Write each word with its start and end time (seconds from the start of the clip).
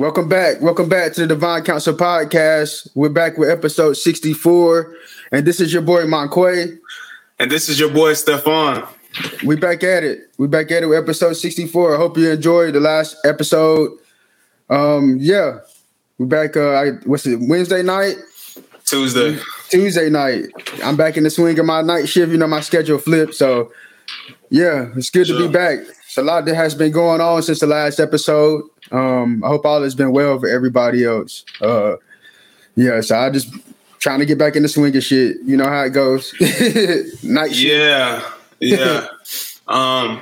Welcome 0.00 0.30
back. 0.30 0.62
Welcome 0.62 0.88
back 0.88 1.12
to 1.12 1.20
the 1.20 1.26
Divine 1.26 1.62
Council 1.62 1.92
Podcast. 1.92 2.88
We're 2.94 3.10
back 3.10 3.36
with 3.36 3.50
episode 3.50 3.98
64. 3.98 4.96
And 5.30 5.46
this 5.46 5.60
is 5.60 5.74
your 5.74 5.82
boy 5.82 6.06
Monquay. 6.06 6.78
And 7.38 7.50
this 7.50 7.68
is 7.68 7.78
your 7.78 7.90
boy 7.90 8.14
Stefan. 8.14 8.88
We 9.44 9.56
back 9.56 9.84
at 9.84 10.02
it. 10.02 10.20
We 10.38 10.46
back 10.46 10.70
at 10.70 10.82
it 10.82 10.86
with 10.86 10.96
episode 10.96 11.34
64. 11.34 11.94
I 11.94 11.98
hope 11.98 12.16
you 12.16 12.30
enjoyed 12.30 12.72
the 12.72 12.80
last 12.80 13.18
episode. 13.26 13.90
Um, 14.70 15.18
yeah. 15.20 15.58
We 16.16 16.24
back 16.24 16.56
uh 16.56 16.70
I, 16.70 16.90
what's 17.04 17.26
it, 17.26 17.38
Wednesday 17.38 17.82
night? 17.82 18.16
Tuesday. 18.86 19.38
Tuesday 19.68 20.08
night. 20.08 20.46
I'm 20.82 20.96
back 20.96 21.18
in 21.18 21.24
the 21.24 21.30
swing 21.30 21.58
of 21.58 21.66
my 21.66 21.82
night 21.82 22.08
shift. 22.08 22.32
You 22.32 22.38
know, 22.38 22.46
my 22.46 22.60
schedule 22.60 22.96
flipped. 22.96 23.34
So 23.34 23.70
yeah, 24.48 24.92
it's 24.96 25.10
good 25.10 25.26
sure. 25.26 25.38
to 25.38 25.46
be 25.46 25.52
back. 25.52 25.80
It's 25.80 26.16
a 26.16 26.22
lot 26.22 26.46
that 26.46 26.54
has 26.54 26.74
been 26.74 26.90
going 26.90 27.20
on 27.20 27.42
since 27.42 27.60
the 27.60 27.66
last 27.66 28.00
episode. 28.00 28.62
Um, 28.90 29.42
I 29.44 29.48
hope 29.48 29.64
all 29.64 29.82
has 29.82 29.94
been 29.94 30.12
well 30.12 30.38
for 30.38 30.48
everybody 30.48 31.04
else. 31.04 31.44
Uh, 31.60 31.96
yeah, 32.76 33.00
so 33.00 33.16
I 33.18 33.30
just 33.30 33.54
trying 33.98 34.18
to 34.20 34.26
get 34.26 34.38
back 34.38 34.56
in 34.56 34.62
the 34.62 34.68
swing 34.68 34.96
of 34.96 35.02
shit. 35.04 35.36
You 35.44 35.56
know 35.56 35.68
how 35.68 35.82
it 35.82 35.90
goes. 35.90 36.34
Night 37.22 37.54
shit. 37.54 37.78
Yeah, 37.78 38.28
yeah, 38.58 39.06
um, 39.68 40.20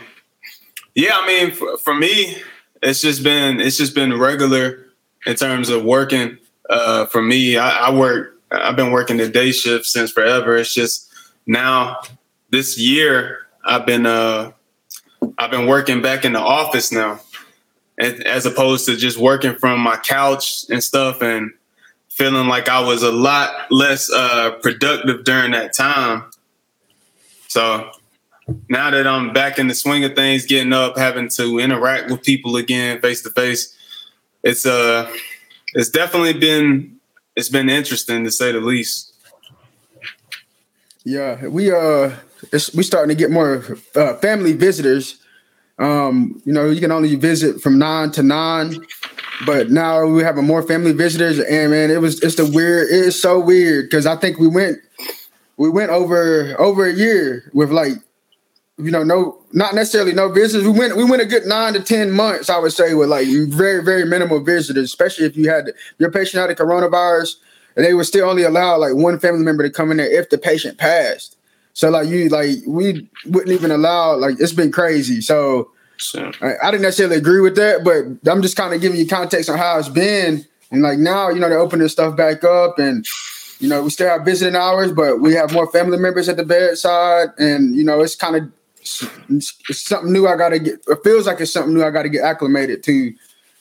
yeah. 0.95 1.13
I 1.15 1.27
mean, 1.27 1.53
for, 1.53 1.79
for, 1.79 1.95
me, 1.95 2.37
it's 2.83 3.01
just 3.01 3.23
been 3.23 3.61
it's 3.61 3.77
just 3.77 3.95
been 3.95 4.19
regular 4.19 4.87
in 5.27 5.37
terms 5.37 5.71
of 5.71 5.85
working. 5.85 6.39
Uh, 6.69 7.07
for 7.07 7.23
me, 7.23 7.57
I, 7.57 7.89
I 7.89 7.95
work. 7.95 8.35
I've 8.51 8.77
been 8.77 8.93
working 8.93 9.19
the 9.19 9.29
day 9.29 9.53
shift 9.53 9.87
since 9.87 10.11
forever. 10.11 10.57
It's 10.57 10.75
just 10.75 11.11
now 11.47 12.01
this 12.51 12.79
year 12.79 13.47
I've 13.65 13.87
been 13.87 14.07
uh 14.07 14.53
I've 15.39 15.51
been 15.51 15.67
working 15.67 16.01
back 16.01 16.25
in 16.25 16.33
the 16.33 16.41
office 16.41 16.93
now 16.93 17.21
as 18.01 18.47
opposed 18.47 18.87
to 18.87 18.97
just 18.97 19.19
working 19.19 19.55
from 19.55 19.81
my 19.81 19.97
couch 19.97 20.65
and 20.71 20.83
stuff 20.83 21.21
and 21.23 21.51
feeling 22.09 22.49
like 22.49 22.69
I 22.69 22.81
was 22.81 23.03
a 23.03 23.13
lot 23.13 23.71
less 23.71 24.11
uh, 24.11 24.53
productive 24.63 25.25
during 25.25 25.53
that 25.53 25.75
time. 25.75 26.25
So 27.49 27.91
now 28.69 28.91
that 28.91 29.07
I'm 29.07 29.33
back 29.33 29.59
in 29.59 29.69
the 29.69 29.75
swing 29.75 30.05
of 30.05 30.15
things, 30.15 30.47
getting 30.47 30.73
up, 30.73 30.97
having 30.97 31.29
to 31.31 31.59
interact 31.59 32.11
with 32.11 32.23
people 32.23 32.57
again 32.57 33.01
face 33.01 33.23
to 33.23 33.31
face, 33.31 33.75
it's 34.43 34.65
uh 34.65 35.11
it's 35.75 35.91
definitely 35.91 36.35
been 36.35 36.99
it's 37.37 37.49
been 37.49 37.69
interesting 37.69 38.25
to 38.25 38.31
say 38.31 38.53
the 38.53 38.61
least. 38.61 39.13
Yeah, 41.05 41.47
we 41.47 41.71
uh 41.73 42.13
we 42.53 42.83
starting 42.83 43.15
to 43.17 43.21
get 43.21 43.31
more 43.31 43.65
uh, 43.95 44.15
family 44.15 44.53
visitors 44.53 45.19
um, 45.79 46.41
you 46.45 46.53
know, 46.53 46.69
you 46.69 46.81
can 46.81 46.91
only 46.91 47.15
visit 47.15 47.61
from 47.61 47.79
nine 47.79 48.11
to 48.13 48.23
nine, 48.23 48.77
but 49.47 49.71
now 49.71 50.05
we 50.07 50.23
have 50.23 50.37
more 50.37 50.63
family 50.63 50.93
visitors, 50.93 51.39
and 51.39 51.71
man, 51.71 51.91
it 51.91 52.01
was 52.01 52.21
it's 52.21 52.35
the 52.35 52.47
weird. 52.47 52.89
It 52.89 53.07
is 53.07 53.21
so 53.21 53.39
weird 53.39 53.87
because 53.87 54.07
I 54.07 54.17
think 54.17 54.39
we 54.39 54.49
went 54.49 54.79
we 55.57 55.71
went 55.71 55.91
over 55.91 56.55
over 56.59 56.87
a 56.87 56.93
year 56.93 57.51
with 57.55 57.71
like 57.71 57.93
you 58.77 58.91
know 58.91 59.05
no 59.05 59.39
not 59.53 59.75
necessarily 59.75 60.13
no 60.13 60.29
visitors. 60.29 60.67
We 60.67 60.77
went 60.77 60.97
we 60.97 61.05
went 61.05 61.23
a 61.23 61.27
good 61.27 61.47
nine 61.47 61.75
to 61.75 61.81
ten 61.81 62.11
months, 62.11 62.51
I 62.51 62.59
would 62.59 62.73
say, 62.73 62.95
with 62.95 63.09
like 63.09 63.29
very 63.29 63.83
very 63.85 64.05
minimal 64.05 64.41
visitors, 64.41 64.85
especially 64.85 65.27
if 65.27 65.37
you 65.37 65.49
had 65.49 65.71
your 65.99 66.11
patient 66.11 66.41
had 66.41 66.51
a 66.51 66.55
coronavirus 66.55 67.37
and 67.79 67.87
they 67.87 67.95
were 67.95 68.05
still 68.05 68.29
only 68.29 68.43
allowed 68.43 68.79
like 68.79 68.95
one 68.95 69.21
family 69.21 69.45
member 69.45 69.63
to 69.63 69.71
come 69.71 69.93
in 69.93 69.99
there 69.99 70.11
if 70.11 70.31
the 70.31 70.37
patient 70.37 70.77
passed. 70.79 71.38
So 71.79 71.91
like 71.91 72.09
you 72.09 72.29
like 72.29 72.57
we 72.67 73.09
wouldn't 73.27 73.53
even 73.53 73.71
allow 73.71 74.17
like 74.17 74.35
it's 74.41 74.53
been 74.53 74.73
crazy. 74.73 75.21
So. 75.21 75.71
I, 76.43 76.55
I 76.63 76.71
didn't 76.73 76.83
necessarily 76.83 77.17
agree 77.17 77.41
with 77.41 77.55
that, 77.55 77.85
but 77.85 78.29
I'm 78.29 78.43
just 78.43 78.57
kind 78.57 78.75
of 78.75 78.81
giving 78.81 78.99
you 78.99 79.07
context 79.07 79.49
on 79.49 79.59
how 79.59 79.79
it's 79.79 79.89
been. 79.89 80.45
And 80.73 80.83
like 80.83 80.99
now, 80.99 81.29
you 81.29 81.39
know, 81.39 81.49
they're 81.49 81.59
opening 81.61 81.87
stuff 81.87 82.17
back 82.17 82.43
up 82.43 82.81
and 82.81 83.07
you 83.61 83.69
know, 83.69 83.85
we 83.85 83.91
still 83.91 84.09
have 84.09 84.25
visiting 84.25 84.57
hours, 84.57 84.91
but 84.91 85.21
we 85.21 85.35
have 85.35 85.53
more 85.53 85.71
family 85.71 85.99
members 85.99 86.29
at 86.29 86.37
the 86.37 86.45
bedside. 86.45 87.29
And, 87.39 87.77
you 87.77 87.85
know, 87.85 88.01
it's 88.01 88.17
kind 88.17 88.35
of 88.35 88.53
it's, 89.29 89.55
it's 89.69 89.83
something 89.83 90.13
new 90.13 90.27
I 90.27 90.37
gotta 90.37 90.59
get 90.59 90.81
it 90.85 90.99
feels 91.05 91.29
like 91.29 91.41
it's 91.41 91.53
something 91.53 91.75
new 91.75 91.85
I 91.85 91.91
gotta 91.91 92.09
get 92.09 92.25
acclimated 92.25 92.83
to. 92.85 93.15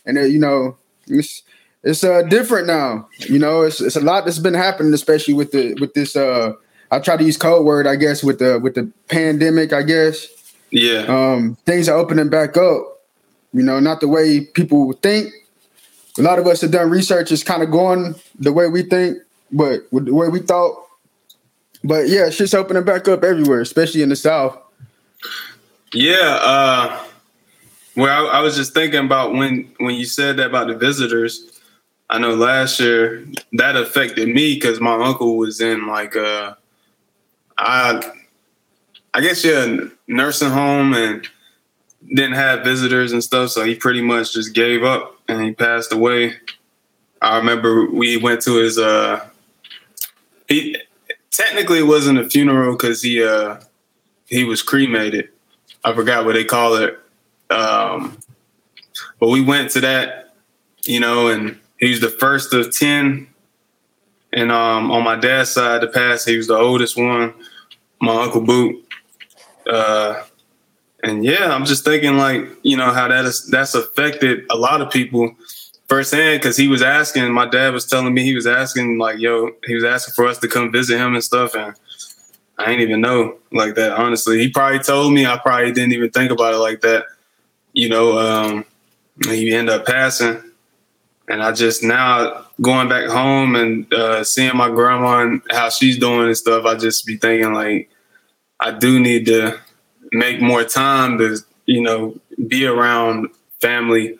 And 0.07 0.17
uh, 0.17 0.21
you 0.21 0.39
know, 0.39 0.75
it's 1.05 1.43
it's 1.83 2.03
uh 2.03 2.23
different 2.23 2.65
now. 2.65 3.09
You 3.19 3.37
know, 3.37 3.61
it's 3.61 3.79
it's 3.79 3.95
a 3.95 4.01
lot 4.01 4.25
that's 4.25 4.39
been 4.39 4.55
happening, 4.55 4.93
especially 4.93 5.35
with 5.35 5.51
the 5.51 5.75
with 5.79 5.93
this 5.93 6.15
uh 6.15 6.53
I 6.91 6.99
try 6.99 7.17
to 7.17 7.23
use 7.23 7.37
code 7.37 7.65
word, 7.65 7.87
I 7.87 7.95
guess, 7.95 8.23
with 8.23 8.39
the 8.39 8.59
with 8.59 8.75
the 8.75 8.89
pandemic, 9.07 9.73
I 9.73 9.83
guess. 9.83 10.27
Yeah. 10.69 11.05
Um, 11.07 11.57
things 11.65 11.89
are 11.89 11.97
opening 11.97 12.29
back 12.29 12.57
up. 12.57 12.99
You 13.53 13.63
know, 13.63 13.79
not 13.79 14.01
the 14.01 14.07
way 14.07 14.41
people 14.41 14.91
think. 14.93 15.33
A 16.17 16.21
lot 16.21 16.39
of 16.39 16.47
us 16.47 16.61
have 16.61 16.71
done 16.71 16.89
research 16.89 17.31
is 17.31 17.43
kind 17.43 17.61
of 17.61 17.71
going 17.71 18.15
the 18.39 18.51
way 18.51 18.67
we 18.67 18.83
think, 18.83 19.19
but 19.51 19.81
with 19.91 20.05
the 20.05 20.13
way 20.13 20.29
we 20.29 20.39
thought. 20.39 20.83
But 21.83 22.07
yeah, 22.07 22.29
shit's 22.29 22.53
opening 22.53 22.83
back 22.83 23.07
up 23.07 23.23
everywhere, 23.23 23.61
especially 23.61 24.01
in 24.01 24.09
the 24.09 24.15
South. 24.15 24.57
Yeah. 25.93 26.39
Uh, 26.41 27.03
well, 27.95 28.27
I, 28.27 28.39
I 28.39 28.41
was 28.41 28.55
just 28.55 28.73
thinking 28.73 29.05
about 29.05 29.33
when 29.33 29.71
when 29.77 29.95
you 29.95 30.05
said 30.05 30.37
that 30.37 30.47
about 30.47 30.67
the 30.67 30.75
visitors. 30.75 31.59
I 32.09 32.19
know 32.19 32.35
last 32.35 32.79
year 32.79 33.25
that 33.53 33.75
affected 33.75 34.29
me 34.29 34.53
because 34.53 34.79
my 34.79 34.93
uncle 34.93 35.37
was 35.37 35.59
in 35.59 35.87
like 35.87 36.15
uh 36.15 36.53
I 37.57 38.11
I 39.13 39.21
guess 39.21 39.43
yeah, 39.43 39.77
nursing 40.07 40.49
home 40.49 40.93
and 40.93 41.27
didn't 42.07 42.33
have 42.33 42.63
visitors 42.63 43.11
and 43.11 43.23
stuff, 43.23 43.49
so 43.49 43.63
he 43.63 43.75
pretty 43.75 44.01
much 44.01 44.33
just 44.33 44.53
gave 44.53 44.83
up 44.83 45.19
and 45.27 45.41
he 45.41 45.53
passed 45.53 45.91
away. 45.91 46.35
I 47.21 47.37
remember 47.37 47.89
we 47.89 48.17
went 48.17 48.41
to 48.43 48.57
his 48.57 48.77
uh 48.77 49.27
he 50.47 50.77
technically 51.31 51.83
wasn't 51.83 52.19
a 52.19 52.29
funeral 52.29 52.73
because 52.73 53.01
he 53.01 53.23
uh 53.23 53.59
he 54.27 54.43
was 54.43 54.61
cremated. 54.61 55.29
I 55.83 55.93
forgot 55.93 56.25
what 56.25 56.33
they 56.33 56.45
call 56.45 56.75
it. 56.75 56.99
Um 57.49 58.17
but 59.19 59.29
we 59.29 59.41
went 59.41 59.71
to 59.71 59.81
that, 59.81 60.35
you 60.83 60.99
know, 60.99 61.27
and 61.27 61.59
he 61.79 61.89
was 61.89 62.01
the 62.01 62.09
first 62.09 62.53
of 62.53 62.75
ten. 62.75 63.27
And 64.39 64.51
um 64.51 64.91
on 64.91 65.03
my 65.03 65.15
dad's 65.15 65.49
side 65.49 65.81
the 65.81 65.87
pass, 65.87 66.25
he 66.25 66.37
was 66.37 66.47
the 66.47 66.57
oldest 66.57 66.97
one. 66.97 67.33
My 67.99 68.23
uncle 68.23 68.41
Boot 68.41 68.87
uh, 69.67 70.23
and 71.03 71.23
yeah, 71.23 71.53
I'm 71.53 71.65
just 71.65 71.83
thinking 71.83 72.17
like 72.17 72.47
you 72.63 72.77
know 72.77 72.91
how 72.91 73.07
that 73.07 73.25
is 73.25 73.45
that's 73.47 73.75
affected 73.75 74.45
a 74.49 74.55
lot 74.55 74.81
of 74.81 74.91
people 74.91 75.35
firsthand 75.87 76.41
because 76.41 76.57
he 76.57 76.67
was 76.67 76.81
asking. 76.81 77.31
My 77.31 77.47
dad 77.47 77.73
was 77.73 77.85
telling 77.85 78.13
me 78.13 78.23
he 78.23 78.33
was 78.33 78.47
asking 78.47 78.97
like, 78.97 79.19
yo, 79.19 79.51
he 79.65 79.75
was 79.75 79.83
asking 79.83 80.13
for 80.15 80.25
us 80.27 80.39
to 80.39 80.47
come 80.47 80.71
visit 80.71 80.97
him 80.97 81.13
and 81.13 81.23
stuff, 81.23 81.53
and 81.55 81.75
I 82.57 82.65
didn't 82.65 82.81
even 82.81 83.01
know 83.01 83.37
like 83.51 83.75
that. 83.75 83.93
Honestly, 83.93 84.39
he 84.39 84.49
probably 84.49 84.79
told 84.79 85.13
me. 85.13 85.25
I 85.25 85.37
probably 85.37 85.71
didn't 85.71 85.93
even 85.93 86.09
think 86.09 86.31
about 86.31 86.53
it 86.53 86.57
like 86.57 86.81
that. 86.81 87.05
You 87.73 87.89
know, 87.89 88.17
um, 88.17 88.65
he 89.25 89.53
ended 89.53 89.75
up 89.75 89.85
passing, 89.85 90.41
and 91.27 91.43
I 91.43 91.51
just 91.51 91.83
now 91.83 92.45
going 92.61 92.87
back 92.87 93.09
home 93.09 93.55
and 93.55 93.91
uh, 93.93 94.23
seeing 94.23 94.55
my 94.55 94.69
grandma 94.69 95.21
and 95.21 95.41
how 95.51 95.69
she's 95.69 95.97
doing 95.97 96.27
and 96.27 96.37
stuff. 96.37 96.65
I 96.65 96.75
just 96.75 97.05
be 97.05 97.17
thinking 97.17 97.53
like 97.53 97.89
I 98.59 98.71
do 98.71 98.99
need 98.99 99.25
to 99.25 99.59
make 100.11 100.41
more 100.41 100.63
time 100.63 101.17
to, 101.17 101.37
you 101.65 101.81
know, 101.81 102.15
be 102.47 102.65
around 102.65 103.29
family, 103.59 104.17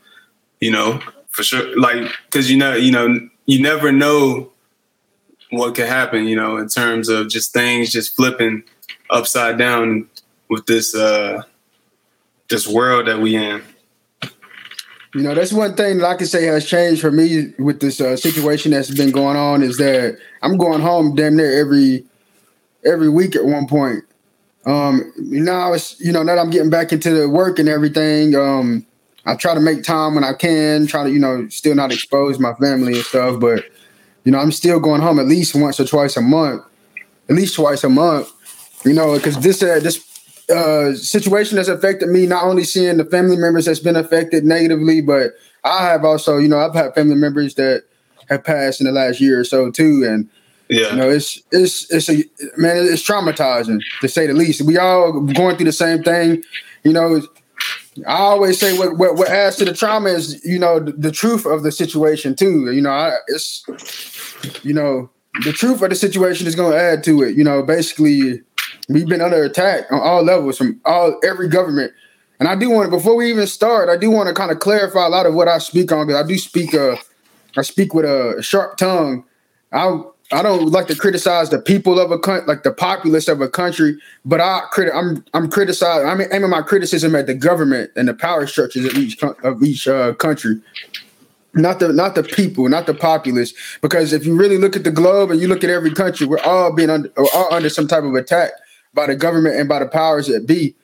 you 0.60 0.72
know, 0.72 1.00
for 1.30 1.44
sure. 1.44 1.80
Like, 1.80 2.12
cause 2.30 2.50
you 2.50 2.58
know, 2.58 2.76
you 2.76 2.92
know, 2.92 3.30
you 3.46 3.62
never 3.62 3.92
know 3.92 4.52
what 5.50 5.76
could 5.76 5.88
happen, 5.88 6.26
you 6.26 6.36
know, 6.36 6.58
in 6.58 6.68
terms 6.68 7.08
of 7.08 7.30
just 7.30 7.54
things 7.54 7.92
just 7.92 8.16
flipping 8.16 8.64
upside 9.10 9.58
down 9.58 10.10
with 10.50 10.66
this, 10.66 10.94
uh, 10.94 11.42
this 12.50 12.68
world 12.68 13.08
that 13.08 13.20
we 13.20 13.36
in. 13.38 13.62
You 15.18 15.24
know, 15.24 15.34
that's 15.34 15.52
one 15.52 15.74
thing 15.74 15.98
that 15.98 16.06
I 16.06 16.16
can 16.16 16.28
say 16.28 16.44
has 16.46 16.64
changed 16.64 17.02
for 17.02 17.10
me 17.10 17.52
with 17.58 17.80
this 17.80 18.00
uh, 18.00 18.16
situation 18.16 18.70
that's 18.72 18.92
been 18.92 19.10
going 19.10 19.36
on 19.36 19.64
is 19.64 19.78
that 19.78 20.20
I'm 20.44 20.58
going 20.58 20.80
home 20.80 21.16
damn 21.16 21.36
near 21.36 21.60
every 21.60 22.06
every 22.86 23.10
week 23.10 23.36
at 23.36 23.44
one 23.44 23.66
point. 23.66 24.04
Um, 24.68 25.12
now 25.18 25.74
it's 25.74 26.00
you 26.00 26.12
know 26.12 26.22
now 26.22 26.36
that 26.36 26.42
I'm 26.42 26.52
getting 26.52 26.70
back 26.70 26.94
into 26.94 27.10
the 27.10 27.28
work 27.28 27.58
and 27.58 27.68
everything. 27.68 28.36
Um, 28.36 28.86
I 29.26 29.36
try 29.36 29.56
to 29.56 29.60
make 29.60 29.82
time 29.82 30.14
when 30.14 30.24
I 30.24 30.34
can. 30.34 30.86
Try 30.86 31.06
to 31.06 31.12
you 31.12 31.18
know 31.18 31.50
still 31.50 31.74
not 31.74 31.92
expose 31.92 32.38
my 32.38 32.54
family 32.54 32.94
and 32.94 33.04
stuff, 33.04 33.40
but 33.40 33.66
you 34.24 34.32
know 34.32 34.38
I'm 34.38 34.52
still 34.52 34.80
going 34.80 35.02
home 35.02 35.18
at 35.18 35.26
least 35.26 35.56
once 35.56 35.80
or 35.80 35.86
twice 35.86 36.16
a 36.16 36.22
month, 36.22 36.62
at 37.28 37.36
least 37.36 37.56
twice 37.56 37.84
a 37.84 37.90
month. 37.90 38.32
You 38.86 38.94
know, 38.94 39.16
because 39.16 39.40
this 39.40 39.64
uh, 39.64 39.80
this 39.80 39.98
uh, 40.50 40.94
situation 40.94 41.58
that's 41.58 41.68
affected 41.68 42.10
me. 42.10 42.26
Not 42.26 42.44
only 42.44 42.64
seeing 42.64 42.98
the 42.98 43.06
family 43.06 43.38
members 43.38 43.66
that's 43.66 43.80
been 43.80 43.96
affected 43.96 44.46
negatively, 44.46 45.02
but 45.02 45.34
I 45.64 45.86
have 45.86 46.06
also 46.06 46.38
you 46.38 46.48
know 46.48 46.60
I've 46.60 46.74
had 46.74 46.96
family 46.96 47.16
members 47.16 47.56
that 47.56 47.84
have 48.30 48.44
passed 48.44 48.82
in 48.82 48.86
the 48.86 48.92
last 48.92 49.20
year 49.20 49.40
or 49.40 49.44
so 49.44 49.72
too, 49.72 50.06
and 50.08 50.30
yeah, 50.70 50.92
you 50.92 50.98
know, 50.98 51.10
it's 51.10 51.42
it's 51.52 51.92
it's 51.92 52.10
a 52.10 52.24
man, 52.58 52.86
it's 52.86 53.08
traumatizing 53.08 53.82
to 54.02 54.08
say 54.10 54.28
the 54.28 54.34
least. 54.34 54.62
We 54.62 54.78
all 54.78 55.22
going 55.22 55.56
through 55.56 55.66
the 55.66 55.72
same 55.72 56.04
thing. 56.04 56.44
You 56.84 56.94
know, 56.94 57.22
I 58.06 58.18
always 58.18 58.60
say 58.60 58.78
what, 58.78 58.98
what, 58.98 59.16
what 59.16 59.30
adds 59.30 59.56
to 59.58 59.66
the 59.66 59.74
trauma 59.74 60.10
is 60.10 60.44
you 60.46 60.60
know 60.60 60.80
the, 60.80 60.92
the 60.92 61.12
truth 61.12 61.46
of 61.46 61.64
the 61.64 61.72
situation 61.72 62.36
too. 62.36 62.72
You 62.72 62.82
know, 62.82 62.92
I, 62.92 63.16
it's 63.28 63.66
you 64.64 64.74
know 64.74 65.10
the 65.46 65.54
truth 65.54 65.82
of 65.82 65.90
the 65.90 65.96
situation 65.96 66.48
is 66.48 66.56
going 66.56 66.74
to 66.74 66.80
add 66.80 67.04
to 67.06 67.24
it. 67.24 67.38
You 67.38 67.46
know, 67.46 67.64
basically 67.64 68.42
we've 68.90 69.08
been 69.08 69.22
under 69.22 69.44
attack 69.44 69.92
on 69.92 70.00
all 70.00 70.24
levels 70.24 70.58
from 70.58 70.80
all 70.86 71.20
every 71.24 71.48
government. 71.48 71.94
And 72.40 72.48
I 72.48 72.56
do 72.56 72.70
want 72.70 72.90
to 72.90 72.96
before 72.96 73.16
we 73.16 73.30
even 73.30 73.48
start, 73.48 73.90
I 73.90 73.98
do 73.98 74.12
want 74.12 74.28
to 74.30 74.34
kind 74.34 74.52
of 74.52 74.60
clarify 74.60 75.06
a 75.06 75.10
lot 75.10 75.26
of 75.26 75.34
what 75.34 75.48
I 75.48 75.58
speak 75.58 75.92
on 75.92 76.08
because 76.08 76.24
I 76.24 76.28
do 76.28 76.38
speak 76.38 76.74
uh 76.74 76.96
I 77.56 77.64
speak 77.64 77.94
with 77.94 78.06
a 78.06 78.42
sharp 78.42 78.78
tongue. 78.78 79.26
I 79.72 80.02
I 80.32 80.44
don't 80.44 80.72
like 80.72 80.88
to 80.88 80.96
criticize 80.96 81.50
the 81.50 81.60
people 81.60 82.00
of 82.00 82.12
a 82.12 82.20
country, 82.20 82.46
like 82.48 82.64
the 82.64 82.74
populace 82.74 83.28
of 83.28 83.40
a 83.42 83.48
country, 83.48 83.98
but 84.26 84.40
I 84.40 84.62
crit- 84.72 84.94
I'm 84.94 85.26
I'm 85.34 85.50
criticizing. 85.50 86.08
I'm 86.08 86.22
aiming 86.32 86.50
my 86.50 86.62
criticism 86.62 87.16
at 87.16 87.28
the 87.28 87.34
government 87.34 87.92
and 87.96 88.08
the 88.08 88.14
power 88.14 88.46
structures 88.46 88.86
of 88.86 88.96
each 88.96 89.22
of 89.24 89.64
each 89.64 89.88
uh, 89.88 90.14
country, 90.16 90.62
not 91.54 91.80
the 91.80 91.92
not 91.94 92.16
the 92.16 92.24
people, 92.24 92.68
not 92.70 92.86
the 92.86 92.94
populace. 92.94 93.54
Because 93.82 94.14
if 94.14 94.26
you 94.26 94.36
really 94.36 94.58
look 94.58 94.76
at 94.76 94.84
the 94.84 94.92
globe 94.92 95.32
and 95.32 95.40
you 95.40 95.48
look 95.48 95.64
at 95.64 95.70
every 95.70 95.92
country, 95.92 96.28
we're 96.28 96.40
all 96.42 96.72
being 96.74 96.90
under 96.90 97.10
all 97.34 97.48
under 97.52 97.70
some 97.70 97.88
type 97.88 98.04
of 98.04 98.14
attack 98.14 98.52
by 98.98 99.06
the 99.06 99.16
government 99.16 99.56
and 99.56 99.70
by 99.70 99.80
the 99.80 99.86
powers 99.86 100.28
that 100.28 100.48
be, 100.48 100.76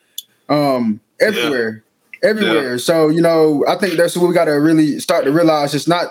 um, 0.48 1.01
everywhere, 1.19 1.83
yeah. 2.21 2.30
everywhere. 2.30 2.71
Yeah. 2.71 2.77
So 2.77 3.10
you 3.10 3.21
know, 3.21 3.65
I 3.68 3.75
think 3.75 3.95
that's 3.95 4.15
what 4.15 4.27
we 4.27 4.33
got 4.33 4.45
to 4.45 4.51
really 4.51 5.00
start 5.00 5.25
to 5.25 5.31
realize. 5.31 5.74
It's 5.74 5.88
not 5.88 6.07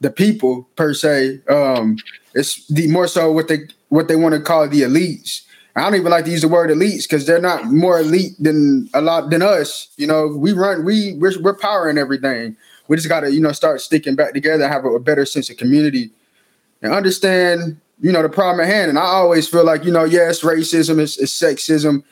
the 0.00 0.10
people 0.10 0.68
per 0.76 0.92
se. 0.92 1.40
Um, 1.48 1.96
it's 2.34 2.66
the 2.66 2.88
more 2.88 3.06
so 3.06 3.32
what 3.32 3.48
they 3.48 3.60
what 3.88 4.08
they 4.08 4.16
want 4.16 4.34
to 4.34 4.40
call 4.40 4.68
the 4.68 4.82
elites. 4.82 5.42
I 5.76 5.82
don't 5.82 5.94
even 5.94 6.10
like 6.10 6.24
to 6.24 6.30
use 6.30 6.40
the 6.40 6.48
word 6.48 6.70
elites 6.70 7.02
because 7.02 7.26
they're 7.26 7.40
not 7.40 7.66
more 7.66 8.00
elite 8.00 8.32
than 8.40 8.88
a 8.92 9.00
lot 9.00 9.30
than 9.30 9.42
us. 9.42 9.88
You 9.96 10.06
know, 10.06 10.26
we 10.26 10.52
run 10.52 10.84
we 10.84 11.14
we're, 11.14 11.40
we're 11.40 11.56
powering 11.56 11.96
everything. 11.96 12.56
We 12.88 12.96
just 12.96 13.08
got 13.08 13.20
to 13.20 13.32
you 13.32 13.40
know 13.40 13.52
start 13.52 13.80
sticking 13.80 14.16
back 14.16 14.32
together, 14.34 14.66
have 14.68 14.84
a, 14.84 14.88
a 14.88 15.00
better 15.00 15.24
sense 15.24 15.48
of 15.48 15.58
community, 15.58 16.10
and 16.82 16.92
understand 16.92 17.80
you 18.00 18.12
know 18.12 18.22
the 18.22 18.28
problem 18.28 18.60
at 18.60 18.72
hand. 18.72 18.90
And 18.90 18.98
I 18.98 19.04
always 19.04 19.48
feel 19.48 19.64
like 19.64 19.84
you 19.84 19.92
know 19.92 20.04
yes, 20.04 20.42
racism, 20.42 20.98
is 20.98 21.16
sexism, 21.16 22.02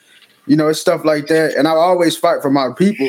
you 0.47 0.57
know, 0.57 0.69
it's 0.69 0.81
stuff 0.81 1.05
like 1.05 1.27
that. 1.29 1.55
And 1.55 1.67
I 1.67 1.73
always 1.73 2.17
fight 2.17 2.43
for 2.43 2.51
my 2.51 2.71
people. 2.77 3.09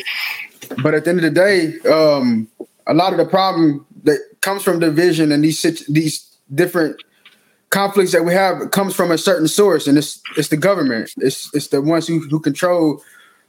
But 0.82 0.94
at 0.94 1.04
the 1.04 1.12
end 1.12 1.20
of 1.20 1.24
the 1.24 1.32
day, 1.32 1.90
um, 1.90 2.48
a 2.88 2.94
lot 2.94 3.12
of 3.12 3.18
the 3.18 3.26
problem 3.26 3.86
that 4.04 4.20
comes 4.42 4.64
from 4.64 4.80
division 4.80 5.32
and 5.32 5.44
these 5.44 5.62
these 5.88 6.38
different 6.54 7.02
conflicts 7.70 8.12
that 8.14 8.24
we 8.24 8.34
have 8.34 8.72
comes 8.72 8.96
from 8.96 9.12
a 9.12 9.18
certain 9.18 9.48
source, 9.48 9.88
and 9.88 9.98
it's 9.98 10.22
it's 10.38 10.50
the 10.50 10.58
government. 10.58 11.14
It's 11.18 11.54
it's 11.54 11.68
the 11.68 11.82
ones 11.82 12.08
who, 12.08 12.20
who 12.30 12.40
control 12.40 13.02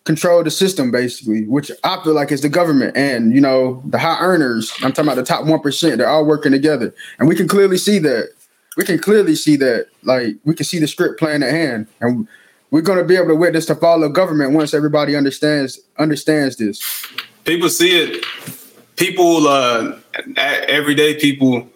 control 0.05 0.43
the 0.43 0.50
system 0.50 0.90
basically, 0.90 1.44
which 1.46 1.70
I 1.84 2.02
feel 2.02 2.14
like 2.14 2.31
is 2.32 2.40
the 2.40 2.49
government 2.49 2.96
and 2.96 3.34
you 3.34 3.40
know 3.40 3.82
the 3.87 3.99
high 3.99 4.19
earners. 4.20 4.72
I'm 4.82 4.93
talking 4.93 5.11
about 5.11 5.17
the 5.17 5.25
top 5.25 5.46
one 5.46 5.61
percent. 5.61 5.99
They're 5.99 6.08
all 6.08 6.25
working 6.25 6.52
together, 6.52 6.94
and 7.19 7.29
we 7.29 7.34
can 7.34 7.49
clearly 7.49 7.79
see 7.79 7.99
that. 8.00 8.31
We 8.76 8.84
can 8.84 8.99
clearly 8.99 9.34
see 9.34 9.56
that. 9.56 9.88
Like 10.02 10.37
we 10.44 10.55
can 10.55 10.64
see 10.64 10.78
the 10.78 10.87
script 10.87 11.19
playing 11.19 11.43
at 11.43 11.50
hand, 11.50 11.88
and 12.00 12.28
we're 12.70 12.82
going 12.82 12.99
to 12.99 13.05
be 13.05 13.17
able 13.17 13.28
to 13.28 13.37
witness 13.37 13.67
the 13.67 13.75
fall 13.75 14.05
of 14.05 14.12
government 14.12 14.52
once 14.52 14.75
everybody 14.75 15.17
understands 15.17 15.81
understands 15.99 16.56
this. 16.56 16.82
People 17.44 17.69
see 17.69 17.99
it 17.99 18.25
people, 18.96 19.46
uh, 19.46 19.99
everyday 20.37 21.14
people, 21.14 21.69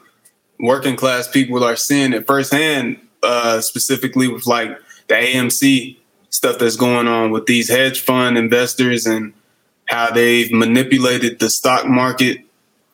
working 0.58 0.96
class 0.96 1.28
people 1.28 1.62
are 1.62 1.76
seeing 1.76 2.12
it 2.12 2.26
firsthand, 2.26 2.98
uh, 3.22 3.60
specifically 3.60 4.28
with 4.28 4.46
like 4.46 4.76
the 5.08 5.14
AMC 5.14 5.96
stuff 6.30 6.58
that's 6.58 6.76
going 6.76 7.06
on 7.06 7.30
with 7.30 7.46
these 7.46 7.68
hedge 7.68 8.00
fund 8.00 8.36
investors 8.36 9.06
and 9.06 9.32
how 9.86 10.10
they've 10.10 10.50
manipulated 10.52 11.38
the 11.38 11.50
stock 11.50 11.86
market 11.86 12.38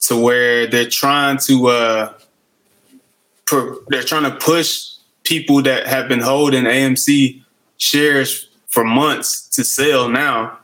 to 0.00 0.16
where 0.16 0.66
they're 0.66 0.88
trying 0.88 1.38
to 1.38 1.68
uh, 1.68 2.12
they're 3.88 4.02
trying 4.02 4.30
to 4.30 4.36
push 4.36 4.92
people 5.24 5.62
that 5.62 5.86
have 5.86 6.08
been 6.08 6.20
holding 6.20 6.64
AMC 6.64 7.42
shares 7.78 8.48
for 8.66 8.84
months 8.84 9.48
to 9.48 9.64
sell 9.64 10.08
now 10.08 10.58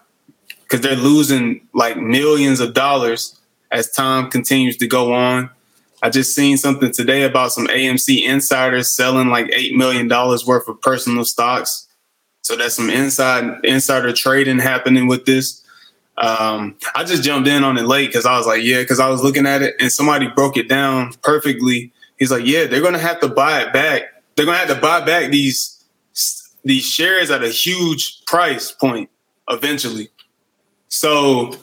because 0.63 0.81
they're 0.81 0.97
losing 0.97 1.67
like 1.75 1.97
millions 1.97 2.61
of 2.61 2.75
dollars 2.75 3.39
as 3.71 3.91
time 3.91 4.31
continues 4.31 4.77
to 4.79 4.87
go 4.87 5.13
on. 5.13 5.51
I 6.03 6.11
just 6.11 6.35
seen 6.35 6.57
something 6.57 6.93
today 6.93 7.23
about 7.23 7.53
some 7.53 7.69
AMC 7.69 8.25
insiders 8.25 8.95
selling 8.95 9.29
like 9.29 9.51
eight 9.53 9.77
million 9.77 10.09
dollars 10.09 10.45
worth 10.47 10.67
of 10.69 10.81
personal 10.81 11.25
stocks. 11.25 11.89
So 12.43 12.57
that's 12.57 12.75
some 12.75 12.91
inside 12.91 13.65
insider 13.65 14.13
trading 14.13 14.59
happening 14.59 15.07
with 15.07 15.27
this. 15.27 15.63
Um, 16.19 16.77
I 16.95 17.05
just 17.05 17.23
jumped 17.23 17.49
in 17.49 17.65
on 17.65 17.79
it 17.79 17.85
late 17.85 18.09
because 18.09 18.27
I 18.27 18.37
was 18.37 18.47
like, 18.47 18.63
yeah, 18.63 18.81
because 18.81 19.01
I 19.01 19.09
was 19.09 19.23
looking 19.23 19.47
at 19.47 19.63
it 19.63 19.77
and 19.81 19.91
somebody 19.93 20.29
broke 20.29 20.57
it 20.57 20.69
down 20.69 21.13
perfectly. 21.23 21.93
He's 22.23 22.31
like, 22.31 22.47
yeah, 22.47 22.67
they're 22.67 22.81
gonna 22.81 23.01
have 23.01 23.19
to 23.19 23.29
buy 23.29 23.63
it 23.63 23.73
back. 23.73 24.03
They're 24.37 24.47
gonna 24.47 24.59
have 24.59 24.69
to 24.69 24.81
buy 24.81 25.05
back 25.05 25.33
these 25.33 25.85
these 26.63 26.85
shares 26.85 27.33
at 27.33 27.43
a 27.43 27.49
huge 27.49 28.25
price 28.27 28.71
point 28.71 29.11
eventually. 29.49 30.09
So 30.87 31.57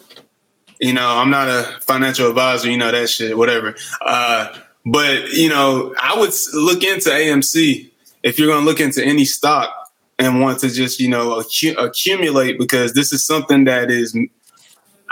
you 0.81 0.91
know, 0.91 1.07
I'm 1.07 1.29
not 1.29 1.47
a 1.47 1.79
financial 1.79 2.27
advisor, 2.27 2.69
you 2.69 2.77
know, 2.77 2.91
that 2.91 3.09
shit, 3.09 3.37
whatever. 3.37 3.75
Uh, 4.01 4.53
but, 4.85 5.29
you 5.29 5.47
know, 5.47 5.95
I 5.97 6.19
would 6.19 6.33
look 6.53 6.83
into 6.83 7.09
AMC 7.09 7.89
if 8.23 8.37
you're 8.37 8.53
to 8.53 8.59
look 8.59 8.81
into 8.81 9.01
any 9.01 9.23
stock 9.23 9.73
and 10.17 10.41
want 10.41 10.59
to 10.59 10.69
just, 10.69 10.99
you 10.99 11.07
know, 11.07 11.41
accu- 11.41 11.81
accumulate 11.81 12.57
because 12.57 12.93
this 12.93 13.13
is 13.13 13.25
something 13.25 13.65
that 13.65 13.89
is, 13.89 14.17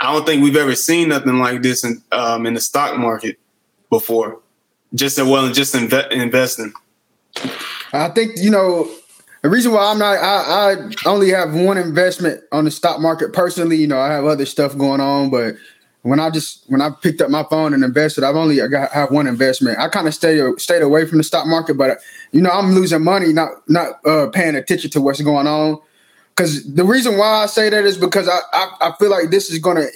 I 0.00 0.12
don't 0.12 0.26
think 0.26 0.42
we've 0.42 0.56
ever 0.56 0.74
seen 0.74 1.08
nothing 1.08 1.38
like 1.38 1.62
this 1.62 1.84
in, 1.84 2.02
um, 2.12 2.46
in 2.46 2.54
the 2.54 2.60
stock 2.60 2.98
market 2.98 3.38
before. 3.90 4.40
Just 4.94 5.18
as 5.18 5.28
well 5.28 5.52
just 5.52 5.74
inve- 5.74 6.10
investing. 6.10 6.72
I 7.92 8.08
think, 8.08 8.32
you 8.36 8.50
know, 8.50 8.88
the 9.42 9.50
reason 9.50 9.72
why 9.72 9.90
I'm 9.90 9.98
not, 9.98 10.16
I, 10.16 10.72
I 10.72 10.76
only 11.06 11.30
have 11.30 11.54
one 11.54 11.78
investment 11.78 12.42
on 12.52 12.64
the 12.64 12.70
stock 12.70 13.00
market 13.00 13.32
personally. 13.32 13.76
You 13.76 13.86
know, 13.86 13.98
I 13.98 14.12
have 14.12 14.24
other 14.24 14.46
stuff 14.46 14.76
going 14.76 15.00
on, 15.00 15.30
but 15.30 15.54
when 16.02 16.20
I 16.20 16.30
just 16.30 16.64
when 16.68 16.80
I 16.80 16.90
picked 16.90 17.20
up 17.20 17.30
my 17.30 17.44
phone 17.44 17.74
and 17.74 17.84
invested, 17.84 18.24
I've 18.24 18.36
only 18.36 18.62
I 18.62 18.66
got 18.68 18.90
have 18.92 19.10
one 19.10 19.26
investment. 19.26 19.78
I 19.78 19.88
kind 19.88 20.08
of 20.08 20.14
stayed 20.14 20.40
stayed 20.60 20.82
away 20.82 21.06
from 21.06 21.18
the 21.18 21.24
stock 21.24 21.46
market, 21.46 21.74
but 21.74 21.98
you 22.32 22.40
know, 22.40 22.50
I'm 22.50 22.72
losing 22.72 23.02
money, 23.02 23.32
not 23.32 23.50
not 23.68 24.04
uh, 24.06 24.28
paying 24.28 24.54
attention 24.54 24.90
to 24.92 25.00
what's 25.00 25.20
going 25.20 25.46
on. 25.46 25.80
Because 26.34 26.72
the 26.72 26.84
reason 26.84 27.18
why 27.18 27.42
I 27.42 27.46
say 27.46 27.68
that 27.68 27.84
is 27.84 27.98
because 27.98 28.28
I, 28.28 28.38
I 28.52 28.70
I 28.80 28.92
feel 28.98 29.10
like 29.10 29.30
this 29.30 29.50
is 29.50 29.58
gonna, 29.58 29.86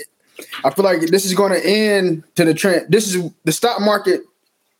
I 0.64 0.70
feel 0.70 0.84
like 0.84 1.00
this 1.02 1.24
is 1.24 1.34
gonna 1.34 1.58
end 1.58 2.24
to 2.34 2.44
the 2.44 2.54
trend. 2.54 2.86
This 2.90 3.14
is 3.14 3.30
the 3.44 3.52
stock 3.52 3.80
market 3.80 4.22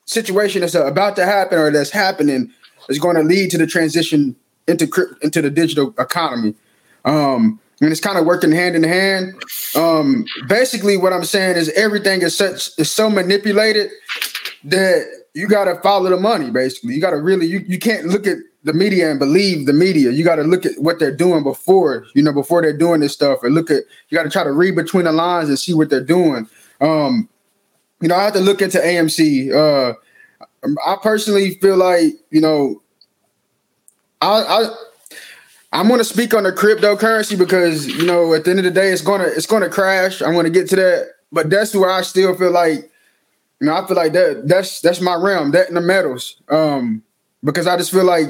situation 0.04 0.60
that's 0.60 0.74
about 0.74 1.16
to 1.16 1.24
happen 1.24 1.58
or 1.58 1.70
that's 1.70 1.90
happening 1.90 2.52
is 2.88 2.98
going 2.98 3.16
to 3.16 3.22
lead 3.22 3.50
to 3.50 3.58
the 3.58 3.66
transition 3.66 4.36
into 4.66 4.88
into 5.22 5.42
the 5.42 5.50
digital 5.50 5.94
economy. 5.98 6.54
Um, 7.04 7.60
and 7.80 7.90
it's 7.90 8.00
kind 8.00 8.16
of 8.16 8.24
working 8.24 8.52
hand 8.52 8.76
in 8.76 8.84
hand. 8.84 9.34
Um, 9.74 10.24
basically, 10.48 10.96
what 10.96 11.12
I'm 11.12 11.24
saying 11.24 11.56
is 11.56 11.68
everything 11.70 12.22
is 12.22 12.36
such 12.36 12.70
is 12.78 12.90
so 12.90 13.10
manipulated 13.10 13.90
that 14.64 15.04
you 15.34 15.48
got 15.48 15.64
to 15.64 15.76
follow 15.80 16.08
the 16.10 16.16
money. 16.16 16.50
Basically, 16.50 16.94
you 16.94 17.00
got 17.00 17.10
to 17.10 17.16
really 17.16 17.46
you, 17.46 17.64
you 17.66 17.78
can't 17.78 18.06
look 18.06 18.26
at 18.26 18.38
the 18.62 18.72
media 18.72 19.10
and 19.10 19.18
believe 19.18 19.66
the 19.66 19.72
media. 19.72 20.12
You 20.12 20.22
got 20.22 20.36
to 20.36 20.44
look 20.44 20.64
at 20.64 20.78
what 20.78 21.00
they're 21.00 21.14
doing 21.14 21.42
before 21.42 22.06
you 22.14 22.22
know 22.22 22.32
before 22.32 22.62
they're 22.62 22.76
doing 22.76 23.00
this 23.00 23.12
stuff, 23.12 23.42
and 23.42 23.54
look 23.54 23.70
at 23.70 23.82
you 24.08 24.16
got 24.16 24.24
to 24.24 24.30
try 24.30 24.44
to 24.44 24.52
read 24.52 24.76
between 24.76 25.04
the 25.04 25.12
lines 25.12 25.48
and 25.48 25.58
see 25.58 25.74
what 25.74 25.90
they're 25.90 26.04
doing. 26.04 26.48
Um, 26.80 27.28
you 28.02 28.08
know, 28.08 28.16
I 28.16 28.24
have 28.24 28.34
to 28.34 28.40
look 28.40 28.60
into 28.60 28.78
AMC. 28.78 29.52
Uh, 29.54 29.94
I 30.84 30.96
personally 31.02 31.54
feel 31.54 31.76
like 31.76 32.14
you 32.30 32.40
know 32.40 32.82
I, 34.20 34.42
I 34.42 34.74
I'm 35.72 35.88
going 35.88 35.98
to 35.98 36.04
speak 36.04 36.34
on 36.34 36.44
the 36.44 36.52
cryptocurrency 36.52 37.38
because 37.38 37.86
you 37.86 38.04
know 38.04 38.34
at 38.34 38.44
the 38.44 38.50
end 38.50 38.60
of 38.60 38.64
the 38.64 38.70
day 38.70 38.90
it's 38.90 39.02
gonna 39.02 39.24
it's 39.24 39.46
gonna 39.46 39.68
crash. 39.68 40.20
I'm 40.20 40.32
going 40.32 40.44
to 40.44 40.50
get 40.50 40.68
to 40.70 40.76
that, 40.76 41.10
but 41.30 41.48
that's 41.48 41.74
where 41.74 41.90
I 41.90 42.02
still 42.02 42.34
feel 42.36 42.50
like 42.52 42.90
you 43.60 43.66
know 43.66 43.74
I 43.76 43.86
feel 43.86 43.96
like 43.96 44.12
that 44.12 44.46
that's 44.46 44.80
that's 44.80 45.00
my 45.00 45.14
realm 45.14 45.52
that 45.52 45.68
and 45.68 45.76
the 45.76 45.80
metals 45.80 46.36
um, 46.48 47.02
because 47.42 47.66
I 47.66 47.76
just 47.76 47.90
feel 47.90 48.04
like 48.04 48.28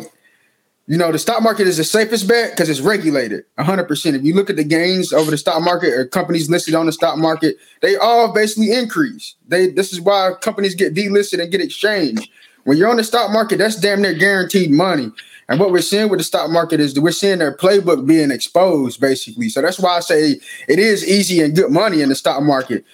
you 0.87 0.99
know 0.99 1.13
the 1.13 1.19
stock 1.19 1.43
market 1.43 1.67
is 1.67 1.77
the 1.77 1.85
safest 1.85 2.27
bet 2.27 2.51
because 2.51 2.69
it's 2.69 2.81
regulated 2.81 3.45
100. 3.55 3.85
percent 3.85 4.17
If 4.17 4.25
you 4.25 4.35
look 4.35 4.51
at 4.51 4.57
the 4.57 4.65
gains 4.65 5.13
over 5.13 5.31
the 5.31 5.39
stock 5.39 5.63
market 5.63 5.93
or 5.93 6.07
companies 6.07 6.51
listed 6.51 6.75
on 6.75 6.87
the 6.87 6.93
stock 6.93 7.19
market, 7.19 7.57
they 7.81 7.97
all 7.97 8.33
basically 8.33 8.73
increase. 8.73 9.35
They 9.47 9.69
this 9.69 9.93
is 9.93 10.01
why 10.01 10.33
companies 10.41 10.75
get 10.75 10.95
delisted 10.95 11.41
and 11.41 11.51
get 11.51 11.61
exchanged. 11.61 12.29
When 12.65 12.77
you're 12.77 12.91
on 12.91 12.97
the 12.97 13.05
stock 13.05 13.33
market, 13.33 13.59
that's 13.59 13.77
damn 13.77 14.03
near 14.03 14.15
guaranteed 14.15 14.71
money. 14.71 15.11
And 15.49 15.59
what 15.61 15.71
we're 15.71 15.83
seeing 15.83 16.09
with 16.09 16.21
the 16.21 16.25
stock 16.25 16.51
market 16.51 16.81
is 16.81 16.95
that 16.95 17.03
we're 17.03 17.11
seeing 17.11 17.39
their 17.39 17.55
playbook 17.55 18.07
being 18.07 18.31
exposed, 18.31 19.01
basically. 19.01 19.49
So 19.49 19.61
that's 19.61 19.79
why 19.79 19.97
I 19.97 20.01
say 20.01 20.41
it 20.69 20.79
is 20.79 21.07
easy 21.07 21.41
and 21.41 21.55
good 21.55 21.71
money 21.71 22.01
in 22.01 22.09
the 22.09 22.15
stock 22.15 22.43
market. 22.43 22.85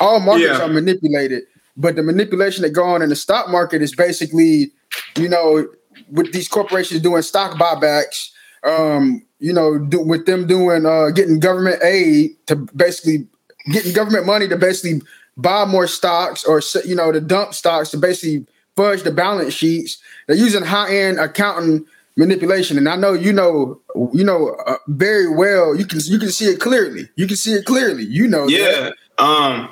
All 0.00 0.20
markets 0.20 0.58
yeah. 0.58 0.62
are 0.62 0.68
manipulated, 0.68 1.44
but 1.76 1.96
the 1.96 2.02
manipulation 2.02 2.62
that 2.62 2.70
go 2.70 2.84
on 2.84 3.02
in 3.02 3.08
the 3.08 3.16
stock 3.16 3.48
market 3.50 3.82
is 3.82 3.94
basically, 3.94 4.72
you 5.16 5.28
know, 5.28 5.66
with 6.10 6.32
these 6.32 6.48
corporations 6.48 7.00
doing 7.00 7.22
stock 7.22 7.58
buybacks, 7.58 8.30
um, 8.64 9.22
you 9.38 9.52
know, 9.52 9.78
do, 9.78 10.00
with 10.00 10.26
them 10.26 10.46
doing 10.46 10.86
uh, 10.86 11.10
getting 11.10 11.38
government 11.38 11.82
aid 11.82 12.36
to 12.46 12.56
basically 12.56 13.26
getting 13.72 13.92
government 13.92 14.26
money 14.26 14.48
to 14.48 14.56
basically 14.56 15.00
buy 15.36 15.64
more 15.64 15.86
stocks 15.86 16.44
or 16.44 16.62
you 16.84 16.94
know 16.94 17.12
to 17.12 17.20
dump 17.20 17.54
stocks 17.54 17.90
to 17.90 17.98
basically 17.98 18.46
fudge 18.74 19.02
the 19.02 19.10
balance 19.10 19.54
sheets. 19.54 19.98
They're 20.26 20.36
using 20.36 20.64
high 20.64 20.94
end 20.94 21.18
accounting 21.18 21.86
manipulation, 22.16 22.78
and 22.78 22.88
I 22.88 22.96
know 22.96 23.12
you 23.12 23.32
know 23.32 23.80
you 24.12 24.24
know 24.24 24.56
uh, 24.66 24.76
very 24.88 25.28
well. 25.28 25.76
You 25.76 25.86
can 25.86 26.00
you 26.04 26.18
can 26.18 26.30
see 26.30 26.46
it 26.46 26.60
clearly. 26.60 27.08
You 27.16 27.26
can 27.26 27.36
see 27.36 27.52
it 27.52 27.64
clearly. 27.64 28.04
You 28.04 28.28
know. 28.28 28.46
Yeah. 28.48 28.90
That. 29.18 29.22
Um. 29.22 29.70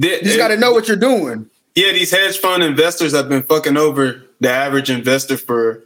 They, 0.00 0.18
you 0.18 0.22
just 0.22 0.38
got 0.38 0.48
to 0.48 0.56
know 0.56 0.72
what 0.72 0.86
you're 0.86 0.96
doing. 0.96 1.50
Yeah, 1.74 1.92
these 1.92 2.12
hedge 2.12 2.38
fund 2.38 2.62
investors 2.62 3.12
have 3.12 3.28
been 3.28 3.42
fucking 3.42 3.76
over 3.76 4.22
the 4.40 4.50
average 4.50 4.90
investor 4.90 5.36
for 5.36 5.84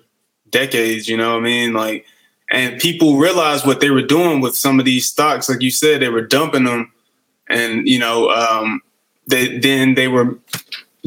decades. 0.51 1.09
You 1.09 1.17
know 1.17 1.33
what 1.33 1.41
I 1.41 1.45
mean? 1.45 1.73
Like, 1.73 2.07
and 2.51 2.79
people 2.79 3.17
realized 3.17 3.67
what 3.67 3.81
they 3.81 3.91
were 3.91 4.03
doing 4.03 4.41
with 4.41 4.57
some 4.57 4.79
of 4.79 4.85
these 4.85 5.07
stocks. 5.07 5.49
Like 5.49 5.63
you 5.63 5.71
said, 5.71 6.01
they 6.01 6.11
were 6.11 6.27
dumping 6.27 6.65
them, 6.65 6.93
and 7.49 7.89
you 7.89 7.99
know, 7.99 8.31
um, 8.31 8.81
they 9.27 9.59
then 9.59 9.95
they 9.95 10.09
were 10.09 10.39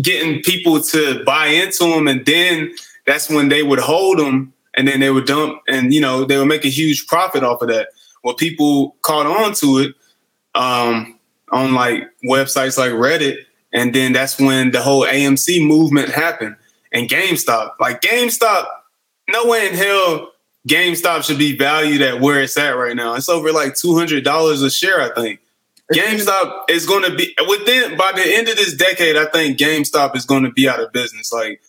getting 0.01 0.41
people 0.41 0.81
to 0.81 1.23
buy 1.23 1.47
into 1.47 1.85
them, 1.85 2.07
and 2.07 2.25
then 2.25 2.73
that's 3.05 3.29
when 3.29 3.49
they 3.49 3.63
would 3.63 3.79
hold 3.79 4.17
them, 4.17 4.53
and 4.73 4.87
then 4.87 4.99
they 4.99 5.11
would 5.11 5.25
dump, 5.25 5.61
and 5.67 5.93
you 5.93 6.01
know, 6.01 6.25
they 6.25 6.37
would 6.37 6.47
make 6.47 6.65
a 6.65 6.69
huge 6.69 7.05
profit 7.07 7.43
off 7.43 7.61
of 7.61 7.69
that. 7.69 7.89
Well, 8.23 8.33
people 8.33 8.95
caught 9.03 9.27
on 9.27 9.53
to 9.55 9.77
it 9.77 9.95
um, 10.55 11.19
on 11.51 11.75
like 11.75 12.03
websites 12.23 12.77
like 12.79 12.91
Reddit, 12.91 13.37
and 13.71 13.93
then 13.93 14.13
that's 14.13 14.39
when 14.39 14.71
the 14.71 14.81
whole 14.81 15.05
AMC 15.05 15.65
movement 15.65 16.09
happened 16.09 16.55
and 16.95 17.07
GameStop. 17.07 17.73
Like 17.79 18.01
GameStop, 18.01 18.65
no 19.29 19.45
way 19.45 19.67
in 19.67 19.75
hell 19.75 20.31
GameStop 20.67 21.23
should 21.23 21.37
be 21.37 21.55
valued 21.55 22.01
at 22.01 22.19
where 22.19 22.41
it's 22.41 22.57
at 22.57 22.71
right 22.71 22.95
now. 22.95 23.13
It's 23.13 23.29
over 23.29 23.51
like 23.51 23.75
two 23.75 23.95
hundred 23.95 24.23
dollars 24.23 24.61
a 24.63 24.71
share, 24.71 25.01
I 25.01 25.13
think. 25.13 25.39
GameStop 25.93 26.69
is 26.69 26.87
going 26.87 27.03
to 27.03 27.15
be 27.15 27.35
within 27.47 27.95
by 27.95 28.11
the 28.15 28.23
end 28.25 28.49
of 28.49 28.55
this 28.55 28.73
decade. 28.73 29.15
I 29.15 29.25
think 29.25 29.59
GameStop 29.59 30.15
is 30.15 30.25
going 30.25 30.43
to 30.43 30.51
be 30.51 30.67
out 30.67 30.79
of 30.79 30.91
business. 30.91 31.31
Like, 31.31 31.61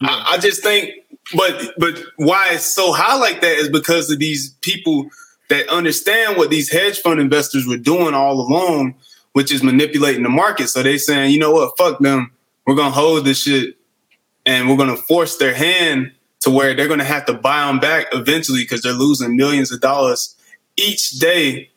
yeah. 0.00 0.10
I, 0.10 0.34
I 0.34 0.38
just 0.38 0.62
think, 0.62 0.90
but 1.34 1.72
but 1.78 2.00
why 2.16 2.50
it's 2.52 2.72
so 2.72 2.92
high 2.92 3.18
like 3.18 3.40
that 3.40 3.56
is 3.56 3.68
because 3.68 4.10
of 4.12 4.20
these 4.20 4.50
people 4.60 5.10
that 5.50 5.68
understand 5.68 6.36
what 6.36 6.50
these 6.50 6.70
hedge 6.70 7.00
fund 7.00 7.18
investors 7.18 7.66
were 7.66 7.76
doing 7.76 8.14
all 8.14 8.40
along, 8.40 8.94
which 9.32 9.50
is 9.50 9.64
manipulating 9.64 10.22
the 10.22 10.28
market. 10.28 10.68
So 10.68 10.84
they 10.84 10.96
saying, 10.96 11.32
you 11.32 11.40
know 11.40 11.50
what, 11.50 11.76
fuck 11.76 11.98
them. 11.98 12.30
We're 12.66 12.76
gonna 12.76 12.92
hold 12.92 13.24
this 13.24 13.42
shit, 13.42 13.76
and 14.46 14.68
we're 14.68 14.76
gonna 14.76 14.96
force 14.96 15.36
their 15.36 15.54
hand 15.54 16.12
to 16.40 16.50
where 16.50 16.74
they're 16.74 16.88
gonna 16.88 17.04
have 17.04 17.26
to 17.26 17.34
buy 17.34 17.66
them 17.66 17.80
back 17.80 18.06
eventually 18.12 18.62
because 18.62 18.82
they're 18.82 18.92
losing 18.92 19.36
millions 19.36 19.72
of 19.72 19.80
dollars 19.80 20.36
each 20.76 21.10
day 21.10 21.70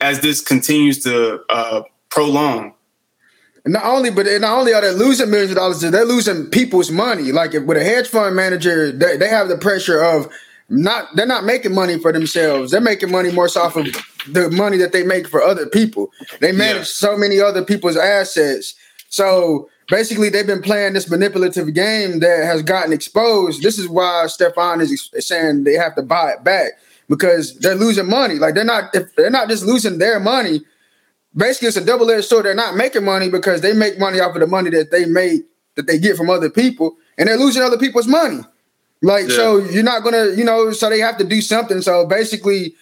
as 0.00 0.20
this 0.20 0.40
continues 0.40 1.02
to 1.04 1.40
uh, 1.48 1.82
prolong. 2.10 2.74
Not 3.64 3.84
only, 3.84 4.10
but 4.10 4.26
not 4.40 4.58
only 4.58 4.74
are 4.74 4.80
they 4.80 4.92
losing 4.92 5.30
millions 5.30 5.52
of 5.52 5.56
dollars, 5.56 5.80
they're 5.80 6.04
losing 6.04 6.46
people's 6.46 6.90
money. 6.90 7.30
Like 7.30 7.52
with 7.52 7.76
a 7.76 7.84
hedge 7.84 8.08
fund 8.08 8.34
manager, 8.34 8.90
they, 8.90 9.16
they 9.16 9.28
have 9.28 9.48
the 9.48 9.56
pressure 9.56 10.02
of 10.02 10.28
not 10.68 11.14
they're 11.14 11.26
not 11.26 11.44
making 11.44 11.74
money 11.74 11.98
for 11.98 12.12
themselves. 12.12 12.72
They're 12.72 12.80
making 12.80 13.12
money 13.12 13.30
more 13.30 13.48
so 13.48 13.62
off 13.62 13.76
of 13.76 13.86
the 14.28 14.50
money 14.50 14.78
that 14.78 14.92
they 14.92 15.04
make 15.04 15.28
for 15.28 15.40
other 15.40 15.66
people. 15.66 16.10
They 16.40 16.50
manage 16.50 16.76
yeah. 16.78 17.08
so 17.10 17.16
many 17.16 17.40
other 17.40 17.64
people's 17.64 17.96
assets. 17.96 18.74
So 19.08 19.68
basically, 19.92 20.30
they've 20.30 20.46
been 20.46 20.62
playing 20.62 20.94
this 20.94 21.10
manipulative 21.10 21.74
game 21.74 22.20
that 22.20 22.44
has 22.46 22.62
gotten 22.62 22.94
exposed. 22.94 23.62
This 23.62 23.78
is 23.78 23.86
why 23.86 24.26
Stefan 24.26 24.80
is 24.80 25.10
saying 25.18 25.64
they 25.64 25.74
have 25.74 25.94
to 25.96 26.02
buy 26.02 26.30
it 26.30 26.42
back 26.42 26.72
because 27.10 27.58
they're 27.58 27.74
losing 27.74 28.08
money. 28.08 28.36
Like 28.36 28.54
they're 28.54 28.64
not 28.64 28.94
if 28.94 29.14
they're 29.16 29.30
not 29.30 29.50
just 29.50 29.64
losing 29.64 29.98
their 29.98 30.18
money. 30.18 30.62
Basically, 31.36 31.68
it's 31.68 31.76
a 31.76 31.84
double 31.84 32.10
edged 32.10 32.24
sword. 32.24 32.46
They're 32.46 32.54
not 32.54 32.74
making 32.74 33.04
money 33.04 33.28
because 33.28 33.60
they 33.60 33.74
make 33.74 33.98
money 33.98 34.18
off 34.18 34.34
of 34.34 34.40
the 34.40 34.46
money 34.46 34.70
that 34.70 34.90
they 34.90 35.04
make 35.04 35.42
that 35.74 35.86
they 35.86 35.98
get 35.98 36.16
from 36.16 36.30
other 36.30 36.48
people, 36.48 36.96
and 37.18 37.28
they're 37.28 37.36
losing 37.36 37.62
other 37.62 37.78
people's 37.78 38.08
money. 38.08 38.40
Like 39.02 39.28
yeah. 39.28 39.36
so, 39.36 39.58
you're 39.58 39.82
not 39.82 40.04
gonna, 40.04 40.28
you 40.30 40.44
know, 40.44 40.72
so 40.72 40.88
they 40.88 41.00
have 41.00 41.18
to 41.18 41.24
do 41.24 41.42
something. 41.42 41.82
So 41.82 42.06
basically, 42.06 42.74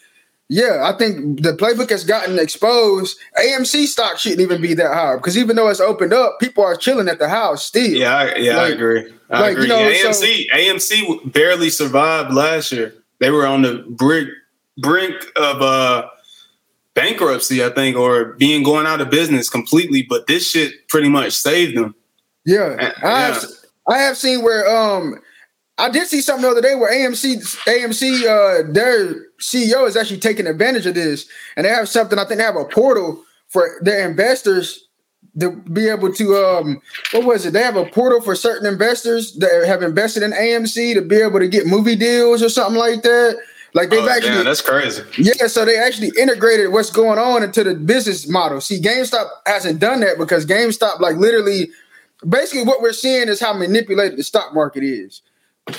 yeah, 0.51 0.83
I 0.83 0.99
think 0.99 1.43
the 1.43 1.53
playbook 1.53 1.91
has 1.91 2.05
gotten 2.05 2.39
exposed. 2.39 3.17
AMC 3.39 3.87
stock 3.87 4.19
shouldn't 4.19 4.41
even 4.41 4.61
be 4.61 4.75
that 4.75 4.93
high 4.93 5.17
because 5.17 5.39
even 5.39 5.55
though 5.55 5.69
it's 5.69 5.81
opened 5.81 6.13
up, 6.13 6.41
people 6.41 6.65
are 6.65 6.75
chilling 6.75 7.09
at 7.09 7.21
the 7.21 7.29
house 7.29 7.65
still. 7.65 7.89
Yeah, 7.89 8.15
I, 8.15 8.35
yeah, 8.35 8.57
like, 8.57 8.73
I 8.73 8.75
agree. 8.75 9.13
I 9.31 9.41
like, 9.41 9.53
agree. 9.53 9.63
You 9.63 9.69
know, 9.69 9.79
AMC 9.79 10.47
so, 10.51 10.57
AMC 10.57 11.33
barely 11.33 11.71
survived 11.71 12.35
last 12.35 12.73
year 12.73 12.95
they 13.21 13.31
were 13.31 13.47
on 13.47 13.63
the 13.63 13.85
brink 13.89 14.29
brink 14.79 15.15
of 15.37 15.63
uh 15.63 16.09
bankruptcy, 16.95 17.65
I 17.65 17.71
think, 17.71 17.97
or 17.97 18.33
being 18.35 18.65
going 18.65 18.87
out 18.87 19.01
of 19.01 19.11
business 19.11 19.49
completely. 19.49 20.03
But 20.03 20.27
this 20.27 20.51
shit 20.51 20.89
pretty 20.89 21.09
much 21.09 21.33
saved 21.33 21.77
them. 21.77 21.95
Yeah, 22.45 22.93
I 23.03 23.21
have, 23.21 23.45
I 23.89 23.99
have 23.99 24.17
seen 24.17 24.43
where 24.43 24.69
um 24.69 25.21
I 25.81 25.89
did 25.89 26.07
see 26.07 26.21
something 26.21 26.43
the 26.43 26.51
other 26.51 26.61
day 26.61 26.75
where 26.75 26.93
AMC 26.93 27.39
AMC 27.67 28.23
uh 28.23 28.71
their 28.71 29.15
CEO 29.41 29.87
is 29.87 29.97
actually 29.97 30.21
taking 30.21 30.47
advantage 30.47 30.87
of 30.87 30.95
this, 30.95 31.27
and 31.57 31.65
they 31.65 31.71
have 31.71 31.89
something. 31.89 32.19
I 32.19 32.25
think 32.25 32.39
they 32.39 32.45
have 32.45 32.57
a 32.57 32.65
portal 32.65 33.25
for 33.49 33.79
their 33.81 34.09
investors 34.09 34.87
to 35.39 35.53
be 35.53 35.89
able 35.89 36.13
to 36.13 36.37
um 36.37 36.83
what 37.13 37.25
was 37.25 37.47
it? 37.47 37.53
They 37.53 37.63
have 37.63 37.77
a 37.77 37.87
portal 37.87 38.21
for 38.21 38.35
certain 38.35 38.67
investors 38.67 39.35
that 39.37 39.65
have 39.67 39.83
invested 39.83 40.23
in 40.23 40.33
AMC 40.33 40.95
to 40.95 41.03
be 41.03 41.17
able 41.17 41.39
to 41.39 41.49
get 41.49 41.67
movie 41.67 41.97
deals 41.97 42.43
or 42.43 42.49
something 42.49 42.79
like 42.79 43.03
that. 43.03 43.39
Like 43.73 43.91
they've 43.91 44.03
oh, 44.03 44.09
actually 44.09 44.31
damn, 44.31 44.45
that's 44.45 44.61
crazy. 44.61 45.03
Yeah, 45.17 45.47
so 45.47 45.65
they 45.65 45.79
actually 45.79 46.11
integrated 46.19 46.73
what's 46.73 46.91
going 46.91 47.19
on 47.19 47.43
into 47.43 47.63
the 47.63 47.75
business 47.75 48.29
model. 48.29 48.61
See, 48.61 48.81
GameStop 48.81 49.29
hasn't 49.47 49.79
done 49.79 50.01
that 50.01 50.19
because 50.19 50.45
GameStop, 50.45 50.99
like 50.99 51.17
literally, 51.17 51.71
basically 52.29 52.65
what 52.65 52.83
we're 52.83 52.93
seeing 52.93 53.29
is 53.29 53.39
how 53.39 53.53
manipulated 53.53 54.19
the 54.19 54.25
stock 54.25 54.53
market 54.55 54.83
is. 54.83 55.23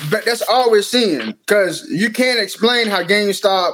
But 0.09 0.25
that's 0.25 0.41
all 0.49 0.71
we're 0.71 0.81
seeing 0.81 1.31
because 1.31 1.89
you 1.89 2.09
can't 2.11 2.39
explain 2.39 2.87
how 2.87 3.03
GameStop 3.03 3.73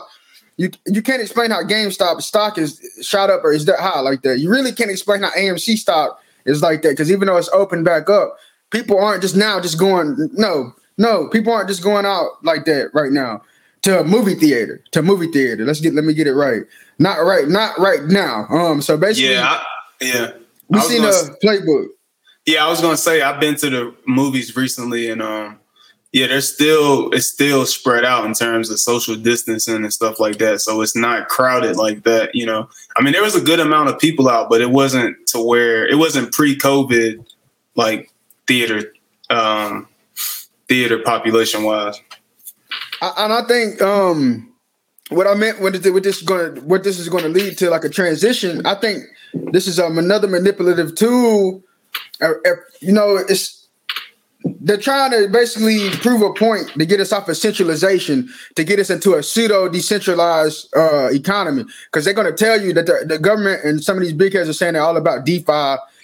you 0.58 0.72
you 0.88 1.02
can't 1.02 1.22
explain 1.22 1.52
how 1.52 1.62
GameStop 1.64 2.22
stock 2.22 2.58
is 2.58 2.82
shot 3.02 3.30
up 3.30 3.44
or 3.44 3.54
is 3.54 3.66
that 3.66 3.80
high 3.80 4.00
like 4.00 4.24
that. 4.24 4.40
You 4.40 4.50
really 4.50 4.72
can't 4.72 4.90
explain 4.90 5.22
how 5.22 5.30
AMC 5.32 5.78
stock 5.78 6.20
is 6.46 6.62
like 6.62 6.82
that 6.82 6.90
because 6.90 7.12
even 7.12 7.28
though 7.28 7.38
it's 7.38 7.50
opened 7.50 7.86
back 7.86 8.10
up, 8.10 8.38
people 8.72 9.00
aren't 9.00 9.22
just 9.22 9.36
now 9.36 9.62
just 9.62 9.80
going. 9.80 10.30
No, 10.34 10.74
no, 10.98 11.28
people 11.30 11.54
aren't 11.54 11.70
just 11.70 11.84
going 11.84 12.06
out 12.06 12.44
like 12.44 12.66
that 12.66 12.90
right 12.94 13.12
now 13.12 13.44
to 13.84 14.00
a 14.00 14.04
movie 14.04 14.36
theater. 14.36 14.84
To 14.92 15.00
a 15.00 15.04
movie 15.04 15.32
theater. 15.32 15.64
Let's 15.64 15.80
get 15.80 15.94
let 15.94 16.04
me 16.04 16.14
get 16.14 16.28
it 16.28 16.34
right. 16.34 16.64
Not 16.98 17.18
right. 17.20 17.48
Not 17.48 17.78
right 17.78 18.04
now. 18.06 18.48
Um. 18.50 18.82
So 18.82 18.98
basically, 18.98 19.34
yeah, 19.34 19.62
I, 19.62 19.64
yeah. 20.02 20.32
We 20.70 20.80
seen 20.82 21.04
a 21.04 21.12
playbook. 21.44 21.88
Yeah, 22.48 22.66
I 22.66 22.70
was 22.70 22.82
gonna 22.82 22.98
say 22.98 23.22
I've 23.22 23.40
been 23.40 23.56
to 23.58 23.70
the 23.70 23.96
movies 24.08 24.56
recently 24.56 25.12
and 25.12 25.22
um 25.22 25.60
yeah, 26.18 26.26
there's 26.26 26.52
still 26.52 27.12
it's 27.12 27.28
still 27.28 27.64
spread 27.68 28.04
out 28.04 28.26
in 28.26 28.34
terms 28.34 28.72
of 28.72 28.80
social 28.80 29.16
distancing 29.16 29.76
and 29.76 29.94
stuff 29.94 30.20
like 30.20 30.40
that. 30.40 30.62
So 30.62 30.82
it's 30.82 30.96
not 30.96 31.28
crowded 31.28 31.76
like 31.76 32.04
that. 32.06 32.34
You 32.34 32.48
know, 32.48 32.70
I 32.96 33.04
mean, 33.04 33.14
there 33.14 33.22
was 33.22 33.36
a 33.36 33.42
good 33.42 33.60
amount 33.60 33.90
of 33.90 34.00
people 34.00 34.28
out, 34.28 34.50
but 34.50 34.60
it 34.60 34.72
wasn't 34.72 35.16
to 35.28 35.40
where 35.40 35.88
it 35.88 35.96
wasn't 35.96 36.32
pre-COVID 36.34 37.24
like 37.76 38.12
theater 38.48 38.94
um 39.30 39.88
theater 40.68 40.98
population 40.98 41.64
wise. 41.64 42.02
And 43.02 43.32
I 43.32 43.44
think 43.48 43.80
um 43.84 44.52
what 45.10 45.28
I 45.28 45.36
meant 45.36 45.62
what 45.62 45.74
this 45.74 46.18
is 46.18 46.24
going 46.24 46.68
what 46.68 46.84
this 46.84 46.98
is 46.98 47.10
going 47.10 47.26
to 47.26 47.30
lead 47.30 47.60
to 47.60 47.70
like 47.70 47.84
a 47.84 47.90
transition. 47.90 48.66
I 48.66 48.74
think 48.74 49.04
this 49.34 49.68
is 49.68 49.80
um 49.80 50.00
another 50.00 50.28
manipulative 50.28 50.96
tool. 50.96 51.62
Uh, 52.20 52.32
uh, 52.44 52.56
you 52.82 52.92
know, 52.92 53.18
it's 53.30 53.57
they're 54.44 54.78
trying 54.78 55.12
to 55.12 55.28
basically 55.30 55.90
prove 56.02 56.22
a 56.22 56.34
point 56.34 56.70
to 56.70 56.86
get 56.86 57.00
us 57.00 57.12
off 57.12 57.28
of 57.28 57.38
centralization, 57.38 58.30
to 58.56 58.64
get 58.64 58.80
us 58.80 58.90
into 58.90 59.16
a 59.16 59.24
pseudo 59.24 59.68
decentralized 59.68 60.76
uh, 60.76 61.10
economy. 61.12 61.66
Because 61.86 62.06
they're 62.06 62.14
going 62.14 62.32
to 62.32 62.38
tell 62.38 62.62
you 62.62 62.74
that 62.74 62.86
the, 62.86 63.04
the, 63.06 63.20
government 63.20 63.64
and 63.64 63.84
some 63.84 63.98
of 63.98 64.04
these 64.04 64.14
big 64.14 64.34
heads 64.34 64.50
are 64.50 64.54
saying 64.54 64.74
they're 64.74 64.82
all 64.82 64.98
about 64.98 65.26
DeFi 65.26 65.52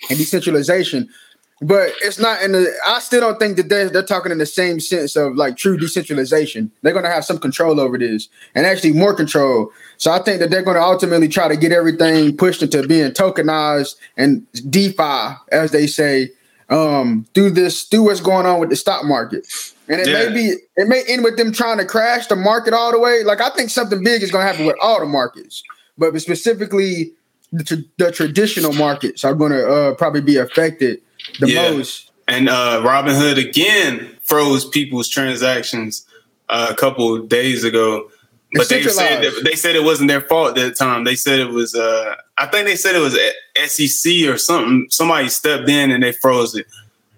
and 0.10 0.18
decentralization. 0.18 1.10
But 1.62 1.94
it's 2.02 2.20
not 2.20 2.42
in 2.42 2.52
the. 2.52 2.74
I 2.86 3.00
still 3.00 3.22
don't 3.22 3.40
think 3.40 3.56
that 3.56 3.70
they're, 3.70 3.90
they're 3.90 4.04
talking 4.04 4.34
in 4.34 4.38
the 4.38 4.46
same 4.46 4.82
sense 4.82 5.16
of 5.16 5.36
like 5.36 5.56
true 5.56 5.78
decentralization. 5.78 6.72
They're 6.82 6.92
going 6.92 7.06
to 7.06 7.12
have 7.12 7.24
some 7.24 7.38
control 7.38 7.80
over 7.80 7.98
this 7.98 8.28
and 8.54 8.66
actually 8.66 8.94
more 8.94 9.14
control. 9.14 9.72
So 9.98 10.12
I 10.12 10.20
think 10.20 10.40
that 10.40 10.50
they're 10.50 10.64
going 10.64 10.76
to 10.76 10.84
ultimately 10.84 11.30
try 11.30 11.48
to 11.48 11.56
get 11.56 11.72
everything 11.72 12.36
pushed 12.36 12.64
into 12.64 12.86
being 12.86 13.12
tokenized 13.12 13.96
and 14.18 14.46
DeFi, 14.70 15.36
as 15.54 15.72
they 15.72 15.88
say 15.88 16.32
um, 16.70 17.26
through 17.34 17.52
this, 17.52 17.88
do 17.88 18.04
what's 18.04 18.22
going 18.22 18.46
on 18.46 18.60
with 18.60 18.70
the 18.70 18.76
stock 18.76 19.06
market. 19.06 19.48
And 19.88 20.00
it 20.00 20.08
yeah. 20.08 20.30
may 20.30 20.34
be, 20.34 20.56
it 20.78 20.88
may 20.88 21.04
end 21.08 21.24
with 21.24 21.38
them 21.38 21.52
trying 21.52 21.78
to 21.78 21.86
crash 21.86 22.28
the 22.28 22.36
market 22.36 22.74
all 22.74 22.92
the 22.92 23.00
way. 23.00 23.24
Like 23.24 23.42
I 23.42 23.50
think 23.50 23.70
something 23.70 24.04
big 24.04 24.24
is 24.24 24.32
going 24.32 24.46
to 24.46 24.52
happen 24.52 24.66
with 24.66 24.78
all 24.82 25.00
the 25.00 25.06
markets, 25.06 25.64
but 25.98 26.18
specifically 26.22 27.12
the, 27.52 27.86
the 27.98 28.12
traditional 28.12 28.74
markets 28.74 29.24
are 29.24 29.34
going 29.34 29.52
to 29.52 29.68
uh, 29.68 29.94
probably 29.96 30.22
be 30.22 30.38
affected 30.38 31.02
the 31.40 31.50
yeah. 31.50 31.72
most. 31.72 32.12
And 32.28 32.50
uh, 32.50 32.82
Robinhood 32.84 33.38
again 33.38 34.18
froze 34.22 34.66
people's 34.66 35.10
transactions 35.10 36.06
uh, 36.50 36.68
a 36.70 36.76
couple 36.76 37.18
days 37.20 37.64
ago 37.64 38.10
but 38.54 38.70
they 38.70 38.84
said 38.84 39.24
that, 39.24 39.42
they 39.44 39.56
said 39.56 39.76
it 39.76 39.84
wasn't 39.84 40.10
their 40.10 40.22
fault 40.22 40.58
at 40.58 40.70
the 40.70 40.72
time. 40.72 41.04
They 41.04 41.16
said 41.16 41.40
it 41.40 41.50
was. 41.50 41.76
Uh, 41.76 42.16
I 42.38 42.48
think 42.48 42.68
they 42.68 42.76
said 42.76 42.96
it 42.96 43.00
was 43.00 43.18
SEC 43.68 44.28
or 44.28 44.38
something. 44.38 44.88
Somebody 44.90 45.30
stepped 45.30 45.70
in 45.70 45.92
and 45.92 46.04
they 46.04 46.12
froze 46.12 46.56
it. 46.56 46.68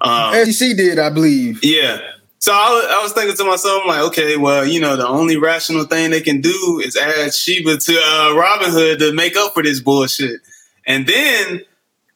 Um, 0.02 0.34
SEC 0.46 0.78
did, 0.78 1.00
I 1.00 1.10
believe. 1.10 1.60
Yeah. 1.64 2.00
So 2.40 2.54
I 2.54 2.70
was, 2.70 2.86
I 2.90 3.02
was, 3.02 3.14
thinking 3.14 3.36
to 3.38 3.44
myself, 3.44 3.82
I'm 3.82 3.88
like, 3.88 4.02
okay, 4.10 4.38
well, 4.38 4.68
you 4.68 4.80
know, 4.80 4.96
the 4.96 5.08
only 5.08 5.36
rational 5.36 5.86
thing 5.86 6.12
they 6.12 6.22
can 6.22 6.42
do 6.42 6.82
is 6.84 6.96
add 6.96 7.34
Shiba 7.34 7.78
to 7.78 7.94
uh, 7.94 8.36
Robinhood 8.36 9.00
to 9.00 9.14
make 9.14 9.36
up 9.36 9.54
for 9.54 9.64
this 9.64 9.80
bullshit, 9.80 10.42
and 10.86 11.08
then 11.08 11.62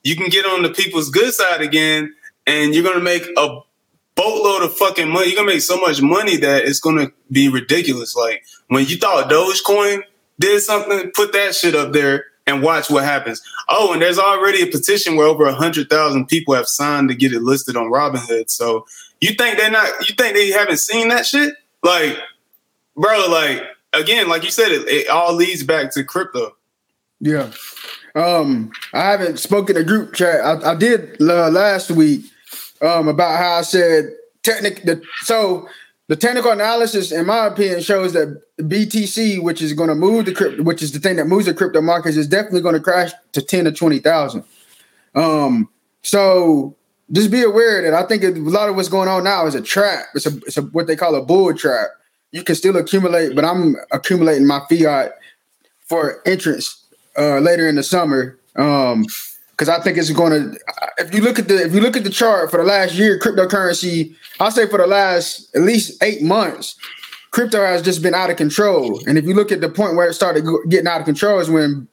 you 0.04 0.16
can 0.16 0.30
get 0.30 0.46
on 0.46 0.62
the 0.62 0.70
people's 0.70 1.10
good 1.10 1.34
side 1.34 1.62
again, 1.62 2.14
and 2.46 2.76
you're 2.76 2.84
gonna 2.84 3.04
make 3.04 3.24
a 3.38 3.60
boatload 4.16 4.64
of 4.64 4.78
fucking 4.78 5.10
money. 5.10 5.28
You're 5.30 5.38
gonna 5.38 5.52
make 5.52 5.62
so 5.62 5.78
much 5.78 6.00
money 6.02 6.38
that 6.38 6.66
it's 6.66 6.80
gonna 6.80 7.12
be 7.32 7.50
ridiculous. 7.50 8.16
Like 8.16 8.44
when 8.70 8.86
you 8.88 8.98
thought 8.98 9.30
Dogecoin 9.30 10.02
did 10.40 10.62
something, 10.62 11.12
put 11.14 11.34
that 11.34 11.54
shit 11.54 11.76
up 11.76 11.92
there 11.92 12.26
and 12.48 12.64
watch 12.64 12.90
what 12.90 13.04
happens. 13.04 13.42
Oh, 13.68 13.94
and 13.94 14.02
there's 14.02 14.18
already 14.18 14.62
a 14.62 14.68
petition 14.68 15.16
where 15.16 15.28
over 15.28 15.52
hundred 15.52 15.90
thousand 15.90 16.28
people 16.28 16.56
have 16.56 16.68
signed 16.68 17.10
to 17.10 17.16
get 17.16 17.34
it 17.34 17.42
listed 17.42 17.76
on 17.76 17.92
Robinhood. 17.92 18.50
So 18.50 18.86
you 19.22 19.34
think 19.34 19.58
they're 19.58 19.70
not? 19.70 20.08
You 20.08 20.16
think 20.16 20.36
they 20.36 20.50
haven't 20.50 20.80
seen 20.80 21.10
that 21.10 21.26
shit? 21.26 21.54
Like, 21.84 22.18
bro, 22.96 23.28
like 23.30 23.64
again, 23.94 24.30
like 24.30 24.44
you 24.44 24.52
said, 24.52 24.72
it, 24.72 24.88
it 24.88 25.10
all 25.10 25.34
leads 25.34 25.64
back 25.64 25.92
to 25.94 26.04
crypto. 26.04 26.56
Yeah. 27.20 27.52
Um, 28.16 28.72
I 28.94 29.12
haven't 29.12 29.38
spoken 29.38 29.76
to 29.76 29.84
group 29.84 30.14
chat. 30.14 30.42
I, 30.42 30.72
I 30.72 30.76
did 30.76 31.22
uh, 31.22 31.50
last 31.50 31.92
week 31.92 32.26
um, 32.82 33.08
about 33.08 33.38
how 33.38 33.52
I 33.54 33.62
said 33.62 34.16
technic. 34.42 34.84
The, 34.84 35.02
so 35.22 35.68
the 36.10 36.16
technical 36.16 36.50
analysis, 36.50 37.12
in 37.12 37.28
my 37.28 37.46
opinion, 37.46 37.82
shows 37.82 38.14
that 38.14 38.42
BTC, 38.58 39.44
which 39.44 39.62
is 39.62 39.74
going 39.74 39.90
to 39.90 39.96
move 39.96 40.26
the 40.26 40.34
crypto, 40.34 40.64
which 40.64 40.82
is 40.82 40.92
the 40.92 41.00
thing 41.00 41.18
that 41.18 41.26
moves 41.26 41.46
the 41.46 41.54
crypto 41.54 41.82
markets, 41.82 42.18
is 42.18 42.28
definitely 42.28 42.62
going 42.62 42.74
to 42.74 42.82
crash 42.82 43.12
to 43.34 43.44
ten 43.44 43.66
to 43.66 43.72
twenty 43.72 44.00
thousand. 44.00 44.44
Um, 45.14 45.70
so 46.02 46.76
just 47.12 47.30
be 47.30 47.44
aware 47.44 47.84
that 47.84 47.94
I 47.94 48.08
think 48.08 48.24
a 48.24 48.32
lot 48.32 48.70
of 48.70 48.76
what's 48.76 48.90
going 48.90 49.08
on 49.08 49.24
now 49.24 49.46
is 49.46 49.54
a 49.54 49.62
trap. 49.62 50.06
It's 50.16 50.26
a 50.26 50.36
it's 50.48 50.58
a 50.58 50.64
what 50.64 50.88
they 50.88 50.96
call 50.96 51.14
a 51.14 51.24
bull 51.24 51.54
trap. 51.54 51.90
You 52.32 52.44
can 52.44 52.56
still 52.56 52.76
accumulate, 52.76 53.36
but 53.36 53.46
I'm 53.46 53.76
accumulating 53.92 54.48
my 54.48 54.62
fiat 54.68 55.12
for 55.86 56.28
entrance 56.28 56.88
uh, 57.20 57.38
later 57.38 57.70
in 57.70 57.76
the 57.76 57.84
summer. 57.84 58.40
Um, 58.56 59.06
because 59.60 59.68
I 59.68 59.84
think 59.84 59.98
it's 59.98 60.10
going 60.12 60.32
to. 60.32 60.60
If 61.00 61.14
you 61.14 61.22
look 61.22 61.38
at 61.38 61.50
the 61.50 61.62
if 61.66 61.74
you 61.74 61.82
look 61.82 61.98
at 61.98 62.06
the 62.06 62.10
chart 62.10 62.50
for 62.50 62.58
the 62.58 62.64
last 62.64 62.94
year, 62.94 63.20
cryptocurrency, 63.20 64.16
I'll 64.40 64.52
say 64.52 64.66
for 64.68 64.78
the 64.78 64.88
last 64.88 65.54
at 65.54 65.64
least 65.64 66.02
eight 66.02 66.22
months, 66.22 66.78
crypto 67.32 67.62
has 67.66 67.82
just 67.82 68.02
been 68.02 68.16
out 68.16 68.30
of 68.30 68.38
control. 68.38 69.02
And 69.06 69.18
if 69.18 69.26
you 69.26 69.34
look 69.34 69.52
at 69.52 69.60
the 69.60 69.68
point 69.68 69.98
where 69.98 70.08
it 70.08 70.14
started 70.14 70.46
getting 70.70 70.88
out 70.88 71.02
of 71.02 71.06
control, 71.06 71.40
is 71.40 71.50
when 71.50 71.90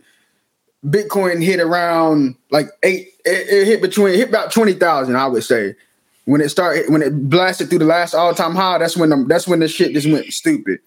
Bitcoin 0.84 1.42
hit 1.42 1.58
around 1.58 2.36
like 2.52 2.68
eight. 2.84 3.08
It, 3.24 3.48
it 3.48 3.66
hit 3.66 3.82
between 3.82 4.14
it 4.14 4.18
hit 4.18 4.28
about 4.28 4.52
twenty 4.52 4.74
thousand, 4.74 5.16
I 5.16 5.26
would 5.26 5.42
say. 5.42 5.74
When 6.26 6.40
it 6.40 6.48
started, 6.48 6.90
when 6.90 7.02
it 7.02 7.28
blasted 7.28 7.68
through 7.68 7.80
the 7.80 7.84
last 7.84 8.14
all 8.14 8.32
time 8.34 8.54
high, 8.54 8.78
that's 8.78 8.96
when 8.96 9.10
the, 9.10 9.24
that's 9.28 9.48
when 9.48 9.58
the 9.58 9.68
shit 9.68 9.92
just 9.92 10.08
went 10.08 10.26
stupid. 10.32 10.78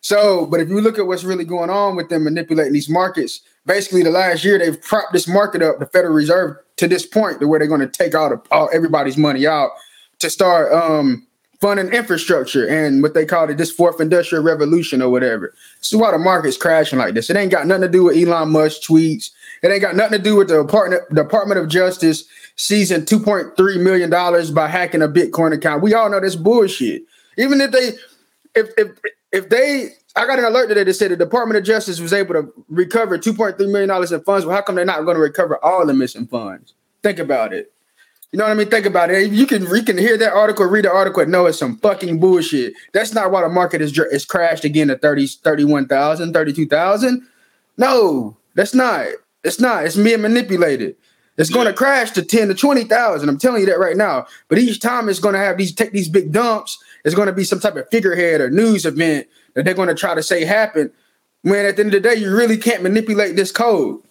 So, 0.00 0.46
but 0.46 0.60
if 0.60 0.68
you 0.68 0.80
look 0.80 0.98
at 0.98 1.06
what's 1.06 1.24
really 1.24 1.44
going 1.44 1.70
on 1.70 1.96
with 1.96 2.08
them 2.08 2.24
manipulating 2.24 2.72
these 2.72 2.88
markets, 2.88 3.40
basically 3.64 4.02
the 4.02 4.10
last 4.10 4.44
year 4.44 4.58
they've 4.58 4.80
propped 4.80 5.12
this 5.12 5.26
market 5.26 5.62
up, 5.62 5.78
the 5.78 5.86
Federal 5.86 6.14
Reserve, 6.14 6.56
to 6.76 6.86
this 6.86 7.04
point 7.06 7.40
to 7.40 7.48
where 7.48 7.58
they're 7.58 7.68
going 7.68 7.80
to 7.80 7.88
take 7.88 8.14
all, 8.14 8.30
the, 8.30 8.40
all 8.50 8.68
everybody's 8.72 9.16
money 9.16 9.46
out 9.46 9.70
to 10.18 10.30
start 10.30 10.72
um, 10.72 11.26
funding 11.60 11.92
infrastructure 11.92 12.66
and 12.68 13.02
what 13.02 13.14
they 13.14 13.24
call 13.24 13.48
it 13.48 13.56
this 13.56 13.72
fourth 13.72 14.00
industrial 14.00 14.44
revolution 14.44 15.02
or 15.02 15.08
whatever. 15.08 15.54
So 15.80 15.98
why 15.98 16.12
the 16.12 16.18
market's 16.18 16.56
crashing 16.56 16.98
like 16.98 17.14
this. 17.14 17.30
It 17.30 17.36
ain't 17.36 17.50
got 17.50 17.66
nothing 17.66 17.82
to 17.82 17.88
do 17.88 18.04
with 18.04 18.16
Elon 18.16 18.50
Musk 18.50 18.82
tweets. 18.82 19.30
It 19.62 19.68
ain't 19.68 19.80
got 19.80 19.96
nothing 19.96 20.18
to 20.18 20.22
do 20.22 20.36
with 20.36 20.48
the 20.48 21.06
Department 21.12 21.60
of 21.60 21.68
Justice 21.68 22.24
seizing 22.56 23.04
two 23.04 23.20
point 23.20 23.56
three 23.56 23.78
million 23.78 24.10
dollars 24.10 24.50
by 24.50 24.68
hacking 24.68 25.02
a 25.02 25.08
Bitcoin 25.08 25.54
account. 25.54 25.82
We 25.82 25.94
all 25.94 26.10
know 26.10 26.20
this 26.20 26.36
bullshit. 26.36 27.02
Even 27.38 27.60
if 27.60 27.70
they, 27.70 27.92
if 28.54 28.70
if 28.76 28.98
if 29.36 29.48
they 29.50 29.90
I 30.16 30.26
got 30.26 30.38
an 30.38 30.46
alert 30.46 30.68
today 30.68 30.84
that 30.84 30.94
said 30.94 31.10
the 31.10 31.16
Department 31.16 31.58
of 31.58 31.64
Justice 31.64 32.00
was 32.00 32.14
able 32.14 32.34
to 32.34 32.52
recover 32.68 33.18
$2.3 33.18 33.58
million 33.70 33.90
in 33.90 34.20
funds. 34.24 34.46
Well, 34.46 34.56
how 34.56 34.62
come 34.62 34.76
they're 34.76 34.84
not 34.84 35.04
going 35.04 35.16
to 35.16 35.20
recover 35.20 35.62
all 35.62 35.84
the 35.84 35.92
missing 35.92 36.26
funds? 36.26 36.72
Think 37.02 37.18
about 37.18 37.52
it. 37.52 37.72
You 38.32 38.38
know 38.38 38.44
what 38.44 38.50
I 38.50 38.54
mean? 38.54 38.68
Think 38.68 38.86
about 38.86 39.10
it. 39.10 39.30
You 39.30 39.46
can 39.46 39.62
you 39.66 39.82
can 39.82 39.96
hear 39.98 40.16
that 40.18 40.32
article, 40.32 40.66
read 40.66 40.84
the 40.84 40.92
article, 40.92 41.22
and 41.22 41.30
know 41.30 41.46
it's 41.46 41.58
some 41.58 41.76
fucking 41.78 42.18
bullshit. 42.18 42.74
That's 42.92 43.14
not 43.14 43.30
why 43.30 43.42
the 43.42 43.48
market 43.48 43.80
is 43.80 43.96
is 43.98 44.24
crashed 44.24 44.64
again 44.64 44.88
to 44.88 44.98
30, 44.98 45.26
31,000, 45.26 46.32
32,000. 46.32 47.26
No, 47.78 48.36
that's 48.54 48.74
not. 48.74 49.06
It's 49.44 49.60
not. 49.60 49.84
It's 49.84 49.96
being 49.96 50.22
manipulated. 50.22 50.96
It's 51.38 51.50
going 51.50 51.66
to 51.66 51.72
crash 51.72 52.12
to 52.12 52.22
10 52.22 52.48
to 52.48 52.54
20,000. 52.54 53.28
I'm 53.28 53.38
telling 53.38 53.60
you 53.60 53.66
that 53.66 53.78
right 53.78 53.96
now. 53.96 54.26
But 54.48 54.58
each 54.58 54.80
time 54.80 55.08
it's 55.08 55.18
going 55.18 55.34
to 55.34 55.38
have 55.38 55.58
these 55.58 55.74
take 55.74 55.92
these 55.92 56.08
big 56.08 56.32
dumps. 56.32 56.82
It's 57.06 57.14
going 57.14 57.28
to 57.28 57.32
be 57.32 57.44
some 57.44 57.60
type 57.60 57.76
of 57.76 57.88
figurehead 57.88 58.40
or 58.40 58.50
news 58.50 58.84
event 58.84 59.28
that 59.54 59.64
they're 59.64 59.74
going 59.74 59.88
to 59.88 59.94
try 59.94 60.16
to 60.16 60.24
say 60.24 60.44
happened. 60.44 60.90
When 61.42 61.64
at 61.64 61.76
the 61.76 61.84
end 61.84 61.94
of 61.94 62.02
the 62.02 62.08
day, 62.08 62.16
you 62.16 62.34
really 62.36 62.58
can't 62.58 62.82
manipulate 62.82 63.36
this 63.36 63.52
code. 63.52 64.02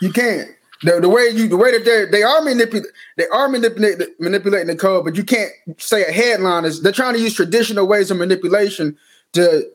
You 0.00 0.12
can't. 0.12 0.48
The, 0.82 1.00
the 1.00 1.08
way 1.08 1.30
you 1.30 1.48
the 1.48 1.56
way 1.56 1.72
that 1.72 1.84
they 1.84 2.04
they 2.04 2.22
are 2.22 2.42
manipulating 2.42 2.90
they 3.16 3.26
are 3.28 3.48
manipulating 3.48 4.06
manipulating 4.20 4.68
the 4.68 4.76
code, 4.76 5.04
but 5.04 5.16
you 5.16 5.24
can't 5.24 5.50
say 5.78 6.04
a 6.04 6.12
headline 6.12 6.64
is 6.64 6.82
they're 6.82 6.92
trying 6.92 7.14
to 7.14 7.20
use 7.20 7.34
traditional 7.34 7.88
ways 7.88 8.10
of 8.10 8.18
manipulation 8.18 8.96
to 9.32 9.68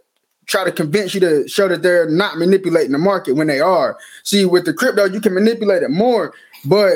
try 0.46 0.64
to 0.64 0.72
convince 0.72 1.14
you 1.14 1.20
to 1.20 1.48
show 1.50 1.68
that 1.68 1.82
they're 1.82 2.10
not 2.10 2.38
manipulating 2.38 2.92
the 2.92 2.98
market 2.98 3.34
when 3.34 3.48
they 3.48 3.60
are. 3.60 3.98
See, 4.24 4.46
with 4.46 4.66
the 4.66 4.74
crypto, 4.74 5.06
you 5.06 5.20
can 5.20 5.34
manipulate 5.34 5.84
it 5.84 5.90
more, 5.90 6.34
but 6.64 6.94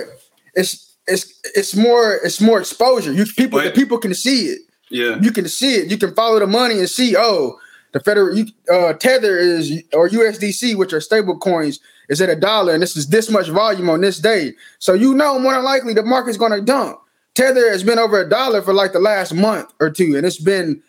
it's 0.54 0.95
it's 1.08 1.41
it's 1.56 1.76
more 1.76 2.13
it's 2.24 2.39
more 2.39 2.60
exposure. 2.60 3.12
You 3.12 3.26
people 3.26 3.60
the 3.60 3.71
people 3.71 3.98
can 3.98 4.13
see 4.13 4.45
it. 4.45 4.62
Yeah, 4.89 5.19
you 5.21 5.32
can 5.32 5.48
see 5.48 5.76
it. 5.76 5.89
You 5.89 5.98
can 5.98 6.13
follow 6.13 6.39
the 6.39 6.48
money 6.48 6.80
and 6.80 6.89
see. 6.89 7.15
Oh, 7.17 7.60
the 7.91 8.00
federal 8.00 8.38
uh, 8.71 8.93
tether 8.93 9.38
is 9.38 9.82
or 9.93 10.10
USDC, 10.10 10.76
which 10.76 10.93
are 10.93 11.02
stable 11.02 11.38
coins, 11.38 11.80
is 12.10 12.21
at 12.21 12.30
a 12.30 12.36
dollar, 12.36 12.74
and 12.74 12.84
this 12.84 12.98
is 12.98 13.08
this 13.08 13.30
much 13.30 13.48
volume 13.48 13.89
on 13.89 14.02
this 14.02 14.19
day. 14.19 14.54
So 14.80 14.93
you 14.93 15.13
know 15.13 15.39
more 15.39 15.54
than 15.54 15.63
likely 15.63 15.93
the 15.93 16.04
market's 16.04 16.38
going 16.38 16.52
to 16.52 16.62
dump. 16.62 17.00
Tether 17.36 17.69
has 17.69 17.84
been 17.84 18.00
over 18.00 18.19
a 18.19 18.30
dollar 18.30 18.62
for 18.62 18.74
like 18.74 18.93
the 18.93 19.00
last 19.00 19.34
month 19.34 19.74
or 19.80 19.89
two, 19.89 20.15
and 20.15 20.26
it's 20.26 20.39
been 20.39 20.82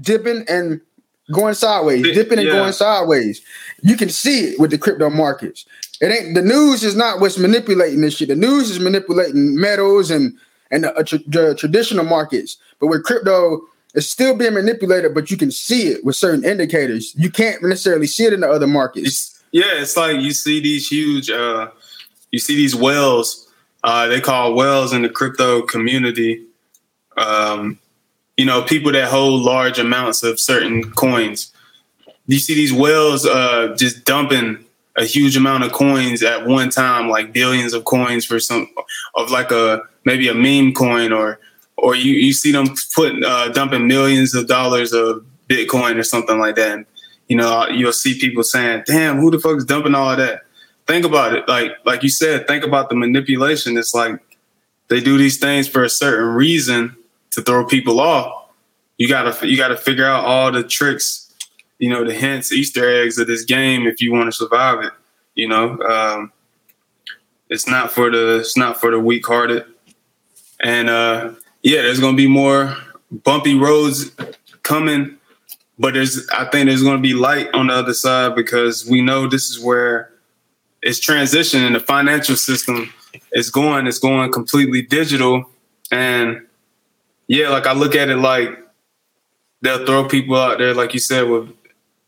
dipping 0.00 0.44
and 0.48 0.80
going 1.32 1.54
sideways, 1.54 2.02
dipping 2.02 2.38
and 2.38 2.48
yeah. 2.48 2.54
going 2.54 2.72
sideways. 2.72 3.40
You 3.82 3.96
can 3.96 4.08
see 4.08 4.50
it 4.50 4.60
with 4.60 4.70
the 4.70 4.78
crypto 4.78 5.10
markets. 5.10 5.66
It 6.00 6.06
ain't 6.06 6.34
the 6.34 6.42
news 6.42 6.82
is 6.82 6.96
not 6.96 7.20
what's 7.20 7.38
manipulating 7.38 8.00
this 8.00 8.16
shit. 8.16 8.28
The 8.28 8.36
news 8.36 8.70
is 8.70 8.80
manipulating 8.80 9.58
metals 9.58 10.10
and 10.10 10.36
and 10.74 10.84
the, 10.84 10.94
uh, 10.94 11.02
the 11.26 11.54
traditional 11.56 12.04
markets, 12.04 12.56
but 12.80 12.88
with 12.88 13.04
crypto 13.04 13.62
it's 13.94 14.08
still 14.08 14.36
being 14.36 14.54
manipulated, 14.54 15.14
but 15.14 15.30
you 15.30 15.36
can 15.36 15.50
see 15.50 15.88
it 15.88 16.04
with 16.04 16.16
certain 16.16 16.44
indicators. 16.44 17.14
You 17.16 17.30
can't 17.30 17.62
necessarily 17.62 18.08
see 18.08 18.24
it 18.24 18.32
in 18.32 18.40
the 18.40 18.50
other 18.50 18.66
markets. 18.66 19.06
It's, 19.06 19.42
yeah, 19.52 19.80
it's 19.80 19.96
like 19.96 20.20
you 20.20 20.32
see 20.32 20.60
these 20.60 20.88
huge, 20.88 21.30
uh, 21.30 21.68
you 22.32 22.40
see 22.40 22.56
these 22.56 22.74
whales. 22.74 23.48
Uh, 23.84 24.08
they 24.08 24.20
call 24.20 24.54
whales 24.54 24.92
in 24.92 25.02
the 25.02 25.08
crypto 25.08 25.62
community. 25.62 26.44
Um, 27.16 27.78
you 28.36 28.44
know, 28.44 28.62
people 28.62 28.90
that 28.92 29.08
hold 29.08 29.42
large 29.42 29.78
amounts 29.78 30.24
of 30.24 30.40
certain 30.40 30.90
coins. 30.92 31.52
You 32.26 32.40
see 32.40 32.54
these 32.54 32.72
whales 32.72 33.24
uh, 33.24 33.76
just 33.78 34.04
dumping 34.04 34.64
a 34.96 35.04
huge 35.04 35.36
amount 35.36 35.62
of 35.62 35.72
coins 35.72 36.22
at 36.24 36.46
one 36.46 36.70
time, 36.70 37.08
like 37.08 37.32
billions 37.32 37.74
of 37.74 37.84
coins 37.84 38.24
for 38.24 38.40
some 38.40 38.68
of 39.14 39.30
like 39.30 39.52
a 39.52 39.82
maybe 40.04 40.28
a 40.28 40.34
meme 40.34 40.72
coin 40.72 41.12
or 41.12 41.40
or 41.76 41.94
you, 41.94 42.12
you 42.12 42.32
see 42.32 42.52
them 42.52 42.66
putting 42.94 43.24
uh, 43.24 43.48
dumping 43.48 43.86
millions 43.86 44.34
of 44.34 44.46
dollars 44.46 44.92
of 44.92 45.24
Bitcoin 45.48 45.98
or 45.98 46.02
something 46.02 46.38
like 46.38 46.56
that. 46.56 46.72
And, 46.72 46.86
you 47.28 47.36
know, 47.36 47.68
you'll 47.68 47.92
see 47.92 48.18
people 48.18 48.42
saying, 48.42 48.84
"Damn, 48.86 49.18
who 49.18 49.30
the 49.30 49.38
fuck 49.38 49.56
is 49.56 49.64
dumping 49.64 49.94
all 49.94 50.10
of 50.10 50.18
that?" 50.18 50.42
Think 50.86 51.04
about 51.04 51.34
it, 51.34 51.48
like 51.48 51.72
like 51.84 52.02
you 52.02 52.10
said. 52.10 52.46
Think 52.46 52.64
about 52.64 52.90
the 52.90 52.96
manipulation. 52.96 53.76
It's 53.76 53.94
like 53.94 54.20
they 54.88 55.00
do 55.00 55.16
these 55.16 55.38
things 55.38 55.66
for 55.66 55.82
a 55.82 55.88
certain 55.88 56.28
reason 56.28 56.96
to 57.30 57.42
throw 57.42 57.64
people 57.66 58.00
off. 58.00 58.50
You 58.98 59.08
gotta 59.08 59.46
you 59.48 59.56
gotta 59.56 59.76
figure 59.76 60.06
out 60.06 60.24
all 60.24 60.52
the 60.52 60.62
tricks, 60.62 61.32
you 61.78 61.88
know, 61.88 62.04
the 62.04 62.12
hints, 62.14 62.52
Easter 62.52 62.88
eggs 62.88 63.18
of 63.18 63.26
this 63.26 63.44
game 63.44 63.86
if 63.86 64.00
you 64.00 64.12
want 64.12 64.26
to 64.26 64.32
survive 64.32 64.84
it. 64.84 64.92
You 65.34 65.48
know, 65.48 65.80
um, 65.80 66.32
it's 67.48 67.66
not 67.66 67.90
for 67.90 68.10
the 68.10 68.38
it's 68.40 68.56
not 68.56 68.78
for 68.78 68.90
the 68.90 69.00
weak 69.00 69.26
hearted. 69.26 69.64
And 70.64 70.88
uh, 70.88 71.34
yeah, 71.62 71.82
there's 71.82 72.00
to 72.14 72.16
be 72.16 72.26
more 72.26 72.76
bumpy 73.22 73.54
roads 73.54 74.10
coming, 74.62 75.16
but 75.78 75.92
there's 75.94 76.26
I 76.30 76.46
think 76.46 76.66
there's 76.66 76.82
to 76.96 77.02
be 77.02 77.14
light 77.14 77.52
on 77.54 77.68
the 77.68 77.74
other 77.74 77.92
side 77.92 78.34
because 78.34 78.88
we 78.88 79.02
know 79.02 79.28
this 79.28 79.50
is 79.50 79.60
where 79.60 80.10
it's 80.82 80.98
transitioning. 80.98 81.74
The 81.74 81.80
financial 81.80 82.34
system 82.34 82.92
is 83.32 83.50
going. 83.50 83.86
It's 83.86 83.98
going 83.98 84.32
completely 84.32 84.80
digital, 84.80 85.44
and 85.92 86.46
yeah, 87.28 87.50
like 87.50 87.66
I 87.66 87.74
look 87.74 87.94
at 87.94 88.08
it 88.08 88.16
like 88.16 88.58
they'll 89.60 89.84
throw 89.84 90.08
people 90.08 90.36
out 90.36 90.58
there, 90.58 90.72
like 90.72 90.94
you 90.94 91.00
said, 91.00 91.28
with 91.28 91.50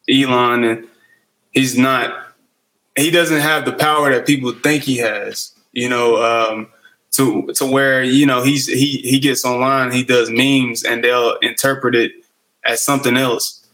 Elon, 0.09 0.65
and 0.65 0.87
he's 1.53 1.77
not. 1.77 2.25
He 2.97 3.11
doesn't 3.11 3.41
have 3.41 3.67
the 3.67 3.73
power 3.73 4.11
that 4.11 4.27
people 4.27 4.53
think 4.53 4.83
he 4.83 4.97
has. 4.97 5.53
You 5.73 5.91
know, 5.91 6.17
um, 6.23 6.69
to 7.17 7.47
to 7.55 7.67
where 7.67 8.03
you 8.03 8.27
know 8.27 8.43
he's 8.43 8.67
he 8.67 8.99
he 8.99 9.19
gets 9.19 9.45
online, 9.45 9.93
he 9.93 10.05
does 10.05 10.31
memes, 10.31 10.85
and 10.85 11.03
they'll 11.03 11.37
interpret 11.37 11.95
it 11.95 12.13
as 12.65 12.85
something 12.85 13.17
else, 13.17 13.67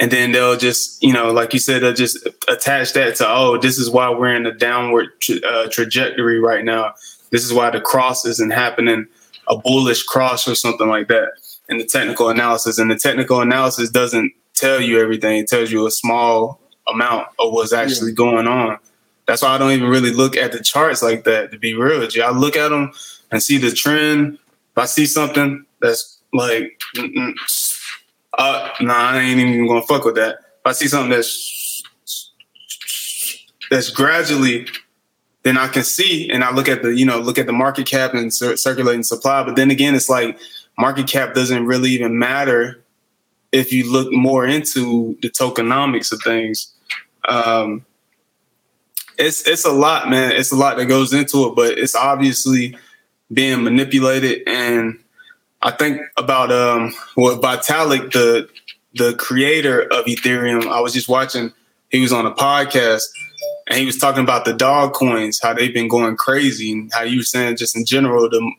and 0.00 0.10
then 0.10 0.32
they'll 0.32 0.56
just 0.56 1.02
you 1.02 1.12
know, 1.12 1.30
like 1.30 1.52
you 1.52 1.58
said, 1.58 1.82
they'll 1.82 1.92
just 1.92 2.26
attach 2.48 2.94
that 2.94 3.16
to 3.16 3.28
oh, 3.28 3.58
this 3.58 3.78
is 3.78 3.90
why 3.90 4.08
we're 4.10 4.34
in 4.34 4.46
a 4.46 4.54
downward 4.54 5.08
tra- 5.20 5.46
uh, 5.46 5.68
trajectory 5.70 6.40
right 6.40 6.64
now. 6.64 6.94
This 7.30 7.44
is 7.44 7.52
why 7.52 7.70
the 7.70 7.80
cross 7.80 8.24
isn't 8.24 8.52
happening, 8.52 9.06
a 9.48 9.58
bullish 9.58 10.02
cross 10.04 10.48
or 10.48 10.54
something 10.54 10.88
like 10.88 11.08
that 11.08 11.28
in 11.68 11.78
the 11.78 11.84
technical 11.84 12.30
analysis. 12.30 12.78
And 12.78 12.90
the 12.90 12.96
technical 12.96 13.40
analysis 13.40 13.90
doesn't 13.90 14.32
tell 14.54 14.80
you 14.80 15.00
everything; 15.00 15.38
it 15.38 15.48
tells 15.48 15.70
you 15.70 15.86
a 15.86 15.90
small 15.90 16.60
amount 16.88 17.28
of 17.38 17.52
what's 17.52 17.72
actually 17.74 18.12
yeah. 18.12 18.16
going 18.16 18.46
on. 18.46 18.78
That's 19.26 19.42
why 19.42 19.48
I 19.48 19.58
don't 19.58 19.72
even 19.72 19.88
really 19.88 20.12
look 20.12 20.36
at 20.36 20.52
the 20.52 20.60
charts 20.60 21.02
like 21.02 21.24
that. 21.24 21.50
To 21.50 21.58
be 21.58 21.74
real 21.74 22.00
with 22.00 22.14
you, 22.14 22.22
I 22.22 22.30
look 22.30 22.56
at 22.56 22.68
them 22.68 22.92
and 23.30 23.42
see 23.42 23.58
the 23.58 23.72
trend. 23.72 24.34
If 24.72 24.78
I 24.78 24.84
see 24.84 25.06
something 25.06 25.64
that's 25.80 26.20
like, 26.32 26.80
uh, 28.38 28.68
nah, 28.80 28.94
I 28.94 29.20
ain't 29.20 29.40
even 29.40 29.66
gonna 29.66 29.82
fuck 29.82 30.04
with 30.04 30.14
that. 30.16 30.36
If 30.38 30.66
I 30.66 30.72
see 30.72 30.88
something 30.88 31.10
that's 31.10 31.82
that's 33.70 33.90
gradually, 33.90 34.68
then 35.42 35.58
I 35.58 35.68
can 35.68 35.82
see 35.82 36.30
and 36.30 36.44
I 36.44 36.52
look 36.52 36.68
at 36.68 36.82
the 36.82 36.94
you 36.94 37.04
know 37.04 37.18
look 37.18 37.38
at 37.38 37.46
the 37.46 37.52
market 37.52 37.86
cap 37.86 38.14
and 38.14 38.32
cir- 38.32 38.56
circulating 38.56 39.02
supply. 39.02 39.42
But 39.42 39.56
then 39.56 39.70
again, 39.70 39.94
it's 39.94 40.08
like 40.08 40.38
market 40.78 41.08
cap 41.08 41.34
doesn't 41.34 41.66
really 41.66 41.90
even 41.90 42.18
matter 42.18 42.84
if 43.52 43.72
you 43.72 43.90
look 43.90 44.12
more 44.12 44.46
into 44.46 45.16
the 45.22 45.30
tokenomics 45.30 46.12
of 46.12 46.20
things. 46.22 46.72
Um, 47.28 47.85
it's 49.18 49.46
it's 49.46 49.64
a 49.64 49.72
lot, 49.72 50.08
man. 50.08 50.32
It's 50.32 50.52
a 50.52 50.56
lot 50.56 50.76
that 50.76 50.86
goes 50.86 51.12
into 51.12 51.46
it, 51.46 51.54
but 51.54 51.78
it's 51.78 51.94
obviously 51.94 52.76
being 53.32 53.64
manipulated. 53.64 54.46
And 54.46 54.98
I 55.62 55.70
think 55.72 56.00
about 56.16 56.52
um 56.52 56.92
what 57.14 57.40
Vitalik, 57.40 58.12
the 58.12 58.48
the 58.94 59.14
creator 59.14 59.82
of 59.82 60.06
Ethereum, 60.06 60.66
I 60.66 60.80
was 60.80 60.92
just 60.92 61.08
watching. 61.08 61.52
He 61.90 62.00
was 62.00 62.12
on 62.12 62.26
a 62.26 62.32
podcast 62.32 63.04
and 63.68 63.78
he 63.78 63.86
was 63.86 63.96
talking 63.96 64.22
about 64.22 64.44
the 64.44 64.52
dog 64.52 64.92
coins, 64.92 65.40
how 65.40 65.54
they've 65.54 65.72
been 65.72 65.88
going 65.88 66.16
crazy, 66.16 66.72
and 66.72 66.92
how 66.92 67.02
you 67.02 67.18
were 67.18 67.24
saying 67.24 67.56
just 67.56 67.76
in 67.76 67.84
general 67.84 68.28
the 68.28 68.52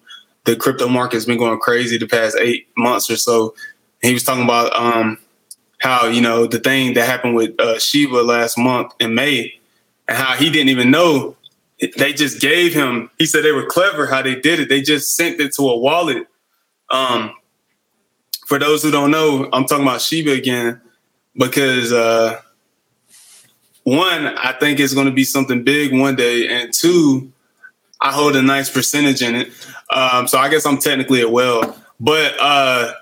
the 0.45 0.55
crypto 0.55 0.87
market's 0.87 1.25
been 1.25 1.37
going 1.37 1.59
crazy 1.59 1.97
the 1.97 2.07
past 2.07 2.37
eight 2.39 2.67
months 2.77 3.09
or 3.09 3.17
so. 3.17 3.53
And 4.01 4.09
he 4.09 4.13
was 4.13 4.23
talking 4.23 4.43
about 4.43 4.73
um 4.75 5.17
how 5.79 6.07
you 6.07 6.21
know 6.21 6.47
the 6.47 6.59
thing 6.59 6.93
that 6.93 7.05
happened 7.05 7.35
with 7.35 7.59
uh, 7.59 7.77
Shiba 7.79 8.17
last 8.17 8.57
month 8.57 8.93
in 8.99 9.13
May 9.13 9.56
and 10.07 10.17
how 10.17 10.35
he 10.35 10.49
didn't 10.49 10.69
even 10.69 10.91
know. 10.91 11.35
They 11.97 12.13
just 12.13 12.41
gave 12.41 12.73
him. 12.73 13.11
He 13.17 13.25
said 13.25 13.43
they 13.43 13.51
were 13.51 13.65
clever 13.65 14.07
how 14.07 14.21
they 14.21 14.35
did 14.35 14.59
it. 14.59 14.69
They 14.69 14.81
just 14.81 15.15
sent 15.15 15.39
it 15.39 15.53
to 15.55 15.63
a 15.63 15.77
wallet. 15.77 16.27
Um, 16.89 17.35
for 18.47 18.57
those 18.57 18.81
who 18.81 18.89
don't 18.89 19.11
know, 19.11 19.49
I'm 19.53 19.65
talking 19.65 19.85
about 19.85 20.01
Shiba 20.01 20.31
again 20.31 20.81
because 21.35 21.93
uh, 21.93 22.41
one, 23.83 24.27
I 24.27 24.53
think 24.53 24.79
it's 24.79 24.93
going 24.93 25.05
to 25.05 25.13
be 25.13 25.23
something 25.23 25.63
big 25.63 25.97
one 25.97 26.15
day, 26.15 26.47
and 26.47 26.73
two, 26.73 27.31
I 28.01 28.11
hold 28.11 28.35
a 28.35 28.41
nice 28.41 28.69
percentage 28.69 29.21
in 29.21 29.35
it. 29.35 29.51
Um, 29.89 30.27
so 30.27 30.37
I 30.39 30.49
guess 30.49 30.65
I'm 30.65 30.77
technically 30.77 31.21
a 31.21 31.29
whale. 31.29 31.77
But 31.99 32.35
uh, 32.39 32.93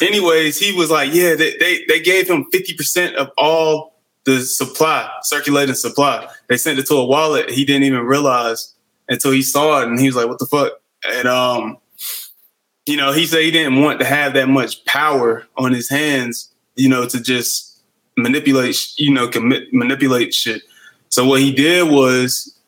anyways, 0.00 0.58
he 0.58 0.72
was 0.72 0.90
like, 0.90 1.14
yeah, 1.14 1.34
they, 1.34 1.56
they, 1.58 1.84
they 1.86 2.00
gave 2.00 2.28
him 2.28 2.46
50% 2.52 3.14
of 3.14 3.30
all 3.38 3.91
the 4.24 4.40
supply, 4.40 5.10
circulating 5.22 5.74
supply. 5.74 6.28
They 6.48 6.56
sent 6.56 6.78
it 6.78 6.86
to 6.86 6.94
a 6.94 7.04
wallet. 7.04 7.50
He 7.50 7.64
didn't 7.64 7.84
even 7.84 8.06
realize 8.06 8.74
until 9.08 9.32
he 9.32 9.42
saw 9.42 9.82
it, 9.82 9.88
and 9.88 9.98
he 9.98 10.06
was 10.06 10.16
like, 10.16 10.28
"What 10.28 10.38
the 10.38 10.46
fuck?" 10.46 10.72
And 11.08 11.26
um, 11.28 11.78
you 12.86 12.96
know, 12.96 13.12
he 13.12 13.26
said 13.26 13.42
he 13.42 13.50
didn't 13.50 13.80
want 13.80 14.00
to 14.00 14.06
have 14.06 14.34
that 14.34 14.48
much 14.48 14.84
power 14.84 15.46
on 15.56 15.72
his 15.72 15.88
hands, 15.88 16.52
you 16.76 16.88
know, 16.88 17.06
to 17.06 17.20
just 17.20 17.80
manipulate, 18.16 18.76
you 18.96 19.12
know, 19.12 19.28
commit, 19.28 19.72
manipulate 19.72 20.34
shit. 20.34 20.62
So 21.08 21.26
what 21.26 21.40
he 21.40 21.52
did 21.52 21.90
was 21.90 22.58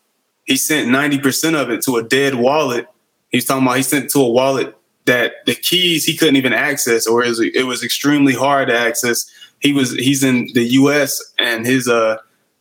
he 0.45 0.57
sent 0.57 0.89
ninety 0.89 1.19
percent 1.19 1.55
of 1.55 1.69
it 1.69 1.81
to 1.83 1.97
a 1.97 2.03
dead 2.03 2.35
wallet. 2.35 2.87
He's 3.29 3.45
talking 3.45 3.63
about 3.63 3.77
he 3.77 3.83
sent 3.83 4.05
it 4.05 4.11
to 4.11 4.19
a 4.19 4.29
wallet 4.29 4.75
that 5.05 5.45
the 5.45 5.55
keys 5.55 6.05
he 6.05 6.17
couldn't 6.17 6.35
even 6.35 6.53
access, 6.53 7.05
or 7.07 7.23
it 7.23 7.29
was, 7.29 7.39
it 7.39 7.65
was 7.65 7.83
extremely 7.83 8.33
hard 8.33 8.69
to 8.69 8.77
access 8.77 9.29
he 9.65 9.73
was 9.73 9.95
he's 9.95 10.23
in 10.23 10.47
the 10.53 10.63
U.S. 10.63 11.19
and 11.39 11.65
his 11.65 11.87
uh 11.87 12.17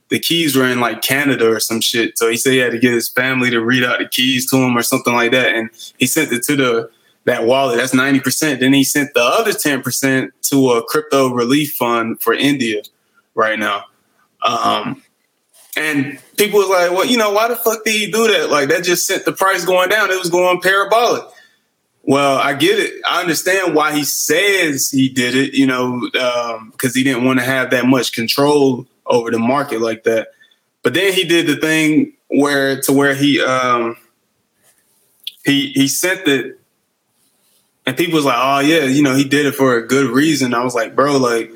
the 0.08 0.18
keys 0.18 0.56
were 0.56 0.66
in 0.66 0.80
like 0.80 1.02
Canada 1.02 1.50
or 1.50 1.60
some 1.60 1.80
shit. 1.82 2.16
So 2.16 2.30
he 2.30 2.36
said 2.36 2.52
he 2.52 2.58
had 2.58 2.72
to 2.72 2.78
get 2.78 2.92
his 2.92 3.10
family 3.10 3.50
to 3.50 3.60
read 3.60 3.84
out 3.84 3.98
the 3.98 4.08
keys 4.08 4.50
to 4.50 4.56
him 4.56 4.76
or 4.76 4.82
something 4.82 5.12
like 5.12 5.32
that, 5.32 5.54
and 5.54 5.68
he 5.98 6.06
sent 6.06 6.32
it 6.32 6.42
to 6.44 6.56
the 6.56 6.90
that 7.26 7.44
wallet. 7.44 7.76
That's 7.76 7.92
ninety 7.92 8.20
percent. 8.20 8.60
Then 8.60 8.72
he 8.72 8.84
sent 8.84 9.12
the 9.12 9.22
other 9.22 9.52
ten 9.52 9.82
percent 9.82 10.32
to 10.44 10.70
a 10.72 10.82
crypto 10.84 11.28
relief 11.28 11.74
fund 11.74 12.22
for 12.22 12.32
India 12.32 12.80
right 13.34 13.58
now. 13.58 13.84
Um, 14.42 15.02
and 15.76 16.18
people 16.38 16.60
was 16.60 16.68
like, 16.68 16.90
well, 16.90 17.04
you 17.04 17.18
know, 17.18 17.32
why 17.32 17.48
the 17.48 17.56
fuck 17.56 17.84
did 17.84 17.94
he 17.94 18.10
do 18.10 18.28
that? 18.28 18.48
Like 18.48 18.70
that 18.70 18.82
just 18.82 19.06
sent 19.06 19.26
the 19.26 19.32
price 19.32 19.66
going 19.66 19.90
down. 19.90 20.10
It 20.10 20.18
was 20.18 20.30
going 20.30 20.60
parabolic. 20.62 21.24
Well, 22.06 22.36
I 22.38 22.52
get 22.52 22.78
it. 22.78 23.00
I 23.08 23.20
understand 23.22 23.74
why 23.74 23.94
he 23.94 24.04
says 24.04 24.90
he 24.90 25.08
did 25.08 25.34
it, 25.34 25.54
you 25.54 25.66
know, 25.66 26.00
because 26.12 26.56
um, 26.56 26.92
he 26.94 27.02
didn't 27.02 27.24
want 27.24 27.38
to 27.38 27.44
have 27.44 27.70
that 27.70 27.86
much 27.86 28.12
control 28.12 28.86
over 29.06 29.30
the 29.30 29.38
market 29.38 29.80
like 29.80 30.04
that. 30.04 30.28
But 30.82 30.92
then 30.92 31.14
he 31.14 31.24
did 31.24 31.46
the 31.46 31.56
thing 31.56 32.12
where 32.28 32.80
to 32.82 32.92
where 32.92 33.14
he 33.14 33.40
um, 33.40 33.96
he 35.46 35.70
he 35.70 35.88
sent 35.88 36.28
it, 36.28 36.60
and 37.86 37.96
people 37.96 38.16
was 38.16 38.26
like, 38.26 38.38
"Oh 38.38 38.58
yeah, 38.60 38.84
you 38.84 39.02
know, 39.02 39.14
he 39.14 39.24
did 39.24 39.46
it 39.46 39.54
for 39.54 39.76
a 39.76 39.86
good 39.86 40.10
reason." 40.10 40.52
I 40.52 40.62
was 40.62 40.74
like, 40.74 40.94
"Bro, 40.94 41.18
like 41.18 41.50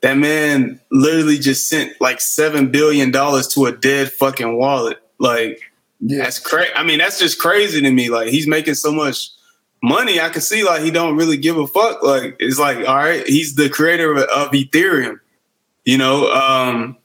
that 0.00 0.16
man 0.16 0.80
literally 0.90 1.38
just 1.38 1.68
sent 1.68 2.00
like 2.00 2.22
seven 2.22 2.70
billion 2.70 3.10
dollars 3.10 3.48
to 3.48 3.66
a 3.66 3.72
dead 3.72 4.10
fucking 4.10 4.56
wallet. 4.56 5.02
Like 5.18 5.60
yeah. 6.00 6.24
that's 6.24 6.38
crazy. 6.38 6.72
I 6.74 6.82
mean, 6.82 6.98
that's 6.98 7.18
just 7.18 7.38
crazy 7.38 7.82
to 7.82 7.90
me. 7.90 8.08
Like 8.08 8.28
he's 8.28 8.46
making 8.46 8.74
so 8.74 8.90
much." 8.90 9.32
Money, 9.86 10.20
I 10.20 10.28
can 10.28 10.42
see 10.42 10.64
like 10.64 10.82
he 10.82 10.90
don't 10.90 11.16
really 11.16 11.36
give 11.36 11.56
a 11.56 11.66
fuck. 11.66 12.02
Like 12.02 12.36
it's 12.40 12.58
like, 12.58 12.78
all 12.78 12.96
right, 12.96 13.26
he's 13.26 13.54
the 13.54 13.68
creator 13.68 14.12
of, 14.12 14.18
of 14.18 14.50
Ethereum, 14.50 15.20
you 15.84 15.96
know. 15.96 16.30
Um 16.30 16.96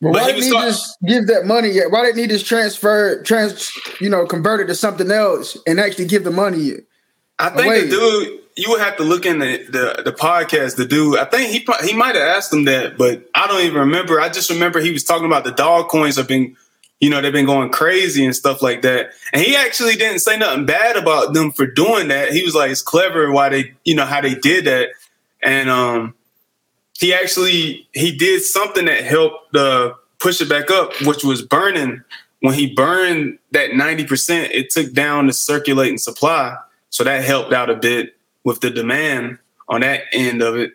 but 0.00 0.12
why 0.12 0.26
didn't 0.26 0.44
he 0.44 0.50
talk- 0.50 0.64
just 0.64 0.96
give 1.04 1.26
that 1.28 1.44
money 1.44 1.70
yet? 1.70 1.90
Why 1.90 2.04
didn't 2.04 2.18
he 2.18 2.26
just 2.26 2.46
transfer, 2.46 3.22
trans, 3.22 3.72
you 4.00 4.08
know, 4.08 4.26
convert 4.26 4.60
it 4.60 4.66
to 4.66 4.74
something 4.74 5.10
else 5.10 5.56
and 5.66 5.80
actually 5.80 6.06
give 6.06 6.24
the 6.24 6.30
money? 6.30 6.72
I 7.38 7.50
think 7.50 7.66
away? 7.66 7.84
the 7.84 7.90
dude, 7.90 8.40
you 8.56 8.70
would 8.70 8.80
have 8.80 8.96
to 8.96 9.04
look 9.04 9.26
in 9.26 9.38
the, 9.38 9.58
the, 9.68 10.02
the 10.04 10.12
podcast. 10.12 10.76
The 10.76 10.84
dude, 10.84 11.18
I 11.18 11.24
think 11.24 11.50
he 11.50 11.66
he 11.86 11.96
might 11.96 12.14
have 12.14 12.24
asked 12.24 12.52
him 12.52 12.64
that, 12.64 12.96
but 12.96 13.28
I 13.34 13.46
don't 13.46 13.62
even 13.62 13.78
remember. 13.78 14.20
I 14.20 14.28
just 14.28 14.50
remember 14.50 14.80
he 14.80 14.92
was 14.92 15.04
talking 15.04 15.26
about 15.26 15.44
the 15.44 15.52
dog 15.52 15.88
coins 15.88 16.16
have 16.16 16.28
been 16.28 16.56
you 17.00 17.10
know, 17.10 17.20
they've 17.20 17.32
been 17.32 17.46
going 17.46 17.70
crazy 17.70 18.24
and 18.24 18.34
stuff 18.34 18.60
like 18.60 18.82
that. 18.82 19.10
And 19.32 19.42
he 19.42 19.54
actually 19.54 19.94
didn't 19.94 20.20
say 20.20 20.36
nothing 20.36 20.66
bad 20.66 20.96
about 20.96 21.32
them 21.32 21.52
for 21.52 21.66
doing 21.66 22.08
that. 22.08 22.32
He 22.32 22.42
was 22.42 22.54
like, 22.54 22.70
it's 22.70 22.82
clever 22.82 23.30
why 23.30 23.48
they, 23.50 23.74
you 23.84 23.94
know, 23.94 24.04
how 24.04 24.20
they 24.20 24.34
did 24.34 24.64
that. 24.64 24.88
And 25.42 25.70
um, 25.70 26.14
he 26.98 27.14
actually 27.14 27.86
he 27.92 28.16
did 28.16 28.42
something 28.42 28.86
that 28.86 29.04
helped 29.04 29.54
uh, 29.54 29.92
push 30.18 30.40
it 30.40 30.48
back 30.48 30.70
up, 30.70 30.92
which 31.02 31.22
was 31.22 31.42
burning. 31.42 32.02
When 32.40 32.54
he 32.54 32.72
burned 32.74 33.38
that 33.52 33.70
90%, 33.70 34.50
it 34.50 34.70
took 34.70 34.92
down 34.92 35.26
the 35.26 35.32
circulating 35.32 35.98
supply. 35.98 36.56
So 36.90 37.04
that 37.04 37.24
helped 37.24 37.52
out 37.52 37.70
a 37.70 37.74
bit 37.74 38.16
with 38.44 38.60
the 38.60 38.70
demand 38.70 39.38
on 39.68 39.82
that 39.82 40.02
end 40.12 40.42
of 40.42 40.56
it. 40.56 40.72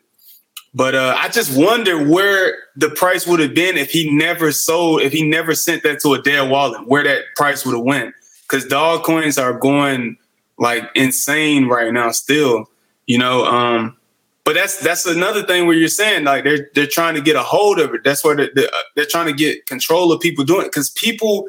But 0.73 0.95
uh, 0.95 1.15
I 1.17 1.29
just 1.29 1.55
wonder 1.55 2.03
where 2.03 2.57
the 2.75 2.89
price 2.89 3.27
would 3.27 3.39
have 3.39 3.53
been 3.53 3.77
if 3.77 3.91
he 3.91 4.09
never 4.15 4.51
sold, 4.51 5.01
if 5.01 5.13
he 5.13 5.27
never 5.27 5.53
sent 5.53 5.83
that 5.83 5.99
to 6.01 6.13
a 6.13 6.21
dead 6.21 6.49
wallet, 6.49 6.87
where 6.87 7.03
that 7.03 7.23
price 7.35 7.65
would 7.65 7.75
have 7.75 7.85
went. 7.85 8.15
Because 8.41 8.65
dog 8.65 9.03
coins 9.03 9.37
are 9.37 9.53
going 9.53 10.17
like 10.57 10.89
insane 10.95 11.67
right 11.67 11.93
now, 11.93 12.11
still. 12.11 12.65
You 13.05 13.19
know, 13.19 13.45
um, 13.45 13.97
but 14.43 14.55
that's 14.55 14.79
that's 14.79 15.05
another 15.05 15.43
thing 15.43 15.67
where 15.67 15.75
you're 15.75 15.89
saying 15.89 16.25
like 16.25 16.43
they're 16.43 16.69
they're 16.73 16.87
trying 16.87 17.15
to 17.15 17.21
get 17.21 17.35
a 17.35 17.43
hold 17.43 17.79
of 17.79 17.93
it. 17.93 18.03
That's 18.03 18.23
where 18.23 18.35
they're, 18.35 18.49
they're, 18.55 18.69
they're 18.95 19.05
trying 19.05 19.27
to 19.27 19.33
get 19.33 19.67
control 19.67 20.11
of 20.11 20.21
people 20.21 20.43
doing 20.43 20.61
it 20.61 20.69
because 20.69 20.89
people 20.89 21.47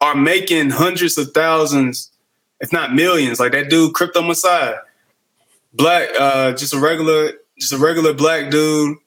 are 0.00 0.14
making 0.14 0.70
hundreds 0.70 1.16
of 1.16 1.30
thousands, 1.32 2.10
if 2.60 2.72
not 2.72 2.94
millions. 2.94 3.40
Like 3.40 3.52
that 3.52 3.70
dude, 3.70 3.94
Crypto 3.94 4.20
Messiah, 4.22 4.76
black, 5.72 6.08
uh, 6.18 6.52
just 6.52 6.74
a 6.74 6.78
regular 6.78 7.32
just 7.58 7.72
a 7.72 7.78
regular 7.78 8.12
black 8.12 8.50
dude. 8.50 8.98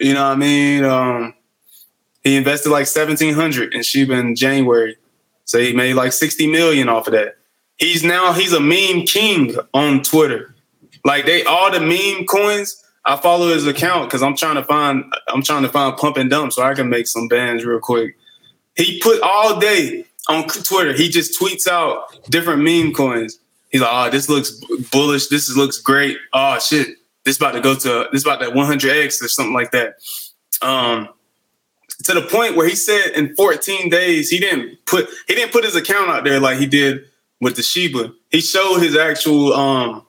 You 0.00 0.14
know 0.14 0.28
what 0.28 0.32
I 0.32 0.36
mean? 0.36 0.84
Um, 0.84 1.34
he 2.24 2.36
invested 2.36 2.70
like 2.70 2.86
seventeen 2.86 3.34
hundred 3.34 3.74
in 3.74 3.82
Shiba 3.82 4.14
in 4.14 4.34
January, 4.34 4.96
so 5.44 5.58
he 5.58 5.72
made 5.72 5.94
like 5.94 6.12
sixty 6.12 6.50
million 6.50 6.88
off 6.88 7.06
of 7.06 7.12
that. 7.12 7.36
He's 7.76 8.04
now 8.04 8.32
he's 8.32 8.52
a 8.52 8.60
meme 8.60 9.06
king 9.06 9.56
on 9.74 10.02
Twitter. 10.02 10.54
Like 11.04 11.26
they 11.26 11.44
all 11.44 11.70
the 11.70 11.80
meme 11.80 12.26
coins 12.26 12.82
I 13.04 13.16
follow 13.16 13.48
his 13.48 13.66
account 13.66 14.08
because 14.08 14.22
I'm 14.22 14.36
trying 14.36 14.54
to 14.56 14.64
find 14.64 15.04
I'm 15.28 15.42
trying 15.42 15.62
to 15.62 15.68
find 15.68 15.96
pump 15.96 16.16
and 16.16 16.30
dump 16.30 16.52
so 16.52 16.62
I 16.62 16.74
can 16.74 16.88
make 16.88 17.06
some 17.06 17.28
bands 17.28 17.64
real 17.64 17.80
quick. 17.80 18.16
He 18.76 19.00
put 19.00 19.20
all 19.22 19.58
day 19.58 20.04
on 20.28 20.46
Twitter. 20.46 20.92
He 20.92 21.08
just 21.08 21.38
tweets 21.38 21.66
out 21.66 22.16
different 22.30 22.62
meme 22.62 22.92
coins. 22.92 23.38
He's 23.70 23.80
like, 23.80 23.90
"Oh, 23.92 24.10
this 24.10 24.28
looks 24.28 24.52
bullish. 24.92 25.28
This 25.28 25.54
looks 25.56 25.78
great. 25.78 26.16
Oh 26.32 26.58
shit, 26.58 26.96
this 27.24 27.36
about 27.36 27.52
to 27.52 27.60
go 27.60 27.74
to 27.74 28.08
this 28.12 28.24
about 28.24 28.40
that 28.40 28.50
100x 28.50 29.22
or 29.22 29.28
something 29.28 29.54
like 29.54 29.70
that." 29.72 29.94
Um, 30.60 31.08
to 32.04 32.14
the 32.14 32.22
point 32.22 32.56
where 32.56 32.68
he 32.68 32.74
said 32.74 33.12
in 33.14 33.34
14 33.36 33.88
days 33.88 34.28
he 34.28 34.38
didn't 34.38 34.84
put 34.86 35.08
he 35.28 35.34
didn't 35.34 35.52
put 35.52 35.64
his 35.64 35.76
account 35.76 36.10
out 36.10 36.24
there 36.24 36.40
like 36.40 36.58
he 36.58 36.66
did 36.66 37.04
with 37.40 37.56
the 37.56 37.62
Shiba. 37.62 38.12
He 38.30 38.40
showed 38.40 38.78
his 38.78 38.96
actual 38.96 39.52
um, 39.52 40.06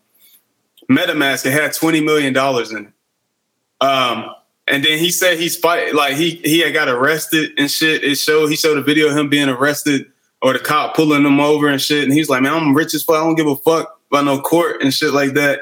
MetaMask. 0.89 1.45
It 1.45 1.51
had 1.51 1.73
20 1.73 2.01
million 2.01 2.33
dollars 2.33 2.71
in 2.71 2.85
it. 2.87 3.85
Um, 3.85 4.33
and 4.67 4.83
then 4.83 4.97
he 4.97 5.11
said 5.11 5.37
he's 5.37 5.57
fight 5.57 5.93
like 5.93 6.15
he 6.15 6.35
he 6.43 6.59
had 6.59 6.73
got 6.73 6.87
arrested 6.87 7.51
and 7.57 7.69
shit. 7.69 8.03
It 8.03 8.15
showed 8.15 8.47
he 8.47 8.55
showed 8.55 8.77
a 8.77 8.81
video 8.81 9.09
of 9.09 9.17
him 9.17 9.29
being 9.29 9.49
arrested 9.49 10.05
or 10.41 10.53
the 10.53 10.59
cop 10.59 10.95
pulling 10.95 11.25
him 11.25 11.39
over 11.39 11.67
and 11.67 11.81
shit. 11.81 12.03
And 12.03 12.13
he's 12.13 12.29
like, 12.29 12.41
man, 12.41 12.53
I'm 12.53 12.75
rich 12.75 12.93
as 12.93 13.03
fuck. 13.03 13.15
I 13.15 13.23
don't 13.23 13.35
give 13.35 13.47
a 13.47 13.55
fuck 13.57 13.99
about 14.09 14.25
no 14.25 14.39
court 14.39 14.81
and 14.81 14.93
shit 14.93 15.11
like 15.11 15.33
that. 15.33 15.59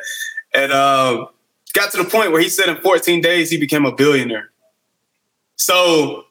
And 0.53 0.71
uh, 0.71 1.27
got 1.71 1.91
to 1.91 1.97
the 1.97 2.09
point 2.09 2.31
where 2.31 2.41
he 2.41 2.49
said 2.49 2.69
in 2.69 2.77
14 2.77 3.21
days 3.21 3.49
he 3.49 3.57
became 3.57 3.85
a 3.85 3.91
billionaire. 3.91 4.49
So, 5.55 6.25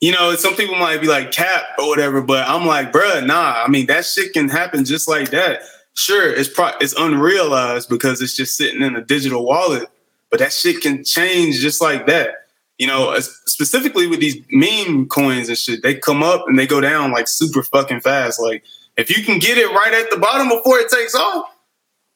you 0.00 0.12
know, 0.12 0.34
some 0.34 0.54
people 0.56 0.76
might 0.76 1.00
be 1.00 1.06
like 1.06 1.32
cap 1.32 1.62
or 1.78 1.88
whatever, 1.88 2.20
but 2.22 2.48
I'm 2.48 2.66
like, 2.66 2.92
bruh, 2.92 3.24
nah. 3.24 3.62
I 3.64 3.68
mean, 3.68 3.86
that 3.86 4.04
shit 4.04 4.32
can 4.32 4.48
happen 4.48 4.84
just 4.84 5.08
like 5.08 5.30
that. 5.30 5.62
Sure, 5.94 6.32
it's 6.32 6.48
pro- 6.48 6.76
it's 6.80 6.94
unrealized 6.94 7.88
because 7.88 8.20
it's 8.22 8.36
just 8.36 8.56
sitting 8.56 8.82
in 8.82 8.94
a 8.94 9.04
digital 9.04 9.44
wallet, 9.44 9.88
but 10.30 10.38
that 10.38 10.52
shit 10.52 10.80
can 10.80 11.04
change 11.04 11.58
just 11.58 11.80
like 11.80 12.06
that. 12.06 12.30
You 12.78 12.86
know, 12.86 13.18
specifically 13.18 14.06
with 14.06 14.20
these 14.20 14.36
meme 14.52 15.08
coins 15.08 15.48
and 15.48 15.58
shit, 15.58 15.82
they 15.82 15.96
come 15.96 16.22
up 16.22 16.46
and 16.46 16.56
they 16.56 16.68
go 16.68 16.80
down 16.80 17.10
like 17.10 17.26
super 17.26 17.64
fucking 17.64 18.00
fast. 18.00 18.40
Like 18.40 18.62
if 18.96 19.16
you 19.16 19.24
can 19.24 19.40
get 19.40 19.58
it 19.58 19.72
right 19.72 19.94
at 19.94 20.10
the 20.10 20.18
bottom 20.18 20.48
before 20.48 20.78
it 20.78 20.88
takes 20.88 21.14
off, 21.16 21.46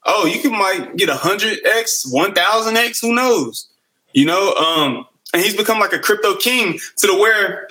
oh, 0.04 0.26
you 0.26 0.40
can 0.40 0.52
might 0.52 0.96
get 0.96 1.08
a 1.08 1.16
hundred 1.16 1.58
x, 1.64 2.04
one 2.10 2.34
thousand 2.34 2.76
x, 2.76 3.00
who 3.00 3.14
knows? 3.14 3.68
You 4.12 4.26
know, 4.26 4.54
um, 4.54 5.06
and 5.32 5.42
he's 5.42 5.56
become 5.56 5.78
like 5.78 5.92
a 5.92 5.98
crypto 5.98 6.36
king 6.36 6.78
to 6.98 7.06
the 7.06 7.14
where 7.14 7.68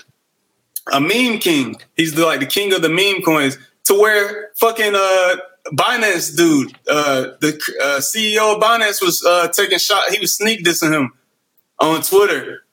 a 0.91 0.99
meme 0.99 1.39
king. 1.39 1.75
He's 1.95 2.13
the, 2.15 2.25
like 2.25 2.39
the 2.39 2.45
king 2.45 2.73
of 2.73 2.81
the 2.81 2.89
meme 2.89 3.21
coins 3.21 3.57
to 3.85 3.93
where 3.99 4.51
fucking 4.55 4.93
uh 4.95 5.35
Binance 5.73 6.35
dude, 6.35 6.73
uh 6.89 7.33
the 7.39 7.49
uh, 7.81 7.99
CEO 7.99 8.55
of 8.55 8.61
Binance 8.61 9.01
was 9.01 9.23
uh 9.23 9.47
taking 9.49 9.77
shot. 9.77 10.09
He 10.09 10.19
was 10.19 10.35
sneak 10.35 10.63
dissing 10.63 10.93
him 10.93 11.13
on 11.79 12.01
Twitter. 12.01 12.63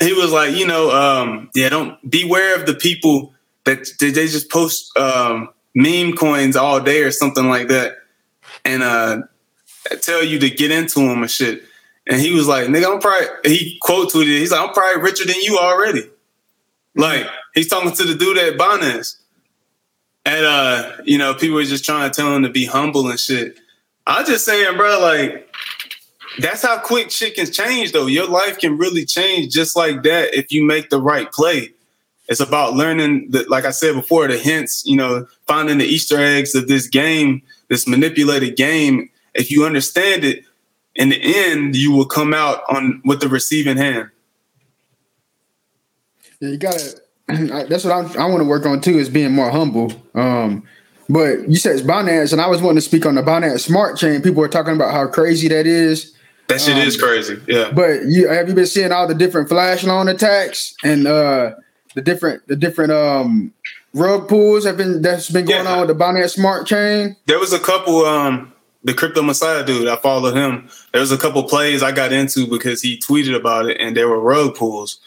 He 0.00 0.12
was 0.12 0.32
like, 0.32 0.56
you 0.56 0.66
know, 0.66 0.90
um, 0.90 1.50
yeah, 1.54 1.68
don't 1.68 2.10
beware 2.10 2.56
of 2.56 2.66
the 2.66 2.74
people 2.74 3.34
that 3.64 3.86
they 4.00 4.10
just 4.10 4.50
post 4.50 4.96
um 4.98 5.50
meme 5.74 6.14
coins 6.14 6.56
all 6.56 6.80
day 6.80 7.02
or 7.02 7.10
something 7.12 7.48
like 7.48 7.68
that, 7.68 7.96
and 8.64 8.82
uh 8.82 9.22
tell 10.00 10.22
you 10.24 10.38
to 10.38 10.50
get 10.50 10.70
into 10.70 11.00
him 11.00 11.22
and 11.22 11.30
shit. 11.30 11.62
And 12.06 12.20
he 12.20 12.34
was 12.34 12.48
like, 12.48 12.66
nigga, 12.66 12.92
I'm 12.92 13.00
probably, 13.00 13.28
he 13.44 13.78
quote 13.80 14.12
tweeted, 14.12 14.38
he's 14.38 14.50
like, 14.50 14.60
I'm 14.60 14.74
probably 14.74 15.02
richer 15.02 15.24
than 15.24 15.40
you 15.40 15.58
already. 15.58 16.08
Like, 16.94 17.26
he's 17.54 17.68
talking 17.68 17.92
to 17.92 18.04
the 18.04 18.14
dude 18.14 18.38
at 18.38 18.58
Binance. 18.58 19.16
And, 20.24 20.44
uh, 20.44 20.92
you 21.04 21.18
know, 21.18 21.34
people 21.34 21.58
are 21.58 21.64
just 21.64 21.84
trying 21.84 22.10
to 22.10 22.14
tell 22.14 22.34
him 22.34 22.42
to 22.42 22.48
be 22.48 22.64
humble 22.64 23.08
and 23.08 23.18
shit. 23.18 23.58
I'm 24.06 24.26
just 24.26 24.44
saying, 24.44 24.76
bro, 24.76 25.00
like, 25.00 25.52
that's 26.38 26.62
how 26.62 26.78
quick 26.78 27.10
shit 27.10 27.34
can 27.36 27.46
change, 27.46 27.92
though. 27.92 28.06
Your 28.06 28.26
life 28.26 28.58
can 28.58 28.78
really 28.78 29.04
change 29.04 29.52
just 29.52 29.76
like 29.76 30.02
that 30.02 30.34
if 30.34 30.50
you 30.50 30.64
make 30.64 30.90
the 30.90 31.00
right 31.00 31.30
play. 31.30 31.72
It's 32.28 32.40
about 32.40 32.74
learning, 32.74 33.30
the, 33.30 33.44
like 33.48 33.64
I 33.64 33.70
said 33.70 33.94
before, 33.94 34.26
the 34.26 34.38
hints, 34.38 34.84
you 34.86 34.96
know, 34.96 35.26
finding 35.46 35.78
the 35.78 35.84
Easter 35.84 36.18
eggs 36.18 36.54
of 36.54 36.66
this 36.66 36.86
game, 36.86 37.42
this 37.72 37.88
manipulated 37.88 38.54
game. 38.54 39.08
If 39.32 39.50
you 39.50 39.64
understand 39.64 40.24
it, 40.24 40.44
in 40.94 41.08
the 41.08 41.18
end, 41.22 41.74
you 41.74 41.90
will 41.90 42.04
come 42.04 42.34
out 42.34 42.62
on 42.68 43.00
with 43.02 43.20
the 43.20 43.28
receiving 43.28 43.78
hand. 43.78 44.10
Yeah, 46.40 46.50
you 46.50 46.58
gotta. 46.58 47.00
That's 47.28 47.84
what 47.84 47.92
I'm, 47.92 48.20
i 48.20 48.26
want 48.26 48.40
to 48.40 48.48
work 48.48 48.66
on 48.66 48.82
too. 48.82 48.98
Is 48.98 49.08
being 49.08 49.32
more 49.32 49.50
humble. 49.50 49.90
Um, 50.14 50.68
but 51.08 51.48
you 51.48 51.56
said 51.56 51.76
it's 51.76 51.86
Binance, 51.86 52.32
and 52.32 52.42
I 52.42 52.46
was 52.46 52.60
wanting 52.60 52.76
to 52.76 52.82
speak 52.82 53.06
on 53.06 53.14
the 53.14 53.22
Binance 53.22 53.60
Smart 53.60 53.96
Chain. 53.96 54.20
People 54.20 54.42
are 54.44 54.48
talking 54.48 54.74
about 54.74 54.92
how 54.92 55.06
crazy 55.06 55.48
that 55.48 55.66
is. 55.66 56.14
That 56.48 56.60
shit 56.60 56.74
um, 56.74 56.82
is 56.82 57.00
crazy. 57.00 57.40
Yeah. 57.48 57.72
But 57.72 58.04
you 58.04 58.28
have 58.28 58.50
you 58.50 58.54
been 58.54 58.66
seeing 58.66 58.92
all 58.92 59.08
the 59.08 59.14
different 59.14 59.48
flash 59.48 59.82
loan 59.82 60.08
attacks 60.08 60.74
and 60.84 61.06
uh 61.06 61.52
the 61.94 62.02
different 62.02 62.46
the 62.48 62.56
different 62.56 62.92
um 62.92 63.54
rug 63.94 64.28
pulls 64.28 64.64
have 64.64 64.76
been 64.76 65.02
that's 65.02 65.30
been 65.30 65.44
going 65.44 65.64
yeah. 65.64 65.72
on 65.72 65.86
with 65.86 65.96
the 65.96 66.04
Binance 66.04 66.30
Smart 66.30 66.66
Chain? 66.66 67.16
There 67.26 67.38
was 67.38 67.52
a 67.52 67.58
couple 67.58 68.04
um 68.04 68.52
the 68.84 68.94
crypto 68.94 69.22
messiah 69.22 69.64
dude 69.64 69.88
i 69.88 69.96
followed 69.96 70.34
him. 70.34 70.68
There 70.92 71.00
was 71.00 71.12
a 71.12 71.18
couple 71.18 71.42
plays 71.44 71.82
i 71.82 71.92
got 71.92 72.12
into 72.12 72.46
because 72.46 72.82
he 72.82 72.98
tweeted 72.98 73.34
about 73.36 73.66
it 73.66 73.78
and 73.80 73.96
there 73.96 74.08
were 74.08 74.20
rug 74.20 74.54
pulls. 74.54 75.00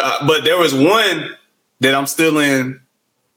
Uh, 0.00 0.26
but 0.26 0.44
there 0.44 0.58
was 0.58 0.74
one 0.74 1.36
that 1.80 1.94
i'm 1.94 2.06
still 2.06 2.38
in 2.38 2.80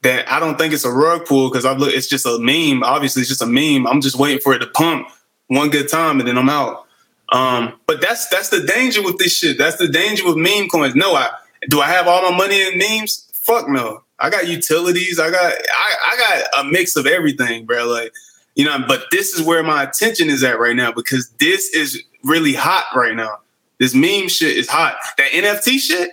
that 0.01 0.29
i 0.31 0.39
don't 0.39 0.57
think 0.57 0.73
it's 0.73 0.85
a 0.85 0.91
rug 0.91 1.25
pull 1.25 1.49
because 1.49 1.65
i 1.65 1.73
look 1.73 1.93
it's 1.93 2.07
just 2.07 2.25
a 2.25 2.37
meme. 2.39 2.83
Obviously 2.83 3.21
it's 3.21 3.29
just 3.29 3.41
a 3.41 3.47
meme. 3.47 3.87
I'm 3.87 4.01
just 4.01 4.17
waiting 4.17 4.39
for 4.39 4.53
it 4.53 4.59
to 4.59 4.67
pump 4.67 5.07
one 5.47 5.69
good 5.69 5.89
time 5.89 6.19
and 6.19 6.27
then 6.27 6.37
i'm 6.37 6.49
out. 6.49 6.87
Um, 7.31 7.79
but 7.87 7.99
that's 7.99 8.27
that's 8.27 8.49
the 8.49 8.61
danger 8.61 9.01
with 9.01 9.17
this 9.17 9.35
shit. 9.35 9.57
That's 9.57 9.77
the 9.77 9.87
danger 9.87 10.25
with 10.25 10.35
meme 10.35 10.67
coins. 10.67 10.93
No 10.93 11.15
i 11.15 11.29
do 11.69 11.79
i 11.79 11.87
have 11.87 12.07
all 12.07 12.29
my 12.29 12.37
money 12.37 12.61
in 12.61 12.77
memes? 12.77 13.29
Fuck 13.45 13.67
no 13.67 14.03
i 14.23 14.29
got 14.29 14.47
utilities 14.47 15.19
i 15.19 15.29
got 15.29 15.53
i, 15.53 15.95
I 16.11 16.17
got 16.17 16.65
a 16.65 16.69
mix 16.69 16.95
of 16.95 17.05
everything 17.05 17.65
bro 17.65 17.85
like 17.85 18.11
you 18.55 18.65
know, 18.65 18.83
but 18.87 19.05
this 19.11 19.33
is 19.33 19.45
where 19.45 19.63
my 19.63 19.83
attention 19.83 20.29
is 20.29 20.43
at 20.43 20.59
right 20.59 20.75
now 20.75 20.91
because 20.91 21.29
this 21.39 21.69
is 21.73 22.03
really 22.23 22.53
hot 22.53 22.85
right 22.95 23.15
now. 23.15 23.39
This 23.79 23.95
meme 23.95 24.27
shit 24.27 24.55
is 24.55 24.69
hot. 24.69 24.95
That 25.17 25.31
NFT 25.31 25.79
shit, 25.79 26.11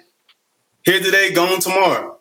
here 0.84 1.00
today, 1.00 1.32
gone 1.32 1.60
tomorrow. 1.60 2.16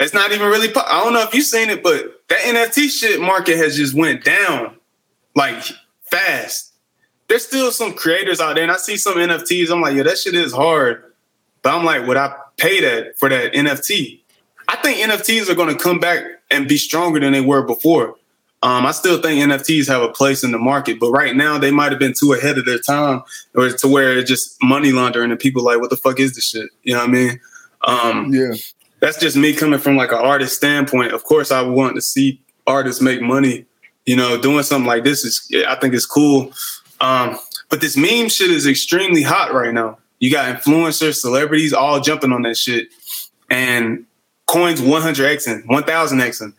It's 0.00 0.14
not 0.14 0.32
even 0.32 0.48
really. 0.48 0.68
I 0.74 1.04
don't 1.04 1.12
know 1.12 1.22
if 1.22 1.34
you've 1.34 1.46
seen 1.46 1.70
it, 1.70 1.82
but 1.82 2.22
that 2.28 2.38
NFT 2.40 2.90
shit 2.90 3.20
market 3.20 3.56
has 3.58 3.76
just 3.76 3.94
went 3.94 4.24
down 4.24 4.76
like 5.36 5.62
fast. 6.02 6.72
There's 7.28 7.46
still 7.46 7.70
some 7.70 7.94
creators 7.94 8.40
out 8.40 8.54
there, 8.54 8.64
and 8.64 8.72
I 8.72 8.76
see 8.76 8.96
some 8.96 9.14
NFTs. 9.14 9.70
I'm 9.70 9.80
like, 9.80 9.94
yeah, 9.94 10.02
that 10.02 10.18
shit 10.18 10.34
is 10.34 10.52
hard. 10.52 11.04
But 11.62 11.74
I'm 11.74 11.84
like, 11.84 12.06
would 12.06 12.16
I 12.16 12.34
pay 12.56 12.80
that 12.80 13.18
for 13.18 13.28
that 13.28 13.52
NFT? 13.52 14.19
I 14.70 14.76
think 14.76 14.98
NFTs 14.98 15.48
are 15.48 15.56
going 15.56 15.76
to 15.76 15.82
come 15.82 15.98
back 15.98 16.22
and 16.48 16.68
be 16.68 16.76
stronger 16.76 17.18
than 17.18 17.32
they 17.32 17.40
were 17.40 17.62
before. 17.62 18.14
Um, 18.62 18.86
I 18.86 18.92
still 18.92 19.20
think 19.20 19.42
NFTs 19.42 19.88
have 19.88 20.00
a 20.00 20.12
place 20.12 20.44
in 20.44 20.52
the 20.52 20.58
market, 20.58 21.00
but 21.00 21.10
right 21.10 21.34
now 21.34 21.58
they 21.58 21.72
might 21.72 21.90
have 21.90 21.98
been 21.98 22.14
too 22.16 22.34
ahead 22.34 22.56
of 22.56 22.66
their 22.66 22.78
time, 22.78 23.22
or 23.56 23.70
to 23.70 23.88
where 23.88 24.16
it's 24.16 24.30
just 24.30 24.56
money 24.62 24.92
laundering 24.92 25.32
and 25.32 25.40
people 25.40 25.64
like, 25.64 25.80
what 25.80 25.90
the 25.90 25.96
fuck 25.96 26.20
is 26.20 26.36
this 26.36 26.44
shit? 26.44 26.70
You 26.84 26.92
know 26.92 27.00
what 27.00 27.08
I 27.08 27.12
mean? 27.12 27.40
Um, 27.82 28.32
yeah, 28.32 28.52
that's 29.00 29.18
just 29.18 29.36
me 29.36 29.54
coming 29.54 29.80
from 29.80 29.96
like 29.96 30.12
an 30.12 30.18
artist 30.18 30.56
standpoint. 30.56 31.12
Of 31.12 31.24
course, 31.24 31.50
I 31.50 31.62
want 31.62 31.96
to 31.96 32.02
see 32.02 32.40
artists 32.66 33.02
make 33.02 33.20
money. 33.20 33.64
You 34.06 34.14
know, 34.16 34.40
doing 34.40 34.62
something 34.62 34.86
like 34.86 35.02
this 35.02 35.24
is, 35.24 35.50
I 35.66 35.74
think, 35.76 35.94
is 35.94 36.06
cool. 36.06 36.52
Um, 37.00 37.38
but 37.70 37.80
this 37.80 37.96
meme 37.96 38.28
shit 38.28 38.50
is 38.50 38.66
extremely 38.66 39.22
hot 39.22 39.52
right 39.52 39.74
now. 39.74 39.98
You 40.20 40.30
got 40.30 40.54
influencers, 40.54 41.14
celebrities, 41.14 41.72
all 41.72 41.98
jumping 42.00 42.32
on 42.32 42.42
that 42.42 42.56
shit, 42.56 42.88
and 43.48 44.04
coins 44.50 44.80
100xing, 44.80 45.66
1000xing 45.66 46.54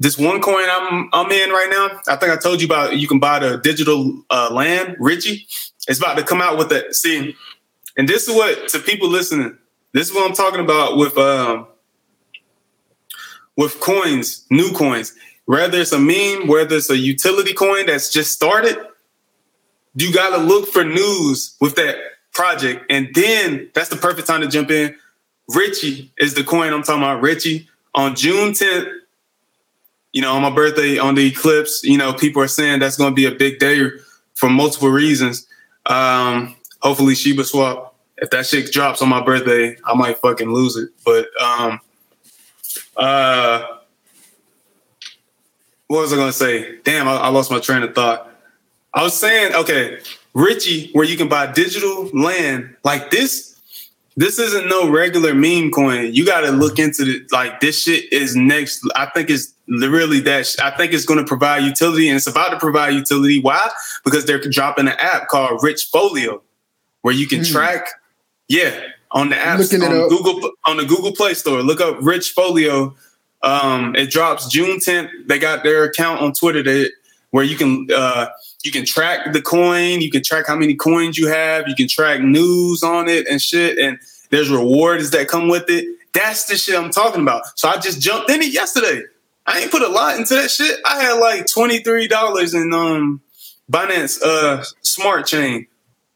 this 0.00 0.16
one 0.16 0.40
coin 0.40 0.64
I'm 0.68 1.08
I'm 1.12 1.30
in 1.30 1.50
right 1.50 1.68
now. 1.70 2.00
I 2.12 2.16
think 2.16 2.32
I 2.32 2.36
told 2.36 2.60
you 2.60 2.66
about. 2.66 2.96
You 2.96 3.08
can 3.08 3.18
buy 3.18 3.40
the 3.40 3.58
digital 3.58 4.22
uh, 4.30 4.48
land, 4.52 4.96
Richie. 5.00 5.46
It's 5.88 5.98
about 5.98 6.16
to 6.18 6.22
come 6.22 6.40
out 6.40 6.56
with 6.56 6.68
that. 6.68 6.94
See, 6.94 7.34
and 7.96 8.08
this 8.08 8.28
is 8.28 8.34
what 8.34 8.68
to 8.68 8.78
people 8.78 9.08
listening. 9.08 9.58
This 9.92 10.08
is 10.08 10.14
what 10.14 10.28
I'm 10.28 10.36
talking 10.36 10.60
about 10.60 10.96
with 10.96 11.18
um 11.18 11.66
with 13.56 13.80
coins, 13.80 14.46
new 14.50 14.72
coins. 14.72 15.14
Whether 15.46 15.80
it's 15.80 15.92
a 15.92 15.98
meme, 15.98 16.46
whether 16.46 16.76
it's 16.76 16.90
a 16.90 16.96
utility 16.96 17.54
coin 17.54 17.86
that's 17.86 18.12
just 18.12 18.32
started, 18.32 18.76
you 19.94 20.12
got 20.12 20.36
to 20.36 20.42
look 20.42 20.68
for 20.68 20.84
news 20.84 21.56
with 21.60 21.74
that 21.76 21.96
project, 22.32 22.84
and 22.90 23.08
then 23.14 23.70
that's 23.74 23.88
the 23.88 23.96
perfect 23.96 24.28
time 24.28 24.42
to 24.42 24.48
jump 24.48 24.70
in. 24.70 24.94
Richie 25.54 26.12
is 26.18 26.34
the 26.34 26.44
coin 26.44 26.72
I'm 26.72 26.82
talking 26.82 27.02
about. 27.02 27.22
Richie 27.22 27.68
on 27.94 28.14
June 28.14 28.52
10th 28.52 28.98
you 30.12 30.22
know, 30.22 30.34
on 30.34 30.42
my 30.42 30.50
birthday 30.50 30.98
on 30.98 31.14
the 31.14 31.26
eclipse, 31.26 31.84
you 31.84 31.98
know, 31.98 32.12
people 32.12 32.42
are 32.42 32.48
saying 32.48 32.80
that's 32.80 32.96
going 32.96 33.10
to 33.10 33.14
be 33.14 33.26
a 33.26 33.30
big 33.30 33.58
day 33.58 33.88
for 34.34 34.48
multiple 34.48 34.88
reasons. 34.88 35.46
Um, 35.86 36.56
hopefully, 36.80 37.14
Shiba 37.14 37.44
Swap. 37.44 37.94
If 38.16 38.30
that 38.30 38.46
shit 38.46 38.72
drops 38.72 39.00
on 39.00 39.08
my 39.08 39.22
birthday, 39.22 39.76
I 39.84 39.94
might 39.94 40.18
fucking 40.18 40.50
lose 40.50 40.76
it. 40.76 40.88
But 41.04 41.28
um, 41.40 41.80
uh, 42.96 43.64
what 45.86 46.00
was 46.00 46.12
I 46.12 46.16
going 46.16 46.30
to 46.30 46.36
say? 46.36 46.78
Damn, 46.82 47.06
I, 47.06 47.16
I 47.16 47.28
lost 47.28 47.50
my 47.50 47.60
train 47.60 47.84
of 47.84 47.94
thought. 47.94 48.28
I 48.92 49.04
was 49.04 49.16
saying, 49.16 49.54
okay, 49.54 50.00
Richie, 50.34 50.90
where 50.94 51.04
you 51.04 51.16
can 51.16 51.28
buy 51.28 51.52
digital 51.52 52.06
land 52.12 52.74
like 52.82 53.12
this. 53.12 53.47
This 54.18 54.40
isn't 54.40 54.66
no 54.66 54.90
regular 54.90 55.32
meme 55.32 55.70
coin. 55.70 56.12
You 56.12 56.26
got 56.26 56.40
to 56.40 56.50
look 56.50 56.80
into 56.80 57.04
it. 57.04 57.30
Like 57.30 57.60
this 57.60 57.84
shit 57.84 58.12
is 58.12 58.34
next. 58.34 58.84
I 58.96 59.06
think 59.06 59.30
it's 59.30 59.54
really 59.68 60.18
that. 60.22 60.56
I 60.60 60.72
think 60.72 60.92
it's 60.92 61.04
going 61.04 61.20
to 61.20 61.24
provide 61.24 61.62
utility, 61.62 62.08
and 62.08 62.16
it's 62.16 62.26
about 62.26 62.48
to 62.48 62.58
provide 62.58 62.94
utility. 62.94 63.38
Why? 63.38 63.70
Because 64.04 64.24
they're 64.24 64.40
dropping 64.40 64.88
an 64.88 64.96
app 64.98 65.28
called 65.28 65.62
Rich 65.62 65.90
Folio, 65.92 66.42
where 67.02 67.14
you 67.14 67.28
can 67.28 67.42
mm. 67.42 67.52
track. 67.52 67.86
Yeah, 68.48 68.80
on 69.12 69.28
the 69.28 69.36
app 69.36 69.60
on 69.60 70.08
Google 70.08 70.50
on 70.66 70.78
the 70.78 70.84
Google 70.84 71.12
Play 71.12 71.34
Store. 71.34 71.62
Look 71.62 71.80
up 71.80 71.98
Rich 72.00 72.30
Folio. 72.30 72.96
Um, 73.44 73.94
it 73.94 74.10
drops 74.10 74.48
June 74.48 74.78
10th. 74.78 75.10
They 75.28 75.38
got 75.38 75.62
their 75.62 75.84
account 75.84 76.22
on 76.22 76.32
Twitter 76.32 76.64
that 76.64 76.90
where 77.30 77.44
you 77.44 77.56
can 77.56 77.86
uh, 77.94 78.30
you 78.64 78.70
can 78.70 78.84
track 78.84 79.32
the 79.32 79.42
coin, 79.42 80.00
you 80.00 80.10
can 80.10 80.22
track 80.22 80.46
how 80.46 80.56
many 80.56 80.74
coins 80.74 81.16
you 81.16 81.28
have, 81.28 81.68
you 81.68 81.74
can 81.74 81.88
track 81.88 82.20
news 82.20 82.82
on 82.82 83.08
it 83.08 83.26
and 83.28 83.40
shit, 83.40 83.78
and 83.78 83.98
there's 84.30 84.50
rewards 84.50 85.10
that 85.10 85.28
come 85.28 85.48
with 85.48 85.68
it. 85.68 85.86
That's 86.12 86.46
the 86.46 86.56
shit 86.56 86.76
I'm 86.76 86.90
talking 86.90 87.22
about. 87.22 87.58
So 87.58 87.68
I 87.68 87.78
just 87.78 88.00
jumped 88.00 88.30
in 88.30 88.42
it 88.42 88.52
yesterday. 88.52 89.02
I 89.46 89.60
ain't 89.60 89.70
put 89.70 89.82
a 89.82 89.88
lot 89.88 90.16
into 90.16 90.34
that 90.34 90.50
shit. 90.50 90.78
I 90.84 91.02
had 91.02 91.14
like 91.14 91.46
twenty 91.46 91.78
three 91.78 92.08
dollars 92.08 92.54
in 92.54 92.72
um 92.74 93.20
Binance 93.70 94.20
uh 94.22 94.64
Smart 94.82 95.26
Chain 95.26 95.66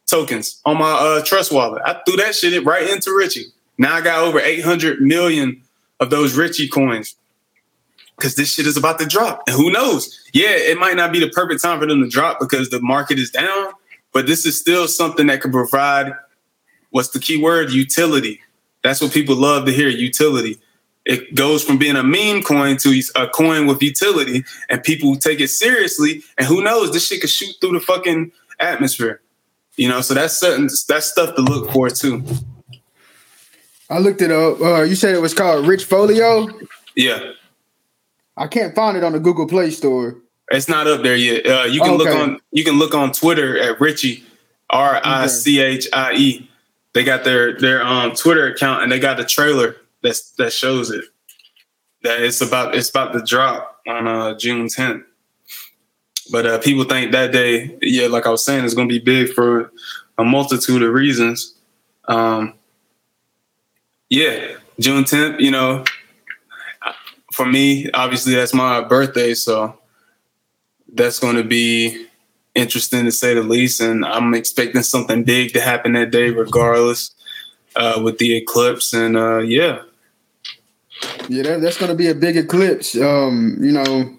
tokens 0.06 0.60
on 0.64 0.78
my 0.78 0.90
uh, 0.92 1.22
Trust 1.24 1.52
wallet. 1.52 1.82
I 1.84 2.00
threw 2.04 2.16
that 2.16 2.34
shit 2.34 2.64
right 2.64 2.88
into 2.90 3.14
Richie. 3.16 3.46
Now 3.78 3.94
I 3.94 4.00
got 4.02 4.22
over 4.22 4.38
800 4.38 5.00
million 5.00 5.62
of 6.00 6.10
those 6.10 6.36
Richie 6.36 6.68
coins 6.68 7.16
because 8.22 8.36
this 8.36 8.52
shit 8.54 8.68
is 8.68 8.76
about 8.76 9.00
to 9.00 9.04
drop. 9.04 9.42
And 9.48 9.56
who 9.56 9.72
knows? 9.72 10.20
Yeah, 10.32 10.50
it 10.50 10.78
might 10.78 10.94
not 10.94 11.10
be 11.10 11.18
the 11.18 11.28
perfect 11.28 11.60
time 11.60 11.80
for 11.80 11.86
them 11.86 12.00
to 12.04 12.08
drop 12.08 12.38
because 12.38 12.70
the 12.70 12.80
market 12.80 13.18
is 13.18 13.32
down, 13.32 13.72
but 14.12 14.28
this 14.28 14.46
is 14.46 14.56
still 14.56 14.86
something 14.86 15.26
that 15.26 15.40
can 15.40 15.50
provide 15.50 16.12
what's 16.90 17.08
the 17.08 17.18
key 17.18 17.42
word? 17.42 17.72
Utility. 17.72 18.40
That's 18.84 19.00
what 19.00 19.12
people 19.12 19.34
love 19.34 19.66
to 19.66 19.72
hear 19.72 19.88
utility. 19.88 20.60
It 21.04 21.34
goes 21.34 21.64
from 21.64 21.78
being 21.78 21.96
a 21.96 22.04
meme 22.04 22.44
coin 22.44 22.76
to 22.76 23.02
a 23.16 23.26
coin 23.26 23.66
with 23.66 23.82
utility, 23.82 24.44
and 24.70 24.84
people 24.84 25.16
take 25.16 25.40
it 25.40 25.48
seriously. 25.48 26.22
And 26.38 26.46
who 26.46 26.62
knows? 26.62 26.92
This 26.92 27.08
shit 27.08 27.22
could 27.22 27.30
shoot 27.30 27.56
through 27.60 27.72
the 27.72 27.80
fucking 27.80 28.30
atmosphere. 28.60 29.20
You 29.76 29.88
know, 29.88 30.00
so 30.00 30.14
that's 30.14 30.38
certain 30.38 30.68
that's 30.86 31.06
stuff 31.06 31.34
to 31.34 31.42
look 31.42 31.72
for 31.72 31.90
too. 31.90 32.24
I 33.90 33.98
looked 33.98 34.22
it 34.22 34.30
up. 34.30 34.60
Uh, 34.60 34.82
you 34.82 34.94
said 34.94 35.16
it 35.16 35.20
was 35.20 35.34
called 35.34 35.66
Rich 35.66 35.86
Folio. 35.86 36.46
Yeah. 36.94 37.32
I 38.36 38.46
can't 38.46 38.74
find 38.74 38.96
it 38.96 39.04
on 39.04 39.12
the 39.12 39.20
Google 39.20 39.46
Play 39.46 39.70
Store. 39.70 40.16
It's 40.50 40.68
not 40.68 40.86
up 40.86 41.02
there 41.02 41.16
yet. 41.16 41.46
Uh, 41.46 41.64
you 41.64 41.80
can 41.80 41.94
okay. 41.94 41.98
look 41.98 42.14
on 42.14 42.40
you 42.50 42.64
can 42.64 42.78
look 42.78 42.94
on 42.94 43.12
Twitter 43.12 43.58
at 43.58 43.80
Richie 43.80 44.24
R 44.70 45.00
I 45.04 45.26
C 45.26 45.60
H 45.60 45.88
I 45.92 46.14
E. 46.14 46.50
They 46.92 47.04
got 47.04 47.24
their 47.24 47.58
their 47.58 47.82
um 47.82 48.12
Twitter 48.12 48.46
account 48.46 48.82
and 48.82 48.92
they 48.92 48.98
got 48.98 49.16
the 49.16 49.24
trailer 49.24 49.76
that's 50.02 50.32
that 50.32 50.52
shows 50.52 50.90
it. 50.90 51.04
That 52.02 52.20
it's 52.20 52.40
about 52.40 52.74
it's 52.74 52.90
about 52.90 53.12
to 53.12 53.22
drop 53.22 53.80
on 53.86 54.06
uh 54.06 54.34
June 54.38 54.66
10th. 54.66 55.04
But 56.30 56.46
uh, 56.46 56.58
people 56.58 56.84
think 56.84 57.12
that 57.12 57.32
day, 57.32 57.76
yeah, 57.82 58.06
like 58.06 58.26
I 58.26 58.30
was 58.30 58.44
saying, 58.44 58.64
it's 58.64 58.74
going 58.74 58.88
to 58.88 58.92
be 58.92 59.04
big 59.04 59.34
for 59.34 59.72
a 60.18 60.24
multitude 60.24 60.82
of 60.82 60.92
reasons. 60.92 61.54
Um, 62.06 62.54
yeah, 64.08 64.56
June 64.78 65.04
10th, 65.04 65.40
you 65.40 65.50
know, 65.50 65.84
for 67.32 67.46
me, 67.46 67.90
obviously 67.92 68.34
that's 68.34 68.54
my 68.54 68.82
birthday, 68.82 69.34
so 69.34 69.78
that's 70.92 71.18
going 71.18 71.36
to 71.36 71.44
be 71.44 72.06
interesting 72.54 73.04
to 73.06 73.12
say 73.12 73.34
the 73.34 73.42
least. 73.42 73.80
And 73.80 74.04
I'm 74.04 74.34
expecting 74.34 74.82
something 74.82 75.24
big 75.24 75.52
to 75.54 75.60
happen 75.60 75.92
that 75.94 76.10
day, 76.10 76.30
regardless, 76.30 77.14
uh, 77.74 78.00
with 78.04 78.18
the 78.18 78.36
eclipse. 78.36 78.92
And 78.92 79.16
uh, 79.16 79.38
yeah, 79.38 79.82
yeah, 81.28 81.42
that, 81.42 81.60
that's 81.62 81.78
going 81.78 81.90
to 81.90 81.96
be 81.96 82.08
a 82.08 82.14
big 82.14 82.36
eclipse. 82.36 82.94
Um, 82.96 83.56
you 83.60 83.72
know, 83.72 84.18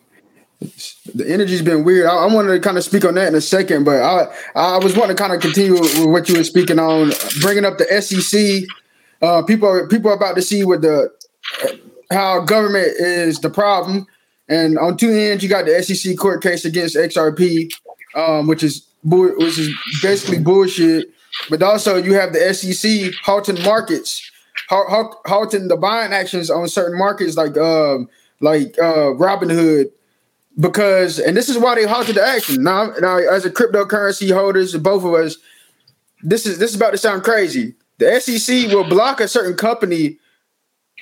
the 1.13 1.25
energy's 1.27 1.61
been 1.61 1.83
weird. 1.83 2.07
I, 2.07 2.15
I, 2.15 2.33
wanted 2.33 2.53
to 2.53 2.59
kind 2.59 2.77
of 2.77 2.83
speak 2.83 3.05
on 3.05 3.15
that 3.15 3.27
in 3.27 3.35
a 3.35 3.41
second, 3.41 3.83
but 3.83 4.01
I 4.01 4.25
I 4.55 4.77
was 4.79 4.95
wanting 4.95 5.15
to 5.15 5.21
kind 5.21 5.33
of 5.33 5.41
continue 5.41 5.73
with 5.73 6.05
what 6.05 6.27
you 6.29 6.37
were 6.37 6.43
speaking 6.43 6.79
on, 6.79 7.11
bringing 7.41 7.65
up 7.65 7.77
the 7.77 8.01
SEC. 8.01 8.63
Uh, 9.21 9.43
people 9.43 9.69
are 9.69 9.87
people 9.87 10.09
are 10.09 10.15
about 10.15 10.35
to 10.35 10.41
see 10.41 10.63
what 10.63 10.81
the 10.81 11.09
how 12.13 12.41
government 12.41 12.87
is 12.99 13.39
the 13.39 13.49
problem, 13.49 14.07
and 14.47 14.77
on 14.77 14.97
two 14.97 15.11
ends 15.11 15.43
you 15.43 15.49
got 15.49 15.65
the 15.65 15.83
SEC 15.83 16.17
court 16.17 16.41
case 16.41 16.65
against 16.65 16.95
XRP, 16.95 17.69
um, 18.15 18.47
which 18.47 18.63
is 18.63 18.87
which 19.03 19.57
is 19.57 19.73
basically 20.01 20.39
bullshit. 20.39 21.09
But 21.49 21.61
also 21.63 21.97
you 21.97 22.13
have 22.13 22.31
the 22.31 22.53
SEC 22.53 23.11
halting 23.23 23.61
markets, 23.63 24.31
halting 24.69 25.67
the 25.67 25.77
buying 25.77 26.13
actions 26.13 26.49
on 26.49 26.67
certain 26.67 26.97
markets 26.97 27.35
like 27.35 27.57
um, 27.57 28.07
like 28.39 28.77
uh, 28.79 29.13
Robinhood 29.15 29.91
because 30.59 31.19
and 31.19 31.35
this 31.35 31.49
is 31.49 31.57
why 31.57 31.75
they 31.75 31.85
halted 31.85 32.15
the 32.15 32.23
action. 32.23 32.63
Now, 32.63 32.91
now 32.99 33.17
as 33.17 33.45
a 33.45 33.51
cryptocurrency 33.51 34.33
holders, 34.33 34.75
both 34.77 35.03
of 35.03 35.13
us, 35.13 35.37
this 36.21 36.45
is 36.45 36.59
this 36.59 36.71
is 36.71 36.75
about 36.75 36.91
to 36.91 36.97
sound 36.97 37.23
crazy. 37.23 37.75
The 37.97 38.19
SEC 38.19 38.71
will 38.71 38.83
block 38.83 39.19
a 39.19 39.27
certain 39.27 39.55
company 39.55 40.17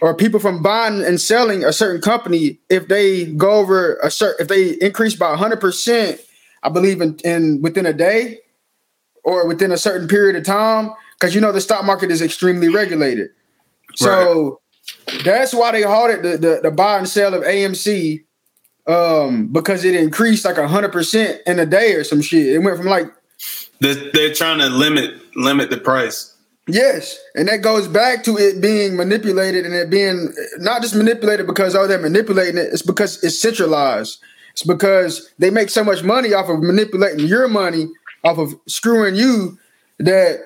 or 0.02 0.16
people 0.16 0.40
from 0.40 0.62
buying 0.62 1.04
and 1.04 1.22
selling 1.22 1.64
a 1.64 1.72
certain 1.72 2.02
company 2.02 2.60
if 2.70 2.88
they 2.88 3.26
go 3.26 3.52
over 3.52 3.96
a 3.98 4.12
certain 4.12 4.44
if 4.44 4.48
they 4.48 4.72
increase 4.86 5.16
by 5.16 5.36
100% 5.36 6.20
i 6.64 6.70
believe 6.70 7.02
in, 7.02 7.18
in 7.24 7.62
within 7.62 7.86
a 7.86 7.94
day 7.94 8.40
or 9.24 9.48
within 9.48 9.72
a 9.72 9.78
certain 9.78 10.08
period 10.08 10.36
of 10.36 10.44
time 10.44 10.92
because 11.20 11.34
you 11.36 11.42
know 11.42 11.52
the 11.52 11.62
stock 11.62 11.86
market 11.86 12.12
is 12.12 12.22
extremely 12.22 12.68
regulated 12.68 13.30
so 13.96 14.60
right. 15.10 15.24
that's 15.24 15.54
why 15.54 15.72
they 15.72 15.84
halted 15.84 16.24
the, 16.24 16.38
the, 16.38 16.60
the 16.64 16.72
buy 16.72 16.98
and 16.98 17.08
sell 17.08 17.34
of 17.34 17.44
amc 17.44 18.24
um, 18.88 19.48
because 19.48 19.86
it 19.86 19.96
increased 19.96 20.46
like 20.46 20.58
hundred 20.58 20.92
percent 20.92 21.42
in 21.46 21.60
a 21.60 21.66
day 21.66 21.94
or 21.94 22.04
some 22.04 22.22
shit. 22.22 22.48
It 22.48 22.60
went 22.60 22.78
from 22.78 22.88
like 22.88 23.08
they're, 23.80 24.12
they're 24.12 24.34
trying 24.34 24.60
to 24.60 24.68
limit 24.68 25.36
limit 25.36 25.70
the 25.70 25.78
price. 25.78 26.31
Yes, 26.68 27.18
and 27.36 27.48
that 27.48 27.62
goes 27.62 27.88
back 27.88 28.24
to 28.24 28.38
it 28.38 28.62
being 28.62 28.96
manipulated 28.96 29.66
and 29.66 29.74
it 29.74 29.90
being 29.90 30.34
not 30.60 30.82
just 30.82 30.96
manipulated 30.96 31.48
because 31.48 31.76
oh 31.76 31.88
they're 31.88 31.98
manipulating 31.98 32.58
it. 32.58 32.70
It's 32.72 32.84
because 32.84 33.24
it's 33.24 33.42
centralized. 33.42 34.20
It's 34.52 34.64
because 34.64 35.32
they 35.40 35.50
make 35.50 35.70
so 35.70 35.84
much 35.84 36.04
money 36.04 36.34
off 36.34 36.50
of 36.50 36.62
manipulating 36.62 37.26
your 37.26 37.48
money, 37.48 37.88
off 38.24 38.38
of 38.38 38.54
screwing 38.68 39.16
you, 39.16 39.58
that 40.00 40.40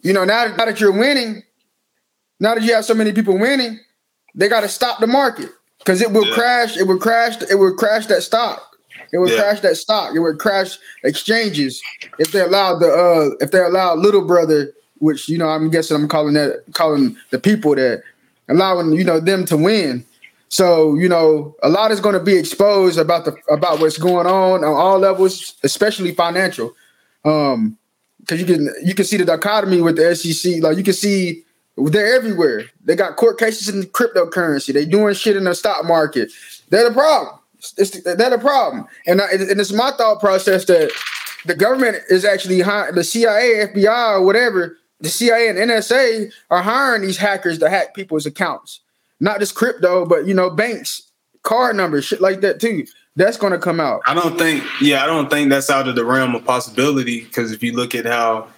you 0.00 0.12
know 0.12 0.24
now, 0.24 0.46
now 0.56 0.64
that 0.64 0.80
you're 0.80 0.92
winning, 0.92 1.42
now 2.40 2.54
that 2.54 2.62
you 2.62 2.74
have 2.74 2.84
so 2.84 2.94
many 2.94 3.12
people 3.12 3.38
winning, 3.38 3.78
they 4.34 4.48
got 4.48 4.60
to 4.60 4.68
stop 4.68 5.00
the 5.00 5.06
market 5.06 5.50
because 5.78 6.00
it 6.00 6.12
will 6.12 6.26
yeah. 6.26 6.34
crash. 6.34 6.76
It 6.76 6.86
will 6.86 6.98
crash. 6.98 7.42
It 7.42 7.56
will 7.56 7.74
crash 7.74 8.06
that 8.06 8.22
stock. 8.22 8.64
It 9.12 9.18
would 9.18 9.30
yeah. 9.30 9.40
crash 9.40 9.60
that 9.60 9.76
stock. 9.76 10.14
It 10.14 10.20
would 10.20 10.38
crash 10.38 10.78
exchanges 11.02 11.82
if 12.18 12.32
they 12.32 12.40
allowed 12.40 12.78
the 12.78 12.88
uh 12.88 13.36
if 13.44 13.50
they 13.50 13.60
allowed 13.60 13.98
little 13.98 14.24
brother, 14.24 14.72
which 15.00 15.28
you 15.28 15.38
know 15.38 15.48
I'm 15.48 15.70
guessing 15.70 15.96
I'm 15.96 16.08
calling 16.08 16.34
that 16.34 16.64
calling 16.74 17.16
the 17.30 17.38
people 17.38 17.74
that 17.74 18.02
allowing 18.48 18.92
you 18.92 19.04
know 19.04 19.20
them 19.20 19.44
to 19.46 19.56
win. 19.56 20.04
So 20.48 20.94
you 20.94 21.08
know 21.08 21.54
a 21.62 21.68
lot 21.68 21.90
is 21.90 22.00
going 22.00 22.14
to 22.14 22.22
be 22.22 22.36
exposed 22.36 22.98
about 22.98 23.24
the 23.24 23.36
about 23.50 23.80
what's 23.80 23.98
going 23.98 24.26
on 24.26 24.64
on 24.64 24.74
all 24.74 24.98
levels, 24.98 25.54
especially 25.62 26.14
financial. 26.14 26.74
Um, 27.24 27.76
because 28.20 28.40
you 28.40 28.46
can 28.46 28.68
you 28.84 28.94
can 28.94 29.04
see 29.04 29.16
the 29.16 29.24
dichotomy 29.24 29.80
with 29.80 29.96
the 29.96 30.14
SEC. 30.14 30.62
Like 30.62 30.76
you 30.76 30.84
can 30.84 30.92
see 30.92 31.44
they're 31.76 32.14
everywhere. 32.14 32.64
They 32.84 32.96
got 32.96 33.16
court 33.16 33.38
cases 33.38 33.68
in 33.68 33.84
cryptocurrency. 33.84 34.72
They 34.72 34.84
doing 34.84 35.14
shit 35.14 35.36
in 35.36 35.44
the 35.44 35.54
stock 35.54 35.84
market. 35.84 36.32
They're 36.70 36.88
the 36.88 36.94
problem. 36.94 37.38
It's, 37.76 38.02
they're 38.02 38.30
the 38.30 38.38
problem. 38.38 38.86
And, 39.06 39.20
I, 39.20 39.30
and 39.30 39.60
it's 39.60 39.72
my 39.72 39.90
thought 39.92 40.20
process 40.20 40.64
that 40.66 40.90
the 41.44 41.54
government 41.54 41.98
is 42.08 42.24
actually 42.24 42.62
the 42.62 43.04
CIA, 43.04 43.66
FBI, 43.66 44.14
or 44.14 44.22
whatever. 44.24 44.77
The 45.00 45.08
CIA 45.08 45.48
and 45.48 45.58
NSA 45.58 46.32
are 46.50 46.62
hiring 46.62 47.02
these 47.02 47.18
hackers 47.18 47.58
to 47.58 47.70
hack 47.70 47.94
people's 47.94 48.26
accounts. 48.26 48.80
Not 49.20 49.40
just 49.40 49.54
crypto, 49.54 50.04
but 50.04 50.26
you 50.26 50.34
know, 50.34 50.50
banks, 50.50 51.02
card 51.42 51.76
numbers, 51.76 52.04
shit 52.04 52.20
like 52.20 52.40
that 52.40 52.60
too. 52.60 52.86
That's 53.16 53.36
going 53.36 53.52
to 53.52 53.58
come 53.58 53.80
out. 53.80 54.02
I 54.06 54.14
don't 54.14 54.38
think. 54.38 54.64
Yeah, 54.80 55.02
I 55.02 55.06
don't 55.06 55.28
think 55.28 55.50
that's 55.50 55.70
out 55.70 55.88
of 55.88 55.96
the 55.96 56.04
realm 56.04 56.34
of 56.34 56.44
possibility. 56.44 57.24
Because 57.24 57.52
if 57.52 57.62
you 57.62 57.72
look 57.72 57.94
at 57.94 58.06
how, 58.06 58.48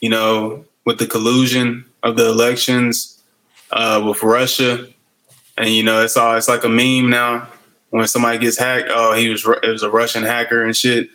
you 0.00 0.08
know, 0.08 0.64
with 0.84 0.98
the 0.98 1.06
collusion 1.06 1.84
of 2.02 2.16
the 2.16 2.28
elections 2.28 3.22
uh, 3.72 4.02
with 4.06 4.22
Russia, 4.22 4.86
and 5.56 5.68
you 5.68 5.82
know 5.82 6.02
it's 6.02 6.16
all 6.16 6.36
it's 6.36 6.48
like 6.48 6.64
a 6.64 6.68
meme 6.68 7.10
now. 7.10 7.48
When 7.90 8.06
somebody 8.08 8.38
gets 8.38 8.58
hacked, 8.58 8.88
oh, 8.90 9.14
he 9.14 9.28
was 9.28 9.46
it 9.62 9.68
was 9.68 9.84
a 9.84 9.90
Russian 9.90 10.24
hacker 10.24 10.64
and 10.64 10.76
shit. 10.76 11.08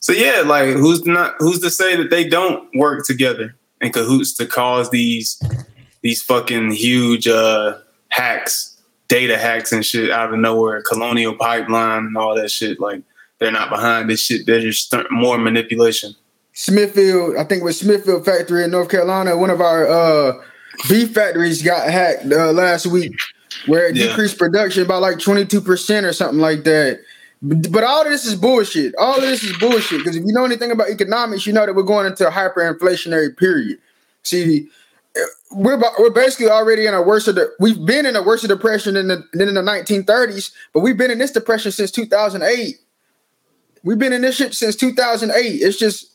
So 0.00 0.12
yeah, 0.12 0.42
like 0.44 0.68
who's 0.68 1.04
not 1.06 1.34
who's 1.38 1.60
to 1.60 1.70
say 1.70 1.96
that 1.96 2.10
they 2.10 2.28
don't 2.28 2.68
work 2.74 3.06
together 3.06 3.54
in 3.80 3.92
cahoots 3.92 4.34
to 4.34 4.46
cause 4.46 4.90
these 4.90 5.40
these 6.02 6.22
fucking 6.22 6.72
huge 6.72 7.26
uh, 7.26 7.78
hacks, 8.08 8.80
data 9.08 9.36
hacks 9.36 9.72
and 9.72 9.84
shit 9.84 10.10
out 10.10 10.32
of 10.32 10.38
nowhere, 10.38 10.82
colonial 10.82 11.34
pipeline 11.34 12.06
and 12.06 12.16
all 12.16 12.34
that 12.34 12.50
shit. 12.50 12.80
Like 12.80 13.02
they're 13.38 13.52
not 13.52 13.70
behind 13.70 14.08
this 14.08 14.20
shit. 14.20 14.46
They're 14.46 14.60
just 14.60 14.94
more 15.10 15.38
manipulation. 15.38 16.14
Smithfield, 16.52 17.36
I 17.36 17.44
think 17.44 17.60
it 17.60 17.64
was 17.64 17.78
Smithfield 17.78 18.24
factory 18.24 18.64
in 18.64 18.70
North 18.70 18.88
Carolina. 18.88 19.36
One 19.36 19.50
of 19.50 19.60
our 19.60 19.86
uh, 19.86 20.32
beef 20.88 21.12
factories 21.12 21.62
got 21.62 21.90
hacked 21.90 22.32
uh, 22.32 22.52
last 22.52 22.86
week, 22.86 23.12
where 23.66 23.88
it 23.88 23.96
yeah. 23.96 24.06
decreased 24.06 24.38
production 24.38 24.86
by 24.86 24.96
like 24.96 25.18
twenty 25.18 25.44
two 25.44 25.60
percent 25.60 26.06
or 26.06 26.12
something 26.12 26.40
like 26.40 26.64
that. 26.64 27.00
But, 27.42 27.84
all 27.84 28.02
of 28.02 28.08
this 28.08 28.24
is 28.24 28.34
bullshit. 28.34 28.94
All 28.98 29.16
of 29.16 29.20
this 29.20 29.44
is 29.44 29.56
bullshit 29.58 29.98
because 29.98 30.16
if 30.16 30.24
you 30.24 30.32
know 30.32 30.44
anything 30.44 30.70
about 30.70 30.88
economics, 30.88 31.46
you 31.46 31.52
know 31.52 31.66
that 31.66 31.74
we're 31.74 31.82
going 31.82 32.06
into 32.06 32.26
a 32.26 32.30
hyperinflationary 32.30 33.36
period. 33.36 33.78
See, 34.22 34.68
we're 35.50 35.80
we're 35.98 36.10
basically 36.10 36.48
already 36.48 36.86
in 36.86 36.94
a 36.94 37.02
worse 37.02 37.28
of 37.28 37.34
the 37.34 37.52
we've 37.60 37.84
been 37.84 38.06
in 38.06 38.16
a 38.16 38.22
worse 38.22 38.42
depression 38.42 38.94
than, 38.94 39.08
the, 39.08 39.24
than 39.32 39.48
in 39.48 39.54
the 39.54 39.62
1930s, 39.62 40.52
but 40.72 40.80
we've 40.80 40.96
been 40.96 41.10
in 41.10 41.18
this 41.18 41.30
depression 41.30 41.72
since 41.72 41.90
2008. 41.90 42.76
We've 43.86 43.98
been 43.98 44.12
in 44.12 44.22
this 44.22 44.34
shit 44.34 44.52
since 44.52 44.74
2008. 44.74 45.32
It's 45.62 45.78
just, 45.78 46.10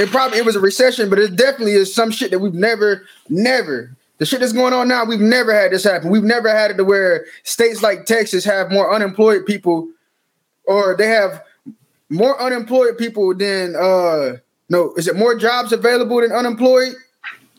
it 0.00 0.08
probably 0.08 0.38
it 0.38 0.46
was 0.46 0.56
a 0.56 0.60
recession, 0.60 1.10
but 1.10 1.18
it 1.18 1.36
definitely 1.36 1.72
is 1.72 1.94
some 1.94 2.10
shit 2.10 2.30
that 2.30 2.38
we've 2.38 2.54
never, 2.54 3.04
never. 3.28 3.94
The 4.16 4.24
shit 4.24 4.40
that's 4.40 4.54
going 4.54 4.72
on 4.72 4.88
now, 4.88 5.04
we've 5.04 5.20
never 5.20 5.52
had 5.52 5.70
this 5.70 5.84
happen. 5.84 6.08
We've 6.08 6.22
never 6.22 6.48
had 6.48 6.70
it 6.70 6.78
to 6.78 6.84
where 6.84 7.26
states 7.42 7.82
like 7.82 8.06
Texas 8.06 8.42
have 8.46 8.72
more 8.72 8.94
unemployed 8.94 9.44
people, 9.44 9.90
or 10.70 10.96
they 10.96 11.08
have 11.08 11.42
more 12.08 12.40
unemployed 12.40 12.96
people 12.96 13.34
than 13.34 13.74
uh 13.76 14.36
no, 14.70 14.94
is 14.94 15.08
it 15.08 15.16
more 15.16 15.34
jobs 15.34 15.72
available 15.72 16.20
than 16.20 16.30
unemployed? 16.30 16.94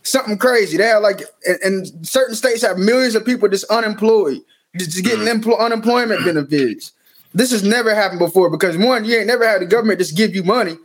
Something 0.03 0.37
crazy. 0.37 0.77
They 0.77 0.85
have 0.85 1.03
like, 1.03 1.21
and 1.61 2.07
certain 2.07 2.35
states 2.35 2.61
have 2.61 2.77
millions 2.77 3.15
of 3.15 3.25
people 3.25 3.49
just 3.49 3.65
unemployed, 3.65 4.39
just 4.77 5.03
getting 5.03 5.25
mm. 5.25 5.59
unemployment 5.59 6.23
benefits. 6.23 6.93
This 7.33 7.51
has 7.51 7.63
never 7.63 7.93
happened 7.93 8.19
before 8.19 8.49
because 8.49 8.77
one, 8.77 9.03
you 9.03 9.17
ain't 9.17 9.27
never 9.27 9.45
had 9.45 9.61
the 9.61 9.65
government 9.65 9.99
just 9.99 10.15
give 10.15 10.33
you 10.33 10.43
money. 10.43 10.77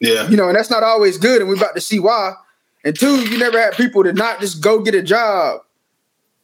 Yeah. 0.00 0.28
You 0.28 0.36
know, 0.36 0.48
and 0.48 0.56
that's 0.56 0.70
not 0.70 0.82
always 0.82 1.16
good, 1.16 1.40
and 1.40 1.48
we're 1.48 1.56
about 1.56 1.76
to 1.76 1.80
see 1.80 2.00
why. 2.00 2.34
And 2.84 2.98
two, 2.98 3.20
you 3.28 3.38
never 3.38 3.58
had 3.58 3.74
people 3.74 4.02
to 4.04 4.12
not 4.12 4.40
just 4.40 4.60
go 4.60 4.80
get 4.80 4.94
a 4.94 5.02
job 5.02 5.60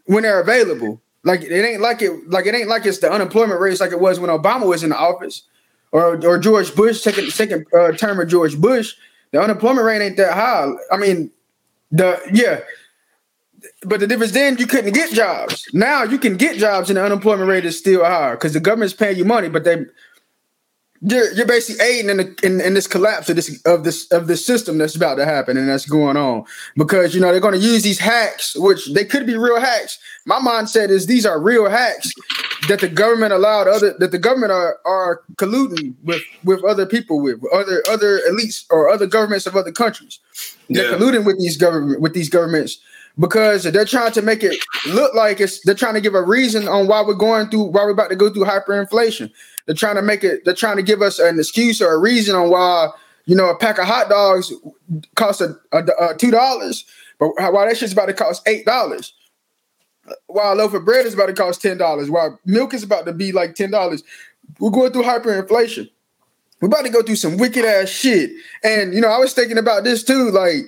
when 0.06 0.22
they're 0.22 0.40
available. 0.40 1.00
Like 1.24 1.42
it 1.42 1.64
ain't 1.64 1.80
like 1.80 2.02
it 2.02 2.28
like 2.28 2.46
it 2.46 2.54
ain't 2.54 2.68
like 2.68 2.84
it's 2.86 2.98
the 2.98 3.10
unemployment 3.10 3.60
rates 3.60 3.80
like 3.80 3.92
it 3.92 4.00
was 4.00 4.20
when 4.20 4.30
Obama 4.30 4.66
was 4.66 4.82
in 4.82 4.90
the 4.90 4.96
office 4.96 5.42
or 5.90 6.16
or 6.24 6.38
George 6.38 6.74
Bush 6.74 7.00
second 7.00 7.30
second 7.32 7.66
uh, 7.72 7.92
term 7.92 8.20
of 8.20 8.28
George 8.28 8.60
Bush. 8.60 8.94
The 9.32 9.40
unemployment 9.40 9.86
rate 9.86 10.02
ain't 10.02 10.16
that 10.18 10.34
high. 10.34 10.70
I 10.92 10.96
mean, 10.98 11.30
the 11.90 12.20
yeah, 12.32 12.60
but 13.82 14.00
the 14.00 14.06
difference 14.06 14.32
then 14.32 14.58
you 14.58 14.66
couldn't 14.66 14.92
get 14.92 15.12
jobs. 15.12 15.66
Now 15.72 16.02
you 16.02 16.18
can 16.18 16.36
get 16.36 16.58
jobs 16.58 16.90
and 16.90 16.98
the 16.98 17.04
unemployment 17.04 17.48
rate 17.48 17.64
is 17.64 17.78
still 17.78 18.04
higher 18.04 18.36
because 18.36 18.52
the 18.52 18.60
government's 18.60 18.94
paying 18.94 19.16
you 19.16 19.24
money, 19.24 19.48
but 19.48 19.64
they 19.64 19.86
you're, 21.00 21.32
you're 21.32 21.46
basically 21.46 21.84
aiding 21.84 22.10
in, 22.10 22.16
the, 22.16 22.40
in, 22.42 22.60
in 22.60 22.74
this 22.74 22.86
collapse 22.86 23.28
of 23.28 23.36
this 23.36 23.60
of 23.64 23.84
this 23.84 24.10
of 24.10 24.26
this 24.26 24.44
system 24.44 24.78
that's 24.78 24.94
about 24.94 25.16
to 25.16 25.24
happen 25.24 25.56
and 25.56 25.68
that's 25.68 25.86
going 25.86 26.16
on 26.16 26.44
because 26.76 27.14
you 27.14 27.20
know 27.20 27.30
they're 27.30 27.40
going 27.40 27.54
to 27.54 27.60
use 27.60 27.82
these 27.82 27.98
hacks, 27.98 28.54
which 28.56 28.92
they 28.92 29.04
could 29.04 29.26
be 29.26 29.36
real 29.36 29.60
hacks. 29.60 29.98
My 30.24 30.38
mindset 30.38 30.88
is 30.88 31.06
these 31.06 31.26
are 31.26 31.40
real 31.40 31.68
hacks 31.68 32.12
that 32.68 32.80
the 32.80 32.88
government 32.88 33.32
allowed 33.32 33.68
other 33.68 33.94
that 33.98 34.12
the 34.12 34.18
government 34.18 34.52
are 34.52 34.78
are 34.86 35.22
colluding 35.36 35.94
with 36.04 36.22
with 36.44 36.64
other 36.64 36.86
people 36.86 37.20
with 37.20 37.40
other 37.52 37.82
other 37.88 38.20
elites 38.30 38.64
or 38.70 38.88
other 38.88 39.06
governments 39.06 39.46
of 39.46 39.56
other 39.56 39.72
countries. 39.72 40.20
They're 40.70 40.90
yeah. 40.90 40.96
colluding 40.96 41.26
with 41.26 41.38
these 41.38 41.56
government 41.56 42.00
with 42.00 42.14
these 42.14 42.30
governments 42.30 42.78
because 43.18 43.64
they're 43.64 43.84
trying 43.84 44.12
to 44.12 44.22
make 44.22 44.42
it 44.42 44.56
look 44.88 45.14
like 45.14 45.40
it's 45.40 45.60
they're 45.60 45.74
trying 45.74 45.94
to 45.94 46.00
give 46.00 46.14
a 46.14 46.22
reason 46.22 46.66
on 46.66 46.86
why 46.88 47.02
we're 47.02 47.14
going 47.14 47.48
through 47.48 47.64
why 47.64 47.84
we're 47.84 47.90
about 47.90 48.10
to 48.10 48.16
go 48.16 48.30
through 48.30 48.44
hyperinflation. 48.44 49.30
They're 49.66 49.74
trying 49.74 49.96
to 49.96 50.02
make 50.02 50.24
it 50.24 50.44
they're 50.44 50.54
trying 50.54 50.76
to 50.76 50.82
give 50.82 51.02
us 51.02 51.18
an 51.18 51.38
excuse 51.38 51.80
or 51.80 51.94
a 51.94 51.98
reason 51.98 52.34
on 52.34 52.50
why 52.50 52.88
you 53.26 53.36
know 53.36 53.48
a 53.48 53.56
pack 53.56 53.78
of 53.78 53.86
hot 53.86 54.08
dogs 54.08 54.52
costs 55.14 55.40
a, 55.40 55.56
a, 55.72 55.84
a 56.10 56.16
two 56.16 56.30
dollars, 56.30 56.84
but 57.18 57.30
why 57.36 57.66
that 57.66 57.76
shit's 57.76 57.92
about 57.92 58.06
to 58.06 58.14
cost 58.14 58.42
eight 58.46 58.64
dollars. 58.64 59.12
While 60.26 60.52
a 60.52 60.56
loaf 60.56 60.74
of 60.74 60.84
bread 60.84 61.06
is 61.06 61.14
about 61.14 61.26
to 61.26 61.32
cost 61.32 61.62
ten 61.62 61.78
dollars, 61.78 62.10
while 62.10 62.38
milk 62.44 62.74
is 62.74 62.82
about 62.82 63.06
to 63.06 63.12
be 63.12 63.32
like 63.32 63.54
ten 63.54 63.70
dollars, 63.70 64.02
we're 64.58 64.70
going 64.70 64.92
through 64.92 65.04
hyperinflation. 65.04 65.88
We're 66.60 66.68
about 66.68 66.84
to 66.84 66.90
go 66.90 67.02
through 67.02 67.16
some 67.16 67.36
wicked 67.36 67.64
ass 67.64 67.88
shit. 67.88 68.32
And 68.62 68.92
you 68.92 69.00
know, 69.00 69.08
I 69.08 69.18
was 69.18 69.32
thinking 69.32 69.58
about 69.58 69.84
this 69.84 70.02
too, 70.02 70.30
like 70.30 70.64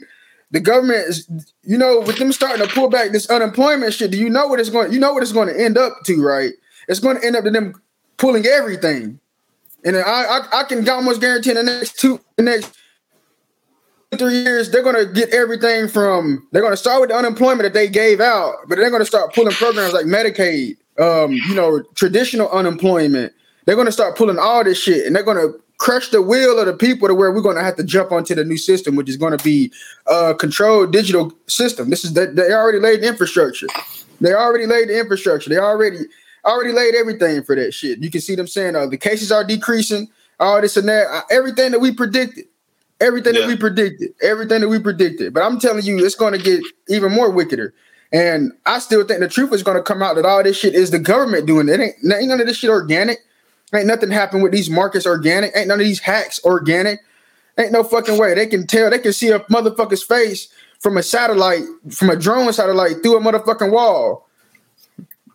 the 0.50 0.60
government 0.60 1.08
is, 1.08 1.28
you 1.62 1.76
know, 1.76 2.00
with 2.00 2.18
them 2.18 2.32
starting 2.32 2.66
to 2.66 2.72
pull 2.72 2.88
back 2.88 3.10
this 3.10 3.28
unemployment 3.28 3.92
shit, 3.94 4.10
do 4.10 4.18
you 4.18 4.30
know 4.30 4.46
what 4.46 4.60
it's 4.60 4.70
going? 4.70 4.92
You 4.92 5.00
know 5.00 5.12
what 5.12 5.22
it's 5.22 5.32
going 5.32 5.48
to 5.48 5.60
end 5.60 5.76
up 5.76 5.92
to, 6.04 6.22
right? 6.22 6.52
It's 6.88 7.00
going 7.00 7.20
to 7.20 7.26
end 7.26 7.36
up 7.36 7.44
to 7.44 7.50
them 7.50 7.80
pulling 8.16 8.46
everything, 8.46 9.18
and 9.84 9.96
I, 9.96 10.00
I, 10.02 10.60
I 10.60 10.64
can 10.64 10.88
almost 10.88 11.20
guarantee 11.20 11.50
in 11.50 11.56
the 11.56 11.62
next 11.62 11.98
two, 11.98 12.20
the 12.36 12.42
next 12.42 12.76
three 14.16 14.42
years, 14.42 14.70
they're 14.70 14.82
going 14.82 14.96
to 14.96 15.12
get 15.12 15.30
everything 15.30 15.88
from. 15.88 16.46
They're 16.52 16.62
going 16.62 16.72
to 16.72 16.76
start 16.76 17.00
with 17.00 17.10
the 17.10 17.16
unemployment 17.16 17.62
that 17.62 17.74
they 17.74 17.88
gave 17.88 18.20
out, 18.20 18.54
but 18.68 18.78
they're 18.78 18.90
going 18.90 19.02
to 19.02 19.06
start 19.06 19.34
pulling 19.34 19.52
programs 19.52 19.92
like 19.92 20.06
Medicaid, 20.06 20.76
um, 20.98 21.32
you 21.32 21.54
know, 21.54 21.82
traditional 21.94 22.48
unemployment. 22.50 23.32
They're 23.64 23.74
going 23.74 23.86
to 23.86 23.92
start 23.92 24.16
pulling 24.16 24.38
all 24.38 24.62
this 24.64 24.80
shit, 24.80 25.06
and 25.06 25.14
they're 25.14 25.24
going 25.24 25.38
to 25.38 25.60
crush 25.86 26.08
the 26.08 26.20
will 26.20 26.58
of 26.58 26.66
the 26.66 26.72
people 26.72 27.06
to 27.06 27.14
where 27.14 27.30
we're 27.30 27.40
going 27.40 27.54
to 27.54 27.62
have 27.62 27.76
to 27.76 27.84
jump 27.84 28.10
onto 28.10 28.34
the 28.34 28.44
new 28.44 28.56
system, 28.56 28.96
which 28.96 29.08
is 29.08 29.16
going 29.16 29.38
to 29.38 29.44
be 29.44 29.72
a 30.08 30.34
controlled 30.34 30.92
digital 30.92 31.32
system. 31.46 31.90
This 31.90 32.04
is 32.04 32.14
that 32.14 32.34
they 32.34 32.52
already 32.52 32.80
laid 32.80 33.02
the 33.02 33.06
infrastructure. 33.06 33.68
They 34.20 34.32
already 34.32 34.66
laid 34.66 34.88
the 34.88 34.98
infrastructure. 34.98 35.48
They 35.48 35.58
already 35.58 35.98
already 36.44 36.72
laid 36.72 36.96
everything 36.96 37.44
for 37.44 37.54
that 37.54 37.72
shit. 37.72 38.00
You 38.00 38.10
can 38.10 38.20
see 38.20 38.34
them 38.34 38.48
saying 38.48 38.74
uh, 38.74 38.86
the 38.86 38.96
cases 38.96 39.30
are 39.30 39.44
decreasing, 39.44 40.08
all 40.40 40.60
this 40.60 40.76
and 40.76 40.88
that, 40.88 41.06
uh, 41.06 41.22
everything 41.30 41.70
that 41.70 41.78
we 41.78 41.94
predicted. 41.94 42.46
Everything 43.00 43.34
yeah. 43.34 43.42
that 43.42 43.46
we 43.46 43.56
predicted, 43.56 44.08
everything 44.22 44.62
that 44.62 44.68
we 44.68 44.80
predicted. 44.80 45.34
But 45.34 45.44
I'm 45.44 45.60
telling 45.60 45.84
you, 45.84 46.04
it's 46.04 46.16
going 46.16 46.32
to 46.32 46.42
get 46.42 46.64
even 46.88 47.12
more 47.12 47.30
wickeder. 47.30 47.74
And 48.10 48.52
I 48.64 48.80
still 48.80 49.06
think 49.06 49.20
the 49.20 49.28
truth 49.28 49.52
is 49.52 49.62
going 49.62 49.76
to 49.76 49.82
come 49.82 50.02
out 50.02 50.16
that 50.16 50.24
all 50.24 50.42
this 50.42 50.56
shit 50.56 50.74
is 50.74 50.90
the 50.90 50.98
government 50.98 51.46
doing 51.46 51.68
it. 51.68 51.78
Ain't, 51.78 51.94
ain't 52.02 52.28
none 52.28 52.40
of 52.40 52.46
this 52.46 52.56
shit 52.56 52.70
organic. 52.70 53.18
Ain't 53.74 53.86
nothing 53.86 54.10
happened 54.10 54.42
with 54.42 54.52
these 54.52 54.70
markets 54.70 55.06
organic. 55.06 55.56
Ain't 55.56 55.68
none 55.68 55.80
of 55.80 55.86
these 55.86 56.00
hacks 56.00 56.40
organic. 56.44 57.00
Ain't 57.58 57.72
no 57.72 57.82
fucking 57.82 58.18
way. 58.18 58.34
They 58.34 58.46
can 58.46 58.66
tell, 58.66 58.90
they 58.90 58.98
can 58.98 59.12
see 59.12 59.30
a 59.30 59.40
motherfucker's 59.40 60.02
face 60.02 60.48
from 60.78 60.96
a 60.96 61.02
satellite, 61.02 61.64
from 61.90 62.10
a 62.10 62.16
drone 62.16 62.52
satellite 62.52 63.02
through 63.02 63.16
a 63.16 63.20
motherfucking 63.20 63.72
wall. 63.72 64.28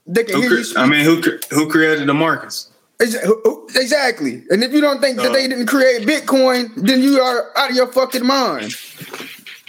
They 0.08 0.24
can 0.24 0.36
who 0.36 0.42
hear 0.42 0.50
cre- 0.50 0.56
you. 0.56 0.74
I 0.78 0.86
mean, 0.86 1.06
who 1.06 1.22
who 1.50 1.70
created 1.70 2.08
the 2.08 2.14
markets? 2.14 2.70
Exactly. 3.00 4.44
And 4.50 4.64
if 4.64 4.72
you 4.74 4.82
don't 4.82 5.02
think 5.02 5.18
uh, 5.18 5.24
that 5.24 5.34
they 5.34 5.48
didn't 5.48 5.66
create 5.66 6.08
Bitcoin, 6.08 6.74
then 6.76 7.02
you 7.02 7.20
are 7.20 7.50
out 7.58 7.72
of 7.72 7.76
your 7.76 7.88
fucking 7.88 8.26
mind. 8.26 8.76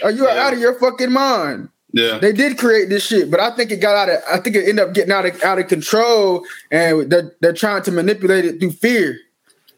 Or 0.03 0.11
you 0.11 0.27
are 0.27 0.35
yeah. 0.35 0.43
out 0.43 0.53
of 0.53 0.59
your 0.59 0.77
fucking 0.79 1.11
mind. 1.11 1.69
Yeah, 1.95 2.17
they 2.17 2.33
did 2.33 2.57
create 2.57 2.89
this 2.89 3.05
shit, 3.05 3.29
but 3.29 3.39
I 3.39 3.51
think 3.55 3.69
it 3.69 3.77
got 3.77 3.95
out 3.95 4.09
of. 4.09 4.23
I 4.27 4.39
think 4.39 4.55
it 4.55 4.67
ended 4.67 4.79
up 4.79 4.95
getting 4.95 5.11
out 5.11 5.27
of 5.27 5.43
out 5.43 5.59
of 5.59 5.67
control, 5.67 6.43
and 6.71 7.11
they're 7.11 7.31
they're 7.39 7.53
trying 7.53 7.83
to 7.83 7.91
manipulate 7.91 8.45
it 8.45 8.59
through 8.59 8.71
fear, 8.71 9.19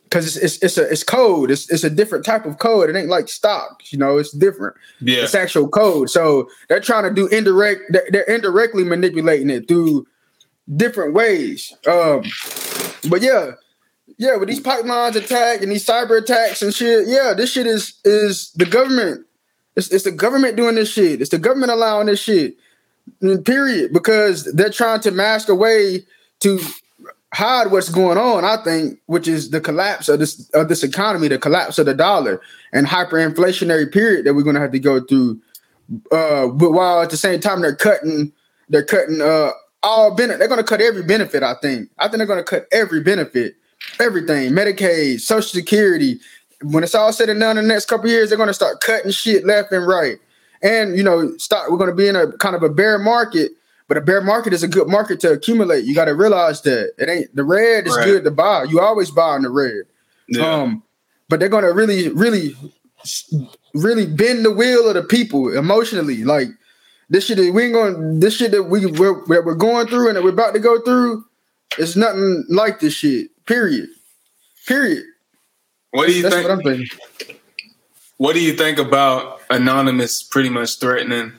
because 0.04 0.38
it's, 0.38 0.56
it's 0.58 0.64
it's 0.64 0.78
a 0.78 0.90
it's 0.90 1.04
code. 1.04 1.52
It's 1.52 1.70
it's 1.70 1.84
a 1.84 1.90
different 1.90 2.24
type 2.24 2.46
of 2.46 2.58
code. 2.58 2.90
It 2.90 2.96
ain't 2.96 3.10
like 3.10 3.28
stocks, 3.28 3.92
you 3.92 4.00
know. 4.00 4.18
It's 4.18 4.32
different. 4.32 4.78
Yeah, 5.02 5.24
it's 5.24 5.36
actual 5.36 5.68
code. 5.68 6.10
So 6.10 6.50
they're 6.70 6.80
trying 6.80 7.04
to 7.04 7.14
do 7.14 7.28
indirect. 7.28 7.82
They're, 7.90 8.08
they're 8.10 8.24
indirectly 8.24 8.86
manipulating 8.86 9.50
it 9.50 9.68
through 9.68 10.08
different 10.74 11.14
ways. 11.16 11.74
Um, 11.86 12.24
but 13.10 13.22
yeah, 13.22 13.52
yeah, 14.18 14.38
with 14.38 14.48
these 14.48 14.62
pipelines 14.62 15.16
attack 15.16 15.62
and 15.62 15.70
these 15.70 15.86
cyber 15.86 16.22
attacks 16.22 16.62
and 16.62 16.74
shit, 16.74 17.08
yeah, 17.10 17.34
this 17.36 17.52
shit 17.52 17.68
is 17.68 18.00
is 18.06 18.52
the 18.54 18.66
government 18.66 19.25
it's, 19.76 19.92
it's 19.92 20.04
the 20.04 20.12
government 20.12 20.56
doing 20.56 20.76
this 20.76 20.92
shit. 20.92 21.22
It's 21.22 21.30
the 21.30 21.38
government 21.38 21.72
allowing 21.72 22.08
this 22.08 22.22
shit. 22.22 22.56
Period. 23.44 23.94
Because 23.94 24.52
they're 24.54 24.70
trying 24.70 25.02
to 25.02 25.12
mask 25.12 25.50
a 25.50 25.56
way 25.56 26.06
to 26.40 26.60
hide 27.34 27.70
what's 27.70 27.90
going 27.90 28.18
on. 28.18 28.46
I 28.46 28.58
think, 28.64 29.00
which 29.08 29.28
is 29.28 29.50
the 29.50 29.60
collapse 29.60 30.08
of 30.08 30.20
this 30.20 30.50
of 30.52 30.70
this 30.70 30.84
economy, 30.84 31.28
the 31.28 31.38
collapse 31.38 31.78
of 31.78 31.86
the 31.86 31.94
dollar, 31.94 32.42
and 32.72 32.88
hyperinflationary 32.88 33.92
period 33.92 34.26
that 34.26 34.34
we're 34.34 34.44
going 34.44 34.56
to 34.56 34.62
have 34.62 34.72
to 34.72 34.80
go 34.80 35.02
through. 35.02 35.40
Uh, 36.12 36.48
but 36.48 36.72
while 36.72 37.02
at 37.02 37.10
the 37.10 37.18
same 37.18 37.40
time 37.40 37.62
they're 37.62 37.76
cutting, 37.76 38.32
they're 38.70 38.86
cutting 38.86 39.22
uh 39.22 39.52
all 39.84 40.16
benefit. 40.16 40.40
They're 40.40 40.48
going 40.48 40.64
to 40.64 40.68
cut 40.68 40.82
every 40.82 41.04
benefit. 41.04 41.44
I 41.44 41.56
think. 41.62 41.90
I 42.00 42.08
think 42.08 42.18
they're 42.18 42.26
going 42.26 42.40
to 42.40 42.44
cut 42.44 42.68
every 42.72 43.02
benefit, 43.02 43.56
everything, 44.00 44.52
Medicaid, 44.54 45.20
Social 45.20 45.50
Security, 45.50 46.20
when 46.62 46.84
it's 46.84 46.96
all 46.96 47.12
said 47.14 47.30
and 47.30 47.40
done 47.40 47.58
in 47.58 47.68
the 47.68 47.74
next 47.74 47.86
couple 47.86 48.10
years, 48.10 48.30
they're 48.30 48.38
going 48.38 48.48
to 48.48 48.54
start 48.54 48.82
cutting 48.82 49.12
shit 49.12 49.46
left 49.46 49.72
and 49.72 49.88
right. 49.88 50.18
And 50.62 50.98
you 50.98 51.04
know, 51.04 51.36
start. 51.38 51.72
We're 51.72 51.78
going 51.78 51.90
to 51.90 51.96
be 51.96 52.08
in 52.08 52.16
a 52.16 52.32
kind 52.38 52.56
of 52.56 52.64
a 52.64 52.70
bear 52.70 52.98
market, 52.98 53.52
but 53.88 53.98
a 53.98 54.02
bear 54.02 54.22
market 54.22 54.54
is 54.54 54.64
a 54.64 54.68
good 54.68 54.88
market 54.88 55.20
to 55.22 55.34
accumulate. 55.34 55.86
You 55.86 55.94
got 55.94 56.06
to 56.06 56.16
realize 56.16 56.62
that 56.64 56.94
it 56.98 57.10
ain't 57.10 57.36
the 57.36 57.44
red 57.44 57.88
is 57.88 57.96
right. 57.96 58.06
good 58.06 58.24
to 58.24 58.32
buy. 58.32 58.64
You 58.64 58.80
always 58.80 59.12
buy 59.12 59.36
in 59.36 59.44
the 59.44 59.50
red. 59.50 59.84
Yeah. 60.28 60.50
Um, 60.50 60.84
but 61.30 61.40
they're 61.40 61.50
going 61.50 61.66
to 61.66 61.74
really, 61.74 62.10
really, 62.10 62.56
really 63.74 64.08
bend 64.08 64.46
the 64.46 64.52
wheel 64.52 64.88
of 64.88 64.96
the 64.96 65.04
people 65.04 65.56
emotionally. 65.56 66.24
Like 66.24 66.48
this 67.10 67.26
shit 67.28 67.38
that 67.38 67.52
we 67.54 67.66
ain't 67.66 67.74
going. 67.74 68.20
This 68.20 68.36
shit 68.36 68.52
that 68.52 68.64
we 68.64 68.86
we're, 68.86 69.26
that 69.28 69.44
we're 69.46 69.56
going 69.56 69.88
through 69.88 70.08
and 70.08 70.18
that 70.18 70.24
we're 70.24 70.30
about 70.30 70.54
to 70.54 70.60
go 70.60 70.82
through. 70.82 71.26
It's 71.78 71.96
nothing 71.96 72.46
like 72.50 72.80
this 72.80 72.94
shit. 72.94 73.28
Period. 73.46 73.90
Period. 74.66 75.04
What 75.96 76.08
do 76.08 76.14
you 76.14 76.24
That's 76.24 76.36
think? 76.36 76.50
What 76.50 76.58
I'm 76.58 76.62
thinking. 76.62 77.38
what 78.18 78.34
do 78.34 78.42
you 78.42 78.54
think 78.54 78.80
about 78.80 79.40
anonymous 79.50 80.22
pretty 80.24 80.50
much 80.50 80.78
threatening 80.78 81.32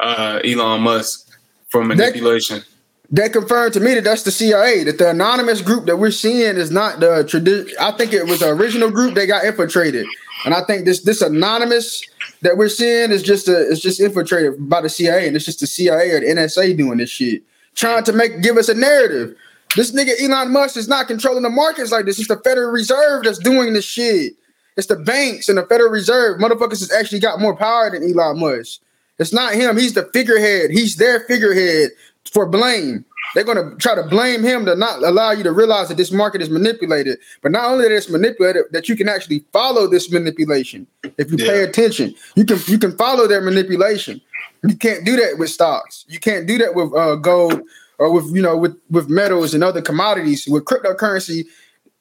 uh, 0.00 0.40
Elon 0.44 0.80
Musk 0.80 1.30
for 1.68 1.84
manipulation? 1.84 2.64
That, 3.10 3.22
that 3.22 3.32
confirmed 3.32 3.74
to 3.74 3.80
me 3.80 3.94
that 3.94 4.02
that's 4.02 4.24
the 4.24 4.32
CIA. 4.32 4.82
That 4.82 4.98
the 4.98 5.10
anonymous 5.10 5.60
group 5.62 5.86
that 5.86 5.96
we're 5.96 6.10
seeing 6.10 6.56
is 6.56 6.72
not 6.72 6.98
the 6.98 7.22
tradition. 7.22 7.72
I 7.78 7.92
think 7.92 8.12
it 8.12 8.26
was 8.26 8.40
the 8.40 8.48
original 8.48 8.90
group 8.90 9.14
that 9.14 9.26
got 9.26 9.44
infiltrated, 9.44 10.08
and 10.44 10.52
I 10.52 10.64
think 10.64 10.84
this 10.84 11.02
this 11.02 11.22
anonymous 11.22 12.02
that 12.42 12.56
we're 12.56 12.68
seeing 12.68 13.12
is 13.12 13.22
just 13.22 13.46
a 13.46 13.70
it's 13.70 13.80
just 13.80 14.00
infiltrated 14.00 14.68
by 14.68 14.80
the 14.80 14.88
CIA, 14.88 15.28
and 15.28 15.36
it's 15.36 15.44
just 15.44 15.60
the 15.60 15.68
CIA 15.68 16.10
or 16.10 16.18
the 16.18 16.26
NSA 16.26 16.76
doing 16.76 16.98
this 16.98 17.10
shit, 17.10 17.44
trying 17.76 18.02
to 18.02 18.12
make 18.12 18.42
give 18.42 18.56
us 18.56 18.68
a 18.68 18.74
narrative. 18.74 19.36
This 19.74 19.92
nigga 19.92 20.12
Elon 20.22 20.52
Musk 20.52 20.76
is 20.76 20.88
not 20.88 21.06
controlling 21.08 21.42
the 21.42 21.50
markets 21.50 21.92
like 21.92 22.06
this. 22.06 22.18
It's 22.18 22.28
the 22.28 22.36
Federal 22.38 22.70
Reserve 22.70 23.24
that's 23.24 23.38
doing 23.38 23.72
this 23.72 23.84
shit. 23.84 24.34
It's 24.76 24.86
the 24.86 24.96
banks 24.96 25.48
and 25.48 25.58
the 25.58 25.66
Federal 25.66 25.90
Reserve. 25.90 26.38
Motherfuckers 26.38 26.80
has 26.80 26.92
actually 26.92 27.20
got 27.20 27.40
more 27.40 27.56
power 27.56 27.90
than 27.90 28.02
Elon 28.02 28.38
Musk. 28.38 28.80
It's 29.18 29.32
not 29.32 29.54
him. 29.54 29.76
He's 29.76 29.94
the 29.94 30.08
figurehead. 30.12 30.70
He's 30.70 30.96
their 30.96 31.20
figurehead 31.20 31.90
for 32.30 32.46
blame. 32.46 33.04
They're 33.34 33.44
going 33.44 33.70
to 33.70 33.76
try 33.76 33.94
to 33.94 34.02
blame 34.02 34.42
him 34.42 34.66
to 34.66 34.76
not 34.76 35.02
allow 35.02 35.32
you 35.32 35.42
to 35.42 35.52
realize 35.52 35.88
that 35.88 35.96
this 35.96 36.12
market 36.12 36.40
is 36.40 36.50
manipulated. 36.50 37.18
But 37.42 37.52
not 37.52 37.64
only 37.70 37.88
that 37.88 37.94
it's 37.94 38.08
manipulated, 38.08 38.64
that 38.72 38.88
you 38.88 38.96
can 38.96 39.08
actually 39.08 39.44
follow 39.52 39.86
this 39.88 40.10
manipulation 40.10 40.86
if 41.18 41.30
you 41.30 41.38
yeah. 41.38 41.50
pay 41.50 41.62
attention. 41.62 42.14
You 42.34 42.44
can 42.44 42.58
you 42.66 42.78
can 42.78 42.96
follow 42.96 43.26
their 43.26 43.40
manipulation. 43.40 44.20
You 44.62 44.76
can't 44.76 45.04
do 45.04 45.16
that 45.16 45.38
with 45.38 45.50
stocks. 45.50 46.04
You 46.08 46.18
can't 46.18 46.46
do 46.46 46.58
that 46.58 46.74
with 46.74 46.94
uh, 46.94 47.16
gold 47.16 47.60
or 47.98 48.12
with 48.12 48.34
you 48.34 48.42
know 48.42 48.56
with 48.56 48.76
with 48.90 49.08
metals 49.08 49.54
and 49.54 49.64
other 49.64 49.82
commodities. 49.82 50.46
With 50.46 50.64
cryptocurrency, 50.64 51.46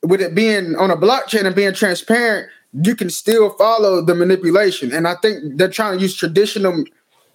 with 0.04 0.22
it 0.22 0.36
being 0.36 0.76
on 0.76 0.91
a 0.91 0.98
blockchain 0.98 1.46
and 1.46 1.56
being 1.56 1.74
transparent, 1.74 2.50
you 2.74 2.96
can 2.96 3.10
still 3.10 3.52
follow 3.52 4.02
the 4.02 4.16
manipulation. 4.16 4.93
And 4.93 5.08
I 5.08 5.16
think 5.22 5.58
they're 5.58 5.70
trying 5.70 5.98
to 5.98 6.02
use 6.02 6.16
traditional 6.16 6.84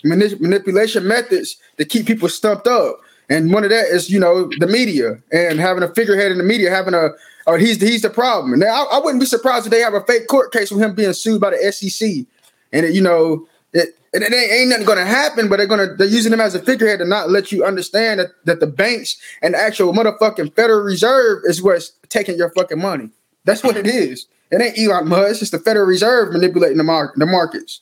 manipulation 0.05 1.07
methods 1.07 1.57
to 1.77 1.85
keep 1.85 2.07
people 2.07 2.29
stumped 2.29 2.67
up. 2.67 3.01
And 3.29 3.53
one 3.53 3.65
of 3.65 3.71
that 3.71 3.87
is, 3.87 4.11
you 4.11 4.19
know, 4.19 4.51
the 4.59 4.67
media 4.67 5.23
and 5.33 5.61
having 5.61 5.83
a 5.83 5.95
figurehead 5.95 6.33
in 6.33 6.39
the 6.39 6.45
media, 6.45 6.71
having 6.71 6.95
a, 6.95 7.11
or 7.47 7.59
he's 7.59 7.81
he's 7.81 8.03
the 8.03 8.11
problem. 8.11 8.59
Now, 8.59 8.87
I, 8.87 8.97
I 8.97 9.01
wouldn't 9.01 9.21
be 9.21 9.27
surprised 9.27 9.67
if 9.67 9.71
they 9.71 9.81
have 9.81 9.95
a 9.95 10.05
fake 10.05 10.27
court 10.27 10.53
case 10.53 10.71
with 10.71 10.83
him 10.83 10.95
being 10.95 11.13
sued 11.13 11.41
by 11.41 11.51
the 11.51 11.73
SEC, 11.73 12.27
and 12.73 12.87
it, 12.87 12.95
you 12.95 13.01
know, 13.01 13.47
it, 13.73 13.97
it, 14.13 14.23
it 14.23 14.33
ain't, 14.33 14.53
ain't 14.53 14.69
nothing 14.71 14.87
going 14.87 14.99
to 14.99 15.05
happen. 15.05 15.49
But 15.49 15.57
they're 15.57 15.67
gonna 15.67 15.95
they're 15.95 16.07
using 16.07 16.31
them 16.31 16.41
as 16.41 16.55
a 16.55 16.61
figurehead 16.61 16.99
to 17.01 17.05
not 17.05 17.31
let 17.31 17.53
you 17.53 17.65
understand 17.65 18.21
that, 18.21 18.29
that 18.45 18.61
the 18.61 18.67
banks 18.67 19.17
and 19.43 19.55
the 19.55 19.59
actual 19.59 19.93
motherfucking 19.93 20.55
Federal 20.55 20.81
Reserve 20.81 21.43
is 21.45 21.63
what's 21.63 21.93
taking 22.09 22.37
your 22.37 22.51
fucking 22.51 22.81
money. 22.81 23.11
That's 23.45 23.63
what 23.63 23.77
it 23.77 23.87
is. 23.87 24.27
It 24.51 24.61
ain't 24.61 24.79
Elon 24.79 25.09
Musk. 25.09 25.31
It's 25.31 25.39
just 25.41 25.53
the 25.53 25.59
Federal 25.59 25.87
Reserve 25.87 26.33
manipulating 26.33 26.77
the, 26.77 26.85
mar- 26.85 27.13
the 27.17 27.27
markets. 27.27 27.81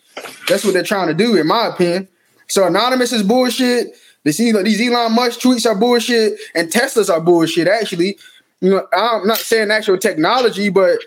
That's 0.49 0.64
what 0.64 0.74
they're 0.74 0.82
trying 0.82 1.09
to 1.09 1.14
do, 1.14 1.36
in 1.36 1.47
my 1.47 1.66
opinion. 1.66 2.09
So 2.47 2.66
anonymous 2.66 3.12
is 3.12 3.22
bullshit. 3.22 3.97
These 4.24 4.36
these 4.36 4.80
Elon 4.80 5.12
Musk 5.14 5.41
tweets 5.41 5.64
are 5.64 5.74
bullshit, 5.74 6.39
and 6.55 6.68
Teslas 6.70 7.09
are 7.09 7.20
bullshit. 7.20 7.68
Actually, 7.68 8.18
you 8.61 8.70
know, 8.70 8.86
I'm 8.93 9.26
not 9.26 9.39
saying 9.39 9.70
actual 9.70 9.97
technology, 9.97 10.68
but 10.68 10.99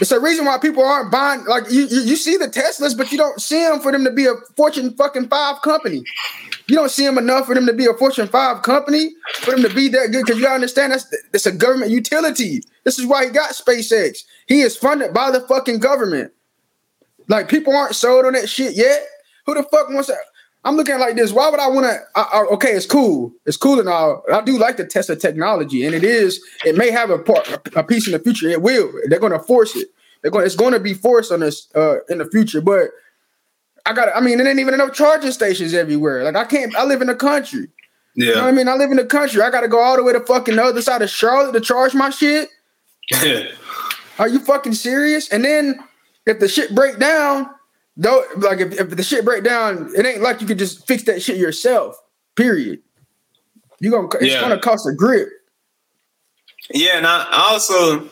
it's 0.00 0.12
a 0.12 0.20
reason 0.20 0.44
why 0.44 0.58
people 0.58 0.84
aren't 0.84 1.10
buying. 1.10 1.44
Like 1.44 1.70
you, 1.70 1.86
you, 1.86 2.16
see 2.16 2.36
the 2.36 2.46
Teslas, 2.46 2.96
but 2.96 3.10
you 3.10 3.18
don't 3.18 3.40
see 3.40 3.62
them 3.62 3.80
for 3.80 3.92
them 3.92 4.04
to 4.04 4.10
be 4.10 4.26
a 4.26 4.34
Fortune 4.56 4.94
fucking 4.96 5.28
five 5.28 5.60
company. 5.62 6.02
You 6.66 6.76
don't 6.76 6.90
see 6.90 7.04
them 7.04 7.18
enough 7.18 7.46
for 7.46 7.54
them 7.54 7.66
to 7.66 7.72
be 7.72 7.86
a 7.86 7.94
Fortune 7.94 8.28
five 8.28 8.62
company 8.62 9.10
for 9.40 9.52
them 9.52 9.62
to 9.62 9.74
be 9.74 9.88
that 9.88 10.10
good 10.12 10.24
because 10.24 10.40
you 10.40 10.46
understand 10.46 10.92
that's 10.92 11.06
it's 11.32 11.46
a 11.46 11.52
government 11.52 11.90
utility. 11.90 12.62
This 12.84 12.98
is 12.98 13.06
why 13.06 13.24
he 13.24 13.30
got 13.30 13.52
SpaceX. 13.52 14.24
He 14.46 14.60
is 14.60 14.76
funded 14.76 15.12
by 15.12 15.30
the 15.30 15.40
fucking 15.42 15.78
government. 15.78 16.32
Like 17.28 17.48
people 17.48 17.76
aren't 17.76 17.94
sold 17.94 18.24
on 18.24 18.34
that 18.34 18.48
shit 18.48 18.74
yet. 18.76 19.06
Who 19.46 19.54
the 19.54 19.62
fuck 19.62 19.88
wants 19.88 20.08
to? 20.08 20.16
I'm 20.68 20.76
looking 20.76 20.98
like 20.98 21.16
this. 21.16 21.32
Why 21.32 21.48
would 21.48 21.60
I 21.60 21.68
want 21.68 21.86
to? 21.86 22.52
Okay, 22.52 22.72
it's 22.72 22.84
cool. 22.84 23.32
It's 23.46 23.56
cool 23.56 23.80
and 23.80 23.88
all. 23.88 24.22
I 24.30 24.42
do 24.42 24.58
like 24.58 24.76
the 24.76 24.84
Tesla 24.84 25.16
technology, 25.16 25.86
and 25.86 25.94
it 25.94 26.04
is. 26.04 26.44
It 26.62 26.76
may 26.76 26.90
have 26.90 27.08
a 27.08 27.18
part, 27.18 27.48
a 27.74 27.82
piece 27.82 28.06
in 28.06 28.12
the 28.12 28.18
future. 28.18 28.50
It 28.50 28.60
will. 28.60 28.92
They're 29.06 29.18
going 29.18 29.32
to 29.32 29.38
force 29.38 29.74
it. 29.74 29.88
They're 30.20 30.30
going. 30.30 30.44
It's 30.44 30.56
going 30.56 30.74
to 30.74 30.80
be 30.80 30.92
forced 30.92 31.32
on 31.32 31.42
us 31.42 31.68
uh, 31.74 32.00
in 32.10 32.18
the 32.18 32.26
future. 32.26 32.60
But 32.60 32.90
I 33.86 33.94
got. 33.94 34.14
I 34.14 34.20
mean, 34.20 34.36
there 34.36 34.46
ain't 34.46 34.58
even 34.58 34.74
enough 34.74 34.92
charging 34.92 35.32
stations 35.32 35.72
everywhere. 35.72 36.22
Like 36.22 36.36
I 36.36 36.44
can't. 36.44 36.76
I 36.76 36.84
live 36.84 37.00
in 37.00 37.06
the 37.06 37.14
country. 37.14 37.68
Yeah. 38.14 38.26
You 38.26 38.34
know 38.34 38.42
what 38.42 38.48
I 38.48 38.52
mean? 38.52 38.68
I 38.68 38.74
live 38.74 38.90
in 38.90 38.98
the 38.98 39.06
country. 39.06 39.40
I 39.40 39.48
got 39.48 39.62
to 39.62 39.68
go 39.68 39.80
all 39.80 39.96
the 39.96 40.02
way 40.02 40.12
to 40.12 40.20
fucking 40.20 40.56
the 40.56 40.64
other 40.64 40.82
side 40.82 41.00
of 41.00 41.08
Charlotte 41.08 41.54
to 41.54 41.60
charge 41.60 41.94
my 41.94 42.10
shit. 42.10 42.50
Are 44.18 44.28
you 44.28 44.40
fucking 44.40 44.74
serious? 44.74 45.30
And 45.30 45.46
then 45.46 45.78
if 46.26 46.40
the 46.40 46.48
shit 46.48 46.74
break 46.74 46.98
down, 46.98 47.48
though, 47.98 48.22
like 48.36 48.60
if, 48.60 48.80
if 48.80 48.90
the 48.90 49.02
shit 49.02 49.24
break 49.24 49.44
down, 49.44 49.90
it 49.94 50.06
ain't 50.06 50.22
like 50.22 50.40
you 50.40 50.46
could 50.46 50.58
just 50.58 50.86
fix 50.86 51.02
that 51.04 51.20
shit 51.20 51.36
yourself. 51.36 52.00
Period. 52.36 52.80
You 53.80 53.90
gonna 53.90 54.08
it's 54.20 54.32
yeah. 54.32 54.40
gonna 54.40 54.58
cost 54.58 54.88
a 54.88 54.94
grip. 54.94 55.28
Yeah, 56.72 56.96
and 56.96 57.06
I 57.06 57.26
also 57.50 58.08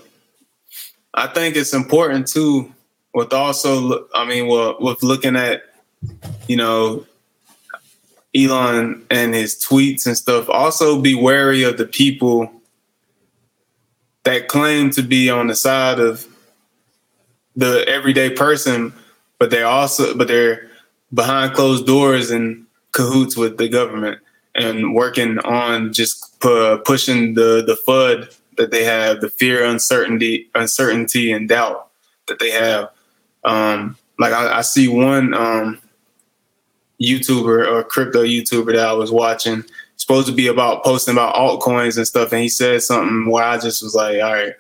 I 1.15 1.29
think 1.29 1.57
it's 1.57 1.73
important 1.73 2.27
too 2.27 2.73
with 3.15 3.33
also 3.33 4.07
I 4.15 4.27
mean 4.27 4.49
well 4.49 4.77
with 4.81 5.03
looking 5.03 5.37
at 5.37 5.63
you 6.49 6.57
know 6.57 7.07
Elon 8.35 9.05
and 9.11 9.35
his 9.35 9.55
tweets 9.57 10.07
and 10.07 10.17
stuff. 10.17 10.49
Also 10.51 11.01
be 11.01 11.15
wary 11.15 11.63
of 11.63 11.79
the 11.79 11.87
people 11.87 12.53
that 14.25 14.49
claim 14.49 14.91
to 14.91 15.03
be 15.03 15.31
on 15.31 15.47
the 15.47 15.55
side 15.55 15.99
of 16.01 16.27
the 17.55 17.89
everyday 17.89 18.29
person, 18.29 18.93
but 19.39 19.51
they're 19.51 19.67
also 19.67 20.17
but 20.17 20.29
they're 20.29 20.69
behind 21.13 21.55
closed 21.55 21.87
doors 21.87 22.31
and 22.31 22.67
cahoots 22.93 23.37
with 23.37 23.59
the 23.59 23.69
government 23.69 24.21
and 24.55 24.95
working 24.95 25.39
on 25.41 25.93
just 25.93 26.41
pu- 26.41 26.79
pushing 26.79 27.35
the 27.35 27.63
the 27.67 27.79
FUD 27.87 28.35
that 28.57 28.71
they 28.71 28.85
have, 28.85 29.21
the 29.21 29.29
fear, 29.29 29.65
uncertainty, 29.65 30.49
uncertainty, 30.55 31.31
and 31.31 31.49
doubt 31.49 31.89
that 32.27 32.39
they 32.39 32.51
have. 32.51 32.91
Um, 33.45 33.97
like 34.19 34.33
I, 34.33 34.59
I 34.59 34.61
see 34.63 34.89
one 34.89 35.35
um, 35.35 35.79
YouTuber 37.01 37.67
or 37.69 37.85
crypto 37.85 38.25
YouTuber 38.25 38.75
that 38.75 38.89
I 38.89 38.93
was 38.93 39.13
watching 39.13 39.65
supposed 39.97 40.27
to 40.27 40.33
be 40.33 40.47
about 40.47 40.85
posting 40.85 41.15
about 41.15 41.35
altcoins 41.35 41.97
and 41.97 42.07
stuff, 42.07 42.33
and 42.33 42.43
he 42.43 42.49
said 42.49 42.83
something 42.83 43.31
where 43.31 43.45
I 43.45 43.59
just 43.59 43.83
was 43.83 43.95
like, 43.95 44.23
all 44.23 44.33
right, 44.33 44.55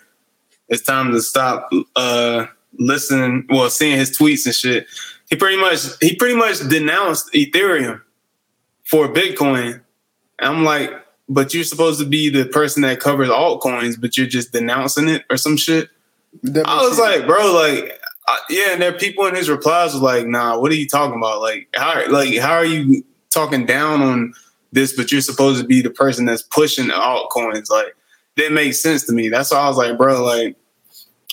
it's 0.68 0.83
time 0.83 1.12
to 1.12 1.20
stop 1.20 1.70
uh 1.95 2.47
listening, 2.79 3.47
well, 3.49 3.70
seeing 3.70 3.99
his 3.99 4.16
tweets 4.16 4.47
and 4.47 4.55
shit. 4.55 4.87
He 5.29 5.37
pretty 5.37 5.61
much 5.61 5.81
he 6.01 6.14
pretty 6.14 6.37
much 6.37 6.61
denounced 6.68 7.33
Ethereum 7.33 8.01
for 8.85 9.09
Bitcoin. 9.09 9.81
I'm 10.39 10.64
like, 10.64 10.91
but 11.29 11.53
you're 11.53 11.64
supposed 11.64 11.99
to 12.01 12.07
be 12.07 12.29
the 12.29 12.47
person 12.47 12.83
that 12.83 13.01
covers 13.01 13.29
altcoins, 13.29 14.01
but 14.01 14.16
you're 14.16 14.27
just 14.27 14.53
denouncing 14.53 15.09
it 15.09 15.24
or 15.31 15.37
some 15.37 15.57
shit. 15.57 15.89
I 16.45 16.87
was 16.87 16.99
like, 16.99 17.27
bro, 17.27 17.53
like, 17.55 17.99
uh, 18.29 18.37
yeah. 18.51 18.72
And 18.72 18.83
there 18.83 18.95
are 18.95 18.99
people 18.99 19.27
in 19.27 19.35
his 19.35 19.49
replies 19.49 19.95
was 19.95 20.03
like, 20.03 20.27
nah, 20.27 20.59
what 20.59 20.70
are 20.70 20.77
you 20.77 20.87
talking 20.87 21.16
about? 21.16 21.41
Like, 21.41 21.68
how, 21.74 22.09
like, 22.11 22.37
how 22.39 22.53
are 22.53 22.64
you 22.64 23.03
talking 23.31 23.66
down 23.66 24.03
on 24.03 24.35
this, 24.72 24.95
but 24.95 25.12
you're 25.12 25.20
supposed 25.20 25.61
to 25.61 25.66
be 25.66 25.83
the 25.83 25.91
person 25.91 26.24
that's 26.24 26.43
pushing 26.43 26.89
the 26.89 26.95
altcoins. 26.95 27.70
Like 27.70 27.95
that 28.37 28.53
makes 28.53 28.81
sense 28.81 29.05
to 29.07 29.12
me. 29.12 29.29
That's 29.29 29.51
why 29.51 29.59
I 29.59 29.68
was 29.68 29.77
like, 29.77 29.99
bro, 29.99 30.24
like 30.24 30.57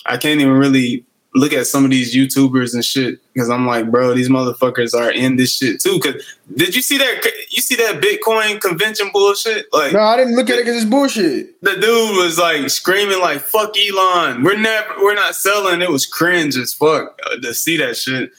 I 0.06 0.16
can't 0.16 0.40
even 0.40 0.54
really 0.54 1.06
look 1.34 1.52
at 1.52 1.66
some 1.66 1.84
of 1.84 1.90
these 1.90 2.14
YouTubers 2.14 2.74
and 2.74 2.84
shit 2.84 3.18
because 3.32 3.50
I'm 3.50 3.66
like, 3.66 3.90
bro, 3.90 4.14
these 4.14 4.28
motherfuckers 4.28 4.94
are 4.94 5.10
in 5.10 5.36
this 5.36 5.56
shit 5.56 5.80
too. 5.80 5.98
Cause 5.98 6.14
did 6.54 6.74
you 6.74 6.82
see 6.82 6.96
that? 6.98 7.24
You 7.50 7.60
see 7.60 7.74
that 7.76 8.00
Bitcoin 8.00 8.60
convention 8.60 9.10
bullshit? 9.12 9.66
Like, 9.72 9.92
no, 9.92 10.00
I 10.00 10.16
didn't 10.16 10.36
look 10.36 10.48
at 10.48 10.56
it 10.56 10.64
because 10.64 10.82
it's 10.82 10.90
bullshit. 10.90 11.60
The 11.62 11.74
dude 11.74 12.16
was 12.16 12.38
like 12.38 12.70
screaming 12.70 13.20
like, 13.20 13.40
"Fuck 13.40 13.74
Elon, 13.76 14.44
we're 14.44 14.56
never, 14.56 14.94
we're 14.98 15.14
not 15.14 15.34
selling." 15.34 15.82
It 15.82 15.90
was 15.90 16.06
cringe 16.06 16.56
as 16.56 16.72
fuck 16.72 17.18
uh, 17.26 17.36
to 17.40 17.52
see 17.52 17.76
that 17.78 17.96
shit. 17.96 18.30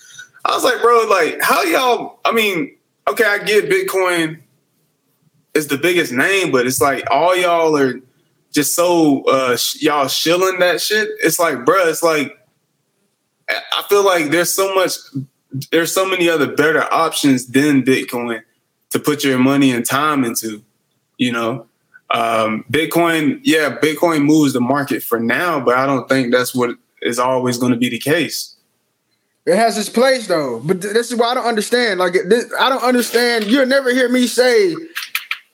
I 0.45 0.53
was 0.53 0.63
like, 0.63 0.81
bro, 0.81 1.05
like, 1.09 1.41
how 1.41 1.63
y'all? 1.63 2.19
I 2.23 2.31
mean, 2.31 2.75
okay, 3.09 3.25
I 3.25 3.39
get 3.39 3.69
Bitcoin 3.69 4.41
is 5.53 5.67
the 5.67 5.77
biggest 5.77 6.13
name, 6.13 6.51
but 6.51 6.65
it's 6.65 6.79
like 6.79 7.03
all 7.11 7.35
y'all 7.35 7.75
are 7.75 7.99
just 8.53 8.73
so 8.73 9.23
uh 9.23 9.57
y'all 9.81 10.07
shilling 10.07 10.59
that 10.59 10.79
shit. 10.79 11.09
It's 11.21 11.39
like, 11.39 11.57
bruh, 11.65 11.89
it's 11.89 12.03
like 12.03 12.37
I 13.73 13.83
feel 13.89 14.05
like 14.05 14.31
there's 14.31 14.53
so 14.53 14.73
much 14.73 14.93
there's 15.71 15.93
so 15.93 16.05
many 16.05 16.29
other 16.29 16.47
better 16.47 16.83
options 16.93 17.47
than 17.47 17.83
Bitcoin 17.83 18.41
to 18.91 18.99
put 18.99 19.23
your 19.23 19.37
money 19.37 19.71
and 19.71 19.85
time 19.85 20.23
into, 20.23 20.61
you 21.17 21.31
know. 21.31 21.67
Um, 22.11 22.65
Bitcoin, 22.69 23.39
yeah, 23.43 23.77
Bitcoin 23.81 24.25
moves 24.25 24.53
the 24.53 24.61
market 24.61 25.01
for 25.01 25.19
now, 25.19 25.59
but 25.59 25.77
I 25.77 25.85
don't 25.85 26.07
think 26.07 26.31
that's 26.31 26.53
what 26.53 26.71
is 27.01 27.19
always 27.19 27.57
going 27.57 27.71
to 27.71 27.77
be 27.77 27.89
the 27.89 27.99
case. 27.99 28.55
It 29.45 29.55
has 29.55 29.77
its 29.77 29.89
place 29.89 30.27
though, 30.27 30.59
but 30.59 30.81
this 30.81 31.11
is 31.11 31.15
why 31.17 31.27
I 31.27 31.33
don't 31.35 31.45
understand. 31.45 31.99
Like, 31.99 32.13
this, 32.27 32.51
I 32.59 32.69
don't 32.69 32.83
understand. 32.83 33.45
You'll 33.45 33.65
never 33.65 33.93
hear 33.93 34.09
me 34.09 34.27
say 34.27 34.75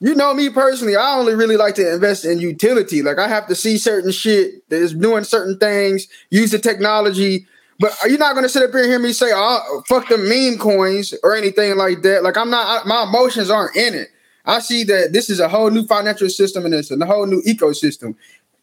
you 0.01 0.15
know 0.15 0.33
me 0.33 0.49
personally, 0.49 0.95
I 0.95 1.15
only 1.15 1.35
really 1.35 1.57
like 1.57 1.75
to 1.75 1.93
invest 1.93 2.25
in 2.25 2.39
utility. 2.39 3.03
Like 3.03 3.19
I 3.19 3.27
have 3.27 3.47
to 3.47 3.55
see 3.55 3.77
certain 3.77 4.11
shit 4.11 4.67
that 4.69 4.77
is 4.77 4.95
doing 4.95 5.23
certain 5.23 5.59
things, 5.59 6.07
use 6.31 6.49
the 6.49 6.57
technology. 6.57 7.45
But 7.81 7.97
are 8.03 8.09
you're 8.09 8.19
not 8.19 8.35
gonna 8.35 8.47
sit 8.47 8.61
up 8.61 8.69
here 8.69 8.81
and 8.81 8.89
hear 8.89 8.99
me 8.99 9.11
say, 9.11 9.31
"Oh, 9.33 9.83
fuck 9.89 10.07
the 10.07 10.17
meme 10.19 10.59
coins" 10.59 11.15
or 11.23 11.35
anything 11.35 11.75
like 11.77 12.03
that. 12.03 12.21
Like 12.21 12.37
I'm 12.37 12.51
not. 12.51 12.85
I, 12.85 12.87
my 12.87 13.03
emotions 13.03 13.49
aren't 13.49 13.75
in 13.75 13.95
it. 13.95 14.09
I 14.45 14.59
see 14.59 14.83
that 14.83 15.13
this 15.13 15.31
is 15.31 15.39
a 15.39 15.49
whole 15.49 15.71
new 15.71 15.87
financial 15.87 16.29
system 16.29 16.65
and 16.65 16.75
it's 16.75 16.91
a 16.91 17.05
whole 17.05 17.25
new 17.25 17.41
ecosystem. 17.41 18.15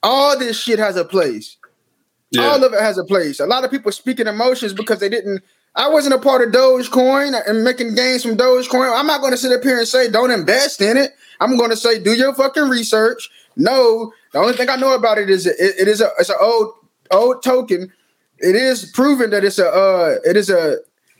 All 0.04 0.38
this 0.38 0.60
shit 0.60 0.78
has 0.78 0.96
a 0.96 1.04
place. 1.04 1.56
Yeah. 2.30 2.42
All 2.42 2.62
of 2.62 2.72
it 2.72 2.80
has 2.80 2.96
a 2.96 3.04
place. 3.04 3.40
A 3.40 3.46
lot 3.46 3.64
of 3.64 3.72
people 3.72 3.90
speaking 3.90 4.28
emotions 4.28 4.72
because 4.72 5.00
they 5.00 5.08
didn't. 5.08 5.42
I 5.74 5.88
wasn't 5.88 6.14
a 6.14 6.18
part 6.18 6.46
of 6.46 6.52
Dogecoin 6.52 7.40
and 7.46 7.64
making 7.64 7.96
gains 7.96 8.22
from 8.22 8.36
Dogecoin. 8.36 8.96
I'm 8.96 9.06
not 9.06 9.20
going 9.20 9.32
to 9.32 9.36
sit 9.36 9.52
up 9.52 9.64
here 9.64 9.78
and 9.78 9.88
say 9.88 10.08
don't 10.08 10.30
invest 10.30 10.80
in 10.80 10.96
it. 10.96 11.10
I'm 11.40 11.56
going 11.56 11.70
to 11.70 11.76
say 11.76 11.98
do 11.98 12.12
your 12.14 12.34
fucking 12.34 12.68
research. 12.68 13.28
No, 13.56 14.12
the 14.32 14.38
only 14.38 14.52
thing 14.52 14.68
I 14.68 14.76
know 14.76 14.94
about 14.94 15.18
it 15.18 15.28
is 15.28 15.44
it, 15.46 15.56
it 15.58 15.88
is 15.88 16.00
a 16.00 16.10
it's 16.20 16.28
an 16.28 16.36
old 16.40 16.74
old 17.10 17.42
token. 17.42 17.92
It 18.40 18.54
is 18.54 18.84
proven 18.92 19.30
that 19.30 19.44
it's 19.44 19.58
a 19.58 19.68
uh, 19.68 20.16
it 20.24 20.36
is 20.36 20.50
a 20.50 20.78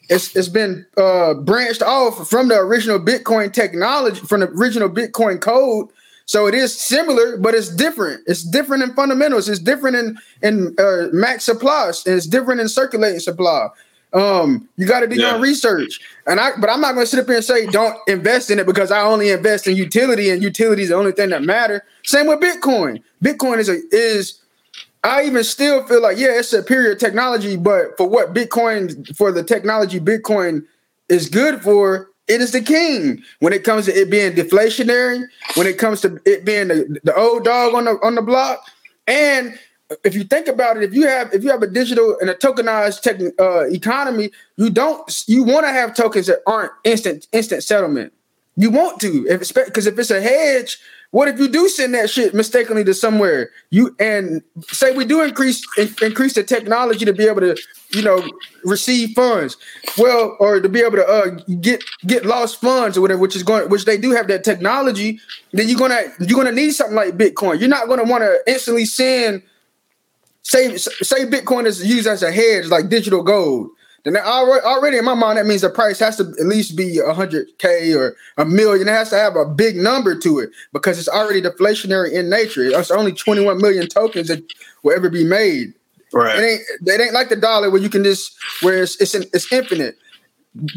it's 0.08 0.34
it's 0.36 0.48
been 0.48 0.86
uh, 0.96 1.34
branched 1.34 1.82
off 1.82 2.28
from 2.28 2.48
the 2.48 2.58
original 2.58 2.98
Bitcoin 2.98 3.52
technology 3.52 4.20
from 4.20 4.40
the 4.40 4.48
original 4.48 4.88
Bitcoin 4.88 5.40
code. 5.40 5.88
So 6.26 6.46
it 6.46 6.54
is 6.54 6.78
similar, 6.78 7.38
but 7.38 7.54
it's 7.54 7.74
different. 7.74 8.22
It's 8.26 8.42
different 8.42 8.82
in 8.82 8.92
fundamentals. 8.94 9.48
It's 9.48 9.58
different 9.58 9.96
in 9.96 10.18
in 10.42 10.76
uh, 10.78 11.08
max 11.12 11.44
supply. 11.44 11.92
And 12.06 12.14
it's 12.14 12.26
different 12.26 12.60
in 12.60 12.68
circulating 12.68 13.20
supply. 13.20 13.68
Um, 14.12 14.68
you 14.76 14.86
got 14.86 15.00
to 15.00 15.06
do 15.06 15.16
yeah. 15.16 15.32
your 15.32 15.40
research. 15.40 16.00
And 16.26 16.40
I, 16.40 16.52
but 16.58 16.70
I'm 16.70 16.80
not 16.80 16.94
going 16.94 17.04
to 17.04 17.10
sit 17.10 17.20
up 17.20 17.26
here 17.26 17.36
and 17.36 17.44
say 17.44 17.66
don't 17.66 17.96
invest 18.08 18.50
in 18.50 18.58
it 18.58 18.66
because 18.66 18.90
I 18.90 19.02
only 19.02 19.30
invest 19.30 19.66
in 19.66 19.76
utility, 19.76 20.30
and 20.30 20.42
utility 20.42 20.82
is 20.82 20.88
the 20.88 20.94
only 20.94 21.12
thing 21.12 21.30
that 21.30 21.42
matter. 21.42 21.84
Same 22.04 22.26
with 22.26 22.40
Bitcoin. 22.40 23.02
Bitcoin 23.22 23.58
is 23.58 23.68
a 23.68 23.80
is 23.90 24.40
I 25.04 25.24
even 25.24 25.44
still 25.44 25.86
feel 25.86 26.02
like, 26.02 26.18
yeah, 26.18 26.38
it's 26.38 26.48
superior 26.48 26.94
technology, 26.94 27.56
but 27.56 27.96
for 27.96 28.08
what 28.08 28.34
Bitcoin, 28.34 29.16
for 29.16 29.30
the 29.30 29.42
technology 29.42 30.00
Bitcoin 30.00 30.64
is 31.08 31.28
good 31.28 31.62
for, 31.62 32.10
it 32.26 32.40
is 32.40 32.52
the 32.52 32.60
king. 32.60 33.22
When 33.38 33.52
it 33.52 33.64
comes 33.64 33.86
to 33.86 33.92
it 33.92 34.10
being 34.10 34.32
deflationary, 34.32 35.24
when 35.54 35.66
it 35.66 35.78
comes 35.78 36.00
to 36.02 36.20
it 36.26 36.44
being 36.44 36.68
the, 36.68 37.00
the 37.04 37.14
old 37.14 37.44
dog 37.44 37.74
on 37.74 37.84
the 37.84 37.92
on 38.02 38.16
the 38.16 38.22
block, 38.22 38.60
and 39.06 39.58
if 40.04 40.14
you 40.14 40.24
think 40.24 40.48
about 40.48 40.76
it, 40.76 40.82
if 40.82 40.92
you 40.92 41.06
have 41.06 41.32
if 41.32 41.42
you 41.42 41.50
have 41.50 41.62
a 41.62 41.66
digital 41.66 42.18
and 42.20 42.28
a 42.28 42.34
tokenized 42.34 43.00
tech, 43.00 43.18
uh, 43.40 43.66
economy, 43.70 44.30
you 44.56 44.68
don't 44.68 45.24
you 45.26 45.42
want 45.42 45.64
to 45.64 45.72
have 45.72 45.94
tokens 45.94 46.26
that 46.26 46.40
aren't 46.46 46.72
instant 46.84 47.26
instant 47.32 47.62
settlement. 47.62 48.12
You 48.56 48.70
want 48.70 49.00
to, 49.00 49.26
if 49.28 49.54
because 49.54 49.86
if 49.86 49.98
it's 49.98 50.10
a 50.10 50.20
hedge, 50.20 50.78
what 51.10 51.28
if 51.28 51.38
you 51.38 51.48
do 51.48 51.68
send 51.68 51.94
that 51.94 52.10
shit 52.10 52.34
mistakenly 52.34 52.84
to 52.84 52.92
somewhere? 52.92 53.50
You 53.70 53.96
and 53.98 54.42
say 54.68 54.94
we 54.94 55.06
do 55.06 55.22
increase 55.22 55.66
in, 55.78 55.94
increase 56.02 56.34
the 56.34 56.44
technology 56.44 57.06
to 57.06 57.14
be 57.14 57.24
able 57.24 57.40
to, 57.40 57.56
you 57.90 58.02
know, 58.02 58.22
receive 58.64 59.14
funds. 59.14 59.56
Well, 59.96 60.36
or 60.38 60.60
to 60.60 60.68
be 60.68 60.80
able 60.80 60.96
to 60.96 61.06
uh, 61.06 61.30
get 61.60 61.82
get 62.06 62.26
lost 62.26 62.60
funds 62.60 62.98
or 62.98 63.00
whatever, 63.00 63.20
which 63.20 63.36
is 63.36 63.42
going, 63.42 63.70
which 63.70 63.86
they 63.86 63.96
do 63.96 64.10
have 64.10 64.28
that 64.28 64.44
technology. 64.44 65.18
Then 65.52 65.68
you're 65.68 65.78
gonna 65.78 66.02
you're 66.20 66.36
gonna 66.36 66.52
need 66.52 66.72
something 66.72 66.96
like 66.96 67.16
Bitcoin. 67.16 67.58
You're 67.58 67.70
not 67.70 67.88
gonna 67.88 68.04
want 68.04 68.22
to 68.24 68.38
instantly 68.46 68.84
send. 68.84 69.42
Say 70.42 70.76
say 70.76 71.24
Bitcoin 71.24 71.64
is 71.64 71.84
used 71.84 72.06
as 72.06 72.22
a 72.22 72.30
hedge 72.30 72.66
like 72.66 72.90
digital 72.90 73.22
gold 73.22 73.70
then 74.04 74.16
already, 74.16 74.64
already 74.64 74.96
in 74.98 75.04
my 75.04 75.14
mind, 75.14 75.38
that 75.38 75.46
means 75.46 75.62
the 75.62 75.70
price 75.70 75.98
has 75.98 76.16
to 76.16 76.22
at 76.22 76.46
least 76.46 76.76
be 76.76 76.98
a 76.98 77.12
hundred 77.12 77.46
k 77.58 77.92
or 77.94 78.16
a 78.36 78.44
million. 78.44 78.88
It 78.88 78.92
has 78.92 79.10
to 79.10 79.16
have 79.16 79.36
a 79.36 79.44
big 79.44 79.76
number 79.76 80.18
to 80.18 80.38
it 80.38 80.50
because 80.72 80.98
it's 80.98 81.08
already 81.08 81.42
deflationary 81.42 82.12
in 82.12 82.30
nature. 82.30 82.64
It's 82.64 82.90
only 82.90 83.12
21 83.12 83.58
million 83.58 83.88
tokens 83.88 84.28
that 84.28 84.42
will 84.82 84.94
ever 84.94 85.10
be 85.10 85.24
made. 85.24 85.74
Right. 86.12 86.38
It 86.38 86.42
ain't, 86.42 86.88
it 86.88 87.00
ain't 87.00 87.12
like 87.12 87.28
the 87.28 87.36
dollar 87.36 87.70
where 87.70 87.80
you 87.80 87.90
can 87.90 88.04
just 88.04 88.36
where 88.62 88.82
it's 88.82 89.00
it's, 89.00 89.14
it's 89.14 89.52
infinite. 89.52 89.96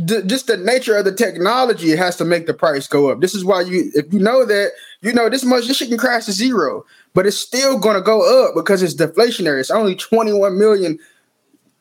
D- 0.06 0.22
just 0.26 0.48
the 0.48 0.58
nature 0.58 0.98
of 0.98 1.06
the 1.06 1.14
technology 1.14 1.92
it 1.92 1.98
has 1.98 2.18
to 2.18 2.26
make 2.26 2.48
the 2.48 2.54
price 2.54 2.88
go 2.88 3.10
up. 3.10 3.22
This 3.22 3.34
is 3.34 3.46
why 3.46 3.62
you 3.62 3.92
if 3.96 4.12
you 4.12 4.20
know 4.20 4.46
that 4.46 4.72
you 5.02 5.14
know 5.14 5.30
this 5.30 5.46
much 5.46 5.68
this 5.68 5.78
shit 5.78 5.90
can 5.90 5.98
crash 5.98 6.26
to 6.26 6.34
zero, 6.34 6.86
but 7.14 7.26
it's 7.26 7.38
still 7.38 7.80
gonna 7.80 8.02
go 8.02 8.46
up 8.46 8.56
because 8.56 8.84
it's 8.84 8.94
deflationary. 8.94 9.60
It's 9.60 9.72
only 9.72 9.96
21 9.96 10.58
million 10.58 11.00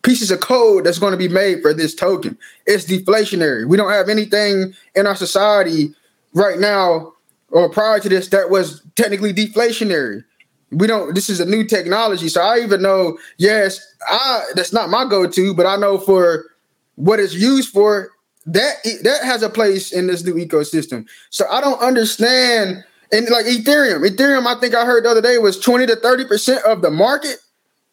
pieces 0.02 0.30
of 0.30 0.40
code 0.40 0.84
that's 0.84 0.98
going 0.98 1.12
to 1.12 1.18
be 1.18 1.28
made 1.28 1.62
for 1.62 1.74
this 1.74 1.94
token. 1.94 2.38
It's 2.66 2.86
deflationary. 2.86 3.66
We 3.66 3.76
don't 3.76 3.90
have 3.90 4.08
anything 4.08 4.74
in 4.94 5.06
our 5.06 5.16
society 5.16 5.94
right 6.34 6.58
now 6.58 7.12
or 7.50 7.68
prior 7.68 8.00
to 8.00 8.08
this 8.08 8.28
that 8.28 8.50
was 8.50 8.82
technically 8.96 9.32
deflationary. 9.32 10.24
We 10.70 10.86
don't 10.86 11.14
this 11.14 11.28
is 11.28 11.40
a 11.40 11.44
new 11.44 11.64
technology. 11.64 12.28
So 12.28 12.40
I 12.40 12.60
even 12.60 12.82
know, 12.82 13.18
yes, 13.38 13.80
I 14.08 14.44
that's 14.54 14.72
not 14.72 14.88
my 14.88 15.04
go-to, 15.04 15.52
but 15.52 15.66
I 15.66 15.76
know 15.76 15.98
for 15.98 16.46
what 16.94 17.18
it's 17.18 17.34
used 17.34 17.70
for, 17.70 18.10
that 18.46 18.76
that 19.02 19.24
has 19.24 19.42
a 19.42 19.50
place 19.50 19.92
in 19.92 20.06
this 20.06 20.24
new 20.24 20.34
ecosystem. 20.34 21.06
So 21.30 21.44
I 21.50 21.60
don't 21.60 21.80
understand 21.80 22.84
and 23.12 23.28
like 23.28 23.46
Ethereum, 23.46 24.08
Ethereum, 24.08 24.46
I 24.46 24.58
think 24.60 24.74
I 24.74 24.84
heard 24.84 25.04
the 25.04 25.10
other 25.10 25.22
day 25.22 25.38
was 25.38 25.58
20 25.58 25.86
to 25.86 25.96
30% 25.96 26.62
of 26.62 26.80
the 26.80 26.90
market. 26.90 27.38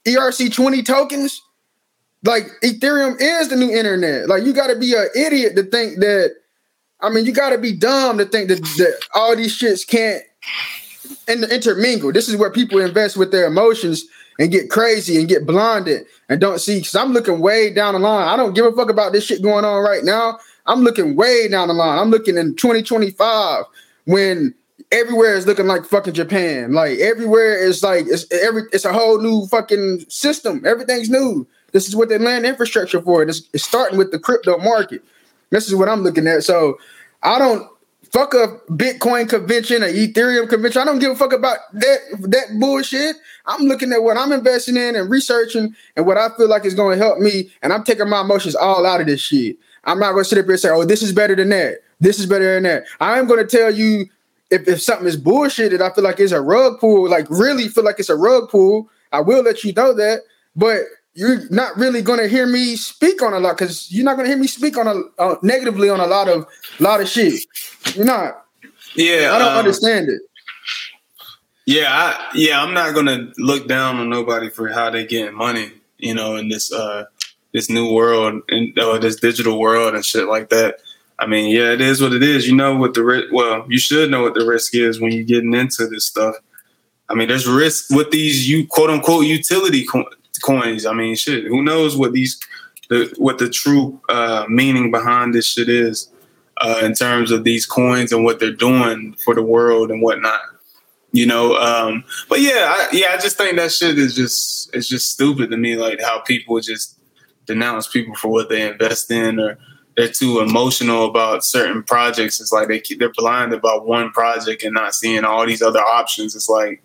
ERC20 0.06 0.86
tokens 0.86 1.42
like 2.28 2.48
Ethereum 2.62 3.16
is 3.20 3.50
the 3.50 3.56
new 3.56 3.72
internet. 3.72 4.28
Like 4.28 4.44
you 4.44 4.54
got 4.54 4.68
to 4.68 4.76
be 4.76 4.94
an 4.94 5.08
idiot 5.16 5.56
to 5.56 5.64
think 5.64 6.00
that. 6.00 6.36
I 7.00 7.10
mean, 7.10 7.26
you 7.26 7.32
got 7.32 7.52
to 7.52 7.60
be 7.60 7.76
dumb 7.76 8.18
to 8.18 8.26
think 8.26 8.50
that, 8.50 8.60
that 8.60 9.00
all 9.14 9.36
these 9.36 9.58
shits 9.58 9.88
can't 9.88 10.24
intermingle. 11.28 12.12
This 12.12 12.28
is 12.28 12.36
where 12.36 12.52
people 12.52 12.80
invest 12.80 13.18
with 13.18 13.32
their 13.32 13.46
emotions 13.46 14.04
and 14.40 14.52
get 14.52 14.70
crazy 14.70 15.18
and 15.18 15.30
get 15.30 15.46
blinded 15.46 16.06
and 16.28 16.42
don't 16.42 16.60
see. 16.60 16.80
Because 16.80 16.96
I'm 16.96 17.14
looking 17.14 17.40
way 17.40 17.72
down 17.72 17.94
the 17.94 18.00
line. 18.00 18.28
I 18.28 18.36
don't 18.36 18.54
give 18.54 18.66
a 18.66 18.72
fuck 18.72 18.90
about 18.90 19.14
this 19.14 19.26
shit 19.26 19.42
going 19.42 19.64
on 19.64 19.84
right 19.84 20.04
now. 20.04 20.40
I'm 20.66 20.82
looking 20.82 21.16
way 21.16 21.48
down 21.48 21.68
the 21.68 21.74
line. 21.74 22.00
I'm 22.00 22.10
looking 22.10 22.38
in 22.38 22.56
2025 22.56 23.66
when 24.06 24.54
everywhere 24.92 25.36
is 25.36 25.48
looking 25.48 25.68
like 25.68 25.86
fucking 25.86 26.14
Japan. 26.14 26.74
Like 26.74 27.00
everywhere 27.00 27.58
is 27.58 27.84
like 27.84 28.06
it's 28.08 28.26
every 28.32 28.64
it's 28.72 28.86
a 28.86 28.94
whole 28.94 29.22
new 29.22 29.46
fucking 29.48 30.06
system. 30.10 30.64
Everything's 30.66 31.10
new. 31.10 31.48
This 31.78 31.88
is 31.88 31.96
what 31.96 32.10
they 32.10 32.18
land 32.18 32.44
infrastructure 32.44 33.00
for. 33.00 33.22
It's, 33.22 33.44
it's 33.54 33.64
starting 33.64 34.00
with 34.00 34.10
the 34.10 34.18
crypto 34.18 34.58
market. 34.58 35.04
This 35.52 35.68
is 35.68 35.76
what 35.76 35.88
I'm 35.88 36.02
looking 36.02 36.26
at. 36.26 36.44
So 36.44 36.80
I 37.22 37.38
don't 37.38 37.70
fuck 38.12 38.34
a 38.34 38.60
Bitcoin 38.72 39.30
convention, 39.30 39.84
an 39.84 39.94
Ethereum 39.94 40.50
convention. 40.50 40.82
I 40.82 40.86
don't 40.86 40.98
give 40.98 41.12
a 41.12 41.16
fuck 41.16 41.34
about 41.34 41.60
that 41.74 42.00
that 42.22 42.60
bullshit. 42.60 43.16
I'm 43.46 43.66
looking 43.66 43.94
at 43.94 44.02
what 44.02 44.18
I'm 44.18 44.32
investing 44.32 44.76
in 44.76 44.96
and 44.96 45.08
researching 45.08 45.76
and 45.96 46.08
what 46.08 46.18
I 46.18 46.30
feel 46.36 46.50
like 46.50 46.66
is 46.66 46.74
going 46.74 46.98
to 46.98 47.06
help 47.06 47.20
me. 47.20 47.52
And 47.62 47.72
I'm 47.72 47.84
taking 47.84 48.10
my 48.10 48.22
emotions 48.22 48.56
all 48.56 48.84
out 48.84 49.02
of 49.02 49.06
this 49.06 49.22
shit. 49.22 49.58
I'm 49.84 50.00
not 50.00 50.14
going 50.14 50.24
to 50.24 50.30
sit 50.30 50.40
up 50.40 50.46
here 50.46 50.54
and 50.54 50.60
say, 50.60 50.70
"Oh, 50.72 50.84
this 50.84 51.04
is 51.04 51.14
better 51.14 51.36
than 51.36 51.50
that. 51.50 51.82
This 52.00 52.18
is 52.18 52.26
better 52.26 52.56
than 52.56 52.64
that." 52.64 52.86
I 53.00 53.20
am 53.20 53.28
going 53.28 53.48
to 53.48 53.58
tell 53.58 53.72
you 53.72 54.08
if, 54.50 54.68
if 54.68 54.82
something 54.82 55.08
is 55.08 55.16
bullshit 55.16 55.74
that 55.74 55.82
I 55.84 55.94
feel 55.94 56.04
like 56.04 56.20
it's 56.20 56.32
a 56.32 56.42
rug 56.42 56.80
pull, 56.80 57.08
like 57.08 57.30
really 57.30 57.68
feel 57.68 57.84
like 57.84 58.00
it's 58.00 58.10
a 58.10 58.16
rug 58.16 58.50
pull. 58.50 58.90
I 59.12 59.22
will 59.22 59.44
let 59.44 59.64
you 59.64 59.74
know 59.74 59.94
that. 59.94 60.22
But 60.56 60.80
you're 61.18 61.50
not 61.50 61.76
really 61.78 62.04
going 62.04 62.20
to 62.20 62.28
hear 62.28 62.46
me 62.46 62.76
speak 62.76 63.24
on 63.24 63.34
a 63.34 63.40
lot 63.40 63.58
because 63.58 63.92
you're 63.92 64.06
not 64.06 64.18
going 64.18 64.26
to 64.26 64.30
hear 64.30 64.38
me 64.38 64.46
speak 64.46 64.78
on 64.78 64.88
a 64.88 65.22
uh, 65.22 65.36
negatively 65.42 65.90
on 65.90 66.00
a 66.00 66.06
lot 66.06 66.30
of 66.30 66.46
lot 66.80 67.02
of 67.02 67.10
shit. 67.10 67.42
You're 67.96 68.06
not. 68.06 68.46
Yeah, 68.96 69.32
I 69.34 69.40
don't 69.40 69.54
um, 69.54 69.58
understand 69.58 70.10
it. 70.10 70.22
Yeah, 71.66 71.88
I, 71.90 72.30
yeah, 72.36 72.62
I'm 72.62 72.72
not 72.72 72.94
going 72.94 73.08
to 73.08 73.34
look 73.40 73.68
down 73.68 73.98
on 73.98 74.12
nobody 74.12 74.52
for 74.52 74.70
how 74.70 74.92
they 74.92 75.08
getting 75.08 75.36
money. 75.36 75.72
You 75.98 76.14
know, 76.14 76.36
in 76.36 76.50
this 76.50 76.72
uh 76.72 77.06
this 77.52 77.68
new 77.68 77.92
world 77.92 78.44
and 78.50 78.78
uh, 78.78 79.00
this 79.00 79.16
digital 79.16 79.60
world 79.60 79.96
and 79.96 80.06
shit 80.06 80.28
like 80.28 80.50
that. 80.50 80.76
I 81.18 81.26
mean, 81.26 81.50
yeah, 81.50 81.72
it 81.72 81.82
is 81.82 82.00
what 82.00 82.14
it 82.14 82.22
is. 82.22 82.48
You 82.48 82.56
know 82.56 82.76
what 82.76 82.94
the 82.94 83.04
risk. 83.04 83.34
Well, 83.34 83.66
you 83.68 83.80
should 83.80 84.12
know 84.12 84.22
what 84.22 84.36
the 84.36 84.46
risk 84.46 84.76
is 84.76 85.02
when 85.02 85.12
you're 85.12 85.24
getting 85.24 85.56
into 85.56 85.88
this 85.88 86.06
stuff. 86.06 86.36
I 87.10 87.16
mean, 87.16 87.28
there's 87.28 87.48
risk 87.48 87.90
with 87.90 88.12
these 88.12 88.48
you 88.48 88.68
quote 88.68 88.92
unquote 88.92 89.26
utility 89.26 89.84
co- 89.84 90.06
coins. 90.38 90.86
I 90.86 90.94
mean, 90.94 91.16
shit. 91.16 91.46
Who 91.46 91.64
knows 91.64 91.96
what 91.96 92.14
these 92.14 92.40
the 92.90 93.14
what 93.18 93.38
the 93.38 93.50
true 93.50 94.02
uh, 94.10 94.46
meaning 94.48 94.92
behind 94.92 95.34
this 95.34 95.48
shit 95.48 95.70
is 95.70 96.10
uh, 96.58 96.82
in 96.84 96.94
terms 96.94 97.32
of 97.32 97.44
these 97.44 97.66
coins 97.66 98.12
and 98.12 98.24
what 98.24 98.40
they're 98.40 98.52
doing 98.52 99.16
for 99.24 99.36
the 99.36 99.44
world 99.44 99.92
and 99.92 100.02
whatnot. 100.02 100.40
You 101.14 101.26
know, 101.26 101.56
um, 101.56 102.04
but 102.30 102.42
yeah, 102.42 102.76
I, 102.78 102.90
yeah, 102.92 103.08
I 103.14 103.18
just 103.18 103.38
think 103.38 103.56
that 103.58 103.72
shit 103.72 103.98
is 103.98 104.16
just 104.16 104.74
it's 104.76 104.88
just 104.88 105.12
stupid 105.12 105.50
to 105.52 105.58
me. 105.58 105.76
Like 105.76 106.02
how 106.02 106.20
people 106.20 106.60
just 106.60 107.00
denounce 107.46 107.88
people 107.88 108.14
for 108.16 108.28
what 108.28 108.50
they 108.50 108.70
invest 108.70 109.10
in, 109.10 109.40
or 109.40 109.58
they're 109.96 110.10
too 110.10 110.42
emotional 110.42 111.06
about 111.06 111.44
certain 111.44 111.82
projects. 111.82 112.40
It's 112.40 112.52
like 112.52 112.68
they 112.68 112.80
keep, 112.80 113.00
they're 113.00 113.12
blind 113.14 113.54
about 113.54 113.88
one 113.88 114.12
project 114.12 114.64
and 114.64 114.74
not 114.74 114.94
seeing 114.94 115.24
all 115.24 115.46
these 115.46 115.62
other 115.62 115.80
options. 115.80 116.36
It's 116.36 116.50
like 116.50 116.84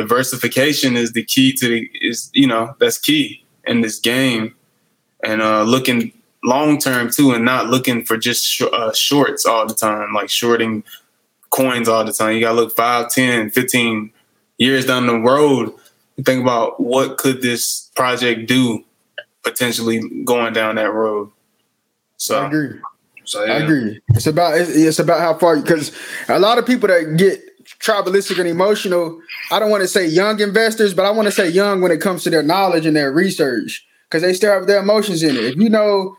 diversification 0.00 0.96
is 0.96 1.12
the 1.12 1.24
key 1.24 1.52
to 1.52 1.68
the, 1.68 1.90
is 2.00 2.30
you 2.32 2.46
know 2.46 2.74
that's 2.80 2.98
key 2.98 3.44
in 3.64 3.80
this 3.80 3.98
game 3.98 4.54
and 5.24 5.42
uh 5.42 5.62
looking 5.62 6.12
long 6.44 6.78
term 6.78 7.10
too 7.10 7.32
and 7.32 7.44
not 7.44 7.68
looking 7.68 8.04
for 8.04 8.16
just 8.16 8.44
sh- 8.44 8.62
uh, 8.72 8.92
shorts 8.92 9.44
all 9.44 9.66
the 9.66 9.74
time 9.74 10.14
like 10.14 10.30
shorting 10.30 10.84
coins 11.50 11.88
all 11.88 12.04
the 12.04 12.12
time 12.12 12.34
you 12.34 12.40
gotta 12.40 12.54
look 12.54 12.74
5 12.74 13.10
10 13.10 13.50
15 13.50 14.10
years 14.58 14.86
down 14.86 15.06
the 15.06 15.18
road 15.18 15.74
and 16.16 16.26
think 16.26 16.42
about 16.42 16.80
what 16.80 17.18
could 17.18 17.42
this 17.42 17.90
project 17.94 18.48
do 18.48 18.84
potentially 19.42 20.00
going 20.24 20.52
down 20.52 20.76
that 20.76 20.92
road. 20.92 21.30
So 22.16 22.42
I 22.42 22.46
agree. 22.46 22.80
So 23.24 23.44
yeah. 23.44 23.52
I 23.54 23.56
agree. 23.58 24.00
It's 24.08 24.26
about 24.26 24.54
it's 24.56 24.98
about 24.98 25.20
how 25.20 25.34
far 25.38 25.60
because 25.60 25.92
a 26.28 26.38
lot 26.38 26.58
of 26.58 26.66
people 26.66 26.88
that 26.88 27.16
get 27.16 27.40
tribalistic 27.80 28.38
and 28.38 28.48
emotional. 28.48 29.20
I 29.50 29.58
don't 29.58 29.70
want 29.70 29.82
to 29.82 29.88
say 29.88 30.06
young 30.06 30.40
investors, 30.40 30.94
but 30.94 31.04
I 31.04 31.10
want 31.10 31.26
to 31.26 31.32
say 31.32 31.48
young 31.48 31.80
when 31.80 31.92
it 31.92 32.00
comes 32.00 32.22
to 32.24 32.30
their 32.30 32.42
knowledge 32.42 32.86
and 32.86 32.96
their 32.96 33.12
research 33.12 33.86
because 34.08 34.22
they 34.22 34.32
still 34.32 34.52
have 34.52 34.66
their 34.66 34.80
emotions 34.80 35.22
in 35.22 35.36
it. 35.36 35.44
If 35.44 35.56
you 35.56 35.68
know, 35.68 36.16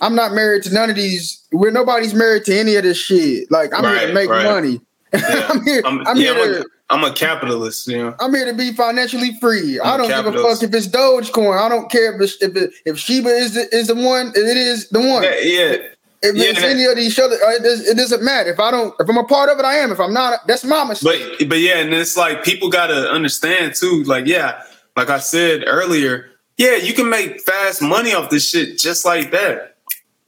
I'm 0.00 0.14
not 0.14 0.32
married 0.32 0.64
to 0.64 0.74
none 0.74 0.90
of 0.90 0.96
these. 0.96 1.42
We're 1.52 1.70
nobody's 1.70 2.14
married 2.14 2.44
to 2.46 2.58
any 2.58 2.76
of 2.76 2.82
this 2.82 2.98
shit. 2.98 3.50
Like 3.50 3.74
I'm 3.74 3.84
right, 3.84 3.98
here 3.98 4.08
to 4.08 4.14
make 4.14 4.28
right. 4.28 4.44
money. 4.44 4.80
Yeah. 5.14 5.46
I'm 5.50 5.62
here. 5.62 5.82
I'm, 5.84 6.06
I'm 6.06 6.16
yeah, 6.16 6.32
here 6.32 6.62
to. 6.62 6.68
I'm 6.88 7.04
a 7.04 7.12
capitalist, 7.12 7.86
you 7.86 7.98
know. 7.98 8.14
I'm 8.18 8.32
here 8.34 8.46
to 8.46 8.54
be 8.54 8.72
financially 8.72 9.38
free. 9.40 9.78
I'm 9.78 10.00
I 10.00 10.02
do 10.02 10.08
not 10.08 10.24
give 10.24 10.34
a 10.34 10.42
fuck 10.42 10.62
if 10.62 10.74
it's 10.74 10.86
Dogecoin. 10.86 11.58
I 11.58 11.68
don't 11.68 11.90
care 11.90 12.14
if 12.14 12.20
it's, 12.22 12.42
if 12.42 12.56
it, 12.56 12.72
if 12.86 12.98
Shiba 12.98 13.28
is 13.28 13.52
the, 13.52 13.68
is 13.74 13.88
the 13.88 13.94
one. 13.94 14.28
It 14.28 14.56
is 14.56 14.88
the 14.88 15.00
one. 15.00 15.22
Yeah, 15.22 15.38
yeah. 15.38 15.76
If 16.24 16.36
yeah, 16.36 16.44
it's 16.50 16.62
any 16.62 16.84
of 16.84 16.94
these 16.94 17.18
other, 17.18 17.34
uh, 17.34 17.50
it, 17.50 17.88
it, 17.88 17.96
doesn't 17.96 18.22
matter. 18.22 18.50
If 18.50 18.60
I 18.60 18.70
don't, 18.70 18.94
if 19.00 19.08
I'm 19.08 19.18
a 19.18 19.24
part 19.24 19.50
of 19.50 19.58
it, 19.58 19.64
I 19.64 19.74
am. 19.78 19.90
If 19.90 19.98
I'm 19.98 20.14
not, 20.14 20.46
that's 20.46 20.62
my 20.62 20.84
mistake. 20.84 21.38
But 21.38 21.48
but 21.48 21.58
yeah, 21.58 21.78
and 21.78 21.92
it's 21.92 22.16
like 22.16 22.44
people 22.44 22.70
got 22.70 22.86
to 22.86 23.10
understand 23.10 23.74
too. 23.74 24.04
Like 24.04 24.26
yeah, 24.26 24.62
like 24.96 25.10
I 25.10 25.18
said 25.18 25.64
earlier, 25.66 26.30
yeah, 26.56 26.76
you 26.76 26.94
can 26.94 27.10
make 27.10 27.40
fast 27.40 27.82
money 27.82 28.14
off 28.14 28.30
this 28.30 28.48
shit 28.48 28.78
just 28.78 29.04
like 29.04 29.32
that. 29.32 29.74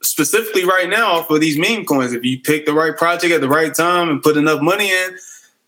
Specifically, 0.03 0.65
right 0.65 0.89
now, 0.89 1.13
off 1.13 1.31
of 1.31 1.41
these 1.41 1.57
meme 1.57 1.85
coins, 1.85 2.13
if 2.13 2.25
you 2.25 2.41
pick 2.41 2.67
the 2.67 2.75
right 2.75 2.97
project 2.97 3.33
at 3.33 3.41
the 3.41 3.49
right 3.49 3.73
time 3.73 4.09
and 4.09 4.21
put 4.21 4.37
enough 4.37 4.61
money 4.61 4.91
in, 4.91 5.17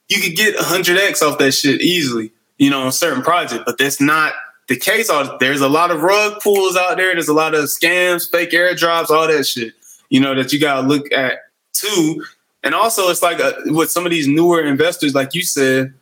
you 0.09 0.21
could 0.21 0.35
get 0.35 0.57
100x 0.57 1.23
off 1.23 1.39
that 1.39 1.53
shit 1.53 1.81
easily. 1.81 2.33
You 2.59 2.71
know, 2.71 2.81
on 2.81 2.89
a 2.89 2.93
certain 2.93 3.23
project, 3.23 3.63
but 3.65 3.79
that's 3.79 4.01
not 4.01 4.33
the 4.67 4.77
case. 4.77 5.09
There's 5.39 5.61
a 5.61 5.69
lot 5.69 5.93
of 5.93 6.03
rug 6.03 6.41
pulls 6.43 6.77
out 6.77 6.97
there. 6.97 7.13
There's 7.13 7.29
a 7.29 7.35
lot 7.35 7.55
of 7.55 7.67
scams, 7.67 8.29
fake 8.29 8.51
airdrops, 8.51 9.11
all 9.11 9.29
that 9.29 9.47
shit 9.47 9.76
you 10.09 10.21
know, 10.21 10.35
that 10.35 10.53
you 10.53 10.61
got 10.61 10.83
to 10.83 10.87
look 10.87 11.11
at 11.13 11.35
too. 11.73 12.25
And 12.63 12.75
also, 12.75 13.09
it's 13.11 13.23
like 13.23 13.39
a, 13.39 13.57
uh, 13.57 13.61
with 13.67 13.91
some 13.91 14.05
of 14.05 14.11
these 14.11 14.27
newer 14.27 14.63
investors, 14.63 15.15
like 15.15 15.35
you 15.35 15.43
said, 15.43 15.95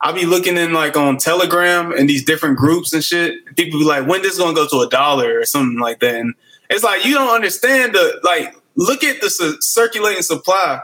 I'll 0.00 0.12
be 0.12 0.26
looking 0.26 0.56
in 0.56 0.72
like 0.72 0.96
on 0.96 1.16
Telegram 1.16 1.92
and 1.92 2.08
these 2.08 2.24
different 2.24 2.58
groups 2.58 2.92
and 2.92 3.02
shit. 3.02 3.46
People 3.56 3.78
be 3.78 3.84
like, 3.84 4.06
when 4.06 4.22
this 4.22 4.38
gonna 4.38 4.54
go 4.54 4.66
to 4.66 4.80
a 4.80 4.88
dollar 4.88 5.38
or 5.38 5.44
something 5.44 5.78
like 5.78 6.00
that. 6.00 6.16
And 6.16 6.34
it's 6.70 6.84
like 6.84 7.04
you 7.04 7.14
don't 7.14 7.34
understand 7.34 7.94
the 7.94 8.20
like. 8.22 8.54
Look 8.78 9.02
at 9.02 9.22
the 9.22 9.30
su- 9.30 9.56
circulating 9.60 10.22
supply, 10.22 10.82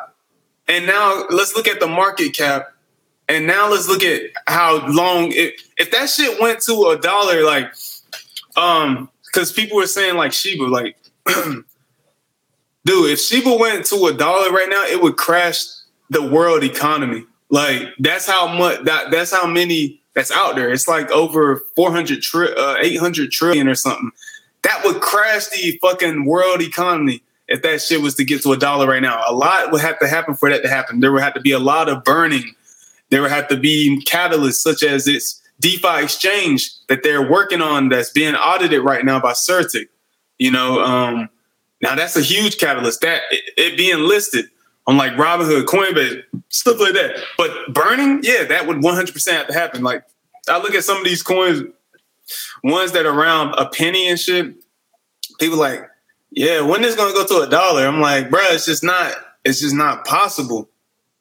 and 0.66 0.86
now 0.86 1.26
let's 1.28 1.54
look 1.54 1.68
at 1.68 1.78
the 1.78 1.86
market 1.86 2.34
cap, 2.34 2.72
and 3.28 3.46
now 3.46 3.70
let's 3.70 3.86
look 3.86 4.02
at 4.02 4.22
how 4.46 4.86
long. 4.86 5.30
It, 5.32 5.60
if 5.76 5.90
that 5.90 6.08
shit 6.08 6.40
went 6.40 6.62
to 6.62 6.86
a 6.86 6.98
dollar, 6.98 7.44
like, 7.44 7.70
um, 8.56 9.10
because 9.26 9.52
people 9.52 9.76
were 9.76 9.86
saying 9.86 10.16
like 10.16 10.32
Shiba, 10.32 10.64
like 10.64 10.96
dude, 12.84 13.10
if 13.10 13.20
Shiba 13.20 13.56
went 13.56 13.86
to 13.86 14.06
a 14.06 14.12
dollar 14.12 14.50
right 14.50 14.68
now, 14.68 14.84
it 14.84 15.02
would 15.02 15.16
crash 15.16 15.64
the 16.10 16.22
world 16.22 16.62
economy. 16.62 17.24
Like 17.50 17.88
that's 17.98 18.26
how 18.26 18.48
much 18.48 18.84
that 18.84 19.10
that's 19.10 19.30
how 19.30 19.46
many 19.46 20.00
that's 20.14 20.30
out 20.30 20.56
there. 20.56 20.70
It's 20.70 20.88
like 20.88 21.10
over 21.10 21.62
400 21.76 22.22
tri- 22.22 22.52
uh, 22.52 22.76
800 22.80 23.30
trillion 23.30 23.68
or 23.68 23.74
something. 23.74 24.10
That 24.62 24.82
would 24.84 25.00
crash 25.00 25.48
the 25.48 25.78
fucking 25.82 26.24
world 26.24 26.62
economy 26.62 27.22
if 27.48 27.62
that 27.62 27.82
shit 27.82 28.00
was 28.00 28.14
to 28.16 28.24
get 28.24 28.42
to 28.42 28.52
a 28.52 28.56
dollar 28.56 28.86
right 28.86 29.02
now. 29.02 29.22
A 29.26 29.34
lot 29.34 29.72
would 29.72 29.80
have 29.80 29.98
to 29.98 30.08
happen 30.08 30.34
for 30.34 30.48
that 30.50 30.62
to 30.62 30.68
happen. 30.68 31.00
There 31.00 31.12
would 31.12 31.22
have 31.22 31.34
to 31.34 31.40
be 31.40 31.50
a 31.50 31.58
lot 31.58 31.88
of 31.88 32.04
burning. 32.04 32.54
There 33.10 33.22
would 33.22 33.30
have 33.30 33.48
to 33.48 33.56
be 33.56 34.02
catalysts 34.06 34.56
such 34.56 34.82
as 34.82 35.04
this 35.04 35.40
DeFi 35.60 36.02
exchange 36.02 36.70
that 36.88 37.02
they're 37.02 37.28
working 37.28 37.60
on 37.60 37.88
that's 37.88 38.10
being 38.10 38.34
audited 38.34 38.82
right 38.82 39.04
now 39.04 39.20
by 39.20 39.32
CertiK. 39.32 39.88
You 40.38 40.50
know, 40.50 40.82
um, 40.82 41.28
now 41.82 41.96
that's 41.96 42.16
a 42.16 42.22
huge 42.22 42.58
catalyst. 42.58 43.00
That 43.02 43.22
it, 43.30 43.42
it 43.56 43.76
being 43.76 43.98
listed 43.98 44.46
on 44.86 44.96
like 44.96 45.12
Robinhood, 45.12 45.64
Coinbase, 45.64 46.22
stuff 46.48 46.80
like 46.80 46.94
that. 46.94 47.22
But 47.36 47.74
burning, 47.74 48.20
yeah, 48.22 48.44
that 48.44 48.66
would 48.66 48.78
100% 48.78 49.32
have 49.32 49.46
to 49.48 49.52
happen. 49.52 49.82
Like 49.82 50.04
I 50.48 50.58
look 50.58 50.74
at 50.74 50.84
some 50.84 50.98
of 50.98 51.04
these 51.04 51.22
coins, 51.22 51.62
ones 52.64 52.92
that 52.92 53.06
are 53.06 53.18
around 53.18 53.54
a 53.54 53.68
penny 53.68 54.08
and 54.08 54.18
shit. 54.18 54.54
People 55.38 55.58
like, 55.58 55.88
yeah, 56.30 56.60
when 56.60 56.84
is 56.84 56.96
going 56.96 57.12
to 57.12 57.18
go 57.18 57.26
to 57.26 57.46
a 57.46 57.50
dollar? 57.50 57.86
I'm 57.86 58.00
like, 58.00 58.30
bro, 58.30 58.40
it's 58.50 58.64
just 58.64 58.84
not. 58.84 59.12
It's 59.44 59.60
just 59.60 59.74
not 59.74 60.04
possible. 60.04 60.68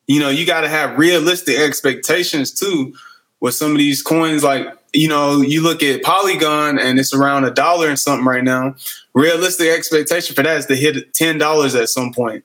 You 0.07 0.19
know, 0.19 0.29
you 0.29 0.45
got 0.45 0.61
to 0.61 0.69
have 0.69 0.97
realistic 0.97 1.57
expectations 1.57 2.51
too. 2.51 2.93
With 3.39 3.55
some 3.55 3.71
of 3.71 3.77
these 3.79 4.03
coins, 4.03 4.43
like 4.43 4.67
you 4.93 5.07
know, 5.07 5.41
you 5.41 5.61
look 5.61 5.81
at 5.83 6.03
Polygon 6.03 6.77
and 6.77 6.99
it's 6.99 7.13
around 7.13 7.45
a 7.45 7.51
dollar 7.51 7.87
and 7.87 7.99
something 7.99 8.25
right 8.25 8.43
now. 8.43 8.75
Realistic 9.13 9.69
expectation 9.69 10.35
for 10.35 10.43
that 10.43 10.57
is 10.57 10.65
to 10.67 10.75
hit 10.75 11.13
ten 11.13 11.37
dollars 11.37 11.75
at 11.75 11.89
some 11.89 12.13
point, 12.13 12.43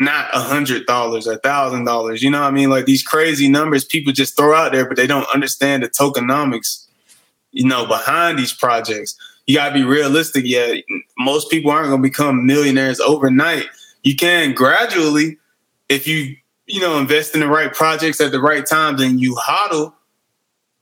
not 0.00 0.28
a 0.32 0.40
hundred 0.40 0.86
dollars, 0.86 1.26
a 1.26 1.38
thousand 1.38 1.84
dollars. 1.84 2.22
You 2.22 2.30
know 2.30 2.40
what 2.40 2.48
I 2.48 2.52
mean? 2.52 2.70
Like 2.70 2.86
these 2.86 3.02
crazy 3.02 3.48
numbers 3.48 3.84
people 3.84 4.12
just 4.12 4.36
throw 4.36 4.54
out 4.54 4.72
there, 4.72 4.86
but 4.86 4.96
they 4.96 5.06
don't 5.06 5.28
understand 5.34 5.82
the 5.82 5.88
tokenomics, 5.88 6.86
you 7.52 7.66
know, 7.66 7.86
behind 7.86 8.38
these 8.38 8.52
projects. 8.52 9.16
You 9.46 9.56
gotta 9.56 9.74
be 9.74 9.84
realistic. 9.84 10.44
Yeah, 10.46 10.74
most 11.18 11.50
people 11.50 11.70
aren't 11.70 11.90
gonna 11.90 12.02
become 12.02 12.46
millionaires 12.46 13.00
overnight. 13.00 13.66
You 14.02 14.16
can 14.16 14.54
gradually, 14.54 15.36
if 15.90 16.06
you 16.06 16.36
you 16.66 16.80
know 16.80 16.98
invest 16.98 17.34
in 17.34 17.40
the 17.40 17.48
right 17.48 17.74
projects 17.74 18.22
at 18.22 18.32
the 18.32 18.40
right 18.40 18.64
times 18.64 19.02
and 19.02 19.20
you 19.20 19.34
hodl 19.34 19.92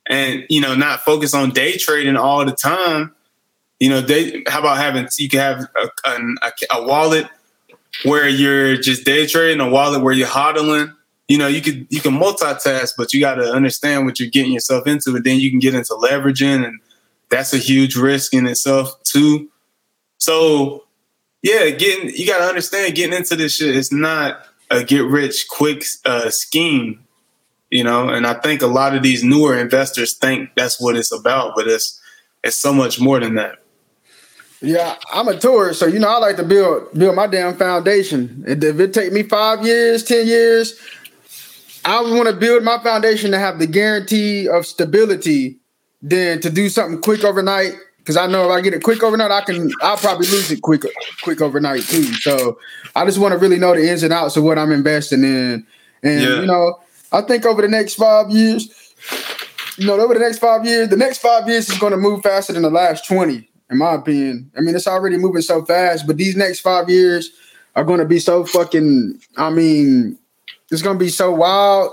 and 0.09 0.45
you 0.49 0.61
know 0.61 0.75
not 0.75 1.01
focus 1.01 1.35
on 1.35 1.51
day 1.51 1.77
trading 1.77 2.17
all 2.17 2.45
the 2.45 2.53
time 2.53 3.15
you 3.83 3.89
know 3.89 4.01
they 4.01 4.45
how 4.47 4.61
about 4.61 4.77
having 4.77 5.09
you 5.19 5.29
can 5.29 5.41
have 5.41 5.67
a, 5.75 6.09
a, 6.09 6.53
a, 6.71 6.87
wallet 6.87 7.27
where 8.05 8.29
you're 8.29 8.77
just 8.77 9.05
day 9.05 9.27
trading 9.27 9.61
a 9.61 9.69
wallet 9.69 10.03
where 10.03 10.15
you're 10.15 10.29
hodling. 10.29 10.95
You 11.27 11.39
know 11.39 11.49
you 11.49 11.61
could 11.61 11.89
you 11.91 12.01
can 12.01 12.15
multitask 12.15 12.93
but 12.97 13.13
you 13.13 13.19
got 13.19 13.35
to 13.37 13.53
understand 13.53 14.07
what 14.07 14.21
you're 14.21 14.31
getting 14.31 14.53
yourself 14.53 14.87
into 14.87 15.17
and 15.17 15.25
then 15.25 15.41
you 15.41 15.51
can 15.51 15.59
get 15.59 15.75
into 15.75 15.95
leveraging 15.95 16.65
and 16.65 16.79
that's 17.29 17.53
a 17.53 17.59
huge 17.59 17.97
risk 17.97 18.35
in 18.35 18.47
itself 18.47 19.03
too. 19.03 19.51
So 20.19 20.85
yeah 21.43 21.71
getting 21.71 22.11
you 22.15 22.25
got 22.25 22.39
to 22.39 22.45
understand 22.45 22.95
getting 22.95 23.17
into 23.17 23.35
this 23.35 23.57
shit 23.57 23.75
is 23.75 23.91
not 23.91 24.47
a 24.71 24.85
get 24.85 25.05
rich 25.05 25.49
quick 25.49 25.85
uh, 26.05 26.31
scheme 26.31 27.02
you 27.73 27.83
know? 27.83 28.09
And 28.09 28.27
i 28.27 28.35
think 28.35 28.62
a 28.62 28.66
lot 28.66 28.95
of 28.95 29.03
these 29.03 29.25
newer 29.25 29.59
investors 29.59 30.14
think 30.14 30.51
that's 30.57 30.81
what 30.81 30.97
it's 30.97 31.12
about 31.12 31.55
but 31.57 31.66
it's 31.66 32.01
it's 32.45 32.57
so 32.57 32.73
much 32.73 33.01
more 33.01 33.20
than 33.20 33.35
that. 33.37 33.62
Yeah 34.61 34.97
i'm 35.12 35.29
a 35.29 35.39
tourist 35.39 35.81
so 35.81 35.87
you 35.87 35.99
know 35.99 36.09
i 36.09 36.18
like 36.18 36.37
to 36.37 36.45
build 36.45 36.93
build 36.93 37.16
my 37.16 37.27
damn 37.27 37.57
foundation. 37.57 38.45
If 38.47 38.79
it 38.79 38.95
take 38.95 39.12
me 39.12 39.25
five 39.25 39.64
years 39.64 40.05
ten 40.05 40.27
years 40.27 40.79
i 41.85 42.01
want 42.01 42.29
to 42.29 42.35
build 42.35 42.62
my 42.62 42.79
foundation 42.79 43.33
to 43.33 43.39
have 43.39 43.59
the 43.59 43.66
guarantee 43.66 44.49
of 44.49 44.66
stability 44.66 45.59
than 46.03 46.41
to 46.41 46.51
do 46.51 46.68
something 46.68 47.01
quick 47.01 47.25
overnight. 47.25 47.75
Because 47.99 48.16
I 48.16 48.27
know 48.27 48.47
if 48.47 48.51
I 48.51 48.61
get 48.61 48.75
it 48.75 48.83
quick 48.83 49.03
overnight, 49.03 49.31
I 49.31 49.43
can 49.43 49.70
I'll 49.81 49.97
probably 49.97 50.27
lose 50.27 50.51
it 50.51 50.61
quick 50.61 50.83
quick 51.23 51.41
overnight 51.41 51.83
too. 51.83 52.03
So 52.14 52.59
I 52.97 53.05
just 53.05 53.18
want 53.18 53.33
to 53.33 53.39
really 53.39 53.59
know 53.59 53.75
the 53.75 53.89
ins 53.89 54.03
and 54.03 54.12
outs 54.12 54.37
of 54.37 54.43
what 54.43 54.59
I'm 54.59 54.73
investing 54.73 55.23
in, 55.23 55.64
and 56.03 56.20
yeah. 56.20 56.41
you 56.41 56.47
know, 56.47 56.81
I 57.13 57.21
think 57.23 57.45
over 57.45 57.63
the 57.63 57.69
next 57.69 57.95
five 57.95 58.31
years, 58.31 58.69
you 59.77 59.87
know, 59.87 59.99
over 59.99 60.15
the 60.15 60.21
next 60.21 60.39
five 60.39 60.65
years, 60.65 60.89
the 60.89 60.97
next 60.97 61.19
five 61.19 61.49
years 61.49 61.69
is 61.69 61.79
going 61.79 61.93
to 61.93 61.97
move 61.97 62.23
faster 62.23 62.53
than 62.53 62.63
the 62.63 62.71
last 62.71 63.07
20, 63.07 63.49
in 63.71 63.79
my 63.79 63.95
opinion. 63.95 64.51
I 64.57 64.61
mean, 64.61 64.75
it's 64.75 64.87
already 64.87 65.19
moving 65.19 65.43
so 65.43 65.65
fast, 65.65 66.07
but 66.07 66.17
these 66.17 66.37
next 66.37 66.61
five 66.61 66.89
years 66.89 67.31
are 67.75 67.85
going 67.85 67.99
to 68.01 68.07
be 68.07 68.19
so 68.19 68.45
fucking, 68.45 69.21
I 69.37 69.51
mean, 69.51 70.19
it's 70.71 70.83
going 70.83 70.99
to 70.99 71.05
be 71.05 71.11
so 71.11 71.33
wild. 71.33 71.93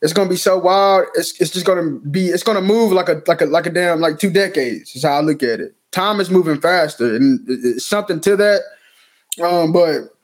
It's 0.00 0.12
going 0.12 0.28
to 0.28 0.32
be 0.32 0.38
so 0.38 0.58
wild. 0.58 1.06
It's, 1.14 1.40
it's 1.40 1.50
just 1.50 1.64
going 1.64 1.78
to 1.82 2.00
be, 2.08 2.26
it's 2.28 2.42
going 2.42 2.56
to 2.56 2.62
move 2.62 2.92
like 2.92 3.08
a, 3.08 3.22
like 3.26 3.40
a, 3.40 3.46
like 3.46 3.66
a 3.66 3.70
damn, 3.70 4.00
like 4.00 4.18
two 4.18 4.30
decades 4.30 4.94
is 4.96 5.04
how 5.04 5.18
I 5.18 5.20
look 5.20 5.42
at 5.42 5.60
it. 5.60 5.74
Time 5.92 6.20
is 6.20 6.30
moving 6.30 6.60
faster 6.60 7.14
and 7.14 7.40
it's 7.46 7.86
something 7.86 8.20
to 8.20 8.36
that. 8.36 8.62
Um, 9.42 9.72
but 9.72 10.14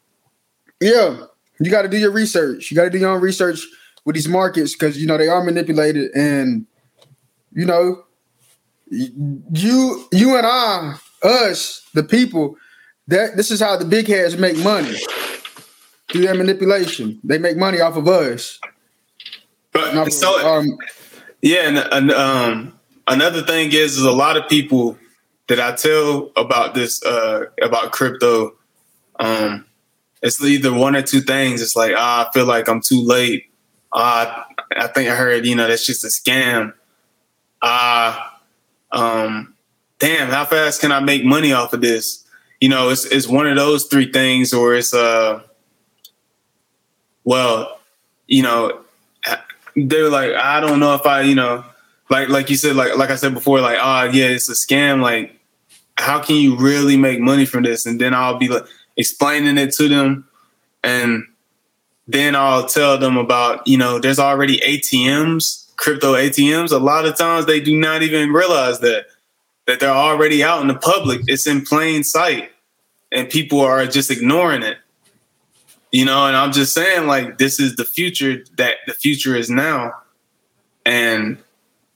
yeah, 0.80 1.24
you 1.60 1.70
got 1.70 1.82
to 1.82 1.88
do 1.88 1.98
your 1.98 2.10
research. 2.10 2.70
You 2.70 2.76
got 2.76 2.84
to 2.84 2.90
do 2.90 2.98
your 2.98 3.10
own 3.10 3.20
research 3.20 3.60
with 4.04 4.14
these 4.14 4.28
markets 4.28 4.72
because 4.72 4.98
you 4.98 5.06
know 5.06 5.18
they 5.18 5.28
are 5.28 5.42
manipulated 5.42 6.10
and 6.14 6.66
you 7.52 7.66
know 7.66 8.04
you 8.90 10.08
you 10.12 10.36
and 10.36 10.46
I 10.46 10.98
us 11.22 11.86
the 11.94 12.02
people 12.02 12.56
that 13.08 13.36
this 13.36 13.50
is 13.50 13.60
how 13.60 13.76
the 13.76 13.84
big 13.84 14.06
heads 14.06 14.36
make 14.36 14.56
money 14.58 14.96
through 16.10 16.22
their 16.22 16.34
manipulation. 16.34 17.20
They 17.24 17.38
make 17.38 17.56
money 17.56 17.80
off 17.80 17.96
of 17.96 18.08
us. 18.08 18.58
But 19.72 20.10
so 20.12 20.46
um, 20.46 20.78
yeah, 21.42 21.68
and, 21.68 21.78
and 21.78 22.10
um, 22.10 22.78
another 23.06 23.42
thing 23.42 23.72
is, 23.72 23.96
is 23.96 24.04
a 24.04 24.12
lot 24.12 24.36
of 24.36 24.48
people 24.48 24.98
that 25.48 25.60
I 25.60 25.74
tell 25.76 26.30
about 26.36 26.74
this 26.74 27.04
uh, 27.04 27.46
about 27.62 27.92
crypto. 27.92 28.56
Um, 29.20 29.66
it's 30.22 30.42
either 30.42 30.72
one 30.72 30.96
or 30.96 31.02
two 31.02 31.20
things. 31.20 31.62
It's 31.62 31.76
like 31.76 31.92
ah, 31.96 32.28
I 32.28 32.32
feel 32.32 32.46
like 32.46 32.68
I'm 32.68 32.80
too 32.80 33.02
late 33.02 33.47
uh, 33.92 34.42
I 34.76 34.86
think 34.88 35.08
I 35.08 35.14
heard, 35.14 35.46
you 35.46 35.54
know, 35.54 35.66
that's 35.66 35.86
just 35.86 36.04
a 36.04 36.08
scam. 36.08 36.72
Uh, 37.62 38.18
um, 38.92 39.54
damn, 39.98 40.28
how 40.28 40.44
fast 40.44 40.80
can 40.80 40.92
I 40.92 41.00
make 41.00 41.24
money 41.24 41.52
off 41.52 41.72
of 41.72 41.80
this? 41.80 42.24
You 42.60 42.68
know, 42.68 42.90
it's 42.90 43.04
it's 43.04 43.28
one 43.28 43.46
of 43.46 43.56
those 43.56 43.84
three 43.84 44.10
things, 44.10 44.52
or 44.52 44.74
it's 44.74 44.92
uh, 44.92 45.40
well, 47.24 47.80
you 48.26 48.42
know, 48.42 48.80
they're 49.76 50.10
like, 50.10 50.32
I 50.32 50.60
don't 50.60 50.80
know 50.80 50.94
if 50.94 51.06
I, 51.06 51.22
you 51.22 51.34
know, 51.34 51.64
like 52.10 52.28
like 52.28 52.50
you 52.50 52.56
said, 52.56 52.76
like 52.76 52.96
like 52.96 53.10
I 53.10 53.16
said 53.16 53.34
before, 53.34 53.60
like, 53.60 53.78
oh 53.80 54.04
yeah, 54.04 54.26
it's 54.26 54.48
a 54.48 54.52
scam. 54.52 55.00
Like, 55.00 55.38
how 55.96 56.20
can 56.20 56.36
you 56.36 56.56
really 56.56 56.96
make 56.96 57.20
money 57.20 57.44
from 57.44 57.62
this? 57.62 57.86
And 57.86 58.00
then 58.00 58.12
I'll 58.12 58.38
be 58.38 58.48
like 58.48 58.64
explaining 58.96 59.56
it 59.56 59.72
to 59.74 59.88
them, 59.88 60.26
and 60.82 61.24
then 62.08 62.34
I'll 62.34 62.66
tell 62.66 62.96
them 62.96 63.18
about, 63.18 63.66
you 63.66 63.76
know, 63.76 63.98
there's 63.98 64.18
already 64.18 64.58
ATMs, 64.60 65.76
crypto 65.76 66.14
ATMs. 66.14 66.72
A 66.72 66.78
lot 66.78 67.04
of 67.04 67.16
times 67.16 67.44
they 67.44 67.60
do 67.60 67.78
not 67.78 68.02
even 68.02 68.32
realize 68.32 68.80
that 68.80 69.06
that 69.66 69.80
they're 69.80 69.90
already 69.90 70.42
out 70.42 70.62
in 70.62 70.68
the 70.68 70.74
public. 70.74 71.20
It's 71.26 71.46
in 71.46 71.60
plain 71.60 72.02
sight, 72.02 72.50
and 73.12 73.28
people 73.28 73.60
are 73.60 73.86
just 73.86 74.10
ignoring 74.10 74.62
it. 74.62 74.78
You 75.92 76.06
know, 76.06 76.26
and 76.26 76.34
I'm 76.34 76.52
just 76.52 76.74
saying, 76.74 77.06
like, 77.06 77.36
this 77.36 77.60
is 77.60 77.76
the 77.76 77.84
future 77.84 78.42
that 78.56 78.76
the 78.86 78.94
future 78.94 79.36
is 79.36 79.50
now. 79.50 79.92
And 80.86 81.36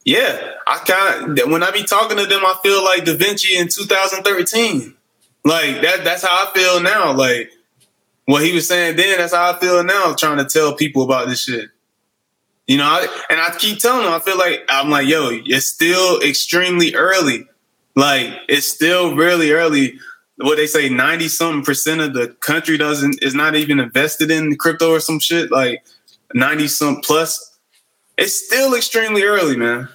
yeah, 0.05 0.51
I 0.67 0.77
kind 0.77 1.39
of 1.39 1.49
when 1.49 1.63
I 1.63 1.71
be 1.71 1.83
talking 1.83 2.17
to 2.17 2.25
them, 2.27 2.45
I 2.45 2.55
feel 2.61 2.83
like 2.83 3.05
Da 3.05 3.15
Vinci 3.15 3.57
in 3.57 3.67
2013. 3.67 4.93
Like 5.45 5.81
that 5.81 6.03
that's 6.03 6.23
how 6.23 6.47
I 6.47 6.51
feel 6.53 6.81
now. 6.81 7.13
Like 7.13 7.51
what 8.25 8.43
he 8.43 8.53
was 8.53 8.67
saying 8.67 8.95
then, 8.95 9.17
that's 9.17 9.33
how 9.33 9.51
I 9.51 9.59
feel 9.59 9.83
now, 9.83 10.13
trying 10.13 10.37
to 10.37 10.45
tell 10.45 10.75
people 10.75 11.03
about 11.03 11.27
this 11.27 11.43
shit. 11.43 11.69
You 12.67 12.77
know, 12.77 12.85
I, 12.85 13.07
and 13.29 13.41
I 13.41 13.55
keep 13.57 13.79
telling 13.79 14.03
them, 14.05 14.13
I 14.13 14.19
feel 14.19 14.37
like 14.37 14.61
I'm 14.69 14.89
like, 14.89 15.07
yo, 15.07 15.29
it's 15.31 15.67
still 15.67 16.21
extremely 16.21 16.95
early. 16.95 17.45
Like 17.95 18.33
it's 18.47 18.67
still 18.67 19.15
really 19.15 19.51
early 19.51 19.99
what 20.37 20.57
they 20.57 20.67
say 20.67 20.89
90 20.89 21.27
something 21.27 21.63
percent 21.63 22.01
of 22.01 22.13
the 22.13 22.29
country 22.39 22.77
doesn't 22.77 23.21
is 23.21 23.35
not 23.35 23.55
even 23.55 23.79
invested 23.79 24.31
in 24.31 24.55
crypto 24.55 24.89
or 24.89 24.99
some 24.99 25.19
shit 25.19 25.51
like 25.51 25.85
90 26.33 26.67
some 26.67 27.01
plus 27.01 27.57
it's 28.17 28.45
still 28.45 28.73
extremely 28.73 29.23
early 29.23 29.55
man 29.55 29.87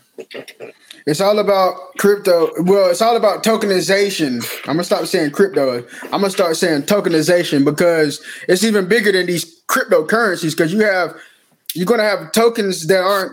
it's 1.08 1.20
all 1.20 1.38
about 1.38 1.74
crypto 1.98 2.50
well 2.62 2.90
it's 2.90 3.02
all 3.02 3.16
about 3.16 3.42
tokenization 3.42 4.44
i'm 4.68 4.74
gonna 4.74 4.84
stop 4.84 5.06
saying 5.06 5.30
crypto 5.30 5.84
i'm 6.04 6.20
gonna 6.20 6.30
start 6.30 6.56
saying 6.56 6.82
tokenization 6.82 7.64
because 7.64 8.22
it's 8.48 8.64
even 8.64 8.88
bigger 8.88 9.10
than 9.12 9.26
these 9.26 9.60
cryptocurrencies 9.66 10.52
because 10.52 10.72
you 10.72 10.80
have 10.80 11.16
you're 11.74 11.86
gonna 11.86 12.02
have 12.02 12.32
tokens 12.32 12.86
that 12.86 13.02
aren't 13.02 13.32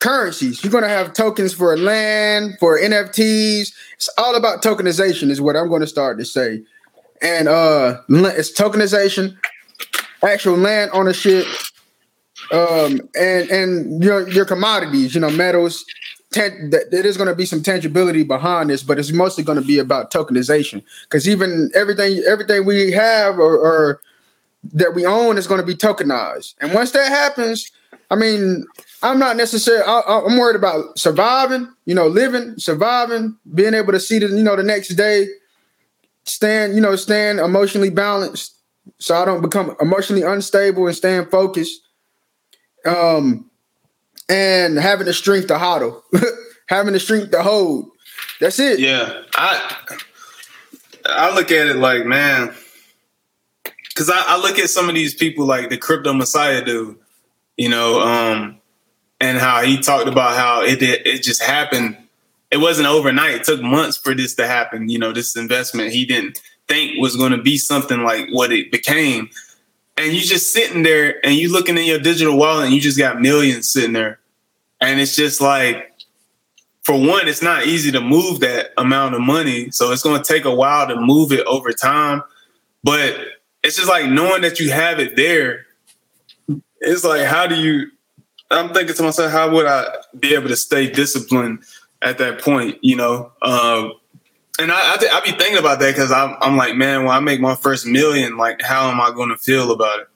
currencies. 0.00 0.62
You're 0.62 0.70
to 0.82 0.88
have 0.88 1.12
tokens 1.12 1.52
for 1.52 1.76
land, 1.76 2.56
for 2.58 2.78
NFTs. 2.78 3.72
It's 3.94 4.08
all 4.18 4.36
about 4.36 4.62
tokenization, 4.62 5.30
is 5.30 5.40
what 5.40 5.56
I'm 5.56 5.68
to 5.80 5.86
start 5.86 6.18
to 6.18 6.24
say. 6.24 6.62
And 7.20 7.48
uh, 7.48 8.00
it's 8.08 8.52
tokenization, 8.52 9.36
actual 10.22 10.56
land 10.56 10.90
ownership, 10.94 11.46
um, 12.52 13.00
and 13.18 13.50
and 13.50 14.02
your 14.02 14.28
your 14.28 14.44
commodities. 14.44 15.14
You 15.14 15.20
know, 15.20 15.30
metals. 15.30 15.84
Ten, 16.30 16.70
there 16.70 17.06
is 17.06 17.16
going 17.16 17.28
to 17.28 17.34
be 17.34 17.46
some 17.46 17.62
tangibility 17.62 18.22
behind 18.22 18.68
this, 18.68 18.82
but 18.82 18.98
it's 18.98 19.12
mostly 19.12 19.42
going 19.42 19.58
to 19.58 19.66
be 19.66 19.78
about 19.78 20.12
tokenization 20.12 20.84
because 21.04 21.26
even 21.26 21.70
everything 21.74 22.22
everything 22.28 22.66
we 22.66 22.92
have 22.92 23.38
or, 23.38 23.56
or 23.56 24.00
that 24.74 24.94
we 24.94 25.06
own 25.06 25.38
is 25.38 25.46
going 25.46 25.60
to 25.60 25.66
be 25.66 25.74
tokenized. 25.74 26.54
And 26.60 26.74
once 26.74 26.90
that 26.90 27.08
happens, 27.08 27.70
I 28.10 28.16
mean, 28.16 28.66
I'm 29.02 29.18
not 29.18 29.36
necessarily. 29.36 29.84
I, 29.84 30.18
am 30.18 30.38
worried 30.38 30.56
about 30.56 30.98
surviving. 30.98 31.72
You 31.84 31.94
know, 31.94 32.08
living, 32.08 32.58
surviving, 32.58 33.36
being 33.54 33.74
able 33.74 33.92
to 33.92 34.00
see 34.00 34.18
the 34.18 34.28
you 34.28 34.42
know 34.42 34.56
the 34.56 34.62
next 34.62 34.88
day, 34.88 35.28
stand 36.24 36.74
you 36.74 36.80
know 36.80 36.96
stand 36.96 37.38
emotionally 37.38 37.90
balanced, 37.90 38.56
so 38.98 39.14
I 39.14 39.24
don't 39.24 39.42
become 39.42 39.76
emotionally 39.80 40.22
unstable 40.22 40.86
and 40.86 40.96
staying 40.96 41.26
focused. 41.26 41.80
Um, 42.84 43.47
and 44.28 44.78
having 44.78 45.06
the 45.06 45.14
strength 45.14 45.48
to 45.48 45.54
hodl, 45.54 46.02
having 46.68 46.92
the 46.92 47.00
strength 47.00 47.30
to 47.32 47.42
hold. 47.42 47.90
That's 48.40 48.58
it. 48.58 48.78
Yeah, 48.80 49.22
I 49.34 49.76
I 51.06 51.34
look 51.34 51.50
at 51.50 51.66
it 51.66 51.76
like 51.76 52.04
man, 52.04 52.54
because 53.88 54.10
I, 54.10 54.22
I 54.26 54.40
look 54.40 54.58
at 54.58 54.70
some 54.70 54.88
of 54.88 54.94
these 54.94 55.14
people 55.14 55.46
like 55.46 55.70
the 55.70 55.78
crypto 55.78 56.12
messiah 56.12 56.64
dude. 56.64 56.96
You 57.56 57.68
know, 57.68 58.00
um, 58.00 58.60
and 59.20 59.38
how 59.38 59.62
he 59.62 59.80
talked 59.80 60.08
about 60.08 60.36
how 60.36 60.62
it 60.62 60.82
it 60.82 61.22
just 61.22 61.42
happened. 61.42 61.96
It 62.50 62.58
wasn't 62.58 62.88
overnight. 62.88 63.34
It 63.34 63.44
took 63.44 63.60
months 63.60 63.96
for 63.96 64.14
this 64.14 64.34
to 64.36 64.46
happen. 64.46 64.88
You 64.88 64.98
know, 64.98 65.12
this 65.12 65.36
investment 65.36 65.92
he 65.92 66.06
didn't 66.06 66.40
think 66.68 66.98
was 67.00 67.16
going 67.16 67.32
to 67.32 67.42
be 67.42 67.58
something 67.58 68.04
like 68.04 68.28
what 68.30 68.52
it 68.52 68.70
became. 68.70 69.30
And 69.96 70.12
you 70.12 70.20
just 70.20 70.52
sitting 70.52 70.84
there 70.84 71.16
and 71.26 71.34
you 71.34 71.50
looking 71.50 71.76
in 71.76 71.84
your 71.84 71.98
digital 71.98 72.38
wallet 72.38 72.66
and 72.66 72.74
you 72.74 72.80
just 72.80 72.98
got 72.98 73.20
millions 73.20 73.68
sitting 73.68 73.94
there. 73.94 74.17
And 74.80 75.00
it's 75.00 75.16
just 75.16 75.40
like, 75.40 75.92
for 76.82 76.98
one, 76.98 77.28
it's 77.28 77.42
not 77.42 77.66
easy 77.66 77.90
to 77.92 78.00
move 78.00 78.40
that 78.40 78.70
amount 78.78 79.14
of 79.14 79.20
money. 79.20 79.70
So 79.70 79.92
it's 79.92 80.02
going 80.02 80.22
to 80.22 80.26
take 80.26 80.44
a 80.44 80.54
while 80.54 80.86
to 80.88 80.96
move 80.96 81.32
it 81.32 81.44
over 81.46 81.72
time. 81.72 82.22
But 82.82 83.14
it's 83.62 83.76
just 83.76 83.88
like 83.88 84.08
knowing 84.08 84.42
that 84.42 84.60
you 84.60 84.70
have 84.70 84.98
it 84.98 85.16
there. 85.16 85.66
It's 86.80 87.04
like, 87.04 87.26
how 87.26 87.46
do 87.46 87.56
you 87.56 87.90
I'm 88.50 88.72
thinking 88.72 88.94
to 88.94 89.02
myself, 89.02 89.30
how 89.30 89.50
would 89.50 89.66
I 89.66 89.84
be 90.18 90.34
able 90.34 90.48
to 90.48 90.56
stay 90.56 90.90
disciplined 90.90 91.64
at 92.00 92.18
that 92.18 92.40
point? 92.40 92.78
You 92.82 92.96
know, 92.96 93.32
um, 93.42 93.92
and 94.58 94.72
I, 94.72 94.94
I, 94.94 94.96
th- 94.96 95.12
I, 95.12 95.20
be 95.20 95.32
thinking 95.32 95.58
about 95.58 95.80
that 95.80 95.94
because 95.94 96.10
I'm, 96.10 96.36
I'm 96.40 96.56
like, 96.56 96.74
man, 96.74 97.04
when 97.04 97.14
I 97.14 97.20
make 97.20 97.40
my 97.40 97.54
first 97.54 97.86
million, 97.86 98.36
like, 98.36 98.62
how 98.62 98.90
am 98.90 99.00
I 99.00 99.10
going 99.10 99.28
to 99.28 99.36
feel 99.36 99.70
about 99.70 100.00
it? 100.00 100.08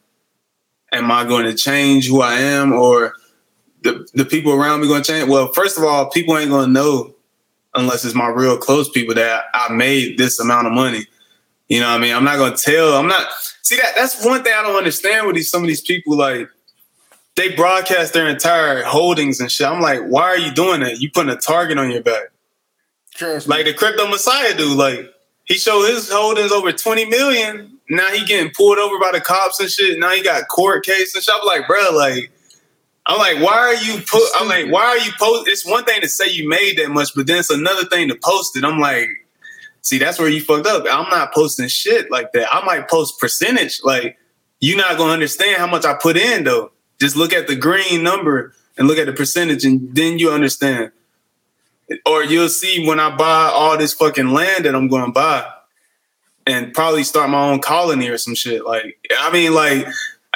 Am 0.93 1.11
I 1.11 1.25
going 1.25 1.45
to 1.45 1.55
change 1.55 2.09
who 2.09 2.21
I 2.23 2.35
am, 2.35 2.73
or 2.73 3.15
the 3.83 4.09
the 4.15 4.25
people 4.25 4.53
around 4.53 4.81
me 4.81 4.89
to 4.89 5.03
change? 5.03 5.29
Well, 5.29 5.53
first 5.53 5.79
of 5.79 5.85
all, 5.85 6.11
people 6.11 6.37
ain't 6.39 6.51
to 6.51 6.67
know 6.67 7.15
unless 7.75 8.05
it's 8.05 8.15
my 8.15 8.29
real 8.29 8.57
close 8.57 8.89
people 8.89 9.15
that 9.15 9.45
I 9.55 9.73
made 9.73 10.19
this 10.19 10.39
amount 10.39 10.67
of 10.67 10.73
money. 10.73 11.07
You 11.69 11.81
know 11.81 11.89
what 11.89 11.95
I 11.95 11.99
mean? 11.99 12.15
I'm 12.15 12.25
not 12.25 12.37
to 12.37 12.63
tell. 12.63 12.95
I'm 12.95 13.09
not. 13.09 13.29
See 13.63 13.77
that 13.77 13.95
that's 13.97 14.25
one 14.25 14.43
thing 14.43 14.53
I 14.57 14.63
don't 14.63 14.77
understand 14.77 15.27
with 15.27 15.37
these 15.37 15.51
some 15.51 15.63
of 15.63 15.69
these 15.69 15.81
people 15.81 16.17
like 16.17 16.49
they 17.37 17.55
broadcast 17.55 18.13
their 18.13 18.29
entire 18.29 18.83
holdings 18.83 19.41
and 19.41 19.51
shit. 19.51 19.67
I'm 19.67 19.81
like, 19.81 20.03
why 20.03 20.25
are 20.25 20.39
you 20.39 20.53
doing 20.53 20.81
that? 20.81 21.01
You 21.01 21.11
putting 21.11 21.31
a 21.31 21.37
target 21.37 21.79
on 21.79 21.91
your 21.91 22.03
back. 22.03 22.25
Trust 23.15 23.49
like 23.49 23.65
the 23.65 23.73
crypto 23.75 24.09
messiah 24.09 24.55
dude, 24.57 24.77
like 24.77 25.13
he 25.45 25.55
showed 25.55 25.87
his 25.89 26.11
holdings 26.11 26.53
over 26.53 26.73
20 26.73 27.07
million. 27.07 27.79
Now 27.89 28.09
he 28.09 28.25
getting 28.25 28.53
pulled 28.53 28.79
over 28.79 28.99
by 28.99 29.11
the 29.13 29.21
cops 29.21 29.61
and 29.61 29.71
shit. 29.71 29.99
Now 29.99 30.11
he 30.11 30.23
got 30.23 30.49
court 30.49 30.85
case 30.85 31.15
and 31.15 31.23
shit. 31.23 31.35
I'm 31.39 31.47
like, 31.47 31.67
bro, 31.67 31.91
like, 31.95 32.31
I'm 33.07 33.19
like, 33.19 33.43
why 33.43 33.53
are 33.53 33.75
you 33.75 34.01
put? 34.09 34.23
I'm 34.37 34.49
like, 34.49 34.71
why 34.71 34.85
are 34.85 34.99
you 34.99 35.11
post? 35.19 35.49
It's 35.49 35.67
one 35.67 35.85
thing 35.85 36.01
to 36.03 36.09
say 36.09 36.29
you 36.29 36.49
made 36.49 36.79
that 36.79 36.91
much, 36.91 37.11
but 37.15 37.27
then 37.27 37.39
it's 37.39 37.51
another 37.51 37.85
thing 37.85 38.09
to 38.09 38.15
post 38.15 38.57
it. 38.57 38.65
I'm 38.65 38.79
like, 38.79 39.09
see, 39.81 39.99
that's 39.99 40.19
where 40.19 40.29
you 40.29 40.41
fucked 40.41 40.67
up. 40.67 40.85
I'm 40.91 41.11
not 41.11 41.35
posting 41.35 41.69
shit 41.69 42.11
like 42.11 42.33
that. 42.33 42.53
I 42.55 42.65
might 42.65 42.89
post 42.89 43.19
percentage. 43.19 43.81
Like, 43.83 44.19
you're 44.61 44.79
not 44.79 44.97
gonna 44.97 45.13
understand 45.13 45.57
how 45.57 45.67
much 45.67 45.85
I 45.85 45.95
put 45.95 46.17
in 46.17 46.45
though. 46.45 46.71
Just 47.01 47.17
look 47.17 47.33
at 47.33 47.49
the 47.49 47.57
green 47.57 48.05
number 48.05 48.55
and 48.79 48.87
look 48.87 48.99
at 48.99 49.07
the 49.07 49.13
percentage, 49.13 49.65
and 49.65 49.95
then 49.95 50.19
you 50.19 50.31
understand. 50.31 50.93
Or 52.07 52.23
you'll 52.25 52.49
see 52.49 52.87
when 52.87 53.01
I 53.01 53.15
buy 53.15 53.51
all 53.53 53.77
this 53.77 53.93
fucking 53.93 54.29
land 54.29 54.65
that 54.65 54.75
I'm 54.75 54.89
going 54.89 55.07
to 55.07 55.13
buy, 55.13 55.51
and 56.47 56.73
probably 56.73 57.03
start 57.03 57.29
my 57.29 57.51
own 57.51 57.61
colony 57.61 58.09
or 58.09 58.19
some 58.19 58.35
shit. 58.35 58.65
Like, 58.65 58.99
I 59.19 59.33
mean, 59.33 59.53
like, 59.53 59.87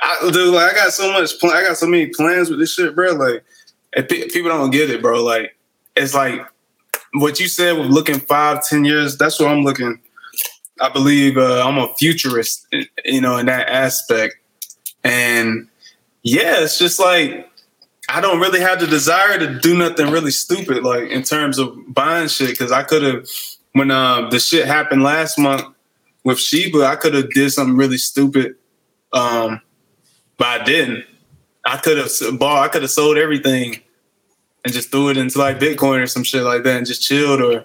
I, 0.09 0.31
dude, 0.31 0.55
like, 0.55 0.73
I 0.73 0.75
got 0.75 0.93
so 0.93 1.13
much, 1.13 1.39
pl- 1.41 1.51
I 1.51 1.63
got 1.63 1.77
so 1.77 1.87
many 1.87 2.07
plans 2.07 2.49
with 2.49 2.61
this 2.61 2.73
shit, 2.73 2.95
bro. 2.95 3.13
Like, 3.13 3.45
if 3.93 4.09
people 4.09 4.51
don't 4.51 4.71
get 4.71 4.89
it, 4.89 5.03
bro, 5.03 5.25
like, 5.25 5.57
it's 5.97 6.15
like 6.15 6.41
what 7.15 7.41
you 7.41 7.49
said 7.49 7.77
with 7.77 7.89
looking 7.89 8.21
five, 8.21 8.65
ten 8.65 8.85
years. 8.85 9.17
That's 9.17 9.41
what 9.41 9.51
I'm 9.51 9.65
looking. 9.65 9.99
I 10.81 10.91
believe 10.91 11.39
uh, 11.39 11.67
I'm 11.67 11.79
a 11.79 11.93
futurist, 11.97 12.67
you 13.05 13.21
know, 13.21 13.37
in 13.39 13.47
that 13.47 13.69
aspect, 13.69 14.37
and 15.03 15.69
yeah, 16.23 16.61
it's 16.61 16.79
just 16.79 17.01
like 17.01 17.51
I 18.09 18.21
don't 18.21 18.41
really 18.41 18.61
have 18.61 18.81
the 18.81 18.87
desire 18.87 19.39
to 19.39 19.59
do 19.59 19.77
nothing 19.77 20.11
really 20.11 20.31
stupid, 20.31 20.85
like 20.85 21.11
in 21.11 21.23
terms 21.23 21.59
of 21.59 21.75
buying 21.89 22.29
shit. 22.29 22.51
Because 22.51 22.73
I 22.73 22.83
could 22.83 23.03
have, 23.03 23.27
when 23.73 23.91
uh, 23.91 24.29
the 24.29 24.39
shit 24.39 24.67
happened 24.67 25.03
last 25.03 25.39
month 25.39 25.65
with 26.25 26.39
Shiba, 26.39 26.85
I 26.85 26.97
could 26.97 27.15
have 27.15 27.31
did 27.31 27.51
something 27.51 27.77
really 27.77 27.99
stupid, 27.99 28.57
um, 29.13 29.63
but 30.39 30.61
I 30.61 30.65
didn't. 30.65 31.05
I 31.65 31.77
could 31.79 31.99
have 31.99 32.11
bought, 32.39 32.65
I 32.65 32.69
could 32.69 32.83
have 32.83 32.91
sold 32.91 33.19
everything 33.19 33.81
and 34.65 34.73
just 34.73 34.91
threw 34.91 35.09
it 35.11 35.17
into 35.17 35.39
like 35.39 35.59
Bitcoin 35.59 36.03
or 36.03 36.07
some 36.07 36.25
shit 36.25 36.43
like 36.43 36.63
that, 36.65 36.77
and 36.77 36.87
just 36.87 37.03
chilled 37.03 37.41
or 37.41 37.65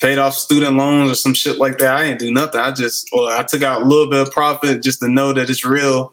paid 0.00 0.18
off 0.18 0.34
student 0.34 0.76
loans 0.76 1.10
or 1.10 1.14
some 1.14 1.34
shit 1.34 1.58
like 1.58 1.78
that. 1.78 1.96
I 1.96 2.04
didn't 2.04 2.20
do 2.20 2.32
nothing. 2.32 2.60
I 2.60 2.72
just, 2.72 3.08
or 3.12 3.30
I 3.30 3.42
took 3.42 3.62
out 3.62 3.82
a 3.82 3.84
little 3.84 4.10
bit 4.10 4.20
of 4.20 4.32
profit 4.32 4.82
just 4.82 5.00
to 5.00 5.08
know 5.08 5.32
that 5.32 5.48
it's 5.48 5.64
real, 5.64 6.12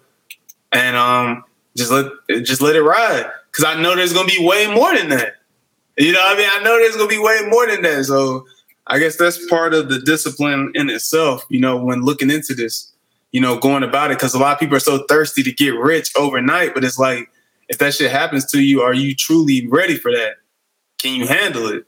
and 0.72 0.96
um 0.96 1.44
just 1.76 1.92
let 1.92 2.06
just 2.44 2.62
let 2.62 2.76
it 2.76 2.84
ride. 2.84 3.30
Cause 3.52 3.66
I 3.66 3.80
know 3.80 3.96
there's 3.96 4.14
gonna 4.14 4.28
be 4.28 4.46
way 4.46 4.68
more 4.74 4.96
than 4.96 5.10
that. 5.10 5.36
You 5.98 6.12
know 6.12 6.22
I 6.24 6.36
mean? 6.36 6.50
I 6.52 6.64
know 6.64 6.78
there's 6.78 6.96
gonna 6.96 7.08
be 7.08 7.20
way 7.20 7.42
more 7.50 7.68
than 7.68 7.82
that. 7.84 8.06
So 8.06 8.46
I 8.88 9.00
guess 9.00 9.16
that's 9.16 9.46
part 9.48 9.74
of 9.74 9.90
the 9.90 10.00
discipline 10.00 10.72
in 10.76 10.90
itself, 10.90 11.46
you 11.50 11.60
know, 11.60 11.78
when 11.78 12.02
looking 12.02 12.30
into 12.30 12.54
this, 12.54 12.92
you 13.34 13.42
know, 13.42 13.58
going 13.58 13.84
about 13.84 14.12
it. 14.12 14.20
Cause 14.20 14.34
a 14.34 14.40
lot 14.40 14.54
of 14.54 14.60
people 14.60 14.78
are 14.78 14.80
so 14.80 15.04
thirsty 15.10 15.44
to 15.44 15.52
get 15.52 15.76
rich 15.76 16.12
overnight, 16.16 16.74
but 16.74 16.86
it's 16.86 16.98
like, 16.98 17.30
if 17.68 17.80
that 17.80 17.94
shit 17.94 18.12
happens 18.12 18.46
to 18.52 18.62
you, 18.62 18.82
are 18.82 18.94
you 18.94 19.16
truly 19.16 19.68
ready 19.68 19.98
for 19.98 20.12
that? 20.12 20.36
Can 21.00 21.20
you 21.20 21.28
handle 21.28 21.68
it? 21.68 21.86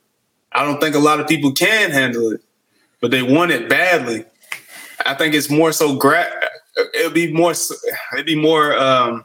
I 0.52 0.66
don't 0.66 0.82
think 0.82 0.96
a 0.96 1.00
lot 1.00 1.20
of 1.20 1.28
people 1.28 1.52
can 1.52 1.92
handle 1.92 2.32
it, 2.32 2.42
but 3.00 3.12
they 3.12 3.22
want 3.22 3.52
it 3.52 3.70
badly. 3.70 4.26
I 5.06 5.14
think 5.14 5.36
it's 5.36 5.50
more 5.50 5.72
so 5.72 5.96
gra- 5.96 6.32
it'll 6.94 7.12
be 7.12 7.32
more 7.32 7.54
it'd 8.14 8.26
be 8.26 8.36
more 8.36 8.76
um, 8.78 9.24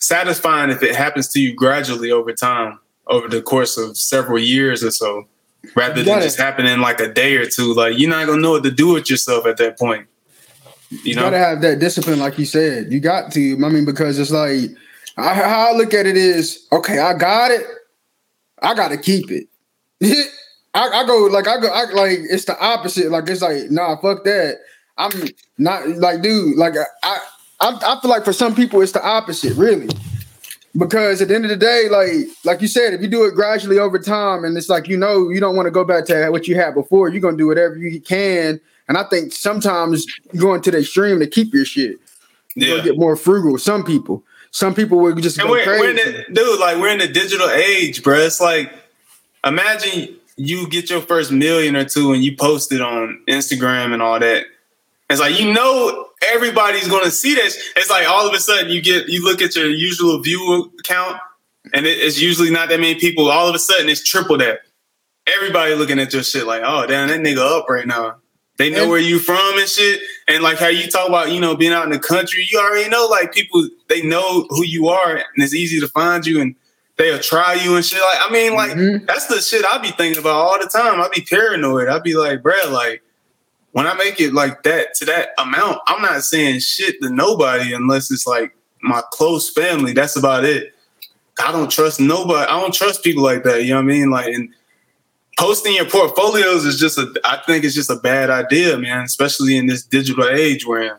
satisfying 0.00 0.70
if 0.70 0.82
it 0.82 0.94
happens 0.94 1.28
to 1.28 1.40
you 1.40 1.54
gradually 1.54 2.10
over 2.10 2.32
time, 2.32 2.78
over 3.06 3.28
the 3.28 3.40
course 3.40 3.78
of 3.78 3.96
several 3.96 4.38
years 4.38 4.84
or 4.84 4.90
so 4.90 5.26
rather 5.74 6.02
than 6.02 6.20
just 6.20 6.38
happening 6.38 6.80
like 6.80 7.00
a 7.00 7.12
day 7.12 7.36
or 7.36 7.46
two. 7.46 7.72
Like 7.72 7.98
you're 7.98 8.10
not 8.10 8.26
gonna 8.26 8.42
know 8.42 8.52
what 8.52 8.64
to 8.64 8.70
do 8.70 8.92
with 8.92 9.08
yourself 9.08 9.46
at 9.46 9.56
that 9.58 9.78
point. 9.78 10.06
You, 10.94 11.10
you 11.10 11.14
know? 11.14 11.22
gotta 11.22 11.38
have 11.38 11.60
that 11.62 11.78
discipline, 11.78 12.18
like 12.18 12.38
you 12.38 12.44
said. 12.44 12.92
You 12.92 13.00
got 13.00 13.32
to. 13.32 13.54
I 13.64 13.68
mean, 13.68 13.84
because 13.84 14.18
it's 14.18 14.30
like 14.30 14.70
I, 15.16 15.34
how 15.34 15.70
I 15.70 15.76
look 15.76 15.94
at 15.94 16.06
it 16.06 16.16
is 16.16 16.66
okay. 16.72 16.98
I 16.98 17.14
got 17.14 17.50
it. 17.50 17.66
I 18.62 18.74
gotta 18.74 18.96
keep 18.96 19.30
it. 19.30 19.48
I, 20.74 20.88
I, 20.88 21.06
go 21.06 21.28
like 21.30 21.46
I 21.46 21.60
go 21.60 21.68
I, 21.68 21.84
like 21.92 22.18
it's 22.30 22.46
the 22.46 22.58
opposite. 22.58 23.10
Like 23.10 23.28
it's 23.28 23.42
like 23.42 23.70
nah, 23.70 23.96
fuck 23.96 24.24
that. 24.24 24.56
I'm 24.96 25.10
not 25.58 25.88
like 25.88 26.22
dude. 26.22 26.56
Like 26.56 26.74
I, 27.02 27.18
I 27.60 27.78
I 27.80 28.00
feel 28.00 28.10
like 28.10 28.24
for 28.24 28.32
some 28.32 28.54
people 28.54 28.80
it's 28.80 28.92
the 28.92 29.04
opposite, 29.04 29.56
really 29.56 29.88
because 30.76 31.22
at 31.22 31.28
the 31.28 31.34
end 31.34 31.44
of 31.44 31.50
the 31.50 31.56
day, 31.56 31.88
like 31.88 32.28
like 32.44 32.60
you 32.60 32.68
said, 32.68 32.94
if 32.94 33.00
you 33.00 33.08
do 33.08 33.24
it 33.24 33.34
gradually 33.34 33.78
over 33.78 33.98
time, 33.98 34.44
and 34.44 34.56
it's 34.56 34.68
like 34.68 34.88
you 34.88 34.96
know 34.96 35.28
you 35.30 35.40
don't 35.40 35.56
want 35.56 35.66
to 35.66 35.70
go 35.70 35.84
back 35.84 36.04
to 36.06 36.28
what 36.30 36.48
you 36.48 36.56
had 36.56 36.74
before, 36.74 37.08
you're 37.08 37.20
gonna 37.20 37.36
do 37.36 37.46
whatever 37.46 37.76
you 37.76 38.00
can. 38.00 38.60
And 38.88 38.98
I 38.98 39.04
think 39.04 39.32
sometimes 39.32 40.06
going 40.36 40.60
to 40.62 40.70
the 40.70 40.78
extreme 40.78 41.20
to 41.20 41.26
keep 41.26 41.54
your 41.54 41.64
shit, 41.64 41.98
you 42.54 42.76
yeah. 42.76 42.82
get 42.82 42.98
more 42.98 43.16
frugal. 43.16 43.58
Some 43.58 43.84
people, 43.84 44.22
some 44.50 44.74
people 44.74 44.98
will 44.98 45.14
just 45.14 45.38
and 45.38 45.48
go 45.48 45.52
we're, 45.52 45.64
crazy. 45.64 45.80
We're 45.80 45.94
the, 45.94 46.24
dude, 46.32 46.60
like 46.60 46.78
we're 46.78 46.90
in 46.90 46.98
the 46.98 47.08
digital 47.08 47.48
age, 47.50 48.02
bro. 48.02 48.18
It's 48.18 48.40
like 48.40 48.72
imagine 49.44 50.16
you 50.36 50.68
get 50.68 50.90
your 50.90 51.00
first 51.00 51.30
million 51.30 51.76
or 51.76 51.84
two 51.84 52.12
and 52.12 52.22
you 52.22 52.36
post 52.36 52.72
it 52.72 52.80
on 52.80 53.22
Instagram 53.28 53.92
and 53.92 54.02
all 54.02 54.18
that. 54.20 54.44
It's 55.10 55.20
like 55.20 55.38
you 55.38 55.52
know 55.52 56.08
everybody's 56.32 56.88
going 56.88 57.04
to 57.04 57.10
see 57.10 57.34
this. 57.34 57.72
It's 57.76 57.90
like 57.90 58.08
all 58.08 58.26
of 58.26 58.34
a 58.34 58.40
sudden 58.40 58.70
you 58.70 58.80
get 58.80 59.08
you 59.08 59.24
look 59.24 59.42
at 59.42 59.56
your 59.56 59.68
usual 59.68 60.20
view 60.20 60.72
count, 60.84 61.18
and 61.72 61.86
it, 61.86 61.98
it's 61.98 62.20
usually 62.20 62.50
not 62.50 62.68
that 62.68 62.80
many 62.80 62.98
people. 62.98 63.30
All 63.30 63.48
of 63.48 63.54
a 63.54 63.58
sudden 63.58 63.88
it's 63.88 64.02
triple 64.02 64.38
that. 64.38 64.60
Everybody 65.26 65.74
looking 65.74 65.98
at 65.98 66.12
your 66.12 66.22
shit 66.22 66.46
like, 66.46 66.62
oh 66.64 66.86
damn, 66.86 67.08
that 67.08 67.20
nigga 67.20 67.38
up 67.58 67.68
right 67.68 67.86
now. 67.86 68.16
They 68.56 68.70
know 68.70 68.82
and, 68.82 68.90
where 68.90 69.00
you 69.00 69.18
from 69.18 69.58
and 69.58 69.68
shit. 69.68 70.00
And 70.28 70.42
like 70.42 70.58
how 70.58 70.68
you 70.68 70.88
talk 70.88 71.08
about, 71.08 71.32
you 71.32 71.40
know, 71.40 71.56
being 71.56 71.72
out 71.72 71.84
in 71.84 71.90
the 71.90 71.98
country, 71.98 72.46
you 72.50 72.58
already 72.58 72.88
know 72.88 73.06
like 73.10 73.32
people 73.32 73.68
they 73.88 74.02
know 74.02 74.46
who 74.50 74.64
you 74.64 74.88
are 74.88 75.16
and 75.16 75.24
it's 75.36 75.54
easy 75.54 75.80
to 75.80 75.88
find 75.88 76.24
you 76.24 76.40
and 76.40 76.54
they'll 76.96 77.18
try 77.18 77.54
you 77.54 77.74
and 77.76 77.84
shit. 77.84 78.00
Like, 78.00 78.28
I 78.28 78.32
mean, 78.32 78.54
like 78.54 78.70
mm-hmm. 78.72 79.06
that's 79.06 79.26
the 79.26 79.40
shit 79.40 79.64
I 79.64 79.78
be 79.78 79.90
thinking 79.90 80.20
about 80.20 80.36
all 80.36 80.58
the 80.58 80.68
time. 80.68 81.00
I 81.00 81.08
be 81.12 81.22
paranoid. 81.22 81.88
I 81.88 81.98
be 81.98 82.14
like, 82.14 82.42
bro, 82.42 82.54
like 82.70 83.02
when 83.72 83.86
I 83.86 83.94
make 83.94 84.20
it 84.20 84.32
like 84.32 84.62
that 84.62 84.94
to 84.94 85.04
that 85.06 85.30
amount, 85.36 85.80
I'm 85.88 86.00
not 86.00 86.22
saying 86.22 86.60
shit 86.60 87.02
to 87.02 87.10
nobody 87.10 87.74
unless 87.74 88.10
it's 88.10 88.26
like 88.26 88.56
my 88.82 89.02
close 89.10 89.50
family. 89.50 89.92
That's 89.92 90.16
about 90.16 90.44
it. 90.44 90.74
I 91.42 91.50
don't 91.50 91.70
trust 91.70 91.98
nobody. 91.98 92.48
I 92.48 92.60
don't 92.60 92.72
trust 92.72 93.02
people 93.02 93.24
like 93.24 93.42
that. 93.42 93.64
You 93.64 93.70
know 93.70 93.76
what 93.76 93.82
I 93.82 93.86
mean? 93.86 94.10
Like, 94.10 94.32
and 94.32 94.54
posting 95.38 95.74
your 95.74 95.86
portfolios 95.86 96.64
is 96.64 96.78
just 96.78 96.98
a. 96.98 97.12
I 97.24 97.40
think 97.46 97.64
it's 97.64 97.74
just 97.74 97.90
a 97.90 97.96
bad 97.96 98.30
idea, 98.30 98.76
man. 98.78 99.04
Especially 99.04 99.56
in 99.56 99.66
this 99.66 99.84
digital 99.84 100.28
age 100.28 100.66
we're 100.66 100.82
in. 100.82 100.96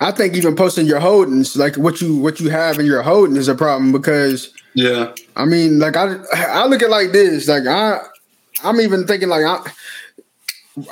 I 0.00 0.12
think 0.12 0.34
even 0.34 0.54
posting 0.54 0.86
your 0.86 1.00
holdings, 1.00 1.56
like 1.56 1.76
what 1.76 2.00
you 2.00 2.16
what 2.16 2.40
you 2.40 2.50
have 2.50 2.78
in 2.78 2.86
your 2.86 3.02
holding, 3.02 3.36
is 3.36 3.48
a 3.48 3.54
problem 3.54 3.92
because 3.92 4.52
yeah. 4.74 5.12
I 5.36 5.44
mean, 5.44 5.78
like 5.78 5.96
I 5.96 6.16
I 6.32 6.66
look 6.66 6.82
at 6.82 6.90
like 6.90 7.12
this, 7.12 7.48
like 7.48 7.66
I 7.66 8.00
I'm 8.62 8.80
even 8.80 9.06
thinking 9.06 9.28
like 9.28 9.44
I 9.44 9.70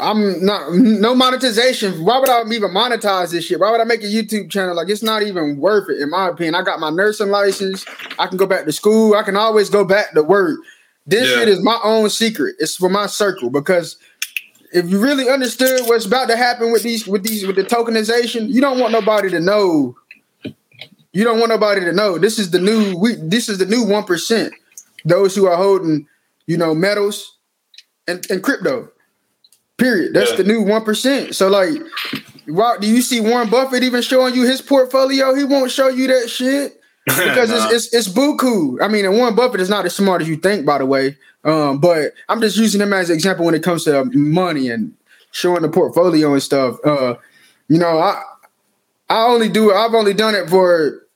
I'm 0.00 0.44
not 0.44 0.72
no 0.74 1.14
monetization. 1.14 2.04
Why 2.04 2.18
would 2.18 2.28
I 2.28 2.42
even 2.52 2.70
monetize 2.70 3.30
this 3.30 3.44
shit? 3.44 3.60
Why 3.60 3.70
would 3.70 3.80
I 3.80 3.84
make 3.84 4.02
a 4.02 4.06
YouTube 4.06 4.50
channel? 4.50 4.74
Like 4.74 4.88
it's 4.88 5.02
not 5.02 5.22
even 5.22 5.58
worth 5.58 5.88
it, 5.88 6.00
in 6.00 6.10
my 6.10 6.28
opinion. 6.28 6.54
I 6.54 6.62
got 6.62 6.80
my 6.80 6.90
nursing 6.90 7.28
license. 7.28 7.84
I 8.18 8.26
can 8.26 8.36
go 8.36 8.46
back 8.46 8.64
to 8.64 8.72
school. 8.72 9.14
I 9.14 9.22
can 9.22 9.36
always 9.36 9.70
go 9.70 9.84
back 9.84 10.12
to 10.12 10.22
work. 10.22 10.58
This 11.06 11.30
yeah. 11.30 11.36
shit 11.36 11.48
is 11.48 11.62
my 11.62 11.78
own 11.84 12.10
secret. 12.10 12.56
It's 12.58 12.76
for 12.76 12.88
my 12.88 13.06
circle 13.06 13.48
because 13.48 13.96
if 14.72 14.88
you 14.88 15.00
really 15.00 15.28
understood 15.28 15.82
what's 15.86 16.04
about 16.04 16.28
to 16.28 16.36
happen 16.36 16.72
with 16.72 16.82
these 16.82 17.06
with 17.06 17.22
these 17.22 17.46
with 17.46 17.56
the 17.56 17.64
tokenization, 17.64 18.48
you 18.48 18.60
don't 18.60 18.80
want 18.80 18.92
nobody 18.92 19.30
to 19.30 19.40
know. 19.40 19.96
You 21.12 21.24
don't 21.24 21.38
want 21.38 21.50
nobody 21.50 21.80
to 21.82 21.92
know. 21.92 22.18
This 22.18 22.38
is 22.38 22.50
the 22.50 22.58
new 22.58 22.96
we 22.98 23.14
this 23.14 23.48
is 23.48 23.58
the 23.58 23.66
new 23.66 23.84
one 23.84 24.04
percent. 24.04 24.52
Those 25.04 25.36
who 25.36 25.46
are 25.46 25.56
holding, 25.56 26.08
you 26.46 26.56
know, 26.56 26.74
metals 26.74 27.38
and, 28.08 28.26
and 28.28 28.42
crypto. 28.42 28.90
Period. 29.78 30.14
That's 30.14 30.32
yeah. 30.32 30.38
the 30.38 30.44
new 30.44 30.62
one 30.62 30.84
percent. 30.84 31.36
So 31.36 31.48
like, 31.48 31.70
why 32.46 32.78
do 32.78 32.88
you 32.88 33.00
see 33.00 33.20
Warren 33.20 33.48
Buffett 33.48 33.84
even 33.84 34.02
showing 34.02 34.34
you 34.34 34.42
his 34.42 34.60
portfolio? 34.60 35.34
He 35.34 35.44
won't 35.44 35.70
show 35.70 35.88
you 35.88 36.08
that 36.08 36.28
shit 36.28 36.80
because 37.16 37.50
nah. 37.50 37.68
it's, 37.70 37.86
it's 37.92 38.08
it's 38.08 38.08
buku. 38.08 38.82
I 38.82 38.88
mean, 38.88 39.04
and 39.04 39.14
Warren 39.14 39.36
Buffett 39.36 39.60
is 39.60 39.70
not 39.70 39.86
as 39.86 39.94
smart 39.94 40.22
as 40.22 40.28
you 40.28 40.36
think, 40.36 40.66
by 40.66 40.78
the 40.78 40.86
way. 40.86 41.16
Um, 41.44 41.78
but 41.78 42.14
I'm 42.28 42.40
just 42.40 42.56
using 42.56 42.80
him 42.80 42.92
as 42.92 43.10
an 43.10 43.14
example 43.14 43.44
when 43.44 43.54
it 43.54 43.62
comes 43.62 43.84
to 43.84 44.04
money 44.12 44.68
and 44.68 44.92
showing 45.30 45.62
the 45.62 45.68
portfolio 45.68 46.32
and 46.32 46.42
stuff. 46.42 46.78
Uh, 46.84 47.14
you 47.68 47.78
know, 47.78 47.98
I 47.98 48.20
I 49.08 49.26
only 49.26 49.48
do 49.48 49.72
I've 49.72 49.94
only 49.94 50.14
done 50.14 50.34
it 50.34 50.50
for 50.50 51.06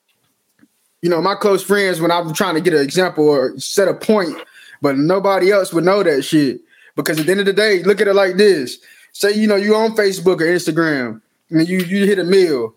you 1.02 1.10
know 1.10 1.20
my 1.20 1.34
close 1.34 1.64
friends 1.64 2.00
when 2.00 2.12
I'm 2.12 2.32
trying 2.34 2.54
to 2.54 2.60
get 2.60 2.72
an 2.72 2.82
example 2.82 3.28
or 3.28 3.58
set 3.58 3.88
a 3.88 3.94
point, 3.94 4.36
but 4.80 4.96
nobody 4.96 5.50
else 5.50 5.72
would 5.72 5.84
know 5.84 6.04
that 6.04 6.22
shit. 6.22 6.60
Because 6.94 7.18
at 7.18 7.26
the 7.26 7.32
end 7.32 7.40
of 7.40 7.46
the 7.46 7.52
day, 7.52 7.82
look 7.82 8.00
at 8.00 8.06
it 8.06 8.14
like 8.14 8.36
this. 8.36 8.78
Say, 9.12 9.32
you 9.32 9.48
know, 9.48 9.56
you 9.56 9.74
on 9.74 9.96
Facebook 9.96 10.40
or 10.40 10.44
Instagram 10.44 11.20
and 11.50 11.68
you 11.68 11.78
you 11.80 12.06
hit 12.06 12.20
a 12.20 12.24
meal. 12.24 12.74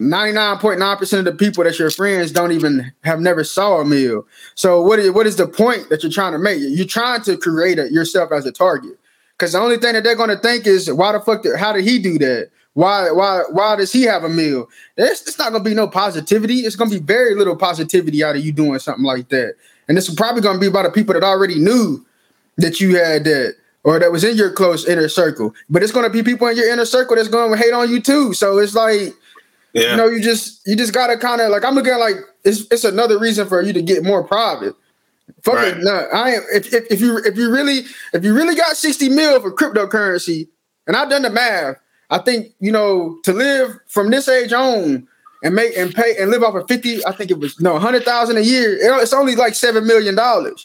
99.9% 0.00 1.18
of 1.18 1.24
the 1.24 1.32
people 1.32 1.64
that 1.64 1.78
your 1.78 1.90
friends 1.90 2.30
don't 2.30 2.52
even 2.52 2.92
have 3.02 3.20
never 3.20 3.42
saw 3.42 3.80
a 3.80 3.84
meal. 3.84 4.26
So 4.54 4.80
what 4.80 5.00
is 5.00 5.10
what 5.10 5.26
is 5.26 5.36
the 5.36 5.48
point 5.48 5.88
that 5.88 6.02
you're 6.02 6.12
trying 6.12 6.32
to 6.32 6.38
make? 6.38 6.58
You're 6.60 6.86
trying 6.86 7.22
to 7.22 7.36
create 7.36 7.78
a, 7.78 7.90
yourself 7.90 8.30
as 8.30 8.46
a 8.46 8.52
target. 8.52 8.98
Because 9.36 9.52
the 9.52 9.58
only 9.58 9.76
thing 9.76 9.94
that 9.94 10.04
they're 10.04 10.16
going 10.16 10.30
to 10.30 10.38
think 10.38 10.66
is, 10.66 10.90
why 10.92 11.12
the 11.12 11.20
fuck? 11.20 11.42
Did, 11.42 11.56
how 11.56 11.72
did 11.72 11.84
he 11.84 11.98
do 11.98 12.18
that? 12.18 12.50
Why 12.74 13.10
why 13.10 13.42
why 13.50 13.74
does 13.74 13.92
he 13.92 14.02
have 14.02 14.22
a 14.22 14.28
meal? 14.28 14.68
It's, 14.96 15.22
it's 15.22 15.38
not 15.38 15.50
going 15.50 15.64
to 15.64 15.70
be 15.70 15.74
no 15.74 15.88
positivity. 15.88 16.60
It's 16.60 16.76
going 16.76 16.90
to 16.90 17.00
be 17.00 17.04
very 17.04 17.34
little 17.34 17.56
positivity 17.56 18.22
out 18.22 18.36
of 18.36 18.44
you 18.44 18.52
doing 18.52 18.78
something 18.78 19.04
like 19.04 19.30
that. 19.30 19.54
And 19.88 19.98
it's 19.98 20.14
probably 20.14 20.42
going 20.42 20.56
to 20.56 20.60
be 20.60 20.68
about 20.68 20.84
the 20.84 20.90
people 20.90 21.14
that 21.14 21.24
already 21.24 21.58
knew 21.58 22.04
that 22.56 22.80
you 22.80 22.96
had 22.96 23.24
that 23.24 23.56
or 23.84 23.98
that 23.98 24.12
was 24.12 24.22
in 24.22 24.36
your 24.36 24.52
close 24.52 24.86
inner 24.86 25.08
circle. 25.08 25.54
But 25.70 25.82
it's 25.82 25.92
gonna 25.92 26.10
be 26.10 26.22
people 26.22 26.46
in 26.48 26.56
your 26.56 26.70
inner 26.70 26.84
circle 26.84 27.16
that's 27.16 27.28
gonna 27.28 27.56
hate 27.56 27.72
on 27.72 27.90
you 27.90 28.02
too. 28.02 28.34
So 28.34 28.58
it's 28.58 28.74
like 28.74 29.14
yeah. 29.78 29.90
you 29.92 29.96
know, 29.96 30.06
you 30.06 30.20
just 30.20 30.66
you 30.66 30.76
just 30.76 30.92
gotta 30.92 31.16
kind 31.16 31.40
of 31.40 31.50
like 31.50 31.64
I'm 31.64 31.74
looking 31.74 31.92
at 31.92 31.98
like 31.98 32.16
it's 32.44 32.66
it's 32.70 32.84
another 32.84 33.18
reason 33.18 33.48
for 33.48 33.62
you 33.62 33.72
to 33.72 33.82
get 33.82 34.04
more 34.04 34.24
private. 34.24 34.74
Fuck 35.42 35.54
right. 35.54 35.76
it, 35.76 35.78
no, 35.80 36.08
I 36.12 36.30
am. 36.30 36.42
If, 36.52 36.72
if, 36.72 36.84
if 36.90 37.00
you 37.00 37.18
if 37.18 37.36
you 37.36 37.52
really 37.52 37.82
if 38.12 38.24
you 38.24 38.34
really 38.34 38.54
got 38.54 38.76
sixty 38.76 39.08
mil 39.08 39.40
for 39.40 39.52
cryptocurrency, 39.52 40.48
and 40.86 40.96
I've 40.96 41.10
done 41.10 41.22
the 41.22 41.30
math, 41.30 41.76
I 42.10 42.18
think 42.18 42.54
you 42.60 42.72
know 42.72 43.18
to 43.24 43.32
live 43.32 43.78
from 43.88 44.10
this 44.10 44.28
age 44.28 44.52
on 44.52 45.06
and 45.42 45.54
make 45.54 45.76
and 45.76 45.94
pay 45.94 46.16
and 46.18 46.30
live 46.30 46.42
off 46.42 46.54
of 46.54 46.66
fifty. 46.66 47.04
I 47.06 47.12
think 47.12 47.30
it 47.30 47.38
was 47.38 47.60
no 47.60 47.78
hundred 47.78 48.04
thousand 48.04 48.38
a 48.38 48.42
year. 48.42 48.76
It's 48.80 49.12
only 49.12 49.36
like 49.36 49.54
seven 49.54 49.86
million 49.86 50.14
dollars 50.14 50.64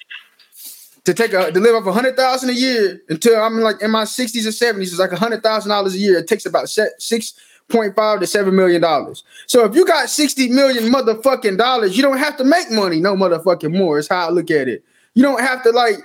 to 1.05 1.13
take 1.13 1.33
a 1.33 1.51
to 1.51 1.59
live 1.59 1.75
off 1.75 1.85
a 1.85 1.93
hundred 1.93 2.15
thousand 2.15 2.49
a 2.49 2.53
year 2.53 3.01
until 3.09 3.41
I'm 3.41 3.59
like 3.59 3.81
in 3.81 3.91
my 3.91 4.05
sixties 4.05 4.47
or 4.47 4.51
seventies 4.51 4.93
is 4.93 4.99
like 4.99 5.11
a 5.11 5.17
hundred 5.17 5.43
thousand 5.43 5.69
dollars 5.69 5.95
a 5.95 5.99
year. 5.99 6.17
It 6.17 6.27
takes 6.27 6.45
about 6.45 6.69
six 6.69 7.33
point 7.69 7.95
five 7.95 8.19
to 8.19 8.27
seven 8.27 8.55
million 8.55 8.81
dollars. 8.81 9.23
So 9.47 9.65
if 9.65 9.75
you 9.75 9.85
got 9.85 10.09
sixty 10.09 10.49
million 10.49 10.91
motherfucking 10.91 11.57
dollars, 11.57 11.95
you 11.95 12.03
don't 12.03 12.17
have 12.17 12.37
to 12.37 12.43
make 12.43 12.71
money 12.71 12.99
no 12.99 13.15
motherfucking 13.15 13.75
more. 13.75 13.99
Is 13.99 14.07
how 14.07 14.27
I 14.27 14.29
look 14.29 14.51
at 14.51 14.67
it. 14.67 14.83
You 15.13 15.23
don't 15.23 15.41
have 15.41 15.63
to 15.63 15.71
like. 15.71 15.95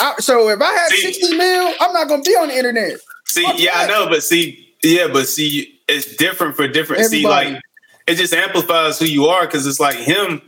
I, 0.00 0.14
so 0.18 0.48
if 0.48 0.60
I 0.60 0.72
had 0.72 0.88
see, 0.88 1.12
sixty 1.12 1.36
mil, 1.36 1.72
I'm 1.80 1.92
not 1.92 2.08
gonna 2.08 2.22
be 2.22 2.32
on 2.32 2.48
the 2.48 2.56
internet. 2.56 2.98
See, 3.26 3.44
Fuck 3.44 3.58
yeah, 3.58 3.86
that. 3.86 3.90
I 3.90 3.92
know, 3.92 4.08
but 4.08 4.22
see, 4.22 4.74
yeah, 4.82 5.08
but 5.12 5.26
see, 5.26 5.80
it's 5.88 6.16
different 6.16 6.56
for 6.56 6.66
different. 6.68 7.02
Everybody. 7.02 7.48
See, 7.48 7.52
like 7.52 7.62
it 8.06 8.14
just 8.16 8.32
amplifies 8.32 8.98
who 8.98 9.06
you 9.06 9.26
are 9.26 9.46
because 9.46 9.66
it's 9.66 9.80
like 9.80 9.96
him. 9.96 10.42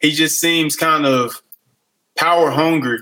He 0.00 0.10
just 0.10 0.40
seems 0.40 0.76
kind 0.76 1.06
of 1.06 1.42
power 2.16 2.50
hungry 2.50 2.98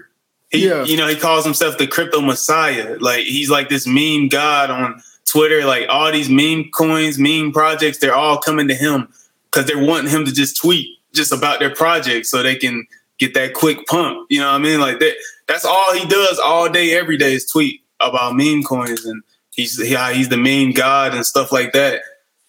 he, 0.51 0.68
yeah. 0.68 0.85
you 0.85 0.97
know, 0.97 1.07
he 1.07 1.16
calls 1.16 1.45
himself 1.45 1.79
the 1.79 1.87
crypto 1.87 2.21
messiah. 2.21 2.97
Like 3.01 3.25
he's 3.25 3.51
like 3.51 3.68
this 3.68 3.87
meme 3.87 4.29
god 4.29 4.71
on 4.71 5.01
Twitter. 5.31 5.64
Like 5.64 5.87
all 5.89 6.11
these 6.12 6.28
meme 6.28 6.70
coins, 6.74 7.18
meme 7.18 7.53
projects, 7.53 7.99
they're 7.99 8.14
all 8.14 8.39
coming 8.39 8.68
to 8.68 8.74
him 8.74 9.09
because 9.47 9.66
they're 9.66 9.83
wanting 9.83 10.11
him 10.11 10.24
to 10.24 10.33
just 10.33 10.57
tweet 10.57 10.87
just 11.12 11.33
about 11.33 11.59
their 11.59 11.74
project 11.74 12.26
so 12.26 12.43
they 12.43 12.57
can 12.57 12.87
get 13.18 13.35
that 13.35 13.55
quick 13.55 13.87
pump. 13.87 14.26
You 14.31 14.41
know 14.41 14.47
what 14.47 14.55
I 14.55 14.59
mean? 14.59 14.81
Like 14.81 14.99
that. 15.01 15.14
That's 15.49 15.64
all 15.64 15.93
he 15.95 16.07
does 16.07 16.39
all 16.39 16.68
day, 16.68 16.97
every 16.97 17.16
day 17.16 17.35
is 17.35 17.45
tweet. 17.51 17.81
about 17.99 18.37
meme 18.37 18.62
coins 18.62 19.05
and 19.05 19.22
he's 19.51 19.81
yeah 19.91 20.12
he's 20.12 20.28
the 20.28 20.37
meme 20.37 20.72
god 20.72 21.14
and 21.14 21.26
stuff 21.26 21.53
like 21.53 21.72
that. 21.72 22.03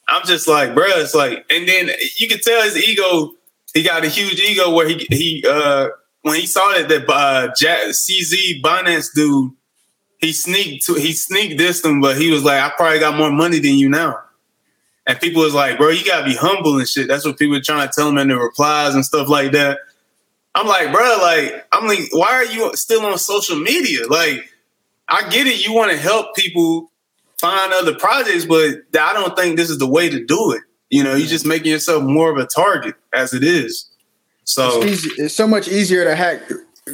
I'm 0.07 0.25
just 0.25 0.47
like, 0.47 0.75
bro, 0.75 0.85
it's 0.87 1.15
like, 1.15 1.45
and 1.49 1.67
then 1.67 1.89
you 2.17 2.27
can 2.27 2.39
tell 2.39 2.61
his 2.63 2.77
ego. 2.77 3.31
He 3.73 3.81
got 3.83 4.03
a 4.03 4.09
huge 4.09 4.39
ego 4.39 4.73
where 4.73 4.87
he 4.87 5.07
he 5.09 5.45
uh 5.47 5.89
when 6.21 6.39
he 6.39 6.45
saw 6.45 6.73
that 6.73 6.89
that 6.89 7.09
uh 7.09 7.49
Jack, 7.57 7.87
CZ 7.87 8.61
Binance 8.61 9.07
dude, 9.15 9.51
he 10.21 10.31
sneaked 10.31 10.85
to 10.85 10.93
he 10.93 11.11
sneaked 11.13 11.57
this 11.57 11.83
him, 11.83 11.99
but 11.99 12.17
he 12.17 12.31
was 12.31 12.43
like, 12.43 12.61
I 12.61 12.71
probably 12.75 12.99
got 12.99 13.17
more 13.17 13.31
money 13.31 13.59
than 13.59 13.75
you 13.75 13.89
now. 13.89 14.19
And 15.07 15.19
people 15.19 15.41
was 15.41 15.55
like, 15.55 15.77
bro, 15.77 15.89
you 15.89 16.05
gotta 16.05 16.25
be 16.25 16.35
humble 16.35 16.77
and 16.77 16.87
shit. 16.87 17.07
That's 17.07 17.25
what 17.25 17.37
people 17.37 17.55
were 17.57 17.61
trying 17.61 17.87
to 17.87 17.93
tell 17.93 18.07
him 18.07 18.17
in 18.19 18.27
the 18.27 18.37
replies 18.37 18.93
and 18.93 19.03
stuff 19.03 19.27
like 19.27 19.51
that. 19.51 19.79
I'm 20.53 20.67
like, 20.67 20.91
bro, 20.93 21.17
like, 21.21 21.65
I'm 21.71 21.87
like, 21.87 22.09
why 22.11 22.33
are 22.33 22.45
you 22.45 22.75
still 22.75 23.05
on 23.05 23.17
social 23.17 23.57
media? 23.57 24.05
Like, 24.07 24.53
I 25.07 25.27
get 25.29 25.47
it, 25.47 25.65
you 25.65 25.73
want 25.73 25.91
to 25.91 25.97
help 25.97 26.35
people 26.35 26.91
find 27.39 27.73
other 27.73 27.95
projects, 27.95 28.45
but 28.45 28.83
I 28.99 29.13
don't 29.13 29.35
think 29.35 29.57
this 29.57 29.69
is 29.69 29.79
the 29.79 29.87
way 29.87 30.09
to 30.09 30.23
do 30.23 30.51
it. 30.51 30.61
You 30.89 31.03
know, 31.03 31.15
you're 31.15 31.27
just 31.27 31.45
making 31.45 31.71
yourself 31.71 32.03
more 32.03 32.29
of 32.29 32.37
a 32.37 32.45
target 32.45 32.95
as 33.13 33.33
it 33.33 33.43
is. 33.43 33.89
So 34.43 34.81
it's, 34.83 35.05
it's 35.17 35.33
so 35.33 35.47
much 35.47 35.67
easier 35.67 36.03
to 36.03 36.15
hack 36.15 36.41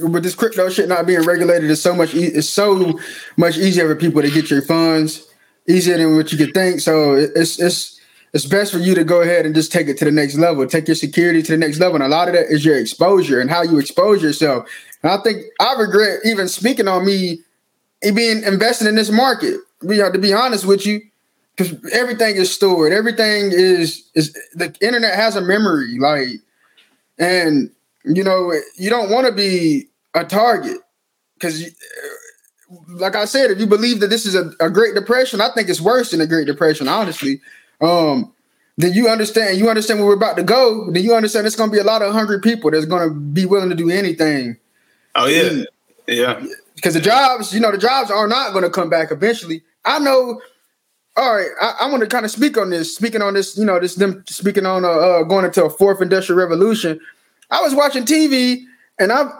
with 0.01 0.23
this 0.23 0.35
crypto 0.35 0.69
shit 0.69 0.87
not 0.87 1.05
being 1.05 1.21
regulated. 1.23 1.69
It's 1.69 1.81
so 1.81 1.95
much. 1.95 2.13
E- 2.13 2.25
it's 2.25 2.49
so 2.49 2.99
much 3.37 3.57
easier 3.57 3.87
for 3.87 3.95
people 3.95 4.21
to 4.21 4.29
get 4.29 4.49
your 4.49 4.61
funds 4.61 5.27
easier 5.67 5.97
than 5.97 6.15
what 6.15 6.31
you 6.31 6.37
could 6.37 6.53
think. 6.53 6.79
So 6.79 7.15
it's 7.15 7.59
it's 7.59 7.99
it's 8.33 8.45
best 8.45 8.71
for 8.71 8.79
you 8.79 8.93
to 8.95 9.03
go 9.03 9.21
ahead 9.21 9.45
and 9.45 9.55
just 9.55 9.71
take 9.71 9.87
it 9.87 9.97
to 9.97 10.05
the 10.05 10.11
next 10.11 10.35
level. 10.35 10.65
Take 10.67 10.87
your 10.87 10.95
security 10.95 11.41
to 11.41 11.51
the 11.51 11.57
next 11.57 11.79
level, 11.79 11.95
and 11.95 12.03
a 12.03 12.07
lot 12.07 12.27
of 12.27 12.33
that 12.33 12.47
is 12.47 12.63
your 12.63 12.77
exposure 12.77 13.39
and 13.39 13.49
how 13.49 13.61
you 13.63 13.79
expose 13.79 14.21
yourself. 14.21 14.67
And 15.03 15.11
I 15.11 15.17
think 15.23 15.43
I 15.59 15.73
regret 15.73 16.19
even 16.25 16.47
speaking 16.47 16.87
on 16.87 17.05
me 17.05 17.39
being 18.01 18.43
invested 18.43 18.87
in 18.87 18.95
this 18.95 19.09
market. 19.09 19.59
We 19.81 19.97
have 19.99 20.13
to 20.13 20.19
be 20.19 20.33
honest 20.33 20.65
with 20.65 20.85
you, 20.85 21.01
because 21.55 21.73
everything 21.91 22.35
is 22.35 22.51
stored. 22.51 22.91
Everything 22.93 23.51
is 23.51 24.09
is 24.13 24.33
the 24.53 24.75
internet 24.81 25.15
has 25.15 25.35
a 25.35 25.41
memory, 25.41 25.97
like, 25.99 26.39
and 27.17 27.71
you 28.07 28.23
know 28.23 28.53
you 28.75 28.89
don't 28.89 29.09
want 29.09 29.27
to 29.27 29.33
be 29.33 29.87
a 30.13 30.23
target 30.23 30.77
because 31.35 31.63
like 32.89 33.15
I 33.15 33.25
said, 33.25 33.51
if 33.51 33.59
you 33.59 33.67
believe 33.67 34.01
that 34.01 34.09
this 34.09 34.25
is 34.25 34.35
a, 34.35 34.51
a, 34.59 34.69
Great 34.69 34.93
Depression, 34.93 35.39
I 35.39 35.49
think 35.53 35.69
it's 35.69 35.79
worse 35.79 36.11
than 36.11 36.19
a 36.19 36.27
Great 36.27 36.47
Depression, 36.47 36.89
honestly. 36.89 37.39
Um, 37.79 38.33
then 38.77 38.91
you 38.91 39.07
understand, 39.07 39.57
you 39.57 39.69
understand 39.69 39.99
where 39.99 40.07
we're 40.07 40.15
about 40.15 40.35
to 40.35 40.43
go, 40.43 40.91
then 40.91 41.03
you 41.03 41.15
understand 41.15 41.47
it's 41.47 41.55
gonna 41.55 41.71
be 41.71 41.79
a 41.79 41.83
lot 41.83 42.01
of 42.01 42.13
hungry 42.13 42.41
people 42.41 42.69
that's 42.71 42.85
gonna 42.85 43.09
be 43.09 43.45
willing 43.45 43.69
to 43.69 43.75
do 43.75 43.89
anything. 43.89 44.57
Oh 45.15 45.27
yeah. 45.27 45.63
yeah. 46.07 46.45
Because 46.75 46.93
the 46.93 47.01
jobs, 47.01 47.53
you 47.53 47.59
know, 47.59 47.71
the 47.71 47.77
jobs 47.77 48.11
are 48.11 48.27
not 48.27 48.53
gonna 48.53 48.69
come 48.69 48.89
back 48.89 49.11
eventually. 49.11 49.63
I 49.85 49.99
know 49.99 50.41
all 51.17 51.35
right, 51.35 51.49
I, 51.59 51.73
I 51.81 51.89
want 51.89 52.01
to 52.01 52.07
kind 52.07 52.25
of 52.25 52.31
speak 52.31 52.59
on 52.59 52.69
this. 52.69 52.95
Speaking 52.95 53.23
on 53.23 53.33
this, 53.33 53.57
you 53.57 53.65
know, 53.65 53.79
this 53.79 53.95
them 53.95 54.23
speaking 54.27 54.67
on 54.67 54.85
uh, 54.85 54.89
uh, 54.89 55.23
going 55.23 55.45
into 55.45 55.65
a 55.65 55.69
fourth 55.69 55.99
industrial 55.99 56.39
revolution. 56.39 56.99
I 57.49 57.61
was 57.61 57.73
watching 57.73 58.03
TV 58.03 58.63
and 58.99 59.11
I've 59.11 59.31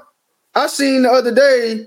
I 0.55 0.68
seen 0.68 1.03
the 1.03 1.10
other 1.12 1.34
day 1.34 1.86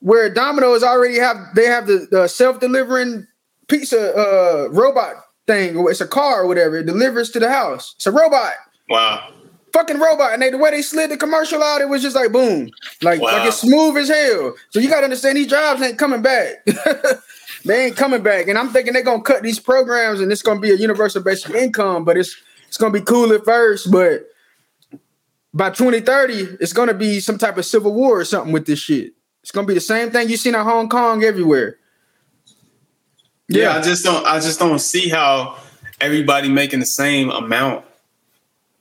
where 0.00 0.32
Domino's 0.32 0.82
already 0.82 1.18
have 1.18 1.36
they 1.54 1.66
have 1.66 1.86
the, 1.86 2.06
the 2.10 2.28
self 2.28 2.60
delivering 2.60 3.26
pizza 3.68 4.14
uh, 4.14 4.68
robot 4.70 5.14
thing. 5.46 5.76
or 5.76 5.90
It's 5.90 6.00
a 6.00 6.06
car 6.06 6.42
or 6.42 6.46
whatever. 6.46 6.78
It 6.78 6.86
delivers 6.86 7.30
to 7.30 7.40
the 7.40 7.50
house. 7.50 7.94
It's 7.96 8.06
a 8.06 8.12
robot. 8.12 8.52
Wow. 8.88 9.32
Fucking 9.72 10.00
robot. 10.00 10.32
And 10.32 10.42
they, 10.42 10.50
the 10.50 10.58
way 10.58 10.72
they 10.72 10.82
slid 10.82 11.10
the 11.10 11.16
commercial 11.16 11.62
out, 11.62 11.80
it 11.80 11.88
was 11.88 12.02
just 12.02 12.16
like 12.16 12.32
boom. 12.32 12.70
Like, 13.02 13.20
wow. 13.20 13.38
like 13.38 13.48
it's 13.48 13.60
smooth 13.60 13.96
as 13.96 14.08
hell. 14.08 14.54
So 14.70 14.80
you 14.80 14.88
gotta 14.88 15.04
understand 15.04 15.36
these 15.36 15.46
jobs 15.46 15.80
ain't 15.80 15.98
coming 15.98 16.22
back. 16.22 16.66
they 17.64 17.86
ain't 17.86 17.96
coming 17.96 18.22
back. 18.22 18.48
And 18.48 18.58
I'm 18.58 18.70
thinking 18.70 18.92
they're 18.92 19.02
gonna 19.02 19.22
cut 19.22 19.42
these 19.42 19.60
programs 19.60 20.20
and 20.20 20.30
it's 20.32 20.42
gonna 20.42 20.60
be 20.60 20.70
a 20.70 20.76
universal 20.76 21.22
basic 21.22 21.54
income, 21.54 22.04
but 22.04 22.16
it's 22.16 22.36
it's 22.66 22.76
gonna 22.76 22.92
be 22.92 23.00
cool 23.00 23.32
at 23.32 23.44
first, 23.44 23.90
but 23.90 24.26
by 25.52 25.70
2030, 25.70 26.58
it's 26.60 26.72
gonna 26.72 26.94
be 26.94 27.20
some 27.20 27.38
type 27.38 27.58
of 27.58 27.64
civil 27.64 27.92
war 27.92 28.20
or 28.20 28.24
something 28.24 28.52
with 28.52 28.66
this 28.66 28.78
shit. 28.78 29.12
It's 29.42 29.50
gonna 29.50 29.66
be 29.66 29.74
the 29.74 29.80
same 29.80 30.10
thing 30.10 30.28
you 30.28 30.36
seen 30.36 30.54
in 30.54 30.60
Hong 30.60 30.88
Kong 30.88 31.24
everywhere. 31.24 31.78
Yeah. 33.48 33.64
yeah, 33.64 33.78
I 33.78 33.82
just 33.82 34.04
don't. 34.04 34.24
I 34.26 34.38
just 34.38 34.58
don't 34.58 34.78
see 34.78 35.08
how 35.08 35.58
everybody 36.00 36.48
making 36.48 36.80
the 36.80 36.86
same 36.86 37.30
amount 37.30 37.84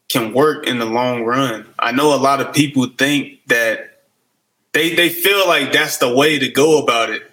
can 0.09 0.33
work 0.33 0.67
in 0.67 0.79
the 0.79 0.85
long 0.85 1.23
run. 1.23 1.65
I 1.79 1.91
know 1.91 2.13
a 2.13 2.17
lot 2.17 2.39
of 2.41 2.53
people 2.53 2.87
think 2.97 3.39
that 3.47 4.03
they 4.73 4.93
they 4.93 5.09
feel 5.09 5.47
like 5.47 5.71
that's 5.71 5.97
the 5.97 6.13
way 6.13 6.37
to 6.37 6.49
go 6.49 6.81
about 6.81 7.09
it. 7.09 7.23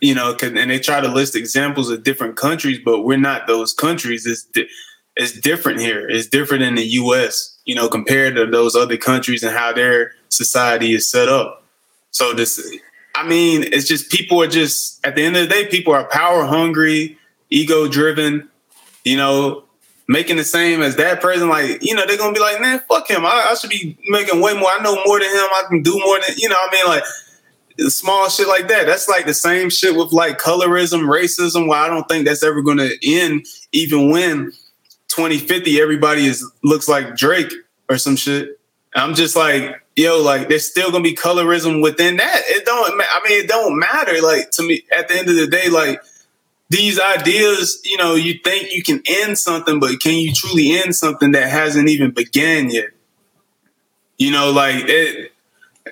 You 0.00 0.14
know, 0.14 0.36
and 0.40 0.70
they 0.70 0.78
try 0.78 1.00
to 1.00 1.08
list 1.08 1.34
examples 1.34 1.90
of 1.90 2.04
different 2.04 2.36
countries, 2.36 2.78
but 2.84 3.02
we're 3.02 3.16
not 3.16 3.46
those 3.46 3.72
countries. 3.72 4.26
It's 4.26 4.44
di- 4.44 4.68
it's 5.16 5.32
different 5.32 5.80
here. 5.80 6.06
It's 6.08 6.26
different 6.26 6.62
in 6.62 6.74
the 6.74 6.84
U.S. 6.84 7.55
You 7.66 7.74
know, 7.74 7.88
compared 7.88 8.36
to 8.36 8.46
those 8.46 8.74
other 8.74 8.96
countries 8.96 9.42
and 9.42 9.54
how 9.54 9.72
their 9.72 10.12
society 10.28 10.94
is 10.94 11.10
set 11.10 11.28
up. 11.28 11.64
So 12.10 12.32
this, 12.32 12.60
I 13.14 13.26
mean, 13.26 13.64
it's 13.64 13.86
just 13.86 14.10
people 14.10 14.42
are 14.42 14.46
just 14.46 15.04
at 15.04 15.16
the 15.16 15.22
end 15.22 15.36
of 15.36 15.48
the 15.48 15.54
day, 15.54 15.66
people 15.66 15.92
are 15.92 16.04
power 16.08 16.46
hungry, 16.46 17.18
ego 17.50 17.88
driven. 17.88 18.48
You 19.04 19.16
know, 19.16 19.66
making 20.08 20.36
the 20.36 20.44
same 20.44 20.82
as 20.82 20.96
that 20.96 21.20
person. 21.20 21.48
Like, 21.48 21.82
you 21.82 21.94
know, 21.94 22.06
they're 22.06 22.16
gonna 22.16 22.32
be 22.32 22.40
like, 22.40 22.60
man, 22.60 22.80
fuck 22.88 23.08
him. 23.08 23.24
I, 23.24 23.48
I 23.50 23.54
should 23.54 23.70
be 23.70 23.96
making 24.08 24.40
way 24.40 24.54
more. 24.54 24.70
I 24.70 24.82
know 24.82 24.96
more 25.04 25.18
than 25.20 25.28
him. 25.28 25.36
I 25.36 25.64
can 25.68 25.82
do 25.82 25.98
more 25.98 26.18
than 26.26 26.36
you 26.38 26.48
know. 26.48 26.56
I 26.56 26.68
mean, 26.72 26.86
like 26.86 27.04
small 27.90 28.28
shit 28.28 28.48
like 28.48 28.68
that. 28.68 28.86
That's 28.86 29.08
like 29.08 29.26
the 29.26 29.34
same 29.34 29.70
shit 29.70 29.96
with 29.96 30.12
like 30.12 30.38
colorism, 30.38 31.02
racism. 31.06 31.68
Why 31.68 31.80
I 31.80 31.88
don't 31.88 32.08
think 32.08 32.26
that's 32.26 32.42
ever 32.42 32.62
to 32.62 32.98
end, 33.02 33.46
even 33.72 34.10
when 34.10 34.52
2050 35.16 35.80
everybody 35.80 36.26
is 36.26 36.48
looks 36.62 36.88
like 36.88 37.16
Drake 37.16 37.52
or 37.88 37.96
some 37.96 38.16
shit. 38.16 38.60
I'm 38.94 39.14
just 39.14 39.34
like, 39.34 39.82
yo, 39.96 40.20
like 40.22 40.48
there's 40.48 40.70
still 40.70 40.90
gonna 40.90 41.02
be 41.02 41.14
colorism 41.14 41.82
within 41.82 42.16
that. 42.18 42.42
It 42.46 42.66
don't. 42.66 43.00
I 43.00 43.20
mean, 43.26 43.44
it 43.44 43.48
don't 43.48 43.78
matter. 43.78 44.20
Like 44.22 44.50
to 44.52 44.62
me, 44.62 44.82
at 44.96 45.08
the 45.08 45.18
end 45.18 45.28
of 45.28 45.36
the 45.36 45.46
day, 45.46 45.68
like 45.70 46.02
these 46.68 47.00
ideas, 47.00 47.80
you 47.84 47.96
know, 47.96 48.14
you 48.14 48.38
think 48.44 48.72
you 48.72 48.82
can 48.82 49.02
end 49.06 49.38
something, 49.38 49.80
but 49.80 50.00
can 50.00 50.14
you 50.14 50.32
truly 50.34 50.78
end 50.78 50.94
something 50.94 51.32
that 51.32 51.48
hasn't 51.48 51.88
even 51.88 52.10
began 52.10 52.70
yet? 52.70 52.90
You 54.18 54.30
know, 54.30 54.50
like 54.50 54.84
it, 54.86 55.32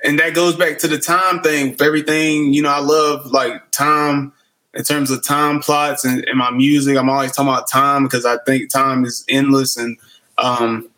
and 0.02 0.18
that 0.18 0.34
goes 0.34 0.56
back 0.56 0.78
to 0.78 0.88
the 0.88 0.98
time 0.98 1.40
thing. 1.40 1.76
Everything, 1.80 2.52
you 2.52 2.62
know, 2.62 2.70
I 2.70 2.80
love 2.80 3.26
like 3.26 3.70
time 3.70 4.32
in 4.74 4.82
terms 4.82 5.10
of 5.10 5.22
time 5.22 5.60
plots 5.60 6.04
and, 6.04 6.24
and 6.28 6.38
my 6.38 6.50
music. 6.50 6.96
I'm 6.96 7.08
always 7.08 7.32
talking 7.32 7.52
about 7.52 7.68
time 7.70 8.04
because 8.04 8.24
I 8.26 8.38
think 8.38 8.70
time 8.70 9.04
is 9.04 9.24
endless 9.28 9.76
and 9.76 9.96
um, 10.38 10.88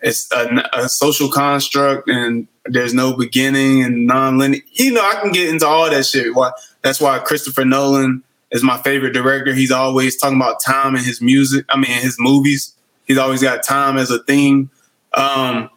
it's 0.00 0.30
a, 0.32 0.68
a, 0.72 0.88
social 0.88 1.28
construct 1.28 2.08
and 2.08 2.48
there's 2.64 2.94
no 2.94 3.14
beginning 3.14 3.82
and 3.82 4.06
non-linear. 4.06 4.62
You 4.72 4.92
know, 4.92 5.02
I 5.02 5.20
can 5.20 5.32
get 5.32 5.48
into 5.48 5.66
all 5.66 5.90
that 5.90 6.06
shit. 6.06 6.34
Why? 6.34 6.50
That's 6.82 7.00
why 7.00 7.18
Christopher 7.18 7.64
Nolan 7.64 8.22
is 8.50 8.62
my 8.62 8.78
favorite 8.78 9.12
director. 9.12 9.52
He's 9.52 9.70
always 9.70 10.16
talking 10.16 10.36
about 10.36 10.62
time 10.64 10.96
in 10.96 11.04
his 11.04 11.20
music. 11.20 11.66
I 11.68 11.76
mean, 11.76 11.90
his 11.90 12.16
movies. 12.18 12.74
He's 13.06 13.18
always 13.18 13.42
got 13.42 13.62
time 13.62 13.98
as 13.98 14.10
a 14.10 14.22
theme. 14.22 14.70
Um, 15.14 15.70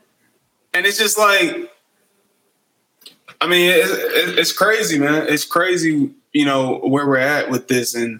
and 0.73 0.85
it's 0.85 0.97
just 0.97 1.17
like, 1.17 1.71
I 3.41 3.47
mean, 3.47 3.71
it's, 3.71 3.91
it's 4.37 4.51
crazy, 4.51 4.99
man. 4.99 5.27
It's 5.27 5.45
crazy, 5.45 6.11
you 6.33 6.45
know, 6.45 6.79
where 6.79 7.07
we're 7.07 7.17
at 7.17 7.49
with 7.49 7.67
this, 7.67 7.95
and 7.95 8.19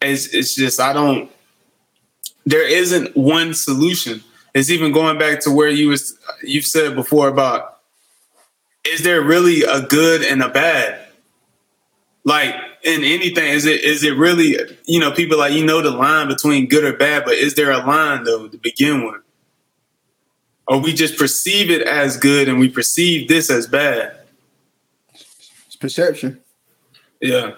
it's 0.00 0.26
it's 0.34 0.54
just 0.54 0.80
I 0.80 0.92
don't. 0.92 1.30
There 2.46 2.66
isn't 2.66 3.16
one 3.16 3.54
solution 3.54 4.22
it's 4.54 4.70
even 4.70 4.92
going 4.92 5.18
back 5.18 5.40
to 5.40 5.50
where 5.50 5.68
you 5.68 5.88
was 5.88 6.18
you've 6.42 6.64
said 6.64 6.94
before 6.94 7.28
about 7.28 7.78
is 8.84 9.02
there 9.02 9.22
really 9.22 9.62
a 9.62 9.82
good 9.82 10.22
and 10.22 10.42
a 10.42 10.48
bad? 10.48 11.06
Like 12.24 12.54
in 12.82 13.04
anything, 13.04 13.48
is 13.48 13.66
it 13.66 13.84
is 13.84 14.02
it 14.02 14.16
really 14.16 14.56
you 14.86 14.98
know 14.98 15.12
people 15.12 15.38
like 15.38 15.52
you 15.52 15.64
know 15.64 15.82
the 15.82 15.90
line 15.90 16.28
between 16.28 16.68
good 16.68 16.84
or 16.84 16.96
bad, 16.96 17.24
but 17.24 17.34
is 17.34 17.54
there 17.54 17.70
a 17.70 17.78
line 17.78 18.24
though 18.24 18.48
to 18.48 18.56
begin 18.58 19.04
with? 19.04 19.22
Or 20.66 20.78
we 20.78 20.92
just 20.92 21.18
perceive 21.18 21.70
it 21.70 21.82
as 21.82 22.16
good 22.16 22.48
and 22.48 22.58
we 22.58 22.68
perceive 22.68 23.28
this 23.28 23.50
as 23.50 23.66
bad? 23.66 24.16
It's 25.14 25.76
perception. 25.76 26.40
Yeah. 27.20 27.52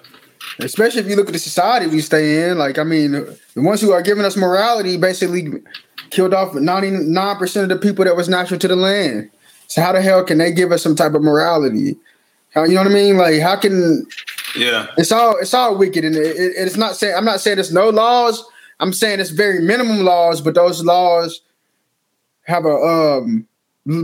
Especially 0.58 1.00
if 1.00 1.06
you 1.06 1.16
look 1.16 1.28
at 1.28 1.32
the 1.32 1.38
society 1.38 1.86
we 1.86 2.00
stay 2.00 2.50
in, 2.50 2.58
like 2.58 2.78
I 2.78 2.84
mean, 2.84 3.12
the 3.12 3.38
ones 3.56 3.80
who 3.80 3.92
are 3.92 4.02
giving 4.02 4.24
us 4.24 4.36
morality 4.36 4.96
basically 4.96 5.48
killed 6.10 6.34
off 6.34 6.52
99% 6.52 7.62
of 7.62 7.68
the 7.68 7.76
people 7.76 8.04
that 8.04 8.16
was 8.16 8.28
natural 8.28 8.60
to 8.60 8.68
the 8.68 8.76
land. 8.76 9.30
So 9.68 9.80
how 9.80 9.92
the 9.92 10.02
hell 10.02 10.24
can 10.24 10.38
they 10.38 10.52
give 10.52 10.72
us 10.72 10.82
some 10.82 10.94
type 10.94 11.14
of 11.14 11.22
morality? 11.22 11.96
How, 12.52 12.64
you 12.64 12.74
know 12.74 12.82
what 12.82 12.90
I 12.90 12.94
mean? 12.94 13.16
Like 13.16 13.40
how 13.40 13.56
can 13.56 14.06
yeah. 14.56 14.88
It's 14.98 15.12
all 15.12 15.38
it's 15.38 15.54
all 15.54 15.76
wicked 15.76 16.04
and 16.04 16.14
it, 16.14 16.36
it, 16.36 16.52
it's 16.56 16.76
not 16.76 16.96
saying 16.96 17.14
I'm 17.16 17.24
not 17.24 17.40
saying 17.40 17.56
there's 17.56 17.72
no 17.72 17.88
laws. 17.88 18.44
I'm 18.80 18.92
saying 18.92 19.20
it's 19.20 19.30
very 19.30 19.60
minimum 19.60 20.00
laws, 20.00 20.40
but 20.40 20.54
those 20.54 20.84
laws 20.84 21.40
have 22.42 22.66
a 22.66 22.74
um 22.74 23.46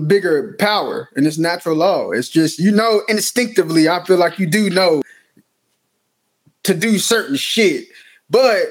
bigger 0.07 0.57
power 0.59 1.11
and 1.15 1.27
it's 1.27 1.39
natural 1.39 1.77
law. 1.77 2.11
It's 2.11 2.31
just 2.31 2.59
you 2.59 2.71
know 2.71 3.03
instinctively 3.09 3.89
I 3.89 4.03
feel 4.05 4.17
like 4.17 4.39
you 4.39 4.47
do 4.47 4.71
know 4.71 5.03
to 6.69 6.75
do 6.75 6.99
certain 6.99 7.37
shit. 7.37 7.87
But 8.31 8.63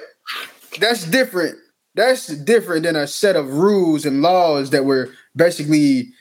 that's 0.79 1.03
different. 1.05 1.57
That's 1.95 2.27
different 2.27 2.83
than 2.83 2.95
a 2.95 3.07
set 3.07 3.35
of 3.35 3.53
rules 3.53 4.05
and 4.05 4.21
laws 4.21 4.69
that 4.69 4.85
were 4.85 5.09
basically 5.35 6.13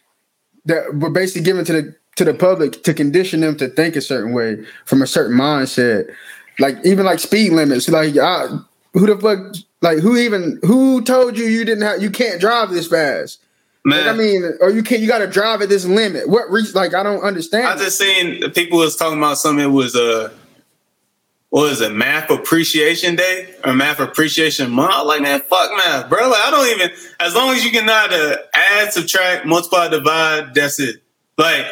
that 0.64 0.94
were 0.94 1.10
basically 1.10 1.42
given 1.42 1.64
to 1.66 1.72
the 1.72 1.96
to 2.16 2.24
the 2.24 2.34
public 2.34 2.82
to 2.84 2.94
condition 2.94 3.40
them 3.40 3.56
to 3.58 3.68
think 3.68 3.94
a 3.94 4.00
certain 4.00 4.32
way 4.32 4.64
from 4.86 5.02
a 5.02 5.06
certain 5.06 5.36
mindset. 5.36 6.10
Like 6.58 6.78
even 6.84 7.04
like 7.04 7.18
speed 7.18 7.52
limits. 7.52 7.88
Like 7.88 8.16
I, 8.16 8.46
who 8.94 9.06
the 9.06 9.18
fuck? 9.18 9.54
Like 9.82 9.98
who 9.98 10.16
even 10.16 10.58
who 10.62 11.02
told 11.02 11.36
you 11.36 11.44
you 11.44 11.64
didn't 11.64 11.84
have 11.84 12.02
you 12.02 12.10
can't 12.10 12.40
drive 12.40 12.70
this 12.70 12.88
fast? 12.88 13.40
Man, 13.84 14.06
like, 14.06 14.14
I 14.14 14.18
mean, 14.18 14.52
or 14.60 14.70
you 14.70 14.82
can't 14.82 15.02
you 15.02 15.06
got 15.06 15.18
to 15.18 15.28
drive 15.28 15.62
at 15.62 15.68
this 15.68 15.84
limit. 15.84 16.28
What 16.28 16.50
reach? 16.50 16.74
Like 16.74 16.94
I 16.94 17.02
don't 17.02 17.22
understand. 17.22 17.66
I 17.66 17.76
just 17.76 17.98
seen 17.98 18.50
people 18.50 18.78
was 18.78 18.96
talking 18.96 19.18
about 19.18 19.38
something. 19.38 19.66
It 19.66 19.68
was 19.68 19.94
a. 19.94 20.24
Uh, 20.24 20.30
what 21.56 21.72
is 21.72 21.80
it, 21.80 21.94
Math 21.94 22.28
Appreciation 22.28 23.16
Day 23.16 23.48
or 23.64 23.72
Math 23.72 23.98
Appreciation 23.98 24.70
Month? 24.70 24.92
I'm 24.94 25.06
like, 25.06 25.22
man, 25.22 25.40
fuck 25.40 25.70
math, 25.70 26.06
bro. 26.10 26.28
Like, 26.28 26.42
I 26.44 26.50
don't 26.50 26.68
even. 26.68 26.90
As 27.18 27.34
long 27.34 27.56
as 27.56 27.64
you 27.64 27.70
can 27.70 27.88
how 27.88 28.04
uh, 28.04 28.08
to 28.08 28.42
add, 28.52 28.92
subtract, 28.92 29.46
multiply, 29.46 29.88
divide, 29.88 30.52
that's 30.52 30.78
it. 30.78 30.96
Like, 31.38 31.64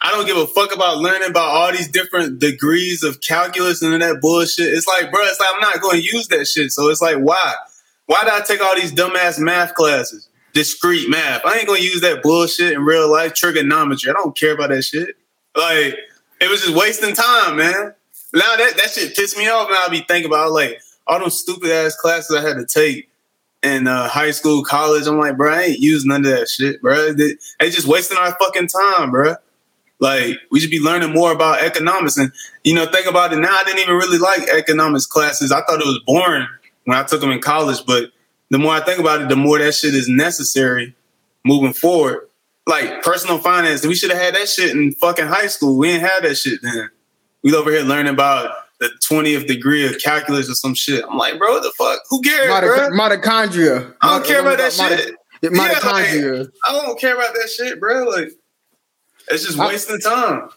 I 0.00 0.12
don't 0.12 0.26
give 0.26 0.36
a 0.36 0.46
fuck 0.46 0.72
about 0.72 0.98
learning 0.98 1.28
about 1.28 1.48
all 1.48 1.72
these 1.72 1.88
different 1.88 2.38
degrees 2.38 3.02
of 3.02 3.20
calculus 3.20 3.82
and 3.82 4.00
that 4.00 4.20
bullshit. 4.20 4.72
It's 4.72 4.86
like, 4.86 5.10
bro, 5.10 5.20
it's 5.24 5.40
like 5.40 5.48
I'm 5.52 5.60
not 5.60 5.80
going 5.80 6.00
to 6.00 6.06
use 6.06 6.28
that 6.28 6.46
shit. 6.46 6.70
So 6.70 6.88
it's 6.88 7.02
like, 7.02 7.16
why? 7.16 7.54
Why 8.06 8.20
did 8.22 8.34
I 8.34 8.42
take 8.42 8.62
all 8.62 8.76
these 8.76 8.92
dumbass 8.92 9.40
math 9.40 9.74
classes? 9.74 10.28
Discrete 10.52 11.10
math. 11.10 11.44
I 11.44 11.56
ain't 11.56 11.66
going 11.66 11.80
to 11.80 11.84
use 11.84 12.00
that 12.02 12.22
bullshit 12.22 12.74
in 12.74 12.84
real 12.84 13.10
life. 13.10 13.34
Trigonometry. 13.34 14.08
I 14.08 14.12
don't 14.12 14.38
care 14.38 14.52
about 14.52 14.68
that 14.68 14.84
shit. 14.84 15.16
Like, 15.56 15.98
it 16.40 16.48
was 16.48 16.62
just 16.62 16.76
wasting 16.76 17.16
time, 17.16 17.56
man. 17.56 17.94
Now 18.34 18.56
that, 18.56 18.76
that 18.76 18.90
shit 18.90 19.14
pissed 19.14 19.36
me 19.36 19.48
off. 19.48 19.68
and 19.68 19.76
I'll 19.78 19.90
be 19.90 20.00
thinking 20.00 20.26
about 20.26 20.52
like 20.52 20.80
all 21.06 21.18
those 21.18 21.40
stupid 21.40 21.70
ass 21.70 21.96
classes 21.96 22.36
I 22.36 22.46
had 22.46 22.56
to 22.56 22.66
take 22.66 23.10
in 23.62 23.86
uh, 23.86 24.08
high 24.08 24.30
school, 24.30 24.64
college. 24.64 25.06
I'm 25.06 25.18
like, 25.18 25.36
bro, 25.36 25.52
I 25.52 25.62
ain't 25.62 25.78
using 25.78 26.08
none 26.08 26.24
of 26.24 26.30
that 26.30 26.48
shit, 26.48 26.82
bro. 26.82 27.12
They, 27.12 27.36
they 27.60 27.70
just 27.70 27.86
wasting 27.86 28.18
our 28.18 28.32
fucking 28.32 28.68
time, 28.68 29.10
bro. 29.10 29.36
Like 30.00 30.40
we 30.50 30.58
should 30.58 30.70
be 30.70 30.80
learning 30.80 31.12
more 31.12 31.32
about 31.32 31.62
economics. 31.62 32.16
And 32.16 32.32
you 32.64 32.74
know, 32.74 32.86
think 32.86 33.06
about 33.06 33.32
it 33.32 33.38
now. 33.38 33.56
I 33.56 33.62
didn't 33.64 33.80
even 33.80 33.94
really 33.94 34.18
like 34.18 34.48
economics 34.48 35.06
classes. 35.06 35.52
I 35.52 35.62
thought 35.62 35.80
it 35.80 35.86
was 35.86 36.00
boring 36.04 36.48
when 36.84 36.98
I 36.98 37.04
took 37.04 37.20
them 37.20 37.30
in 37.30 37.40
college. 37.40 37.86
But 37.86 38.10
the 38.50 38.58
more 38.58 38.72
I 38.72 38.80
think 38.80 38.98
about 38.98 39.22
it, 39.22 39.28
the 39.28 39.36
more 39.36 39.58
that 39.58 39.74
shit 39.74 39.94
is 39.94 40.08
necessary 40.08 40.96
moving 41.44 41.72
forward. 41.72 42.28
Like 42.66 43.02
personal 43.02 43.38
finance, 43.38 43.86
we 43.86 43.94
should 43.94 44.10
have 44.10 44.20
had 44.20 44.34
that 44.34 44.48
shit 44.48 44.70
in 44.70 44.92
fucking 44.92 45.26
high 45.26 45.46
school. 45.46 45.78
We 45.78 45.88
didn't 45.88 46.08
have 46.08 46.22
that 46.24 46.34
shit 46.36 46.60
then. 46.62 46.90
We 47.42 47.54
over 47.54 47.70
here 47.70 47.82
learning 47.82 48.12
about 48.12 48.54
the 48.78 48.90
20th 49.08 49.46
degree 49.46 49.86
of 49.86 50.00
calculus 50.00 50.50
or 50.50 50.54
some 50.54 50.74
shit. 50.74 51.04
I'm 51.08 51.16
like, 51.16 51.38
bro, 51.38 51.52
what 51.52 51.62
the 51.62 51.72
fuck? 51.76 52.00
Who 52.10 52.20
cares, 52.20 52.48
bro? 52.48 52.90
Mitochondria. 52.90 53.94
I 54.00 54.10
don't 54.10 54.26
care 54.26 54.40
about 54.40 54.58
that 54.58 54.72
shit. 54.72 55.14
Mitochondria. 55.42 56.22
Yeah, 56.22 56.38
like, 56.40 56.48
I 56.66 56.72
don't 56.72 57.00
care 57.00 57.14
about 57.14 57.34
that 57.34 57.48
shit, 57.48 57.80
bro. 57.80 58.04
Like, 58.04 58.30
it's 59.28 59.44
just 59.44 59.58
wasting 59.58 60.00
I, 60.04 60.10
time. 60.10 60.48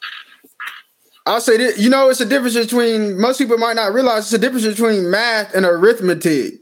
I'll 1.28 1.42
say 1.42 1.58
that 1.58 1.80
you 1.80 1.90
know 1.90 2.10
it's 2.10 2.22
a 2.22 2.26
difference 2.26 2.56
between 2.56 3.20
most 3.20 3.40
people 3.40 3.58
might 3.58 3.76
not 3.76 3.94
realize 3.94 4.26
it's 4.26 4.34
a 4.34 4.38
difference 4.38 4.66
between 4.66 5.10
math 5.10 5.56
and 5.56 5.66
arithmetic. 5.66 6.62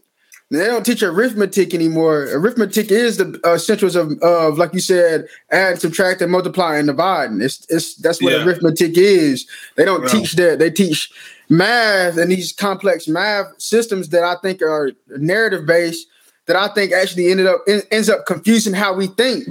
They 0.53 0.65
don't 0.65 0.85
teach 0.85 1.01
arithmetic 1.01 1.73
anymore. 1.73 2.27
Arithmetic 2.31 2.91
is 2.91 3.17
the 3.17 3.39
uh, 3.45 3.55
essentials 3.55 3.95
of, 3.95 4.19
of, 4.21 4.57
like 4.57 4.73
you 4.73 4.79
said, 4.79 5.27
add, 5.51 5.81
subtract, 5.81 6.21
and 6.21 6.31
multiply 6.31 6.77
and 6.77 6.87
dividing. 6.87 7.41
It's, 7.41 7.65
it's 7.69 7.95
that's 7.95 8.21
what 8.21 8.33
yeah. 8.33 8.43
arithmetic 8.43 8.97
is. 8.97 9.47
They 9.75 9.85
don't 9.85 10.07
teach 10.09 10.33
that. 10.33 10.59
They 10.59 10.69
teach 10.69 11.11
math 11.49 12.17
and 12.17 12.31
these 12.31 12.53
complex 12.53 13.07
math 13.07 13.47
systems 13.59 14.09
that 14.09 14.23
I 14.23 14.35
think 14.41 14.61
are 14.61 14.91
narrative 15.17 15.65
based. 15.65 16.07
That 16.45 16.57
I 16.57 16.67
think 16.67 16.91
actually 16.91 17.31
ended 17.31 17.47
up 17.47 17.61
ends 17.67 18.09
up 18.09 18.25
confusing 18.25 18.73
how 18.73 18.93
we 18.93 19.07
think 19.07 19.47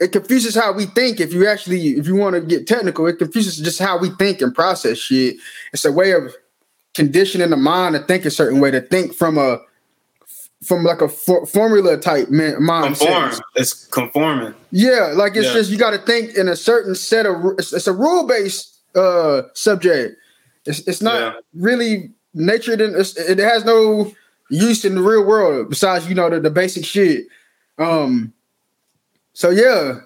it 0.00 0.12
confuses 0.12 0.54
how 0.54 0.72
we 0.72 0.86
think. 0.86 1.20
If 1.20 1.32
you 1.32 1.46
actually, 1.46 1.90
if 1.90 2.06
you 2.06 2.16
want 2.16 2.34
to 2.34 2.40
get 2.40 2.66
technical, 2.66 3.06
it 3.06 3.18
confuses 3.18 3.58
just 3.58 3.78
how 3.78 3.98
we 3.98 4.10
think 4.10 4.40
and 4.40 4.54
process 4.54 4.98
shit. 4.98 5.36
It's 5.72 5.84
a 5.84 5.92
way 5.92 6.12
of 6.12 6.34
conditioning 6.94 7.50
the 7.50 7.56
mind 7.56 7.94
to 7.94 8.00
think 8.00 8.24
a 8.24 8.30
certain 8.30 8.60
way, 8.60 8.70
to 8.70 8.80
think 8.80 9.14
from 9.14 9.38
a 9.38 9.58
from 10.64 10.84
like 10.84 11.00
a 11.00 11.08
for, 11.08 11.46
formula 11.46 11.96
type 11.96 12.28
mindset. 12.28 12.98
Conform. 12.98 13.32
It's 13.56 13.86
conforming. 13.86 14.54
Yeah, 14.70 15.12
like 15.14 15.36
it's 15.36 15.46
yeah. 15.46 15.54
just 15.54 15.70
you 15.70 15.78
got 15.78 15.90
to 15.90 15.98
think 15.98 16.34
in 16.36 16.48
a 16.48 16.56
certain 16.56 16.94
set 16.94 17.26
of. 17.26 17.36
It's, 17.58 17.72
it's 17.72 17.86
a 17.86 17.92
rule 17.92 18.26
based 18.26 18.78
uh 18.94 19.42
subject. 19.54 20.16
It's 20.66 20.80
it's 20.80 21.00
not 21.00 21.20
yeah. 21.20 21.32
really 21.54 22.10
natured 22.34 22.80
in. 22.80 22.94
it 22.94 23.38
has 23.38 23.64
no 23.64 24.12
use 24.50 24.84
in 24.84 24.96
the 24.96 25.02
real 25.02 25.24
world 25.24 25.70
besides 25.70 26.08
you 26.08 26.14
know 26.14 26.28
the, 26.28 26.40
the 26.40 26.50
basic 26.50 26.84
shit. 26.84 27.26
Um 27.78 28.32
so 29.32 29.48
yeah, 29.48 30.00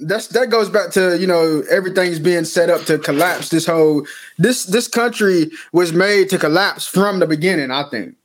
that's 0.00 0.26
that 0.28 0.50
goes 0.50 0.68
back 0.68 0.90
to 0.90 1.18
you 1.18 1.26
know 1.26 1.62
everything's 1.70 2.18
being 2.18 2.44
set 2.44 2.68
up 2.68 2.82
to 2.82 2.98
collapse. 2.98 3.48
This 3.48 3.64
whole 3.64 4.06
this 4.36 4.64
this 4.64 4.88
country 4.88 5.50
was 5.72 5.94
made 5.94 6.28
to 6.30 6.38
collapse 6.38 6.86
from 6.86 7.20
the 7.20 7.26
beginning. 7.26 7.70
I 7.70 7.88
think 7.88 8.17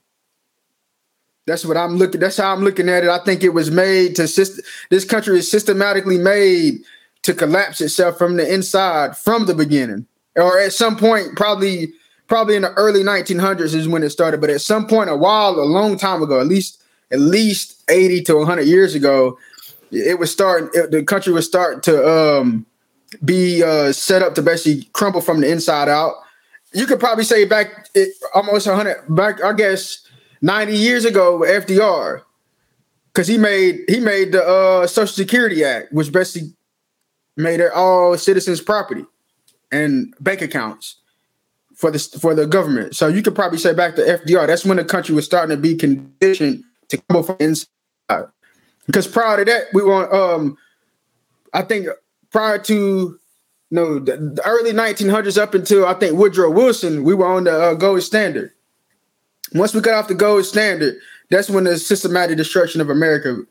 that's 1.46 1.66
what 1.66 1.78
I'm 1.78 1.98
looking. 1.98 2.22
That's 2.22 2.38
how 2.38 2.54
I'm 2.54 2.64
looking 2.64 2.90
at 2.90 3.04
it. 3.04 3.10
I 3.10 3.20
think 3.20 3.44
it 3.44 3.54
was 3.54 3.70
made 3.70 4.16
to 4.16 4.24
this 4.90 5.06
country 5.06 5.38
is 5.38 5.50
systematically 5.50 6.18
made 6.18 6.80
to 7.24 7.34
collapse 7.34 7.82
itself 7.82 8.18
from 8.18 8.38
the 8.38 8.54
inside 8.54 9.18
from 9.18 9.46
the 9.46 9.54
beginning, 9.54 10.06
or 10.36 10.60
at 10.60 10.74
some 10.74 10.96
point, 10.96 11.36
probably 11.36 11.94
probably 12.28 12.56
in 12.56 12.62
the 12.62 12.74
early 12.74 13.04
1900s 13.04 13.76
is 13.76 13.88
when 13.88 14.04
it 14.04 14.10
started. 14.10 14.42
But 14.42 14.50
at 14.50 14.62
some 14.62 14.88
point, 14.88 15.10
a 15.10 15.16
while, 15.16 15.52
a 15.52 15.66
long 15.66 15.98
time 15.98 16.24
ago, 16.24 16.40
at 16.40 16.48
least 16.48 16.82
at 17.12 17.20
least 17.20 17.84
80 17.90 18.24
to 18.24 18.36
100 18.38 18.64
years 18.64 18.96
ago, 18.96 19.38
it 19.92 20.18
was 20.18 20.32
starting, 20.32 20.70
it, 20.74 20.92
the 20.92 21.04
country 21.04 21.32
was 21.32 21.46
starting 21.46 21.82
to 21.82 22.10
um, 22.10 22.66
be 23.24 23.62
uh, 23.64 23.92
set 23.92 24.22
up 24.22 24.36
to 24.36 24.42
basically 24.42 24.86
crumble 24.94 25.22
from 25.22 25.42
the 25.42 25.52
inside 25.52 25.90
out. 25.90 26.16
You 26.74 26.88
could 26.88 27.00
probably 27.00 27.24
say 27.24 27.46
back 27.46 27.90
it, 27.94 28.16
almost 28.34 28.66
100, 28.66 29.04
back, 29.10 29.44
I 29.44 29.54
guess, 29.54 30.03
90 30.44 30.76
years 30.76 31.06
ago 31.06 31.38
with 31.38 31.50
FDR. 31.50 32.22
Because 33.12 33.28
he 33.28 33.38
made 33.38 33.82
he 33.88 34.00
made 34.00 34.32
the 34.32 34.44
uh, 34.44 34.88
Social 34.88 35.08
Security 35.08 35.64
Act, 35.64 35.94
which 35.94 36.12
basically 36.12 36.54
made 37.38 37.60
it 37.60 37.72
all 37.72 38.18
citizens' 38.18 38.60
property 38.60 39.06
and 39.72 40.16
bank 40.20 40.42
accounts 40.42 40.98
for 41.76 41.92
the 41.92 42.00
for 42.00 42.34
the 42.34 42.48
government. 42.48 42.96
So 42.96 43.08
you 43.08 43.22
could 43.22 43.36
probably 43.36 43.60
say 43.60 43.74
back 43.74 43.96
to 43.96 44.02
FDR. 44.02 44.48
That's 44.48 44.66
when 44.66 44.78
the 44.78 44.86
country 44.86 45.14
was 45.14 45.26
starting 45.26 45.56
to 45.56 45.62
be 45.62 45.76
conditioned 45.76 46.64
to 46.90 47.02
come 47.08 47.24
from 47.24 47.38
inside. 47.40 47.68
Because 48.88 49.08
prior 49.08 49.38
to 49.38 49.46
that, 49.46 49.66
we 49.74 49.84
were 49.84 50.12
um, 50.12 50.58
I 51.54 51.62
think 51.62 51.88
prior 52.32 52.58
to 52.58 53.20
know, 53.74 54.00
the, 54.00 54.18
the, 54.18 54.42
early 54.46 54.72
1900s 54.72 55.38
up 55.38 55.54
until 55.54 55.86
I 55.86 55.94
think 55.96 56.18
Woodrow 56.18 56.52
Wilson, 56.52 57.04
we 57.04 57.14
were 57.14 57.26
on 57.26 57.46
the 57.46 57.52
uh, 57.52 57.74
gold 57.74 58.04
standard. 58.04 58.52
Once 59.54 59.74
we 59.74 59.82
got 59.82 59.94
off 59.94 60.08
the 60.08 60.16
gold 60.16 60.46
standard, 60.46 60.96
that's 61.30 61.50
when 61.50 61.66
the 61.66 61.78
systematic 61.78 62.38
destruction 62.38 62.80
of 62.82 62.90
America 62.90 63.42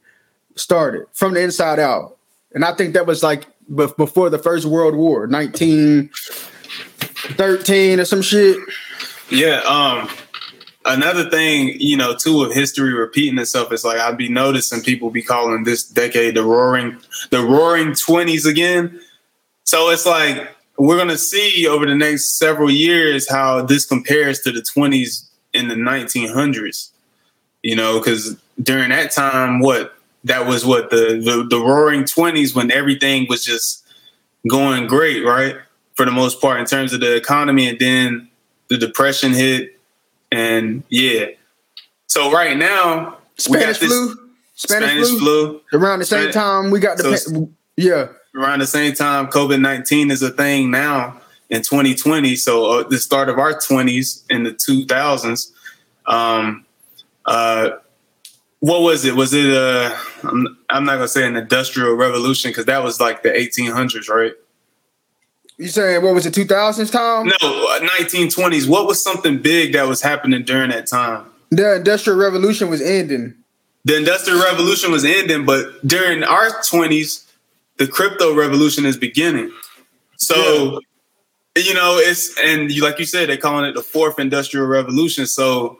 started 0.56 1.04
from 1.12 1.34
the 1.34 1.42
inside 1.42 1.78
out. 1.78 2.16
And 2.54 2.64
I 2.64 2.74
think 2.74 2.94
that 2.94 3.06
was 3.06 3.22
like 3.22 3.46
before 3.74 4.30
the 4.30 4.38
First 4.38 4.64
World 4.66 4.96
War, 4.96 5.26
1913 5.26 8.00
or 8.00 8.04
some 8.04 8.22
shit. 8.22 8.58
Yeah, 9.30 9.60
um, 9.60 10.08
another 10.84 11.30
thing, 11.30 11.76
you 11.78 11.96
know, 11.96 12.14
too, 12.14 12.42
of 12.42 12.52
history 12.52 12.92
repeating 12.92 13.38
itself 13.38 13.72
is 13.72 13.84
like 13.84 13.98
I'd 13.98 14.18
be 14.18 14.28
noticing 14.28 14.82
people 14.82 15.10
be 15.10 15.22
calling 15.22 15.64
this 15.64 15.84
decade 15.84 16.34
the 16.34 16.44
roaring 16.44 16.98
the 17.30 17.40
roaring 17.40 17.94
twenties 17.94 18.44
again. 18.46 19.00
So 19.64 19.90
it's 19.90 20.06
like 20.06 20.48
we're 20.76 20.98
gonna 20.98 21.18
see 21.18 21.66
over 21.66 21.86
the 21.86 21.94
next 21.94 22.38
several 22.38 22.70
years 22.70 23.30
how 23.30 23.62
this 23.62 23.86
compares 23.86 24.40
to 24.40 24.52
the 24.52 24.62
twenties 24.62 25.30
in 25.52 25.68
the 25.68 25.76
nineteen 25.76 26.28
hundreds. 26.28 26.92
You 27.62 27.76
know, 27.76 27.98
because 27.98 28.36
during 28.60 28.90
that 28.90 29.12
time, 29.12 29.60
what 29.60 29.94
that 30.24 30.46
was 30.46 30.64
what 30.64 30.90
the, 30.90 31.20
the 31.22 31.46
the 31.48 31.60
roaring 31.62 32.04
twenties 32.04 32.54
when 32.54 32.70
everything 32.70 33.26
was 33.28 33.44
just 33.44 33.86
going 34.48 34.86
great, 34.86 35.24
right? 35.24 35.56
For 35.94 36.04
the 36.04 36.10
most 36.10 36.40
part, 36.40 36.58
in 36.58 36.66
terms 36.66 36.92
of 36.92 37.00
the 37.00 37.14
economy, 37.14 37.68
and 37.68 37.78
then 37.78 38.28
the 38.68 38.78
depression 38.78 39.32
hit 39.32 39.78
and 40.30 40.82
yeah. 40.88 41.26
So 42.06 42.32
right 42.32 42.56
now, 42.56 43.18
Spanish 43.36 43.78
flu. 43.78 44.18
Spanish, 44.54 45.06
Spanish 45.06 45.08
flu. 45.08 45.18
flu. 45.18 45.60
Around 45.72 46.00
the 46.00 46.04
same 46.04 46.30
time, 46.30 46.70
we 46.70 46.80
got 46.80 46.98
the 46.98 47.16
so, 47.16 47.50
yeah. 47.76 48.08
Around 48.34 48.60
the 48.60 48.66
same 48.66 48.94
time, 48.94 49.28
COVID 49.28 49.60
nineteen 49.60 50.10
is 50.10 50.22
a 50.22 50.30
thing 50.30 50.70
now 50.70 51.21
in 51.52 51.60
2020. 51.60 52.34
So 52.34 52.64
uh, 52.64 52.82
the 52.88 52.98
start 52.98 53.28
of 53.28 53.38
our 53.38 53.52
20s 53.52 54.24
in 54.30 54.42
the 54.42 54.52
2000s. 54.52 55.52
Um, 56.06 56.64
uh, 57.26 57.70
what 58.60 58.80
was 58.80 59.04
it? 59.04 59.14
Was 59.14 59.34
it 59.34 59.54
uh? 59.54 59.96
I'm, 60.24 60.58
I'm 60.70 60.84
not 60.84 60.94
gonna 60.94 61.08
say 61.08 61.26
an 61.26 61.36
industrial 61.36 61.94
revolution 61.94 62.50
because 62.50 62.64
that 62.66 62.82
was 62.82 63.00
like 63.00 63.22
the 63.22 63.28
1800s, 63.28 64.08
right? 64.08 64.32
You 65.58 65.68
saying 65.68 66.02
what 66.02 66.14
was 66.14 66.26
it, 66.26 66.34
2000s 66.34 66.90
time? 66.90 67.26
No, 67.26 67.78
1920s. 67.80 68.66
Uh, 68.66 68.70
what 68.70 68.86
was 68.86 69.02
something 69.02 69.42
big 69.42 69.74
that 69.74 69.86
was 69.86 70.00
happening 70.00 70.44
during 70.44 70.70
that 70.70 70.86
time? 70.86 71.26
The 71.50 71.76
Industrial 71.76 72.18
Revolution 72.18 72.70
was 72.70 72.80
ending. 72.80 73.34
The 73.84 73.96
Industrial 73.98 74.40
Revolution 74.40 74.90
was 74.90 75.04
ending, 75.04 75.44
but 75.44 75.86
during 75.86 76.22
our 76.22 76.50
20s, 76.62 77.28
the 77.78 77.86
crypto 77.88 78.34
revolution 78.34 78.86
is 78.86 78.96
beginning. 78.96 79.52
So, 80.16 80.72
yeah. 80.72 80.78
You 81.56 81.74
know, 81.74 81.98
it's 81.98 82.38
and 82.40 82.70
you 82.70 82.82
like 82.82 82.98
you 82.98 83.04
said, 83.04 83.28
they're 83.28 83.36
calling 83.36 83.66
it 83.66 83.74
the 83.74 83.82
fourth 83.82 84.18
industrial 84.18 84.66
revolution. 84.66 85.26
So 85.26 85.78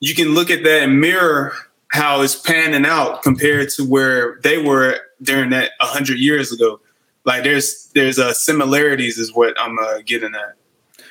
you 0.00 0.14
can 0.14 0.34
look 0.34 0.50
at 0.50 0.62
that 0.62 0.82
and 0.84 1.00
mirror 1.00 1.52
how 1.88 2.20
it's 2.20 2.36
panning 2.36 2.86
out 2.86 3.22
compared 3.22 3.70
to 3.70 3.84
where 3.84 4.38
they 4.42 4.58
were 4.58 5.00
during 5.22 5.50
that 5.50 5.72
hundred 5.80 6.18
years 6.18 6.52
ago. 6.52 6.80
Like 7.24 7.42
there's 7.42 7.90
there's 7.94 8.18
uh, 8.18 8.32
similarities 8.32 9.18
is 9.18 9.34
what 9.34 9.58
I'm 9.58 9.78
uh, 9.78 9.98
getting 10.06 10.34
at. 10.34 10.54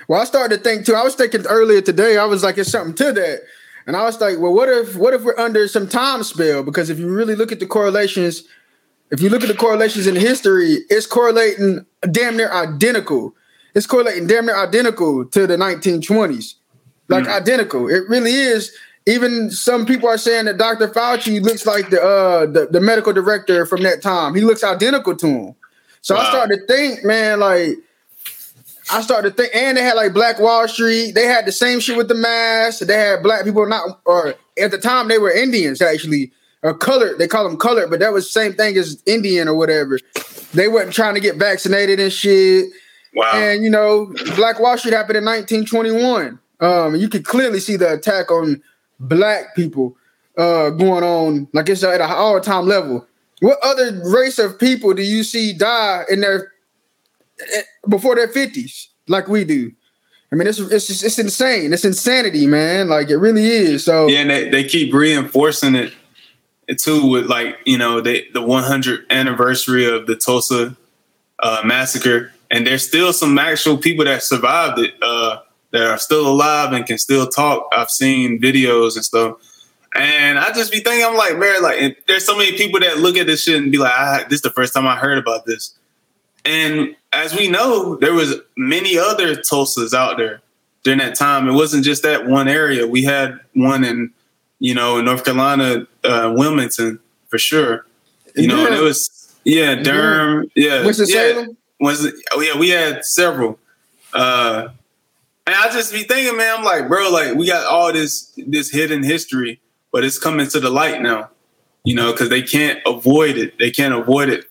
Well, 0.07 0.21
I 0.21 0.23
started 0.23 0.57
to 0.57 0.63
think 0.63 0.85
too. 0.85 0.95
I 0.95 1.03
was 1.03 1.15
thinking 1.15 1.45
earlier 1.47 1.81
today. 1.81 2.17
I 2.17 2.25
was 2.25 2.43
like, 2.43 2.57
it's 2.57 2.71
something 2.71 2.95
to 2.95 3.11
that, 3.11 3.41
and 3.85 3.97
I 3.97 4.03
was 4.03 4.21
like, 4.21 4.39
well, 4.39 4.53
what 4.53 4.69
if 4.69 4.95
what 4.95 5.13
if 5.13 5.23
we're 5.23 5.37
under 5.37 5.67
some 5.67 5.89
time 5.89 6.23
spell? 6.23 6.63
Because 6.63 6.89
if 6.89 6.99
you 6.99 7.09
really 7.09 7.35
look 7.35 7.51
at 7.51 7.59
the 7.59 7.67
correlations, 7.67 8.43
if 9.11 9.21
you 9.21 9.29
look 9.29 9.41
at 9.41 9.49
the 9.49 9.55
correlations 9.55 10.07
in 10.07 10.15
history, 10.15 10.77
it's 10.89 11.05
correlating 11.05 11.85
damn 12.09 12.37
near 12.37 12.51
identical. 12.53 13.35
It's 13.77 13.85
correlating 13.85 14.25
damn 14.25 14.47
near 14.47 14.57
identical 14.57 15.23
to 15.23 15.45
the 15.45 15.55
1920s, 15.55 16.55
like 17.09 17.25
mm. 17.25 17.27
identical. 17.27 17.87
It 17.87 18.09
really 18.09 18.31
is 18.31 18.75
even 19.05 19.51
some 19.51 19.85
people 19.85 20.09
are 20.09 20.17
saying 20.17 20.45
that 20.45 20.57
Dr. 20.57 20.87
Fauci 20.87 21.39
looks 21.43 21.63
like 21.63 21.91
the 21.91 22.01
uh 22.01 22.47
the, 22.47 22.69
the 22.71 22.81
medical 22.81 23.13
director 23.13 23.67
from 23.67 23.83
that 23.83 24.01
time. 24.01 24.33
He 24.33 24.41
looks 24.41 24.63
identical 24.63 25.15
to 25.17 25.27
him. 25.27 25.55
So 26.01 26.15
wow. 26.15 26.21
I 26.21 26.29
started 26.29 26.57
to 26.61 26.65
think, 26.65 27.05
man, 27.05 27.39
like 27.39 27.77
I 28.89 29.01
started 29.01 29.37
to 29.37 29.43
think, 29.43 29.55
and 29.55 29.77
they 29.77 29.83
had 29.83 29.93
like 29.93 30.11
Black 30.11 30.39
Wall 30.39 30.67
Street. 30.67 31.11
They 31.11 31.25
had 31.25 31.45
the 31.45 31.51
same 31.51 31.79
shit 31.79 31.97
with 31.97 32.07
the 32.07 32.15
mask. 32.15 32.79
They 32.79 32.97
had 32.97 33.21
black 33.21 33.45
people 33.45 33.67
not, 33.67 34.01
or 34.05 34.33
at 34.59 34.71
the 34.71 34.79
time 34.79 35.07
they 35.07 35.19
were 35.19 35.29
Indians 35.29 35.83
actually, 35.83 36.31
or 36.63 36.73
colored. 36.73 37.19
They 37.19 37.27
call 37.27 37.47
them 37.47 37.57
colored, 37.57 37.91
but 37.91 37.99
that 37.99 38.11
was 38.11 38.25
the 38.25 38.31
same 38.31 38.53
thing 38.53 38.75
as 38.75 39.03
Indian 39.05 39.47
or 39.47 39.53
whatever. 39.53 39.99
They 40.55 40.67
weren't 40.67 40.93
trying 40.93 41.13
to 41.13 41.21
get 41.21 41.35
vaccinated 41.35 41.99
and 41.99 42.11
shit. 42.11 42.71
Wow. 43.17 43.31
And 43.33 43.63
you 43.63 43.69
know, 43.71 44.13
Black 44.35 44.59
Wall 44.59 44.77
Street 44.77 44.93
happened 44.93 45.17
in 45.17 45.25
1921. 45.25 46.39
Um, 46.59 46.95
you 46.95 47.09
could 47.09 47.25
clearly 47.25 47.59
see 47.59 47.75
the 47.75 47.93
attack 47.93 48.29
on 48.29 48.61
black 48.99 49.55
people 49.55 49.97
uh, 50.37 50.69
going 50.69 51.03
on 51.03 51.47
like 51.51 51.67
it's 51.67 51.83
at 51.83 51.99
an 51.99 52.11
all 52.11 52.39
time 52.39 52.67
level. 52.67 53.07
What 53.39 53.57
other 53.63 53.99
race 54.05 54.37
of 54.37 54.59
people 54.59 54.93
do 54.93 55.01
you 55.01 55.23
see 55.23 55.51
die 55.51 56.03
in 56.11 56.21
their 56.21 56.51
eh, 57.39 57.61
before 57.89 58.15
their 58.15 58.27
fifties 58.27 58.89
like 59.07 59.27
we 59.27 59.43
do? 59.45 59.71
I 60.31 60.35
mean, 60.35 60.47
it's 60.47 60.59
it's 60.59 60.85
just, 60.85 61.03
it's 61.03 61.17
insane. 61.17 61.73
It's 61.73 61.85
insanity, 61.85 62.45
man. 62.45 62.87
Like 62.87 63.09
it 63.09 63.17
really 63.17 63.47
is. 63.47 63.83
So 63.83 64.07
yeah, 64.07 64.19
and 64.19 64.29
they, 64.29 64.49
they 64.49 64.63
keep 64.63 64.93
reinforcing 64.93 65.73
it 65.73 65.91
too 66.77 67.07
with 67.07 67.25
like 67.25 67.57
you 67.65 67.79
know 67.79 67.99
they 67.99 68.27
the 68.33 68.41
100th 68.41 69.09
anniversary 69.09 69.85
of 69.85 70.05
the 70.05 70.15
Tulsa 70.15 70.77
uh, 71.39 71.61
massacre, 71.65 72.31
and 72.51 72.65
there's 72.65 72.87
still 72.87 73.13
some 73.13 73.37
actual 73.37 73.77
people 73.77 74.05
that 74.05 74.23
survived 74.23 74.79
it. 74.79 74.93
Uh, 75.01 75.39
that 75.71 75.81
are 75.81 75.97
still 75.97 76.27
alive 76.27 76.73
and 76.73 76.85
can 76.85 76.97
still 76.97 77.27
talk. 77.27 77.69
I've 77.75 77.89
seen 77.89 78.41
videos 78.41 78.95
and 78.95 79.03
stuff. 79.03 79.37
And 79.93 80.37
I 80.39 80.51
just 80.53 80.71
be 80.71 80.79
thinking, 80.79 81.05
I'm 81.05 81.15
like, 81.15 81.37
man, 81.37 81.61
like, 81.61 82.05
there's 82.07 82.25
so 82.25 82.37
many 82.37 82.53
people 82.55 82.79
that 82.79 82.99
look 82.99 83.17
at 83.17 83.27
this 83.27 83.43
shit 83.43 83.61
and 83.61 83.71
be 83.71 83.77
like, 83.77 83.91
I, 83.91 84.23
this 84.23 84.37
is 84.37 84.41
the 84.41 84.51
first 84.51 84.73
time 84.73 84.85
I 84.85 84.95
heard 84.95 85.17
about 85.17 85.45
this. 85.45 85.77
And 86.45 86.95
as 87.11 87.35
we 87.35 87.49
know, 87.49 87.95
there 87.95 88.13
was 88.13 88.35
many 88.55 88.97
other 88.97 89.35
Tulsas 89.35 89.93
out 89.93 90.17
there 90.17 90.41
during 90.83 90.99
that 90.99 91.15
time. 91.15 91.47
It 91.47 91.53
wasn't 91.53 91.83
just 91.83 92.03
that 92.03 92.27
one 92.27 92.47
area. 92.47 92.87
We 92.87 93.03
had 93.03 93.39
one 93.53 93.83
in, 93.83 94.13
you 94.59 94.73
know, 94.73 94.99
in 94.99 95.05
North 95.05 95.25
Carolina, 95.25 95.87
uh, 96.03 96.33
Wilmington, 96.35 96.99
for 97.27 97.37
sure. 97.37 97.85
You 98.35 98.47
know, 98.47 98.65
and 98.65 98.75
it 98.75 98.81
was, 98.81 99.35
yeah, 99.43 99.75
Durham, 99.75 100.49
yeah. 100.55 100.85
Winston 100.85 101.07
yeah, 101.09 101.45
Was, 101.79 102.11
oh, 102.31 102.41
yeah, 102.41 102.57
we 102.57 102.69
had 102.69 103.05
several. 103.05 103.59
Uh, 104.13 104.69
and 105.47 105.55
I 105.55 105.71
just 105.71 105.93
be 105.93 106.03
thinking, 106.03 106.35
man, 106.37 106.57
I'm 106.57 106.63
like, 106.65 106.89
bro, 106.89 107.09
like 107.09 107.35
we 107.35 107.47
got 107.47 107.65
all 107.65 107.93
this 107.93 108.33
this 108.35 108.69
hidden 108.69 109.01
history, 109.01 109.61
but 109.93 110.03
it's 110.03 110.19
coming 110.19 110.45
to 110.47 110.59
the 110.59 110.69
light 110.69 111.01
now, 111.01 111.29
you 111.85 111.95
know, 111.95 112.11
because 112.11 112.29
they 112.29 112.41
can't 112.41 112.79
avoid 112.85 113.37
it. 113.37 113.57
They 113.57 113.71
can't 113.71 113.93
avoid 113.93 114.27
it 114.27 114.45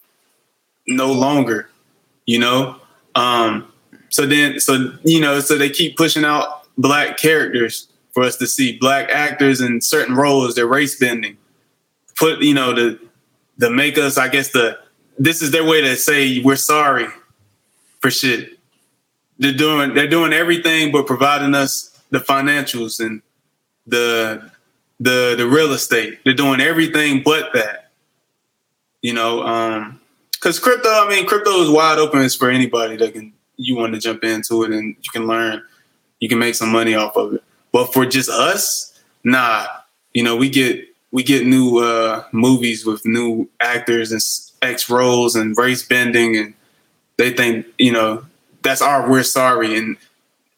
no 0.86 1.12
longer, 1.12 1.68
you 2.24 2.38
know. 2.38 2.80
Um, 3.14 3.70
so 4.08 4.24
then, 4.24 4.58
so 4.58 4.94
you 5.04 5.20
know, 5.20 5.40
so 5.40 5.58
they 5.58 5.68
keep 5.68 5.98
pushing 5.98 6.24
out 6.24 6.66
black 6.78 7.18
characters 7.18 7.88
for 8.14 8.22
us 8.22 8.36
to 8.36 8.46
see, 8.46 8.78
black 8.78 9.10
actors 9.10 9.60
in 9.60 9.82
certain 9.82 10.14
roles. 10.14 10.54
They're 10.54 10.66
race 10.66 10.98
bending, 10.98 11.36
put 12.16 12.40
you 12.40 12.54
know 12.54 12.72
the 12.72 12.98
the 13.58 13.70
make 13.70 13.98
us. 13.98 14.16
I 14.16 14.28
guess 14.28 14.52
the 14.52 14.78
this 15.18 15.42
is 15.42 15.50
their 15.50 15.64
way 15.64 15.80
to 15.80 15.96
say 15.96 16.40
we're 16.40 16.56
sorry 16.56 17.06
for 18.00 18.10
shit 18.10 18.58
they're 19.38 19.52
doing 19.52 19.94
they're 19.94 20.08
doing 20.08 20.32
everything 20.32 20.92
but 20.92 21.06
providing 21.06 21.54
us 21.54 21.96
the 22.10 22.18
financials 22.18 23.04
and 23.04 23.22
the 23.86 24.50
the 25.00 25.34
the 25.36 25.46
real 25.46 25.72
estate. 25.72 26.20
They're 26.24 26.34
doing 26.34 26.60
everything 26.60 27.22
but 27.24 27.52
that. 27.54 27.90
You 29.02 29.12
know, 29.12 29.42
um, 29.42 30.00
because 30.32 30.58
crypto, 30.58 30.88
I 30.88 31.08
mean, 31.08 31.26
crypto 31.26 31.62
is 31.62 31.70
wide 31.70 31.98
open. 31.98 32.22
It's 32.22 32.34
for 32.34 32.50
anybody 32.50 32.96
that 32.96 33.12
can 33.12 33.32
you 33.56 33.76
want 33.76 33.94
to 33.94 34.00
jump 34.00 34.24
into 34.24 34.64
it 34.64 34.72
and 34.72 34.96
you 35.00 35.10
can 35.12 35.26
learn, 35.26 35.62
you 36.20 36.28
can 36.28 36.38
make 36.38 36.54
some 36.54 36.70
money 36.70 36.94
off 36.94 37.16
of 37.16 37.34
it. 37.34 37.42
But 37.72 37.92
for 37.92 38.04
just 38.04 38.28
us, 38.28 38.98
nah. 39.24 39.66
You 40.12 40.22
know, 40.22 40.36
we 40.36 40.48
get 40.48 40.84
we 41.10 41.22
get 41.22 41.46
new 41.46 41.78
uh, 41.78 42.24
movies 42.32 42.86
with 42.86 43.04
new 43.04 43.48
actors 43.60 44.12
and 44.12 44.22
X 44.62 44.88
roles 44.90 45.36
and 45.36 45.56
race 45.56 45.86
bending, 45.86 46.36
and 46.36 46.54
they 47.16 47.32
think 47.32 47.66
you 47.78 47.92
know 47.92 48.24
that's 48.62 48.82
our 48.82 49.08
we're 49.08 49.22
sorry 49.22 49.76
and 49.76 49.96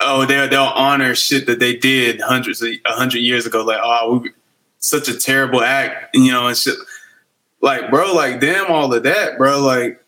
oh 0.01 0.25
they 0.25 0.47
they'll 0.49 0.63
honor 0.63 1.15
shit 1.15 1.47
that 1.47 1.59
they 1.59 1.77
did 1.77 2.21
hundreds 2.21 2.63
a 2.63 2.79
hundred 2.87 3.19
years 3.19 3.47
ago. 3.47 3.63
Like 3.63 3.81
oh 3.83 4.19
we 4.19 4.31
such 4.81 5.09
a 5.09 5.19
terrible 5.19 5.63
act 5.63 6.15
you 6.15 6.31
know 6.31 6.47
and 6.47 6.57
shit. 6.57 6.77
Like 7.61 7.91
bro 7.91 8.13
like 8.15 8.41
damn 8.41 8.71
all 8.71 8.93
of 8.93 9.03
that 9.03 9.39
bro. 9.39 9.61
Like 9.61 10.03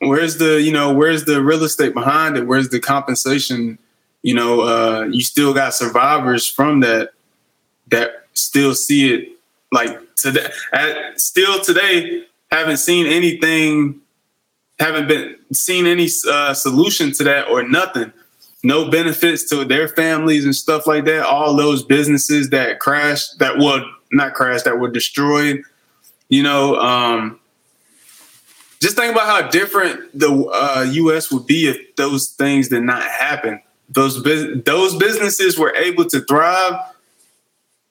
where's 0.00 0.38
the 0.38 0.60
you 0.60 0.72
know 0.72 0.92
where's 0.92 1.24
the 1.24 1.42
real 1.42 1.62
estate 1.64 1.94
behind 1.94 2.36
it? 2.36 2.46
Where's 2.46 2.70
the 2.70 2.80
compensation? 2.80 3.78
You 4.22 4.34
know 4.34 4.60
uh 4.62 5.04
you 5.10 5.22
still 5.22 5.54
got 5.54 5.74
survivors 5.74 6.46
from 6.46 6.80
that 6.80 7.10
that 7.88 8.26
still 8.34 8.74
see 8.74 9.12
it 9.14 9.28
like 9.72 10.14
today 10.16 10.46
at, 10.72 11.20
still 11.20 11.60
today 11.60 12.24
haven't 12.50 12.78
seen 12.78 13.06
anything 13.06 14.00
haven't 14.80 15.08
been 15.08 15.36
seen 15.52 15.86
any 15.86 16.08
uh, 16.28 16.54
solution 16.54 17.12
to 17.12 17.24
that 17.24 17.48
or 17.48 17.62
nothing. 17.62 18.12
No 18.62 18.90
benefits 18.90 19.48
to 19.50 19.64
their 19.64 19.88
families 19.88 20.44
and 20.44 20.54
stuff 20.54 20.86
like 20.86 21.04
that. 21.04 21.24
All 21.24 21.54
those 21.54 21.82
businesses 21.82 22.50
that 22.50 22.78
crashed, 22.80 23.38
that 23.38 23.58
would 23.58 23.82
not 24.10 24.34
crash, 24.34 24.62
that 24.62 24.78
were 24.78 24.90
destroyed. 24.90 25.62
You 26.28 26.42
know, 26.42 26.76
um, 26.76 27.38
just 28.80 28.96
think 28.96 29.12
about 29.12 29.26
how 29.26 29.48
different 29.48 30.18
the 30.18 30.30
uh, 30.30 30.86
U.S. 30.92 31.30
would 31.30 31.46
be 31.46 31.68
if 31.68 31.96
those 31.96 32.30
things 32.30 32.68
did 32.68 32.82
not 32.82 33.02
happen. 33.02 33.60
Those 33.88 34.22
those 34.22 34.96
businesses 34.96 35.58
were 35.58 35.74
able 35.74 36.04
to 36.06 36.20
thrive. 36.20 36.74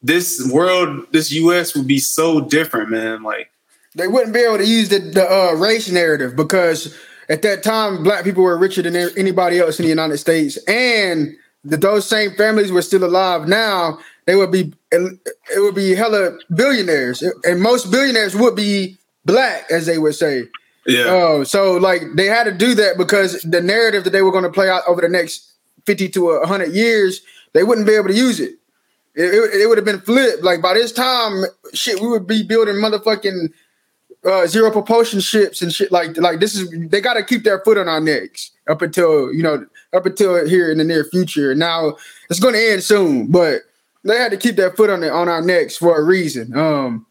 This 0.02 0.48
world, 0.50 1.06
this 1.12 1.30
U.S. 1.32 1.74
would 1.76 1.86
be 1.86 1.98
so 1.98 2.40
different, 2.40 2.90
man. 2.90 3.22
Like 3.22 3.50
they 3.94 4.08
wouldn't 4.08 4.32
be 4.32 4.40
able 4.40 4.58
to 4.58 4.66
use 4.66 4.88
the, 4.88 4.98
the 4.98 5.28
uh, 5.30 5.52
race 5.54 5.90
narrative 5.90 6.36
because 6.36 6.96
at 7.28 7.42
that 7.42 7.62
time, 7.62 8.02
black 8.02 8.24
people 8.24 8.42
were 8.42 8.58
richer 8.58 8.82
than 8.82 8.96
anybody 9.16 9.60
else 9.60 9.78
in 9.78 9.84
the 9.84 9.88
United 9.88 10.18
States, 10.18 10.58
and 10.66 11.36
that 11.64 11.80
those 11.80 12.08
same 12.08 12.32
families 12.32 12.72
were 12.72 12.82
still 12.82 13.04
alive 13.04 13.46
now. 13.46 13.98
They 14.26 14.34
would 14.34 14.50
be 14.50 14.72
it 14.90 15.20
would 15.56 15.74
be 15.74 15.94
hella 15.94 16.36
billionaires, 16.54 17.22
and 17.44 17.62
most 17.62 17.90
billionaires 17.90 18.34
would 18.34 18.56
be 18.56 18.98
black, 19.24 19.70
as 19.70 19.86
they 19.86 19.98
would 19.98 20.14
say. 20.16 20.44
Yeah. 20.86 21.04
Uh, 21.04 21.44
so 21.44 21.76
like 21.76 22.02
they 22.14 22.26
had 22.26 22.44
to 22.44 22.52
do 22.52 22.74
that 22.74 22.98
because 22.98 23.42
the 23.42 23.60
narrative 23.60 24.04
that 24.04 24.10
they 24.10 24.22
were 24.22 24.32
going 24.32 24.44
to 24.44 24.50
play 24.50 24.68
out 24.68 24.82
over 24.88 25.00
the 25.00 25.08
next 25.08 25.52
fifty 25.86 26.08
to 26.08 26.40
hundred 26.44 26.72
years, 26.72 27.20
they 27.52 27.62
wouldn't 27.62 27.86
be 27.86 27.94
able 27.94 28.08
to 28.08 28.14
use 28.14 28.40
it. 28.40 28.54
It, 29.14 29.34
it, 29.34 29.60
it 29.62 29.66
would 29.68 29.78
have 29.78 29.84
been 29.84 30.00
flipped. 30.00 30.42
Like 30.42 30.62
by 30.62 30.74
this 30.74 30.92
time, 30.92 31.44
shit, 31.74 32.00
we 32.00 32.08
would 32.08 32.26
be 32.26 32.42
building 32.42 32.76
motherfucking 32.76 33.52
uh, 34.24 34.46
zero 34.46 34.70
propulsion 34.70 35.20
ships 35.20 35.62
and 35.62 35.72
shit 35.72 35.90
like 35.90 36.16
like 36.18 36.40
this 36.40 36.54
is 36.54 36.70
they 36.90 37.00
got 37.00 37.14
to 37.14 37.24
keep 37.24 37.42
their 37.42 37.60
foot 37.60 37.78
on 37.78 37.88
our 37.88 38.00
necks 38.00 38.50
up 38.68 38.82
until 38.82 39.32
you 39.32 39.42
know 39.42 39.64
up 39.92 40.06
until 40.06 40.46
here 40.46 40.70
in 40.70 40.78
the 40.78 40.84
near 40.84 41.04
future. 41.04 41.54
Now 41.54 41.96
it's 42.28 42.40
going 42.40 42.54
to 42.54 42.72
end 42.72 42.82
soon, 42.82 43.28
but 43.28 43.62
they 44.04 44.16
had 44.16 44.30
to 44.30 44.36
keep 44.36 44.56
their 44.56 44.70
foot 44.70 44.90
on 44.90 45.00
the, 45.00 45.10
on 45.10 45.28
our 45.28 45.42
necks 45.42 45.76
for 45.76 45.98
a 45.98 46.02
reason. 46.04 46.56
Um, 46.56 47.06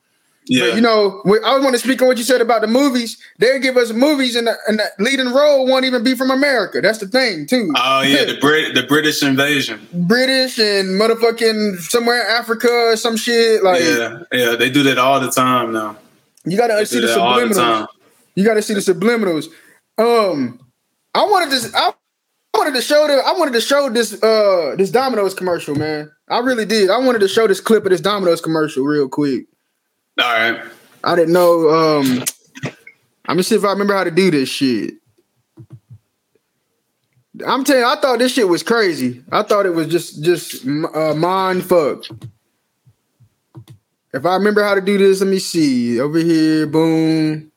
Yeah. 0.46 0.70
But, 0.70 0.76
you 0.76 0.82
know, 0.82 1.22
I 1.46 1.60
want 1.60 1.74
to 1.74 1.80
speak 1.80 2.02
on 2.02 2.08
what 2.08 2.18
you 2.18 2.24
said 2.24 2.42
about 2.42 2.62
the 2.62 2.68
movies. 2.68 3.18
They 3.38 3.60
give 3.60 3.78
us 3.78 3.92
movies, 3.92 4.36
and 4.36 4.48
the, 4.48 4.56
and 4.68 4.80
the 4.80 5.04
leading 5.04 5.32
role 5.32 5.68
won't 5.68 5.86
even 5.86 6.04
be 6.04 6.16
from 6.16 6.32
America. 6.32 6.82
That's 6.82 6.98
the 6.98 7.08
thing, 7.08 7.46
too. 7.46 7.72
Oh 7.76 8.02
yeah, 8.02 8.26
the 8.26 8.38
Brit 8.40 8.74
the 8.74 8.84
British 8.84 9.22
invasion. 9.22 9.88
British 9.94 10.58
and 10.58 11.00
motherfucking 11.00 11.78
somewhere 11.82 12.22
in 12.22 12.28
Africa 12.36 12.70
or 12.72 12.96
some 12.96 13.18
shit. 13.18 13.62
Like 13.62 13.82
Yeah, 13.82 14.24
yeah, 14.32 14.56
they 14.56 14.72
do 14.72 14.82
that 14.84 14.98
all 14.98 15.20
the 15.20 15.30
time 15.30 15.72
now. 15.74 15.98
You 16.46 16.58
gotta 16.58 16.86
see 16.86 17.00
the 17.00 17.20
all 17.20 17.40
the 17.40 17.54
subliminals. 17.54 17.88
You 18.36 18.46
gotta 18.46 18.62
see 18.62 18.74
the 18.74 18.80
subliminals. 18.80 19.48
Um, 19.98 20.60
I 21.14 21.24
wanted 21.24 21.52
to. 21.60 21.78
I 21.78 21.92
wanted 22.58 22.76
to 22.76 22.82
show 22.82 23.08
the. 23.08 23.22
I 23.26 23.34
wanted 23.38 23.54
to 23.54 23.62
show 23.62 23.90
this. 23.90 24.22
Uh, 24.22 24.76
this 24.78 24.92
Domino's 24.92 25.34
commercial, 25.34 25.76
man. 25.76 26.12
I 26.30 26.40
really 26.40 26.66
did. 26.66 26.90
I 26.90 26.98
wanted 27.00 27.20
to 27.20 27.28
show 27.28 27.48
this 27.48 27.60
clip 27.60 27.84
of 27.86 27.92
this 27.92 28.02
Domino's 28.02 28.42
commercial 28.42 28.84
real 28.84 29.10
quick. 29.10 29.46
All 30.20 30.26
right. 30.26 30.62
I 31.04 31.16
didn't 31.16 31.34
know. 31.34 31.70
Um, 31.70 32.24
I'm 33.26 33.36
gonna 33.36 33.44
see 33.44 33.56
if 33.56 33.64
I 33.64 33.72
remember 33.72 33.96
how 33.96 34.04
to 34.04 34.12
do 34.12 34.32
this 34.32 34.50
shit. 34.50 34.96
I'm 37.46 37.64
telling 37.64 37.84
you, 37.84 37.88
I 37.88 37.96
thought 37.96 38.20
this 38.20 38.34
shit 38.34 38.48
was 38.48 38.64
crazy. 38.64 39.24
I 39.32 39.44
thought 39.44 39.66
it 39.66 39.74
was 39.74 39.88
just 39.88 40.24
just 40.24 40.66
uh, 40.66 41.14
mind 41.16 41.64
fuck. 41.64 42.04
If 44.12 44.26
I 44.26 44.36
remember 44.36 44.64
how 44.64 44.74
to 44.76 44.82
do 44.82 44.98
this, 44.98 45.22
let 45.22 45.30
me 45.30 45.40
see. 45.40 46.00
Over 46.00 46.18
here, 46.20 46.66
boom. 46.66 47.52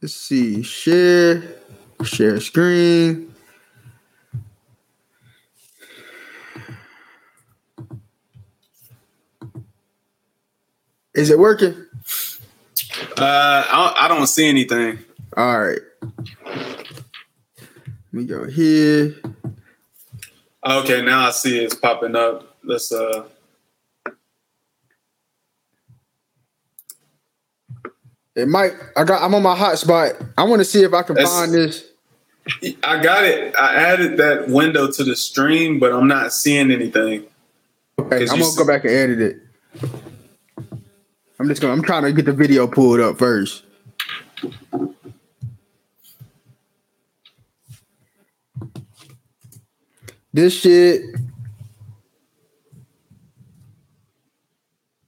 Let's 0.00 0.14
see. 0.14 0.62
Share. 0.62 1.42
Share 2.04 2.40
screen. 2.40 3.34
Is 11.14 11.30
it 11.30 11.38
working? 11.38 11.74
Uh, 13.18 13.64
I, 13.66 13.94
I 14.00 14.08
don't 14.08 14.26
see 14.26 14.46
anything. 14.46 14.98
All 15.36 15.58
right. 15.58 15.80
Let 18.12 18.20
me 18.20 18.24
go 18.24 18.44
here. 18.46 19.14
Okay, 20.64 21.02
now 21.02 21.26
I 21.28 21.30
see 21.30 21.58
it's 21.58 21.74
popping 21.74 22.16
up. 22.16 22.56
Let's 22.64 22.90
uh. 22.92 23.24
It 28.34 28.48
might. 28.48 28.72
I 28.96 29.04
got. 29.04 29.22
I'm 29.22 29.34
on 29.34 29.42
my 29.42 29.56
hotspot. 29.56 30.32
I 30.36 30.44
want 30.44 30.60
to 30.60 30.64
see 30.64 30.82
if 30.82 30.92
I 30.92 31.02
can 31.02 31.14
That's- 31.14 31.32
find 31.34 31.52
this. 31.54 31.84
I 32.84 33.02
got 33.02 33.24
it. 33.24 33.56
I 33.56 33.74
added 33.74 34.18
that 34.18 34.48
window 34.48 34.88
to 34.90 35.02
the 35.04 35.16
stream, 35.16 35.80
but 35.80 35.92
I'm 35.92 36.06
not 36.06 36.32
seeing 36.32 36.70
anything. 36.70 37.24
Okay, 37.98 38.20
I'm 38.22 38.26
gonna 38.26 38.44
s- 38.44 38.56
go 38.56 38.64
back 38.64 38.84
and 38.84 38.92
edit 38.92 39.20
it. 39.20 39.36
I'm 41.40 41.48
just 41.48 41.60
gonna. 41.60 41.72
I'm 41.72 41.82
trying 41.82 42.04
to 42.04 42.12
get 42.12 42.24
the 42.26 42.32
video 42.32 42.68
pulled 42.68 43.00
up 43.00 43.18
first. 43.18 43.64
This 50.36 50.52
shit. 50.52 51.00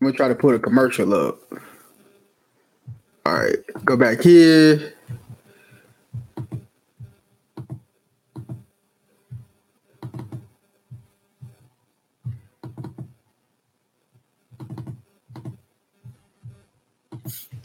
I'm 0.01 0.07
gonna 0.07 0.15
try 0.15 0.29
to 0.29 0.35
put 0.35 0.55
a 0.55 0.59
commercial 0.59 1.13
up. 1.13 1.39
All 3.27 3.35
right, 3.35 3.59
go 3.85 3.99
back 3.99 4.23
here. 4.23 4.95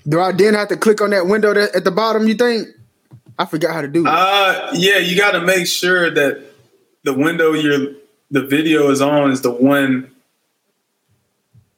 Do 0.05 0.19
I 0.19 0.33
then 0.33 0.55
have 0.55 0.67
to 0.67 0.75
click 0.75 0.99
on 0.99 1.11
that 1.11 1.27
window 1.27 1.53
that, 1.53 1.73
at 1.73 1.85
the 1.85 1.91
bottom? 1.91 2.27
You 2.27 2.33
think? 2.33 2.67
I 3.39 3.45
forgot 3.45 3.73
how 3.73 3.79
to 3.79 3.87
do 3.87 4.05
it. 4.05 4.09
Uh, 4.09 4.71
yeah, 4.73 4.97
you 4.97 5.15
got 5.15 5.31
to 5.31 5.39
make 5.39 5.65
sure 5.65 6.11
that 6.11 6.52
the 7.03 7.13
window 7.13 7.53
you're 7.53 7.93
the 8.31 8.41
video 8.45 8.89
is 8.89 9.01
on 9.01 9.31
is 9.31 9.41
the 9.41 9.51
one 9.51 10.09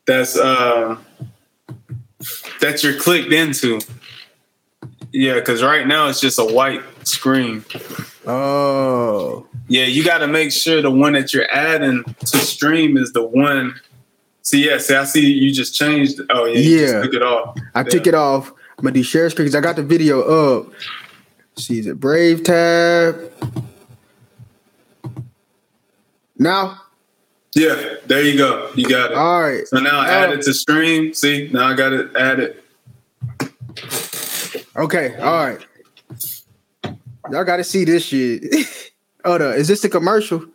that's 0.05 0.37
uh 0.37 0.97
that 2.61 2.83
you're 2.83 2.97
clicked 2.99 3.31
into. 3.31 3.79
Yeah, 5.11 5.35
because 5.35 5.63
right 5.63 5.87
now 5.87 6.07
it's 6.07 6.19
just 6.19 6.39
a 6.39 6.45
white 6.45 6.81
screen. 7.07 7.63
oh, 8.27 9.47
Yeah, 9.67 9.85
you 9.85 10.03
got 10.03 10.17
to 10.19 10.27
make 10.27 10.51
sure 10.51 10.81
the 10.81 10.91
one 10.91 11.13
that 11.13 11.33
you're 11.33 11.49
adding 11.51 12.03
to 12.03 12.37
stream 12.37 12.97
is 12.97 13.13
the 13.13 13.23
one. 13.23 13.79
See, 14.41 14.67
yeah, 14.67 14.77
see, 14.77 14.95
I 14.95 15.05
see 15.05 15.25
you 15.31 15.53
just 15.53 15.73
changed. 15.75 16.19
Oh, 16.29 16.45
yeah, 16.45 16.57
you 16.59 16.69
Yeah. 16.79 16.87
just 16.87 17.03
took 17.05 17.13
it 17.13 17.23
off. 17.23 17.57
I 17.73 17.83
took 17.83 18.07
it 18.07 18.13
off. 18.13 18.51
I'm 18.77 18.83
gonna 18.83 18.93
do 18.93 19.03
share 19.03 19.29
screen 19.29 19.45
because 19.45 19.55
I 19.55 19.61
got 19.61 19.77
the 19.77 19.83
video 19.83 20.21
up. 20.21 20.67
See, 21.57 21.79
it 21.79 21.99
Brave 21.99 22.43
tab? 22.43 23.31
Now, 26.37 26.81
Yeah, 27.55 27.95
there 28.05 28.21
you 28.21 28.37
go. 28.37 28.69
You 28.75 28.87
got 28.89 29.11
it. 29.11 29.17
all 29.17 29.41
right. 29.41 29.65
So 29.67 29.79
now 29.79 30.01
Uh, 30.01 30.05
add 30.05 30.31
it 30.31 30.41
to 30.43 30.53
stream. 30.53 31.13
See, 31.13 31.49
now 31.53 31.67
I 31.67 31.73
got 31.75 31.93
it 31.93 32.13
added. 32.15 32.61
Okay, 34.75 35.15
all 35.17 35.45
right. 35.47 35.59
Y'all 37.31 37.43
got 37.45 37.57
to 37.57 37.63
see 37.63 37.85
this 37.85 38.03
shit. 38.05 38.43
Hold 39.25 39.41
up, 39.41 39.55
is 39.55 39.67
this 39.67 39.81
the 39.81 39.89
commercial? 39.89 40.45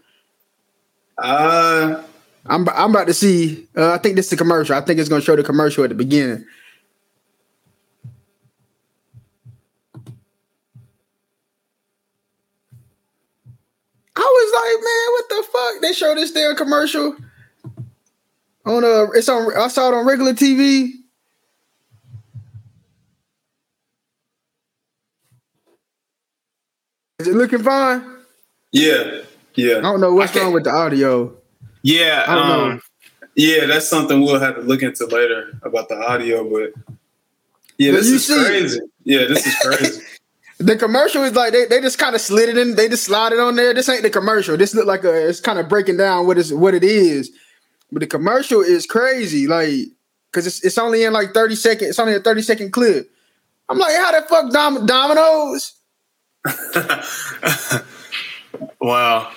Uh, 1.18 2.02
I'm 2.46 2.68
I'm 2.68 2.90
about 2.90 3.06
to 3.08 3.14
see. 3.14 3.66
Uh, 3.76 3.92
I 3.92 3.98
think 3.98 4.16
this 4.16 4.26
is 4.26 4.30
the 4.30 4.36
commercial. 4.36 4.74
I 4.76 4.80
think 4.80 5.00
it's 5.00 5.08
gonna 5.08 5.20
show 5.22 5.36
the 5.36 5.42
commercial 5.42 5.82
at 5.84 5.90
the 5.90 5.96
beginning. 5.96 6.44
I 14.16 14.20
was 14.20 14.48
like, 14.60 14.84
man, 14.84 15.06
what 15.12 15.28
the 15.28 15.46
fuck? 15.52 15.82
They 15.82 15.92
show 15.92 16.14
this 16.14 16.32
damn 16.32 16.56
commercial 16.56 17.16
on 18.66 18.84
a. 18.84 19.10
it's 19.12 19.28
on 19.28 19.56
I 19.56 19.68
saw 19.68 19.88
it 19.88 19.94
on 19.94 20.06
regular 20.06 20.32
TV. 20.32 20.92
Is 27.18 27.28
it 27.28 27.34
looking 27.34 27.62
fine? 27.62 28.02
yeah, 28.72 29.20
yeah. 29.54 29.78
I 29.78 29.80
don't 29.82 30.00
know 30.00 30.14
what's 30.14 30.34
wrong 30.34 30.52
with 30.54 30.64
the 30.64 30.70
audio. 30.70 31.34
Yeah, 31.82 32.24
I 32.26 32.34
don't 32.34 32.48
know. 32.48 32.64
um, 32.72 32.82
yeah, 33.34 33.66
that's 33.66 33.88
something 33.88 34.20
we'll 34.20 34.40
have 34.40 34.54
to 34.56 34.62
look 34.62 34.82
into 34.82 35.06
later 35.06 35.52
about 35.62 35.88
the 35.88 35.96
audio. 35.96 36.48
But 36.48 36.72
yeah, 37.78 37.92
this 37.92 38.06
is 38.08 38.26
see- 38.26 38.44
crazy. 38.44 38.80
Yeah, 39.04 39.26
this 39.26 39.46
is 39.46 39.54
crazy. 39.62 40.02
The 40.60 40.76
commercial 40.76 41.24
is 41.24 41.32
like 41.34 41.52
they, 41.52 41.64
they 41.64 41.80
just 41.80 41.98
kind 41.98 42.14
of 42.14 42.20
slid 42.20 42.50
it 42.50 42.58
in, 42.58 42.74
they 42.76 42.88
just 42.88 43.04
slide 43.04 43.32
it 43.32 43.40
on 43.40 43.56
there. 43.56 43.72
This 43.72 43.88
ain't 43.88 44.02
the 44.02 44.10
commercial. 44.10 44.56
This 44.58 44.74
look 44.74 44.86
like 44.86 45.04
a 45.04 45.28
it's 45.28 45.40
kind 45.40 45.58
of 45.58 45.68
breaking 45.70 45.96
down 45.96 46.26
what 46.26 46.36
is 46.36 46.52
what 46.52 46.74
it 46.74 46.84
is. 46.84 47.30
But 47.90 48.00
the 48.00 48.06
commercial 48.06 48.60
is 48.60 48.84
crazy, 48.86 49.46
like 49.46 49.72
because 50.30 50.46
it's 50.46 50.62
it's 50.62 50.76
only 50.76 51.02
in 51.04 51.14
like 51.14 51.32
30 51.32 51.54
seconds, 51.56 51.90
it's 51.90 51.98
only 51.98 52.14
a 52.14 52.20
30 52.20 52.42
second 52.42 52.72
clip. 52.72 53.10
I'm 53.70 53.78
like, 53.78 53.94
how 53.94 54.20
the 54.20 54.26
fuck 54.28 54.52
Dom- 54.52 54.84
Domino's? 54.86 55.72
wow. 58.80 59.32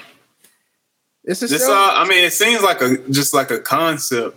It's 1.24 1.42
a 1.42 1.48
This, 1.48 1.66
show. 1.66 1.74
uh, 1.74 1.92
I 1.96 2.06
mean, 2.08 2.26
it 2.26 2.34
seems 2.34 2.62
like 2.62 2.82
a 2.82 2.98
just 3.10 3.34
like 3.34 3.50
a 3.50 3.60
concept. 3.60 4.36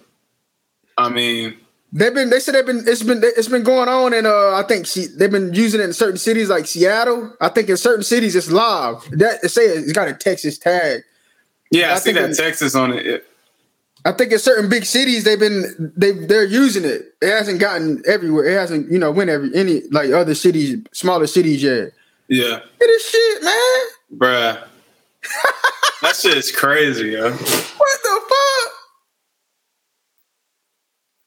I 0.96 1.08
mean, 1.08 1.56
They've 1.98 2.12
been 2.12 2.28
they 2.28 2.40
said 2.40 2.54
they've 2.54 2.66
been 2.66 2.84
it's 2.86 3.02
been 3.02 3.22
it's 3.24 3.48
been 3.48 3.62
going 3.62 3.88
on 3.88 4.12
and 4.12 4.26
uh 4.26 4.54
I 4.54 4.62
think 4.64 4.86
she, 4.86 5.06
they've 5.06 5.30
been 5.30 5.54
using 5.54 5.80
it 5.80 5.84
in 5.84 5.92
certain 5.94 6.18
cities 6.18 6.50
like 6.50 6.66
Seattle. 6.66 7.32
I 7.40 7.48
think 7.48 7.70
in 7.70 7.76
certain 7.78 8.02
cities 8.04 8.36
it's 8.36 8.50
live. 8.50 9.02
That 9.12 9.42
it 9.42 9.48
say 9.48 9.62
it's 9.64 9.92
got 9.92 10.06
a 10.08 10.12
Texas 10.12 10.58
tag. 10.58 11.02
yeah, 11.70 11.92
I, 11.92 11.94
I 11.94 11.98
see 11.98 12.12
that 12.12 12.22
when- 12.22 12.34
Texas 12.34 12.74
on 12.74 12.92
it. 12.92 13.06
It- 13.06 13.26
I 14.04 14.12
think 14.12 14.30
in 14.30 14.38
certain 14.38 14.68
big 14.68 14.84
cities 14.84 15.24
they've 15.24 15.38
been 15.40 15.92
they 15.96 16.12
they're 16.12 16.44
using 16.44 16.84
it. 16.84 17.14
It 17.22 17.30
hasn't 17.30 17.58
gotten 17.60 18.02
everywhere. 18.06 18.44
It 18.44 18.54
hasn't 18.54 18.92
you 18.92 18.98
know 18.98 19.10
went 19.10 19.30
every 19.30 19.52
any 19.54 19.80
like 19.90 20.10
other 20.10 20.34
cities, 20.34 20.76
smaller 20.92 21.26
cities 21.26 21.62
yet. 21.62 21.92
Yeah, 22.28 22.60
It 22.80 22.84
is 22.84 23.02
shit, 23.04 23.42
man. 23.42 24.20
bruh. 24.20 24.62
that 26.02 26.14
shit 26.16 26.36
is 26.36 26.52
crazy, 26.52 27.08
yo. 27.10 27.30
What 27.32 27.38
the 28.02 28.20
fuck? 28.28 28.72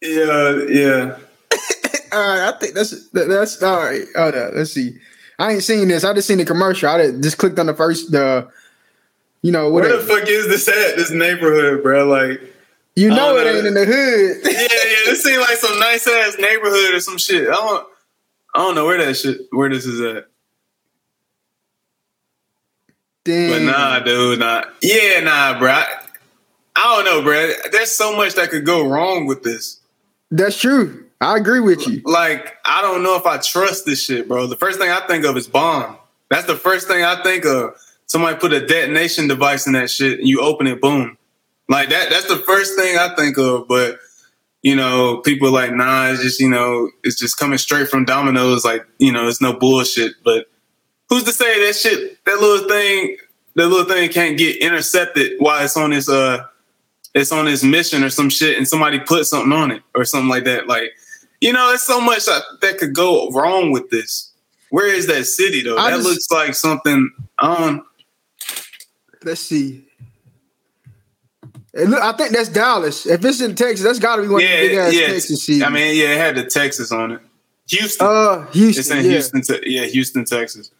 Yeah, 0.02 0.64
yeah. 0.70 1.18
All 2.12 2.20
right, 2.20 2.50
I 2.50 2.58
think 2.60 2.74
that's 2.74 3.10
that- 3.10 3.28
that's 3.28 3.62
all 3.62 3.78
right. 3.84 4.04
Hold 4.16 4.36
on, 4.36 4.56
let's 4.56 4.72
see. 4.74 4.98
I 5.38 5.54
ain't 5.54 5.64
seen 5.64 5.88
this. 5.88 6.04
I 6.04 6.14
just 6.14 6.28
seen 6.28 6.38
the 6.40 6.46
commercial. 6.46 6.90
I 6.90 7.12
just 7.12 7.38
clicked 7.38 7.60
on 7.60 7.66
the 7.68 7.74
first 7.74 8.12
the, 8.12 8.50
you 9.42 9.52
know 9.52 9.70
what? 9.70 9.84
Where 9.84 9.98
the 9.98 10.04
fuck 10.04 10.28
is 10.28 10.48
this 10.48 10.68
at? 10.68 10.96
This 10.98 11.12
neighborhood, 11.12 11.82
bro? 11.84 12.06
Like, 12.06 12.42
You 12.96 13.10
know 13.10 13.38
it 13.38 13.46
know. 13.46 13.52
ain't 13.58 13.68
in 13.68 13.74
the 13.74 13.86
hood. 13.86 14.38
yeah, 14.44 14.60
yeah. 14.62 15.06
This 15.06 15.24
seems 15.24 15.40
like 15.40 15.58
some 15.58 15.80
nice 15.80 16.08
ass 16.08 16.36
neighborhood 16.40 16.94
or 16.94 17.00
some 17.00 17.18
shit. 17.18 17.48
I 17.48 17.54
don't, 17.54 17.88
I 18.56 18.60
don't 18.60 18.76
know 18.76 18.86
where 18.86 18.98
that 19.06 19.14
shit, 19.16 19.42
where 19.52 19.70
this 19.70 19.86
is 19.86 20.02
at. 20.02 20.26
Damn. 23.24 23.66
But 23.68 23.72
nah, 23.72 24.00
dude, 24.00 24.40
nah. 24.40 24.64
Yeah, 24.82 25.20
nah, 25.22 25.60
bro. 25.60 25.72
I, 25.72 25.86
I 26.76 26.96
don't 26.96 27.06
know, 27.06 27.22
bro. 27.22 27.52
There's 27.72 27.92
so 27.92 28.16
much 28.16 28.34
that 28.36 28.50
could 28.50 28.66
go 28.66 28.88
wrong 28.88 29.26
with 29.26 29.44
this. 29.44 29.79
That's 30.32 30.60
true. 30.60 31.06
I 31.22 31.38
agree 31.38 31.60
with 31.60 31.88
you. 31.88 32.02
Like, 32.06 32.58
I 32.64 32.82
don't 32.82 33.04
know 33.04 33.16
if 33.16 33.26
I 33.26 33.38
trust 33.38 33.86
this 33.86 34.04
shit, 34.04 34.28
bro. 34.28 34.48
The 34.48 34.56
first 34.56 34.80
thing 34.80 34.90
I 34.90 35.06
think 35.08 35.26
of 35.26 35.36
is 35.36 35.48
bomb. 35.48 35.98
That's 36.30 36.48
the 36.48 36.56
first 36.56 36.88
thing 36.88 37.04
I 37.04 37.22
think 37.24 37.46
of. 37.46 37.76
Somebody 38.06 38.38
put 38.38 38.54
a 38.54 38.66
detonation 38.66 39.28
device 39.28 39.68
in 39.68 39.74
that 39.74 39.90
shit 39.90 40.20
and 40.20 40.28
you 40.28 40.42
open 40.42 40.68
it, 40.68 40.82
boom. 40.82 41.18
Like 41.68 41.90
that, 41.90 42.10
that's 42.10 42.28
the 42.28 42.38
first 42.38 42.76
thing 42.76 42.98
I 42.98 43.14
think 43.16 43.38
of. 43.38 43.68
But 43.68 44.00
you 44.62 44.76
know, 44.76 45.18
people 45.18 45.52
like, 45.52 45.74
nah, 45.74 46.10
it's 46.10 46.22
just, 46.22 46.40
you 46.40 46.50
know, 46.50 46.90
it's 47.04 47.18
just 47.18 47.38
coming 47.38 47.58
straight 47.58 47.88
from 47.88 48.06
Domino's. 48.06 48.66
Like, 48.66 48.86
you 48.98 49.12
know, 49.12 49.28
it's 49.28 49.42
no 49.42 49.54
bullshit. 49.54 50.14
But 50.24 50.48
who's 51.08 51.24
to 51.24 51.32
say 51.32 51.66
that 51.66 51.76
shit, 51.76 52.24
that 52.26 52.40
little 52.40 52.68
thing, 52.68 53.18
that 53.56 53.68
little 53.68 53.86
thing 53.86 54.10
can't 54.10 54.38
get 54.38 54.58
intercepted 54.58 55.34
while 55.40 55.64
it's 55.64 55.78
on 55.78 55.92
this, 55.92 56.10
uh, 56.10 56.46
it's 57.20 57.32
on 57.32 57.46
this 57.46 57.64
mission 57.64 58.04
or 58.04 58.10
some 58.10 58.30
shit 58.30 58.58
and 58.58 58.68
somebody 58.68 59.00
put 59.00 59.26
something 59.26 59.52
on 59.52 59.72
it 59.72 59.82
or 59.96 60.06
something 60.06 60.30
like 60.30 60.46
that. 60.46 60.68
Like, 60.68 60.92
you 61.42 61.54
know, 61.54 61.68
there's 61.70 61.84
so 61.84 62.02
much 62.02 62.26
that, 62.26 62.42
that 62.62 62.78
could 62.78 62.94
go 62.94 63.30
wrong 63.32 63.72
with 63.72 63.90
this. 63.90 64.32
Where 64.70 64.88
is 64.88 65.08
that 65.08 65.26
city 65.26 65.64
though? 65.64 65.78
I 65.78 65.92
that 65.92 65.98
just, 65.98 66.08
looks 66.08 66.32
like 66.32 66.56
something 66.56 67.12
um 67.40 67.86
let's 69.24 69.42
see. 69.42 69.86
Look, 71.74 72.02
I 72.02 72.12
think 72.14 72.32
that's 72.32 72.50
Dallas. 72.50 73.06
If 73.06 73.24
it's 73.24 73.42
in 73.42 73.56
Texas, 73.56 73.84
that's 73.86 74.00
got 74.00 74.16
to 74.18 74.24
be 74.24 74.28
one 74.28 74.42
yeah, 74.42 74.48
of 74.48 74.62
the 74.62 74.68
big 74.68 74.78
ass 74.78 74.94
yeah, 74.94 75.08
Texas 75.08 75.46
cities. 75.46 75.64
I 75.64 75.70
mean, 75.70 75.96
yeah, 75.96 76.14
it 76.14 76.18
had 76.18 76.36
the 76.36 76.46
Texas 76.46 76.92
on 76.92 77.12
it. 77.12 77.22
Houston. 77.70 78.08
Uh, 78.08 78.46
Houston. 78.52 78.80
It's 78.80 78.90
in 78.90 78.98
yeah. 78.98 79.12
Houston. 79.12 79.42
Te- 79.42 79.62
yeah, 79.66 79.86
Houston, 79.86 80.26
Texas. 80.26 80.72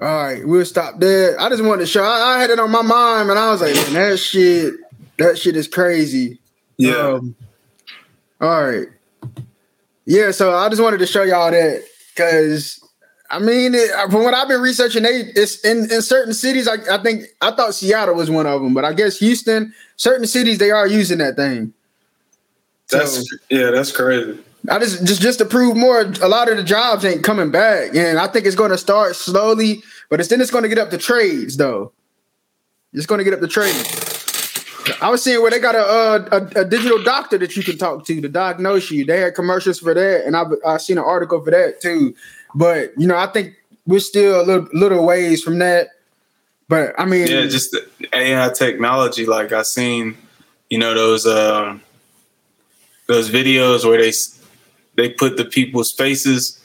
All 0.00 0.08
right, 0.08 0.46
we'll 0.46 0.64
stop 0.64 0.98
there. 0.98 1.38
I 1.38 1.50
just 1.50 1.62
wanted 1.62 1.82
to 1.82 1.86
show. 1.86 2.02
I, 2.02 2.36
I, 2.36 2.40
had 2.40 2.48
it 2.48 2.58
on 2.58 2.70
my 2.70 2.80
mind, 2.80 3.28
and 3.28 3.38
I 3.38 3.52
was 3.52 3.60
like, 3.60 3.74
man, 3.74 3.92
that 3.92 4.16
shit, 4.16 4.74
that 5.22 5.38
shit 5.38 5.56
is 5.56 5.68
crazy. 5.68 6.38
Yeah. 6.76 6.96
Um, 6.96 7.34
all 8.40 8.64
right. 8.64 8.88
Yeah, 10.04 10.32
so 10.32 10.54
I 10.54 10.68
just 10.68 10.82
wanted 10.82 10.98
to 10.98 11.06
show 11.06 11.22
y'all 11.22 11.50
that 11.50 11.84
because 12.14 12.82
I 13.30 13.38
mean, 13.38 13.74
it, 13.74 13.90
from 14.10 14.24
what 14.24 14.34
I've 14.34 14.48
been 14.48 14.60
researching, 14.60 15.04
they 15.04 15.32
it's 15.34 15.64
in, 15.64 15.90
in 15.90 16.02
certain 16.02 16.34
cities. 16.34 16.68
I, 16.68 16.74
I 16.92 17.02
think 17.02 17.24
I 17.40 17.52
thought 17.52 17.74
Seattle 17.74 18.14
was 18.14 18.30
one 18.30 18.46
of 18.46 18.60
them, 18.60 18.74
but 18.74 18.84
I 18.84 18.92
guess 18.92 19.18
Houston, 19.20 19.72
certain 19.96 20.26
cities 20.26 20.58
they 20.58 20.70
are 20.70 20.86
using 20.86 21.18
that 21.18 21.36
thing. 21.36 21.72
That's 22.90 23.28
so, 23.28 23.36
yeah, 23.48 23.70
that's 23.70 23.90
crazy. 23.90 24.38
I 24.68 24.78
just 24.78 25.04
just 25.06 25.22
just 25.22 25.38
to 25.38 25.44
prove 25.44 25.76
more, 25.76 26.00
a 26.00 26.28
lot 26.28 26.50
of 26.50 26.56
the 26.56 26.62
jobs 26.62 27.04
ain't 27.04 27.24
coming 27.24 27.50
back, 27.50 27.94
and 27.94 28.18
I 28.18 28.26
think 28.26 28.44
it's 28.44 28.56
going 28.56 28.70
to 28.70 28.78
start 28.78 29.16
slowly, 29.16 29.82
but 30.10 30.20
it's 30.20 30.28
then 30.28 30.40
it's 30.40 30.50
going 30.50 30.62
to 30.62 30.68
get 30.68 30.78
up 30.78 30.90
to 30.90 30.98
trades 30.98 31.56
though. 31.56 31.92
It's 32.92 33.06
going 33.06 33.18
to 33.18 33.24
get 33.24 33.32
up 33.32 33.40
to 33.40 33.48
trades. 33.48 34.11
I 35.00 35.10
was 35.10 35.22
seeing 35.22 35.40
where 35.42 35.50
they 35.50 35.60
got 35.60 35.74
a, 35.74 36.34
a, 36.34 36.60
a 36.60 36.64
digital 36.64 37.02
doctor 37.02 37.38
that 37.38 37.56
you 37.56 37.62
can 37.62 37.78
talk 37.78 38.04
to 38.06 38.20
to 38.20 38.28
diagnose 38.28 38.90
you. 38.90 39.04
They 39.04 39.20
had 39.20 39.34
commercials 39.34 39.78
for 39.78 39.94
that, 39.94 40.24
and 40.26 40.36
I've 40.36 40.48
I 40.66 40.78
seen 40.78 40.98
an 40.98 41.04
article 41.04 41.42
for 41.42 41.50
that 41.50 41.80
too. 41.80 42.14
But 42.54 42.92
you 42.96 43.06
know, 43.06 43.16
I 43.16 43.26
think 43.26 43.54
we're 43.86 44.00
still 44.00 44.40
a 44.40 44.44
little 44.44 44.68
little 44.72 45.04
ways 45.04 45.42
from 45.42 45.58
that. 45.58 45.88
But 46.68 46.94
I 46.98 47.04
mean, 47.04 47.26
yeah, 47.26 47.46
just 47.46 47.76
AI 48.12 48.50
technology. 48.50 49.26
Like 49.26 49.52
I 49.52 49.62
seen, 49.62 50.16
you 50.70 50.78
know, 50.78 50.94
those 50.94 51.26
um, 51.26 51.82
those 53.06 53.30
videos 53.30 53.84
where 53.84 54.00
they 54.00 54.12
they 54.96 55.12
put 55.12 55.36
the 55.36 55.44
people's 55.44 55.92
faces 55.92 56.60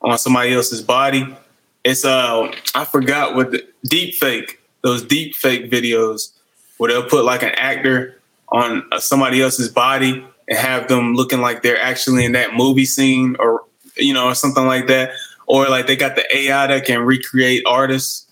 on 0.00 0.16
somebody 0.18 0.54
else's 0.54 0.82
body. 0.82 1.36
It's 1.84 2.04
uh, 2.04 2.52
I 2.74 2.84
forgot 2.84 3.34
what 3.34 3.50
the 3.50 3.66
deep 3.84 4.14
fake. 4.14 4.60
Those 4.82 5.02
deep 5.02 5.34
fake 5.34 5.70
videos 5.70 6.37
where 6.78 6.90
they'll 6.90 7.08
put 7.08 7.24
like 7.24 7.42
an 7.42 7.50
actor 7.50 8.20
on 8.48 8.82
uh, 8.90 8.98
somebody 8.98 9.42
else's 9.42 9.68
body 9.68 10.24
and 10.48 10.58
have 10.58 10.88
them 10.88 11.14
looking 11.14 11.40
like 11.40 11.62
they're 11.62 11.80
actually 11.80 12.24
in 12.24 12.32
that 12.32 12.54
movie 12.54 12.86
scene 12.86 13.36
or 13.38 13.64
you 13.96 14.14
know 14.14 14.26
or 14.26 14.34
something 14.34 14.66
like 14.66 14.86
that 14.86 15.12
or 15.48 15.66
like 15.68 15.86
they 15.86 15.96
got 15.96 16.14
the 16.14 16.36
AI 16.36 16.66
that 16.68 16.84
can 16.84 17.00
recreate 17.00 17.64
artists, 17.66 18.26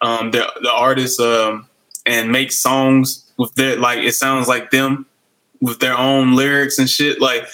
um, 0.00 0.30
the 0.30 0.50
the 0.62 0.72
artists, 0.72 1.20
um, 1.20 1.68
and 2.06 2.32
make 2.32 2.52
songs 2.52 3.30
with 3.36 3.54
their 3.56 3.76
like 3.76 3.98
it 3.98 4.12
sounds 4.12 4.48
like 4.48 4.70
them 4.70 5.04
with 5.60 5.80
their 5.80 5.98
own 5.98 6.36
lyrics 6.36 6.78
and 6.78 6.88
shit. 6.88 7.20
Like, 7.20 7.44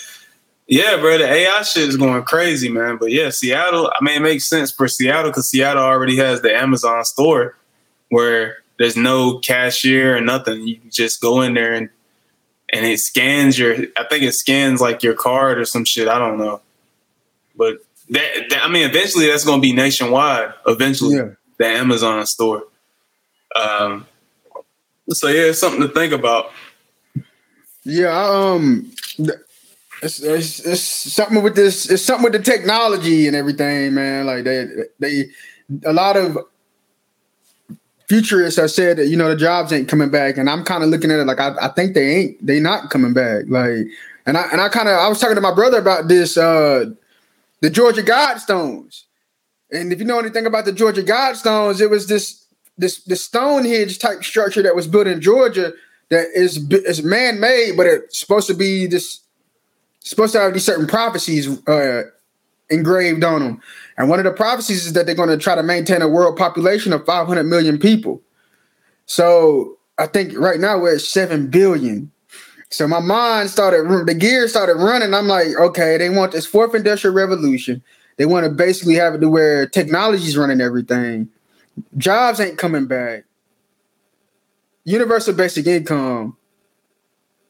yeah, 0.66 0.96
bro, 0.98 1.16
the 1.16 1.26
AI 1.26 1.62
shit 1.62 1.88
is 1.88 1.96
going 1.96 2.22
crazy, 2.24 2.68
man. 2.68 2.98
But 2.98 3.10
yeah, 3.10 3.30
Seattle. 3.30 3.90
I 3.98 4.04
mean, 4.04 4.16
it 4.16 4.22
makes 4.22 4.48
sense 4.48 4.70
for 4.70 4.86
Seattle 4.86 5.30
because 5.30 5.48
Seattle 5.48 5.82
already 5.82 6.16
has 6.18 6.42
the 6.42 6.54
Amazon 6.54 7.02
store 7.04 7.56
where 8.10 8.58
there's 8.80 8.96
no 8.96 9.38
cashier 9.40 10.16
or 10.16 10.22
nothing. 10.22 10.66
You 10.66 10.80
just 10.88 11.20
go 11.20 11.42
in 11.42 11.52
there 11.52 11.74
and 11.74 11.90
and 12.72 12.86
it 12.86 12.98
scans 12.98 13.58
your. 13.58 13.74
I 13.74 14.04
think 14.08 14.24
it 14.24 14.32
scans 14.32 14.80
like 14.80 15.02
your 15.02 15.12
card 15.12 15.58
or 15.58 15.66
some 15.66 15.84
shit. 15.84 16.08
I 16.08 16.18
don't 16.18 16.38
know, 16.38 16.62
but 17.54 17.84
that, 18.08 18.48
that, 18.48 18.64
I 18.64 18.68
mean, 18.68 18.88
eventually 18.88 19.26
that's 19.26 19.44
going 19.44 19.60
to 19.60 19.62
be 19.62 19.74
nationwide. 19.74 20.54
Eventually, 20.66 21.16
yeah. 21.16 21.28
the 21.58 21.66
Amazon 21.66 22.24
store. 22.24 22.64
Um, 23.54 24.06
so 25.10 25.28
yeah, 25.28 25.50
it's 25.50 25.58
something 25.58 25.82
to 25.82 25.88
think 25.88 26.14
about. 26.14 26.50
Yeah, 27.84 28.16
um, 28.16 28.90
it's, 30.02 30.22
it's, 30.22 30.60
it's 30.60 30.80
something 30.80 31.42
with 31.42 31.54
this. 31.54 31.90
It's 31.90 32.02
something 32.02 32.24
with 32.24 32.32
the 32.32 32.50
technology 32.50 33.26
and 33.26 33.36
everything, 33.36 33.92
man. 33.92 34.24
Like 34.24 34.44
they 34.44 34.66
they 34.98 35.24
a 35.84 35.92
lot 35.92 36.16
of 36.16 36.38
futurists 38.10 38.58
have 38.58 38.72
said 38.72 38.96
that 38.98 39.06
you 39.06 39.16
know 39.16 39.28
the 39.28 39.36
jobs 39.36 39.72
ain't 39.72 39.88
coming 39.88 40.10
back, 40.10 40.36
and 40.36 40.50
I'm 40.50 40.64
kind 40.64 40.82
of 40.82 40.90
looking 40.90 41.12
at 41.12 41.20
it 41.20 41.26
like 41.26 41.38
I, 41.38 41.54
I 41.62 41.68
think 41.68 41.94
they 41.94 42.16
ain't. 42.16 42.44
They 42.44 42.58
not 42.58 42.90
coming 42.90 43.14
back. 43.14 43.44
Like, 43.48 43.86
and 44.26 44.36
I 44.36 44.48
and 44.50 44.60
I 44.60 44.68
kind 44.68 44.88
of 44.88 44.98
I 44.98 45.08
was 45.08 45.20
talking 45.20 45.36
to 45.36 45.40
my 45.40 45.54
brother 45.54 45.78
about 45.78 46.08
this. 46.08 46.36
uh 46.36 46.86
the 47.60 47.70
Georgia 47.70 48.02
Guidestones, 48.02 49.04
And 49.70 49.92
if 49.92 49.98
you 49.98 50.04
know 50.06 50.18
anything 50.18 50.46
about 50.46 50.64
the 50.64 50.72
Georgia 50.72 51.02
Guidestones, 51.02 51.80
it 51.80 51.88
was 51.88 52.06
this 52.06 52.44
this 52.78 53.02
this 53.04 53.24
Stonehenge 53.24 53.98
type 53.98 54.24
structure 54.24 54.62
that 54.62 54.74
was 54.74 54.86
built 54.86 55.06
in 55.06 55.20
Georgia 55.20 55.72
that 56.08 56.26
is 56.34 56.66
is 56.70 57.02
man 57.02 57.38
made, 57.38 57.76
but 57.76 57.86
it's 57.86 58.18
supposed 58.18 58.48
to 58.48 58.54
be 58.54 58.86
this 58.86 59.20
supposed 60.00 60.32
to 60.32 60.40
have 60.40 60.54
these 60.54 60.64
certain 60.64 60.86
prophecies 60.86 61.46
uh, 61.68 62.04
engraved 62.70 63.22
on 63.22 63.42
them. 63.42 63.62
And 64.00 64.08
one 64.08 64.18
of 64.18 64.24
the 64.24 64.30
prophecies 64.30 64.86
is 64.86 64.94
that 64.94 65.04
they're 65.04 65.14
going 65.14 65.28
to 65.28 65.36
try 65.36 65.54
to 65.54 65.62
maintain 65.62 66.00
a 66.00 66.08
world 66.08 66.34
population 66.38 66.94
of 66.94 67.04
500 67.04 67.44
million 67.44 67.78
people. 67.78 68.22
So 69.04 69.76
I 69.98 70.06
think 70.06 70.38
right 70.38 70.58
now 70.58 70.78
we're 70.78 70.94
at 70.94 71.02
7 71.02 71.48
billion. 71.48 72.10
So 72.70 72.88
my 72.88 73.00
mind 73.00 73.50
started, 73.50 74.06
the 74.06 74.14
gears 74.14 74.52
started 74.52 74.76
running. 74.76 75.12
I'm 75.12 75.28
like, 75.28 75.48
okay, 75.48 75.98
they 75.98 76.08
want 76.08 76.32
this 76.32 76.46
fourth 76.46 76.74
industrial 76.74 77.14
revolution. 77.14 77.82
They 78.16 78.24
want 78.24 78.44
to 78.44 78.50
basically 78.50 78.94
have 78.94 79.12
it 79.12 79.18
to 79.18 79.28
where 79.28 79.66
technology's 79.66 80.34
running 80.34 80.62
everything. 80.62 81.28
Jobs 81.98 82.40
ain't 82.40 82.56
coming 82.56 82.86
back. 82.86 83.24
Universal 84.84 85.34
basic 85.34 85.66
income. 85.66 86.38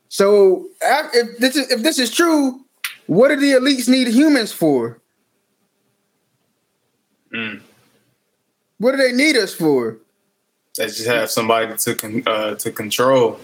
So 0.08 0.66
if 0.82 1.38
this 1.38 1.54
is 1.54 1.70
if 1.70 1.84
this 1.84 2.00
is 2.00 2.10
true, 2.10 2.64
what 3.06 3.28
do 3.28 3.36
the 3.36 3.52
elites 3.52 3.88
need 3.88 4.08
humans 4.08 4.50
for? 4.50 4.99
Mm. 7.34 7.60
What 8.78 8.92
do 8.92 8.96
they 8.98 9.12
need 9.12 9.36
us 9.36 9.54
for? 9.54 9.98
They 10.76 10.86
just 10.86 11.06
have 11.06 11.30
somebody 11.30 11.76
to 11.76 12.22
uh, 12.26 12.54
to 12.56 12.72
control. 12.72 13.40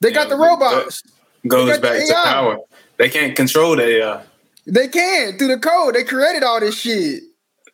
They 0.00 0.12
got 0.12 0.28
know, 0.28 0.36
the 0.36 0.42
robots. 0.42 1.02
Goes 1.46 1.78
back 1.78 2.06
to 2.06 2.14
power. 2.24 2.58
They 2.96 3.08
can't 3.08 3.36
control 3.36 3.76
the 3.76 3.82
AI. 3.82 4.22
They 4.66 4.88
can 4.88 5.36
through 5.36 5.48
the 5.48 5.58
code. 5.58 5.94
They 5.94 6.04
created 6.04 6.42
all 6.42 6.60
this 6.60 6.78
shit. 6.78 7.24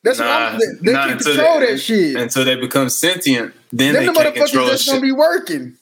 That's 0.02 0.18
nah, 0.18 0.24
what 0.24 0.42
I'm, 0.42 0.58
they, 0.58 0.66
they 0.80 0.92
can 0.92 1.18
control 1.18 1.60
they, 1.60 1.66
that 1.66 1.78
shit 1.78 2.16
until 2.16 2.44
they 2.44 2.56
become 2.56 2.88
sentient. 2.88 3.54
Then 3.70 3.94
Them 3.94 4.06
they 4.06 4.12
the 4.12 4.32
can 4.32 4.32
control 4.32 4.66
that's 4.66 4.86
gonna 4.88 5.00
be 5.00 5.12
working. 5.12 5.76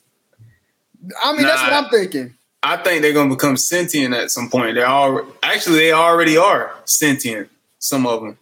I 1.22 1.32
mean, 1.32 1.42
nah, 1.42 1.48
that's 1.48 1.62
what 1.62 1.72
I'm 1.72 1.90
thinking. 1.90 2.34
I 2.62 2.76
think 2.76 3.02
they're 3.02 3.12
gonna 3.12 3.34
become 3.34 3.56
sentient 3.56 4.14
at 4.14 4.30
some 4.30 4.50
point. 4.50 4.74
They 4.74 4.82
all 4.82 5.22
actually 5.42 5.78
they 5.78 5.92
already 5.92 6.36
are 6.36 6.74
sentient. 6.84 7.48
Some 7.78 8.06
of 8.06 8.20
them. 8.20 8.38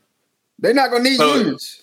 They're 0.59 0.75
not 0.75 0.91
gonna 0.91 1.05
need 1.05 1.17
so, 1.17 1.39
humans. 1.39 1.83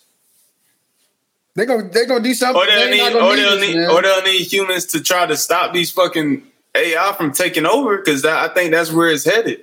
They 1.56 1.66
gonna 1.66 1.90
they 1.90 2.06
gonna 2.06 2.24
do 2.24 2.34
something. 2.34 2.62
Or 2.62 2.66
they'll 2.66 2.90
need, 2.90 3.16
or 3.16 3.36
they'll 3.36 3.60
need, 3.60 3.88
or 3.88 4.02
they'll 4.02 4.24
need 4.24 4.41
humans 4.41 4.86
to 4.88 5.02
try 5.02 5.26
to 5.26 5.38
stop 5.38 5.74
these 5.74 5.91
fucking 5.91 6.44
AI 6.76 7.14
from 7.16 7.32
taking 7.32 7.66
over 7.66 7.98
because 7.98 8.26
I 8.26 8.48
think 8.50 8.72
that's 8.72 8.91
where 8.91 9.10
it's 9.10 9.26
headed. 9.26 9.62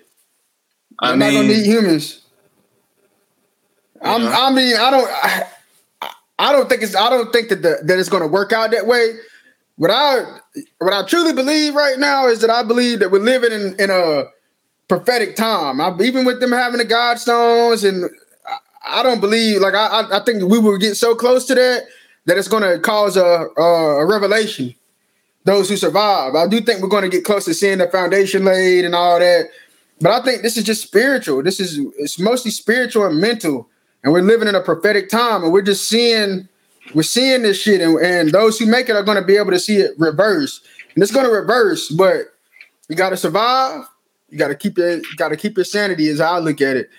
I 0.99 1.09
They're 1.09 1.17
mean, 1.17 1.35
not 1.35 1.41
gonna 1.41 1.55
need 1.55 1.67
humans. 1.67 2.21
I'm, 4.03 4.27
I 4.27 4.51
mean, 4.55 4.77
I 4.77 4.91
don't, 4.91 5.09
I, 5.11 5.47
I, 6.39 6.53
don't 6.53 6.69
think 6.69 6.83
it's, 6.83 6.97
I 6.97 7.11
don't 7.11 7.33
think 7.33 7.51
that 7.51 7.63
the, 7.63 7.81
that 7.85 7.99
it's 7.99 8.09
gonna 8.09 8.27
work 8.27 8.53
out 8.53 8.71
that 8.71 8.87
way. 8.87 9.17
What 9.77 9.91
I, 9.91 10.39
what 10.79 10.93
I 10.93 11.07
truly 11.07 11.33
believe 11.33 11.75
right 11.75 11.99
now 11.99 12.27
is 12.27 12.41
that 12.41 12.51
I 12.51 12.63
believe 12.63 13.01
that 13.01 13.11
we're 13.11 13.21
living 13.21 13.53
in, 13.53 13.75
in 13.79 13.91
a 13.91 14.25
prophetic 14.89 15.37
time. 15.37 15.81
I, 15.81 15.95
even 16.03 16.25
with 16.25 16.41
them 16.41 16.53
having 16.53 16.79
the 16.79 16.85
Guidestones 16.85 17.87
and 17.87 18.11
I 18.87 19.03
don't 19.03 19.21
believe 19.21 19.61
like 19.61 19.75
I 19.75 20.07
I 20.11 20.21
think 20.25 20.43
we 20.43 20.59
will 20.59 20.79
get 20.79 20.97
so 20.97 21.15
close 21.15 21.47
to 21.47 21.55
that 21.55 21.85
that 22.27 22.39
it's 22.39 22.49
going 22.49 22.63
to 22.63 22.79
cause 22.79 23.17
a, 23.17 23.47
a, 23.57 24.07
revelation. 24.07 24.75
Those 25.45 25.71
who 25.71 25.77
survive, 25.77 26.35
I 26.35 26.47
do 26.47 26.61
think 26.61 26.83
we're 26.83 26.89
going 26.89 27.03
to 27.03 27.09
get 27.09 27.25
close 27.25 27.47
to 27.47 27.55
seeing 27.55 27.79
the 27.79 27.89
foundation 27.89 28.45
laid 28.45 28.85
and 28.85 28.95
all 28.95 29.19
that. 29.19 29.47
But 30.01 30.13
I 30.13 30.23
think 30.23 30.43
this 30.43 30.57
is 30.57 30.65
just 30.65 30.83
spiritual. 30.83 31.43
This 31.43 31.61
is 31.61 31.79
it's 31.99 32.19
mostly 32.19 32.51
spiritual 32.51 33.07
and 33.07 33.21
mental, 33.21 33.69
and 34.03 34.13
we're 34.13 34.23
living 34.23 34.49
in 34.49 34.55
a 34.55 34.61
prophetic 34.61 35.09
time, 35.09 35.43
and 35.43 35.53
we're 35.53 35.63
just 35.63 35.89
seeing 35.89 36.49
we're 36.95 37.03
seeing 37.03 37.43
this 37.43 37.61
shit, 37.61 37.81
and, 37.81 37.99
and 37.99 38.31
those 38.33 38.59
who 38.59 38.67
make 38.67 38.89
it 38.89 38.97
are 38.97 39.03
going 39.03 39.19
to 39.21 39.25
be 39.25 39.37
able 39.37 39.51
to 39.51 39.59
see 39.59 39.77
it 39.77 39.93
reverse, 39.99 40.61
and 40.95 41.03
it's 41.03 41.13
going 41.13 41.27
to 41.27 41.33
reverse. 41.33 41.89
But 41.89 42.27
you 42.89 42.97
got 42.97 43.11
to 43.11 43.17
survive. 43.17 43.85
You 44.29 44.39
got 44.39 44.49
to 44.49 44.55
keep 44.55 44.79
it. 44.79 45.05
Got 45.17 45.29
to 45.29 45.37
keep 45.37 45.57
your 45.57 45.65
sanity. 45.65 46.17
How 46.17 46.35
I 46.35 46.39
look 46.39 46.61
at 46.61 46.77
it. 46.77 46.91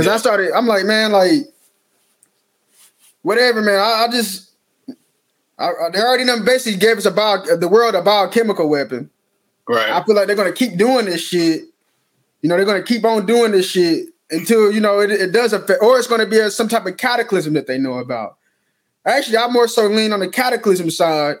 Because 0.00 0.08
yeah. 0.08 0.14
I 0.14 0.18
started. 0.18 0.52
I'm 0.52 0.66
like, 0.66 0.86
man, 0.86 1.12
like 1.12 1.42
whatever, 3.20 3.60
man. 3.60 3.78
I, 3.78 4.06
I 4.06 4.08
just 4.10 4.50
I, 5.58 5.72
they 5.92 6.00
already 6.00 6.24
done 6.24 6.42
basically 6.42 6.78
gave 6.78 6.96
us 6.96 7.04
about 7.04 7.46
the 7.60 7.68
world 7.68 7.94
a 7.94 8.00
biochemical 8.00 8.66
weapon. 8.70 9.10
Right. 9.68 9.90
I 9.90 10.02
feel 10.02 10.14
like 10.14 10.26
they're 10.26 10.36
gonna 10.36 10.52
keep 10.52 10.78
doing 10.78 11.04
this 11.04 11.20
shit. 11.20 11.64
You 12.40 12.48
know, 12.48 12.56
they're 12.56 12.64
gonna 12.64 12.82
keep 12.82 13.04
on 13.04 13.26
doing 13.26 13.52
this 13.52 13.68
shit 13.68 14.06
until 14.30 14.72
you 14.72 14.80
know 14.80 15.00
it, 15.00 15.10
it 15.10 15.32
does 15.32 15.52
affect, 15.52 15.82
or 15.82 15.98
it's 15.98 16.08
gonna 16.08 16.24
be 16.24 16.38
a, 16.38 16.50
some 16.50 16.66
type 16.66 16.86
of 16.86 16.96
cataclysm 16.96 17.52
that 17.52 17.66
they 17.66 17.76
know 17.76 17.98
about. 17.98 18.38
Actually, 19.04 19.36
I 19.36 19.48
more 19.48 19.68
so 19.68 19.86
lean 19.86 20.14
on 20.14 20.20
the 20.20 20.30
cataclysm 20.30 20.90
side 20.90 21.36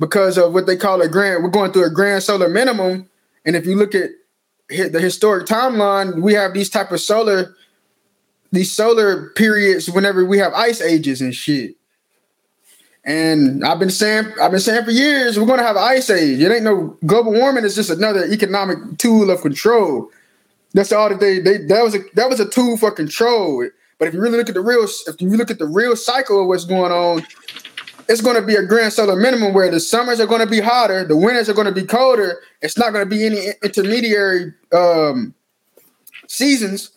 because 0.00 0.38
of 0.38 0.54
what 0.54 0.66
they 0.66 0.76
call 0.76 1.02
a 1.02 1.08
grand. 1.08 1.44
We're 1.44 1.50
going 1.50 1.72
through 1.72 1.84
a 1.84 1.90
grand 1.90 2.22
solar 2.22 2.48
minimum, 2.48 3.10
and 3.44 3.54
if 3.54 3.66
you 3.66 3.76
look 3.76 3.94
at 3.94 4.08
the 4.70 5.00
historic 5.00 5.46
timeline, 5.46 6.22
we 6.22 6.32
have 6.32 6.54
these 6.54 6.70
type 6.70 6.90
of 6.90 7.00
solar 7.02 7.54
these 8.54 8.72
solar 8.72 9.30
periods 9.30 9.90
whenever 9.90 10.24
we 10.24 10.38
have 10.38 10.52
ice 10.54 10.80
ages 10.80 11.20
and 11.20 11.34
shit. 11.34 11.76
And 13.04 13.64
I've 13.64 13.78
been 13.78 13.90
saying, 13.90 14.32
I've 14.40 14.50
been 14.50 14.60
saying 14.60 14.84
for 14.84 14.90
years, 14.90 15.38
we're 15.38 15.46
gonna 15.46 15.62
have 15.62 15.76
an 15.76 15.82
ice 15.82 16.08
age. 16.08 16.40
It 16.40 16.50
ain't 16.50 16.64
no 16.64 16.96
global 17.04 17.32
warming. 17.32 17.64
It's 17.64 17.74
just 17.74 17.90
another 17.90 18.24
economic 18.24 18.78
tool 18.98 19.30
of 19.30 19.42
control. 19.42 20.10
That's 20.72 20.92
all 20.92 21.10
that 21.10 21.20
they 21.20 21.38
they 21.38 21.58
that 21.58 21.82
was 21.82 21.94
a 21.94 22.00
that 22.14 22.30
was 22.30 22.40
a 22.40 22.48
tool 22.48 22.76
for 22.78 22.90
control. 22.90 23.68
But 23.98 24.08
if 24.08 24.14
you 24.14 24.20
really 24.20 24.38
look 24.38 24.48
at 24.48 24.54
the 24.54 24.60
real, 24.60 24.86
if 25.06 25.20
you 25.20 25.30
look 25.30 25.50
at 25.50 25.58
the 25.58 25.66
real 25.66 25.96
cycle 25.96 26.40
of 26.40 26.48
what's 26.48 26.64
going 26.64 26.92
on, 26.92 27.22
it's 28.08 28.20
going 28.20 28.36
to 28.36 28.42
be 28.46 28.56
a 28.56 28.62
grand 28.62 28.92
solar 28.92 29.16
minimum 29.16 29.54
where 29.54 29.70
the 29.70 29.80
summers 29.80 30.20
are 30.20 30.26
going 30.26 30.40
to 30.40 30.46
be 30.46 30.60
hotter, 30.60 31.04
the 31.04 31.16
winters 31.16 31.48
are 31.48 31.54
going 31.54 31.66
to 31.66 31.72
be 31.72 31.84
colder. 31.84 32.40
It's 32.60 32.76
not 32.76 32.92
going 32.92 33.04
to 33.04 33.08
be 33.08 33.24
any 33.24 33.48
intermediary 33.62 34.52
um, 34.72 35.34
seasons, 36.28 36.90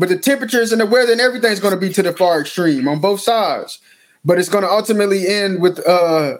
but 0.00 0.08
the 0.08 0.16
temperatures 0.16 0.72
and 0.72 0.80
the 0.80 0.86
weather 0.86 1.12
and 1.12 1.20
everything's 1.20 1.60
going 1.60 1.74
to 1.74 1.80
be 1.80 1.92
to 1.92 2.02
the 2.02 2.14
far 2.14 2.40
extreme 2.40 2.88
on 2.88 3.00
both 3.00 3.20
sides. 3.20 3.80
But 4.24 4.38
it's 4.38 4.48
going 4.48 4.64
to 4.64 4.70
ultimately 4.70 5.28
end 5.28 5.60
with 5.60 5.86
uh, 5.86 6.38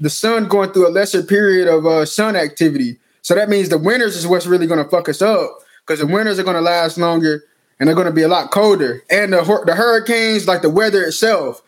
the 0.00 0.08
sun 0.08 0.48
going 0.48 0.72
through 0.72 0.88
a 0.88 0.90
lesser 0.90 1.22
period 1.22 1.68
of 1.68 1.84
uh, 1.84 2.06
sun 2.06 2.36
activity. 2.36 2.98
So 3.20 3.34
that 3.34 3.50
means 3.50 3.68
the 3.68 3.76
winters 3.76 4.16
is 4.16 4.26
what's 4.26 4.46
really 4.46 4.66
going 4.66 4.82
to 4.82 4.88
fuck 4.88 5.10
us 5.10 5.20
up 5.20 5.58
because 5.86 6.00
the 6.00 6.06
winters 6.06 6.38
are 6.38 6.42
going 6.42 6.56
to 6.56 6.62
last 6.62 6.96
longer 6.96 7.44
and 7.78 7.86
they're 7.86 7.94
going 7.94 8.06
to 8.06 8.14
be 8.14 8.22
a 8.22 8.28
lot 8.28 8.50
colder. 8.50 9.02
And 9.10 9.30
the 9.30 9.62
the 9.66 9.74
hurricanes, 9.74 10.48
like 10.48 10.62
the 10.62 10.70
weather 10.70 11.02
itself. 11.02 11.62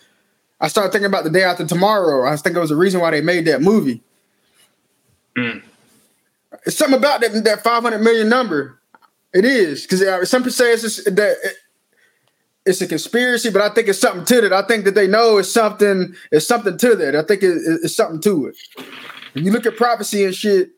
I 0.62 0.68
started 0.68 0.92
thinking 0.92 1.06
about 1.06 1.24
the 1.24 1.30
day 1.30 1.44
after 1.44 1.66
tomorrow. 1.66 2.26
I 2.26 2.36
think 2.36 2.56
it 2.56 2.60
was 2.60 2.70
the 2.70 2.76
reason 2.76 3.02
why 3.02 3.10
they 3.10 3.20
made 3.20 3.44
that 3.44 3.60
movie. 3.60 4.00
Mm. 5.36 5.62
It's 6.64 6.76
something 6.76 6.98
about 6.98 7.20
that 7.20 7.44
that 7.44 7.62
500 7.62 7.98
million 7.98 8.30
number. 8.30 8.77
It 9.34 9.44
is 9.44 9.82
because 9.82 10.30
some 10.30 10.42
people 10.42 10.52
say 10.52 10.72
it's 10.72 10.82
just, 10.82 11.04
that 11.04 11.36
it, 11.42 11.56
it's 12.64 12.80
a 12.80 12.86
conspiracy, 12.86 13.50
but 13.50 13.62
I 13.62 13.68
think 13.70 13.88
it's 13.88 14.00
something 14.00 14.24
to 14.24 14.40
that. 14.42 14.52
I 14.52 14.62
think 14.62 14.84
that 14.84 14.94
they 14.94 15.06
know 15.06 15.38
it's 15.38 15.50
something. 15.50 16.14
It's 16.30 16.46
something 16.46 16.76
to 16.76 16.96
that. 16.96 17.16
I 17.16 17.22
think 17.22 17.42
it, 17.42 17.58
it's 17.82 17.96
something 17.96 18.20
to 18.22 18.46
it. 18.46 18.56
When 19.32 19.44
you 19.44 19.52
look 19.52 19.66
at 19.66 19.76
prophecy 19.76 20.24
and 20.24 20.34
shit, 20.34 20.70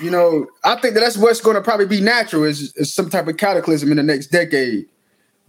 you 0.00 0.10
know, 0.10 0.46
I 0.64 0.76
think 0.76 0.94
that 0.94 1.00
that's 1.00 1.16
what's 1.16 1.40
going 1.40 1.56
to 1.56 1.62
probably 1.62 1.86
be 1.86 2.00
natural 2.00 2.44
is, 2.44 2.74
is 2.76 2.92
some 2.92 3.08
type 3.08 3.28
of 3.28 3.36
cataclysm 3.36 3.90
in 3.90 3.96
the 3.96 4.02
next 4.02 4.28
decade, 4.28 4.86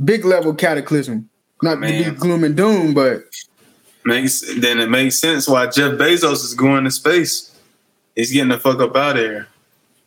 big 0.04 0.26
level 0.26 0.54
cataclysm. 0.54 1.30
Not 1.62 1.80
Man. 1.80 2.04
to 2.04 2.12
be 2.12 2.18
gloom 2.18 2.44
and 2.44 2.58
doom, 2.58 2.94
but 2.94 3.24
makes 4.06 4.44
then 4.60 4.80
it 4.80 4.90
makes 4.90 5.18
sense 5.18 5.48
why 5.48 5.68
Jeff 5.68 5.94
Bezos 5.94 6.44
is 6.44 6.54
going 6.54 6.84
to 6.84 6.92
space. 6.92 7.58
He's 8.16 8.32
getting 8.32 8.50
the 8.50 8.60
fuck 8.60 8.80
up 8.80 8.96
out 8.96 9.18
of 9.18 9.24
here. 9.24 9.48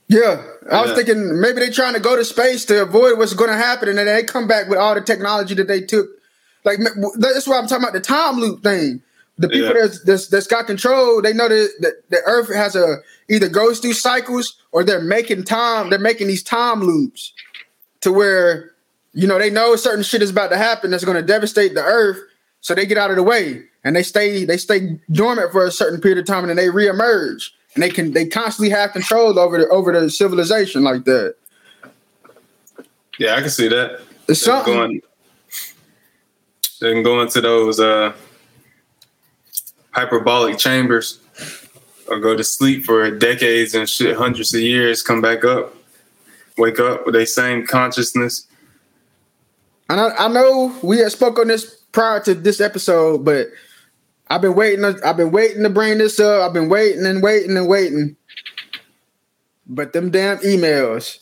Yeah, 0.09 0.43
I 0.70 0.83
was 0.83 0.93
thinking 0.93 1.41
maybe 1.41 1.61
they're 1.61 1.70
trying 1.70 1.95
to 1.95 2.01
go 2.01 2.15
to 2.15 2.24
space 2.24 2.65
to 2.66 2.83
avoid 2.83 3.19
what's 3.19 3.35
going 3.35 3.51
to 3.51 3.57
happen, 3.57 3.89
and 3.89 3.99
then 3.99 4.07
they 4.07 4.23
come 4.23 4.47
back 4.47 4.69
with 4.69 4.78
all 4.78 4.95
the 4.95 5.01
technology 5.01 5.55
that 5.55 5.66
they 5.66 5.81
took. 5.81 6.09
Like 6.65 6.78
that's 7.19 7.47
why 7.47 7.59
I'm 7.59 7.66
talking 7.66 7.85
about 7.85 7.93
the 7.93 8.01
time 8.01 8.37
loop 8.37 8.62
thing. 8.62 9.03
The 9.39 9.49
people 9.49 9.69
yeah. 9.69 9.83
that's, 9.83 10.03
that's, 10.05 10.28
that's 10.28 10.47
got 10.47 10.66
control, 10.66 11.20
they 11.20 11.35
know 11.35 11.49
that, 11.49 11.70
that 11.81 12.09
the 12.09 12.23
Earth 12.24 12.55
has 12.55 12.74
a 12.74 12.99
either 13.28 13.49
goes 13.49 13.81
through 13.81 13.93
cycles 13.93 14.57
or 14.73 14.83
they're 14.83 15.01
making 15.01 15.45
time. 15.45 15.91
They're 15.91 15.99
making 15.99 16.28
these 16.28 16.43
time 16.43 16.81
loops 16.81 17.35
to 18.01 18.12
where 18.12 18.73
you 19.12 19.27
know 19.27 19.39
they 19.39 19.51
know 19.51 19.77
certain 19.77 20.05
shit 20.05 20.23
is 20.23 20.31
about 20.31 20.51
to 20.51 20.57
happen 20.57 20.91
that's 20.91 21.05
going 21.05 21.16
to 21.16 21.23
devastate 21.23 21.74
the 21.74 21.83
Earth, 21.83 22.19
so 22.61 22.74
they 22.74 22.87
get 22.87 22.97
out 22.97 23.11
of 23.11 23.16
the 23.16 23.23
way 23.23 23.65
and 23.85 23.95
they 23.95 24.03
stay 24.03 24.45
they 24.45 24.57
stay 24.57 24.99
dormant 25.12 25.53
for 25.53 25.65
a 25.65 25.70
certain 25.70 26.01
period 26.01 26.19
of 26.19 26.27
time, 26.27 26.45
and 26.45 26.49
then 26.49 26.57
they 26.57 26.69
reemerge 26.69 27.51
and 27.77 27.82
they 27.82 27.90
can 27.90 28.12
they 28.12 28.27
constantly 28.27 28.70
have 28.70 28.93
control 28.93 29.39
over 29.39 29.59
the 29.59 29.69
over 29.69 29.93
the 29.93 30.11
civilization 30.11 30.82
like 30.82 31.05
that. 31.05 31.36
Yeah, 33.19 33.35
I 33.36 33.40
can 33.40 33.51
see 33.51 33.69
that. 33.69 34.01
It's 34.27 34.27
they 34.27 34.35
something. 34.35 34.74
Going, 34.74 35.03
they 36.81 36.93
can 36.93 37.03
go 37.03 37.20
into 37.20 37.40
those 37.40 37.78
uh, 37.78 38.12
hyperbolic 39.93 40.59
chambers 40.59 41.20
or 42.09 42.19
go 42.19 42.36
to 42.36 42.44
sleep 42.44 42.85
for 42.85 43.11
decades 43.11 43.74
and 43.74 43.89
shit, 43.89 44.16
hundreds 44.16 44.55
of 44.55 44.61
years, 44.61 45.03
come 45.03 45.20
back 45.20 45.44
up, 45.44 45.74
wake 46.57 46.81
up 46.81 47.05
with 47.05 47.15
their 47.15 47.27
same 47.27 47.66
consciousness. 47.66 48.47
And 49.89 50.01
I, 50.01 50.11
I 50.16 50.28
know 50.28 50.74
we 50.82 50.98
had 50.98 51.12
spoke 51.12 51.39
on 51.39 51.48
this 51.48 51.77
prior 51.93 52.20
to 52.20 52.35
this 52.35 52.61
episode, 52.61 53.24
but 53.24 53.48
I've 54.28 54.40
been 54.40 54.55
waiting. 54.55 54.85
I've 54.85 55.16
been 55.16 55.31
waiting 55.31 55.62
to 55.62 55.70
bring 55.70 55.98
this 55.98 56.19
up. 56.19 56.43
I've 56.43 56.53
been 56.53 56.69
waiting 56.69 57.07
and 57.07 57.23
waiting 57.23 57.57
and 57.57 57.69
waiting. 57.69 58.16
But 59.66 59.93
them 59.93 60.11
damn 60.11 60.39
emails. 60.39 61.19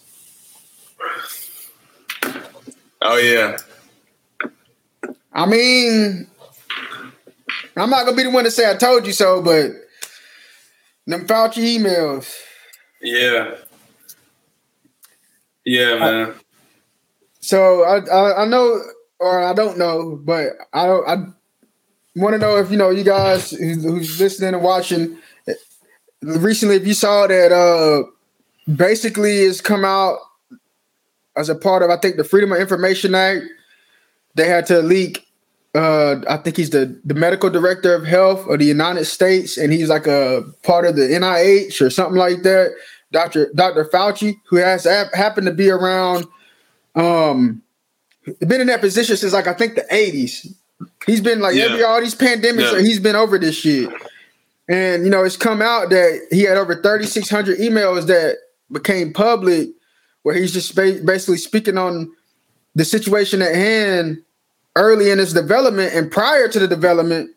Oh 3.03 3.19
yeah. 3.19 3.59
I 5.33 5.47
mean, 5.47 6.27
I'm 7.77 7.91
not 7.91 8.05
gonna 8.05 8.17
be 8.17 8.23
the 8.23 8.31
one 8.31 8.45
to 8.45 8.51
say 8.51 8.71
I 8.71 8.77
told 8.77 9.07
you 9.07 9.13
so, 9.13 9.43
but 9.43 9.73
them 11.07 11.27
Fauci 11.27 11.79
emails. 11.79 12.35
Yeah. 13.03 13.57
Yeah, 15.67 15.99
man. 15.99 16.31
I, 16.31 16.35
so 17.41 17.83
I, 17.83 17.99
I 18.07 18.43
I 18.43 18.47
know 18.47 18.81
or 19.19 19.43
I 19.43 19.53
don't 19.53 19.77
know, 19.77 20.19
but 20.23 20.53
I 20.73 20.87
don't 20.87 21.09
I 21.09 21.17
want 22.23 22.35
to 22.35 22.39
know 22.39 22.57
if 22.57 22.71
you 22.71 22.77
know 22.77 22.91
you 22.91 23.05
guys 23.05 23.51
who's 23.51 24.21
listening 24.21 24.55
and 24.55 24.63
watching 24.63 25.19
recently 26.23 26.77
if 26.77 26.87
you 26.87 26.95
saw 26.95 27.27
that 27.27 27.53
uh 27.53 28.05
basically 28.73 29.41
it's 29.41 29.61
come 29.61 29.85
out 29.85 30.19
as 31.37 31.49
a 31.49 31.55
part 31.55 31.83
of 31.83 31.91
I 31.91 31.97
think 31.97 32.17
the 32.17 32.25
Freedom 32.25 32.53
of 32.53 32.59
Information 32.59 33.15
Act. 33.15 33.45
They 34.35 34.49
had 34.49 34.67
to 34.67 34.81
leak. 34.81 35.27
Uh, 35.75 36.17
I 36.29 36.37
think 36.39 36.57
he's 36.57 36.71
the 36.71 37.01
the 37.05 37.15
medical 37.15 37.51
director 37.51 37.95
of 37.95 38.05
health 38.05 38.47
of 38.49 38.59
the 38.59 38.65
United 38.65 39.05
States, 39.07 39.57
and 39.57 39.73
he's 39.73 39.89
like 39.89 40.07
a 40.07 40.43
part 40.63 40.87
of 40.87 40.97
the 40.97 41.03
NIH 41.03 41.81
or 41.81 41.91
something 41.91 42.19
like 42.19 42.43
that. 42.43 42.73
Doctor 43.13 43.51
Doctor 43.55 43.85
Fauci, 43.85 44.41
who 44.49 44.57
has 44.57 44.85
happened 44.85 45.47
to 45.47 45.53
be 45.53 45.71
around, 45.71 46.27
um, 46.95 47.63
been 48.41 48.61
in 48.61 48.67
that 48.69 48.81
position 48.81 49.17
since 49.17 49.33
like 49.33 49.47
I 49.47 49.55
think 49.55 49.75
the 49.75 49.87
eighties. 49.91 50.55
He's 51.07 51.21
been 51.21 51.41
like 51.41 51.55
yeah. 51.55 51.65
every 51.65 51.83
all 51.83 52.01
these 52.01 52.15
pandemics, 52.15 52.73
yeah. 52.73 52.81
he's 52.81 53.01
been 53.01 53.17
over 53.17 53.39
this 53.39 53.57
shit. 53.57 53.91
And 54.69 55.05
you 55.05 55.11
know, 55.11 55.25
it's 55.25 55.37
come 55.37 55.61
out 55.61 55.91
that 55.91 56.27
he 56.31 56.43
had 56.43 56.57
over 56.57 56.75
3,600 56.75 57.59
emails 57.59 58.07
that 58.07 58.37
became 58.73 59.13
public, 59.13 59.69
where 60.23 60.35
he's 60.35 60.53
just 60.53 60.75
basically 60.75 61.37
speaking 61.37 61.77
on 61.77 62.13
the 62.75 62.85
situation 62.85 63.43
at 63.43 63.55
hand 63.55 64.23
early 64.77 65.11
in 65.11 65.19
his 65.19 65.33
development 65.33 65.95
and 65.95 66.11
prior 66.11 66.49
to 66.49 66.59
the 66.59 66.69
development. 66.69 67.31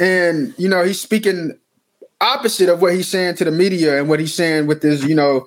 And 0.00 0.54
you 0.58 0.68
know, 0.68 0.84
he's 0.84 1.00
speaking 1.00 1.58
opposite 2.20 2.68
of 2.68 2.82
what 2.82 2.94
he's 2.94 3.08
saying 3.08 3.36
to 3.36 3.44
the 3.44 3.50
media 3.50 3.98
and 3.98 4.08
what 4.08 4.20
he's 4.20 4.34
saying 4.34 4.66
with 4.66 4.82
this, 4.82 5.04
you 5.04 5.14
know, 5.14 5.46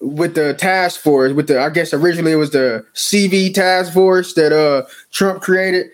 with 0.00 0.34
the 0.34 0.54
task 0.54 1.00
force, 1.00 1.32
with 1.32 1.48
the 1.48 1.60
I 1.60 1.70
guess 1.70 1.92
originally 1.92 2.32
it 2.32 2.36
was 2.36 2.50
the 2.50 2.84
CV 2.94 3.52
task 3.52 3.92
force 3.92 4.34
that 4.34 4.52
uh 4.52 4.86
Trump 5.10 5.42
created 5.42 5.90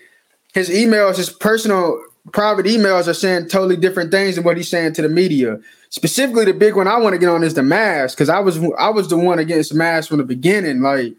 his 0.53 0.69
emails, 0.69 1.17
his 1.17 1.29
personal 1.29 2.01
private 2.31 2.65
emails 2.65 3.07
are 3.07 3.13
saying 3.13 3.49
totally 3.49 3.75
different 3.75 4.11
things 4.11 4.35
than 4.35 4.43
what 4.43 4.55
he's 4.55 4.69
saying 4.69 4.93
to 4.93 5.01
the 5.01 5.09
media. 5.09 5.59
Specifically, 5.89 6.45
the 6.45 6.53
big 6.53 6.75
one 6.75 6.87
I 6.87 6.97
want 6.97 7.13
to 7.13 7.19
get 7.19 7.29
on 7.29 7.43
is 7.43 7.53
the 7.53 7.63
mask 7.63 8.17
because 8.17 8.29
I 8.29 8.39
was 8.39 8.57
I 8.77 8.89
was 8.89 9.09
the 9.09 9.17
one 9.17 9.39
against 9.39 9.73
mask 9.73 10.09
from 10.09 10.19
the 10.19 10.23
beginning. 10.23 10.81
Like, 10.81 11.13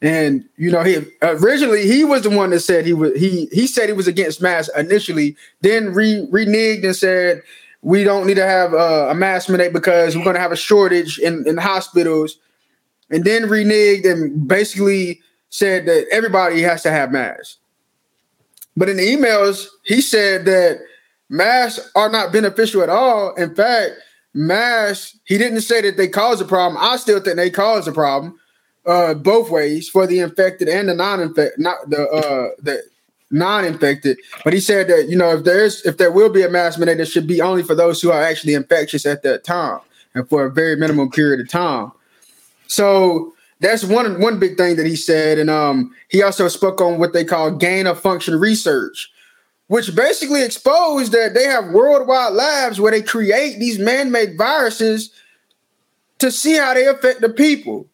And 0.00 0.48
you 0.56 0.70
know, 0.70 0.82
he 0.82 1.04
originally 1.22 1.86
he 1.86 2.04
was 2.04 2.22
the 2.22 2.30
one 2.30 2.50
that 2.50 2.60
said 2.60 2.86
he 2.86 2.92
was 2.94 3.18
he 3.18 3.46
he 3.52 3.66
said 3.66 3.88
he 3.88 3.92
was 3.92 4.08
against 4.08 4.40
masks 4.40 4.74
initially, 4.76 5.36
then 5.60 5.92
re 5.92 6.26
reneged 6.30 6.84
and 6.84 6.96
said 6.96 7.42
we 7.82 8.02
don't 8.02 8.26
need 8.26 8.34
to 8.34 8.46
have 8.46 8.72
a 8.74 9.14
mask 9.14 9.48
mandate 9.48 9.72
because 9.72 10.16
we're 10.16 10.24
going 10.24 10.34
to 10.34 10.40
have 10.40 10.52
a 10.52 10.56
shortage 10.56 11.18
in 11.18 11.46
in 11.46 11.56
hospitals, 11.56 12.38
and 13.10 13.24
then 13.24 13.44
reneged 13.44 14.04
and 14.10 14.48
basically 14.48 15.20
said 15.50 15.86
that 15.86 16.06
everybody 16.10 16.62
has 16.62 16.82
to 16.82 16.90
have 16.90 17.12
masks. 17.12 17.58
But 18.78 18.88
in 18.88 18.96
the 18.96 19.02
emails, 19.02 19.66
he 19.84 20.00
said 20.00 20.44
that 20.44 20.78
masks 21.28 21.90
are 21.96 22.08
not 22.08 22.32
beneficial 22.32 22.82
at 22.82 22.88
all. 22.88 23.34
In 23.34 23.54
fact, 23.54 23.92
masks, 24.32 25.18
he 25.24 25.36
didn't 25.36 25.62
say 25.62 25.80
that 25.82 25.96
they 25.96 26.06
cause 26.06 26.40
a 26.40 26.44
problem. 26.44 26.82
I 26.82 26.96
still 26.96 27.20
think 27.20 27.36
they 27.36 27.50
cause 27.50 27.88
a 27.88 27.92
problem 27.92 28.38
uh, 28.86 29.14
both 29.14 29.50
ways 29.50 29.88
for 29.88 30.06
the 30.06 30.20
infected 30.20 30.68
and 30.68 30.88
the 30.88 30.94
non-infected, 30.94 31.60
not 31.60 31.90
the 31.90 32.08
uh, 32.08 32.48
the 32.62 32.82
non-infected. 33.30 34.18
But 34.42 34.54
he 34.54 34.60
said 34.60 34.88
that 34.88 35.08
you 35.08 35.16
know 35.16 35.36
if 35.36 35.44
there's 35.44 35.84
if 35.84 35.98
there 35.98 36.10
will 36.10 36.30
be 36.30 36.42
a 36.42 36.48
mask 36.48 36.78
mandate, 36.78 37.00
it 37.00 37.06
should 37.06 37.26
be 37.26 37.42
only 37.42 37.62
for 37.62 37.74
those 37.74 38.00
who 38.00 38.10
are 38.10 38.22
actually 38.22 38.54
infectious 38.54 39.04
at 39.04 39.22
that 39.24 39.44
time 39.44 39.80
and 40.14 40.28
for 40.28 40.46
a 40.46 40.50
very 40.50 40.76
minimum 40.76 41.10
period 41.10 41.40
of 41.40 41.48
time. 41.50 41.92
So 42.66 43.34
that's 43.60 43.84
one 43.84 44.20
one 44.20 44.38
big 44.38 44.56
thing 44.56 44.76
that 44.76 44.86
he 44.86 44.96
said, 44.96 45.38
and 45.38 45.50
um, 45.50 45.94
he 46.08 46.22
also 46.22 46.48
spoke 46.48 46.80
on 46.80 46.98
what 46.98 47.12
they 47.12 47.24
call 47.24 47.50
gain 47.50 47.86
of 47.86 48.00
function 48.00 48.38
research, 48.38 49.10
which 49.66 49.94
basically 49.94 50.42
exposed 50.44 51.12
that 51.12 51.34
they 51.34 51.44
have 51.44 51.72
worldwide 51.72 52.32
labs 52.32 52.80
where 52.80 52.92
they 52.92 53.02
create 53.02 53.58
these 53.58 53.78
man-made 53.78 54.38
viruses 54.38 55.10
to 56.18 56.30
see 56.30 56.56
how 56.56 56.74
they 56.74 56.86
affect 56.86 57.20
the 57.20 57.28
people. 57.28 57.86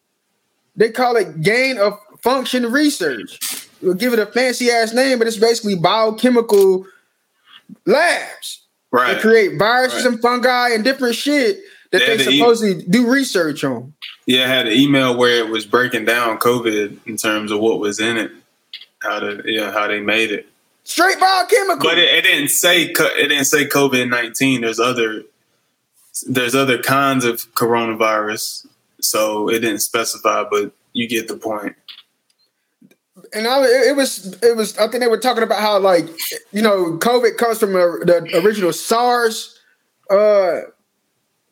They 0.75 0.91
call 0.91 1.15
it 1.15 1.41
gain 1.41 1.77
of 1.77 1.99
function 2.21 2.71
research. 2.71 3.39
We'll 3.81 3.93
give 3.93 4.13
it 4.13 4.19
a 4.19 4.25
fancy 4.25 4.69
ass 4.69 4.93
name, 4.93 5.19
but 5.19 5.27
it's 5.27 5.37
basically 5.37 5.75
biochemical 5.75 6.85
labs. 7.85 8.63
Right. 8.91 9.15
They 9.15 9.19
create 9.19 9.57
viruses 9.57 10.05
right. 10.05 10.13
and 10.13 10.21
fungi 10.21 10.69
and 10.69 10.83
different 10.83 11.15
shit 11.15 11.59
that 11.91 11.99
they, 11.99 12.17
they 12.17 12.37
supposedly 12.37 12.83
e- 12.83 12.87
do 12.87 13.11
research 13.11 13.63
on. 13.63 13.93
Yeah, 14.25 14.45
I 14.45 14.47
had 14.47 14.67
an 14.67 14.73
email 14.73 15.15
where 15.15 15.37
it 15.37 15.49
was 15.49 15.65
breaking 15.65 16.05
down 16.05 16.37
COVID 16.39 16.99
in 17.05 17.17
terms 17.17 17.51
of 17.51 17.59
what 17.59 17.79
was 17.79 17.99
in 17.99 18.17
it, 18.17 18.31
how 18.99 19.19
to 19.19 19.43
yeah 19.45 19.71
how 19.71 19.87
they 19.87 19.99
made 19.99 20.31
it. 20.31 20.47
Straight 20.83 21.19
biochemical. 21.19 21.87
But 21.87 21.97
it, 21.97 22.13
it 22.13 22.21
didn't 22.23 22.49
say 22.49 22.83
it 22.83 23.29
didn't 23.29 23.45
say 23.45 23.65
COVID 23.65 24.09
nineteen. 24.09 24.61
There's 24.61 24.79
other 24.79 25.23
there's 26.27 26.55
other 26.55 26.81
kinds 26.81 27.25
of 27.25 27.53
coronavirus 27.55 28.67
so 29.05 29.49
it 29.49 29.59
didn't 29.59 29.79
specify, 29.79 30.43
but 30.49 30.71
you 30.93 31.07
get 31.07 31.27
the 31.27 31.37
point. 31.37 31.75
And 33.33 33.47
I, 33.47 33.63
it 33.63 33.95
was, 33.95 34.41
it 34.41 34.55
was. 34.55 34.77
I 34.77 34.87
think 34.87 35.03
they 35.03 35.07
were 35.07 35.17
talking 35.17 35.43
about 35.43 35.59
how, 35.59 35.79
like, 35.79 36.05
you 36.51 36.61
know, 36.61 36.97
COVID 36.97 37.37
comes 37.37 37.59
from 37.59 37.75
a, 37.75 37.99
the 38.05 38.41
original 38.43 38.71
SARS 38.71 39.59
uh, 40.09 40.61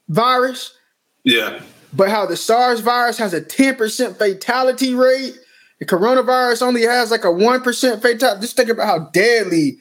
virus. 0.07 0.75
Yeah. 1.23 1.61
But 1.95 2.09
how 2.09 2.25
the 2.25 2.37
SARS 2.37 2.79
virus 2.79 3.17
has 3.17 3.33
a 3.33 3.41
ten 3.41 3.75
percent 3.75 4.17
fatality 4.17 4.95
rate, 4.95 5.37
the 5.79 5.85
coronavirus 5.85 6.61
only 6.61 6.83
has 6.83 7.11
like 7.11 7.23
a 7.23 7.31
one 7.31 7.61
percent 7.61 8.01
fatality. 8.01 8.41
Just 8.41 8.55
think 8.55 8.69
about 8.69 8.87
how 8.87 8.99
deadly 9.11 9.79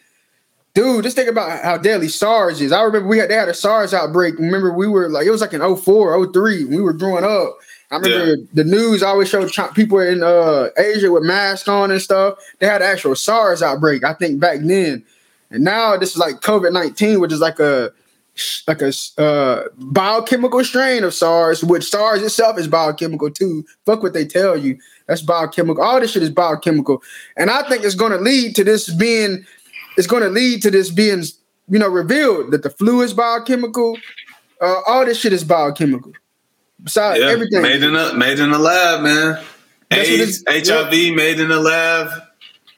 Dude, 0.75 1.05
just 1.05 1.17
think 1.17 1.29
about 1.29 1.63
how 1.63 1.77
deadly 1.77 2.09
SARS 2.09 2.61
is. 2.63 2.73
I 2.73 2.81
remember 2.83 3.07
we 3.07 3.19
had 3.19 3.29
they 3.29 3.35
had 3.35 3.49
a 3.49 3.55
SARS 3.55 3.93
outbreak. 3.93 4.39
Remember, 4.39 4.73
we 4.73 4.89
were 4.89 5.11
like, 5.11 5.27
it 5.27 5.31
was 5.31 5.43
like 5.43 5.53
in 5.53 5.61
04, 5.61 6.33
03, 6.33 6.65
we 6.65 6.81
were 6.81 6.95
growing 6.95 7.25
up. 7.25 7.59
I 7.91 7.97
remember 7.97 8.27
yeah. 8.27 8.47
the 8.55 8.65
news 8.65 9.03
always 9.03 9.29
showed 9.29 9.53
people 9.75 10.01
in 10.01 10.23
uh, 10.23 10.71
Asia 10.79 11.13
with 11.13 11.25
masks 11.25 11.69
on 11.69 11.91
and 11.91 12.01
stuff. 12.01 12.39
They 12.59 12.67
had 12.67 12.81
actual 12.81 13.15
SARS 13.15 13.63
outbreak, 13.63 14.03
I 14.03 14.15
think, 14.15 14.41
back 14.41 14.61
then. 14.63 15.05
And 15.51 15.63
now 15.63 15.99
this 15.99 16.13
is 16.13 16.17
like 16.17 16.37
COVID 16.37 16.73
19, 16.73 17.21
which 17.21 17.35
is 17.35 17.41
like 17.41 17.61
a 17.61 17.93
like 18.67 18.83
a 18.83 18.93
uh, 19.19 19.69
biochemical 19.77 20.65
strain 20.65 21.05
of 21.05 21.15
SARS, 21.15 21.63
which 21.65 21.89
SARS 21.89 22.23
itself 22.23 22.59
is 22.59 22.69
biochemical 22.69 23.31
too. 23.31 23.65
Fuck 23.87 24.03
what 24.03 24.13
they 24.13 24.25
tell 24.25 24.57
you. 24.57 24.79
That's 25.07 25.23
biochemical. 25.23 25.83
All 25.83 26.01
this 26.01 26.13
shit 26.13 26.23
is 26.23 26.31
biochemical. 26.31 27.03
And 27.37 27.51
I 27.51 27.69
think 27.69 27.85
it's 27.85 27.95
going 27.95 28.13
to 28.13 28.19
lead 28.19 28.55
to 28.57 28.65
this 28.65 28.93
being 28.93 29.45
it's 29.97 30.07
going 30.07 30.23
to 30.23 30.29
lead 30.29 30.63
to 30.63 30.71
this 30.71 30.91
being, 30.91 31.25
you 31.69 31.79
know, 31.79 31.89
revealed 31.89 32.53
that 32.53 32.63
the 32.63 32.71
flu 32.71 33.03
is 33.03 33.13
biochemical. 33.13 33.99
Uh, 34.61 34.81
all 34.87 35.05
this 35.05 35.19
shit 35.19 35.33
is 35.33 35.45
biochemical. 35.45 36.13
Besides 36.83 37.21
yeah, 37.21 37.27
everything, 37.27 37.63
made 37.63 37.83
in 37.83 37.95
a 37.95 38.15
made 38.15 38.41
in 38.41 38.51
a 38.51 38.59
lab, 38.59 39.03
man. 39.03 39.43
AIDS, 39.91 40.43
HIV, 40.49 40.93
yeah. 40.93 41.15
made 41.15 41.39
in 41.39 41.51
a 41.51 41.59
lab. 41.59 42.09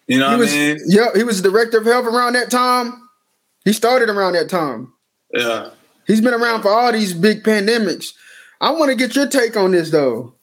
You 0.06 0.18
know 0.18 0.30
he 0.30 0.32
what 0.32 0.40
was, 0.40 0.52
I 0.52 0.56
mean? 0.56 0.78
Yeah, 0.86 1.06
he 1.14 1.22
was 1.22 1.40
the 1.40 1.48
director 1.48 1.78
of 1.78 1.86
health 1.86 2.06
around 2.06 2.34
that 2.34 2.50
time. 2.50 3.08
He 3.64 3.72
started 3.72 4.10
around 4.10 4.34
that 4.34 4.50
time. 4.50 4.92
Yeah, 5.34 5.70
he's 6.06 6.20
been 6.20 6.34
around 6.34 6.62
for 6.62 6.70
all 6.70 6.92
these 6.92 7.12
big 7.12 7.42
pandemics. 7.42 8.12
I 8.60 8.70
want 8.70 8.90
to 8.90 8.96
get 8.96 9.14
your 9.16 9.28
take 9.28 9.56
on 9.56 9.72
this 9.72 9.90
though. 9.90 10.34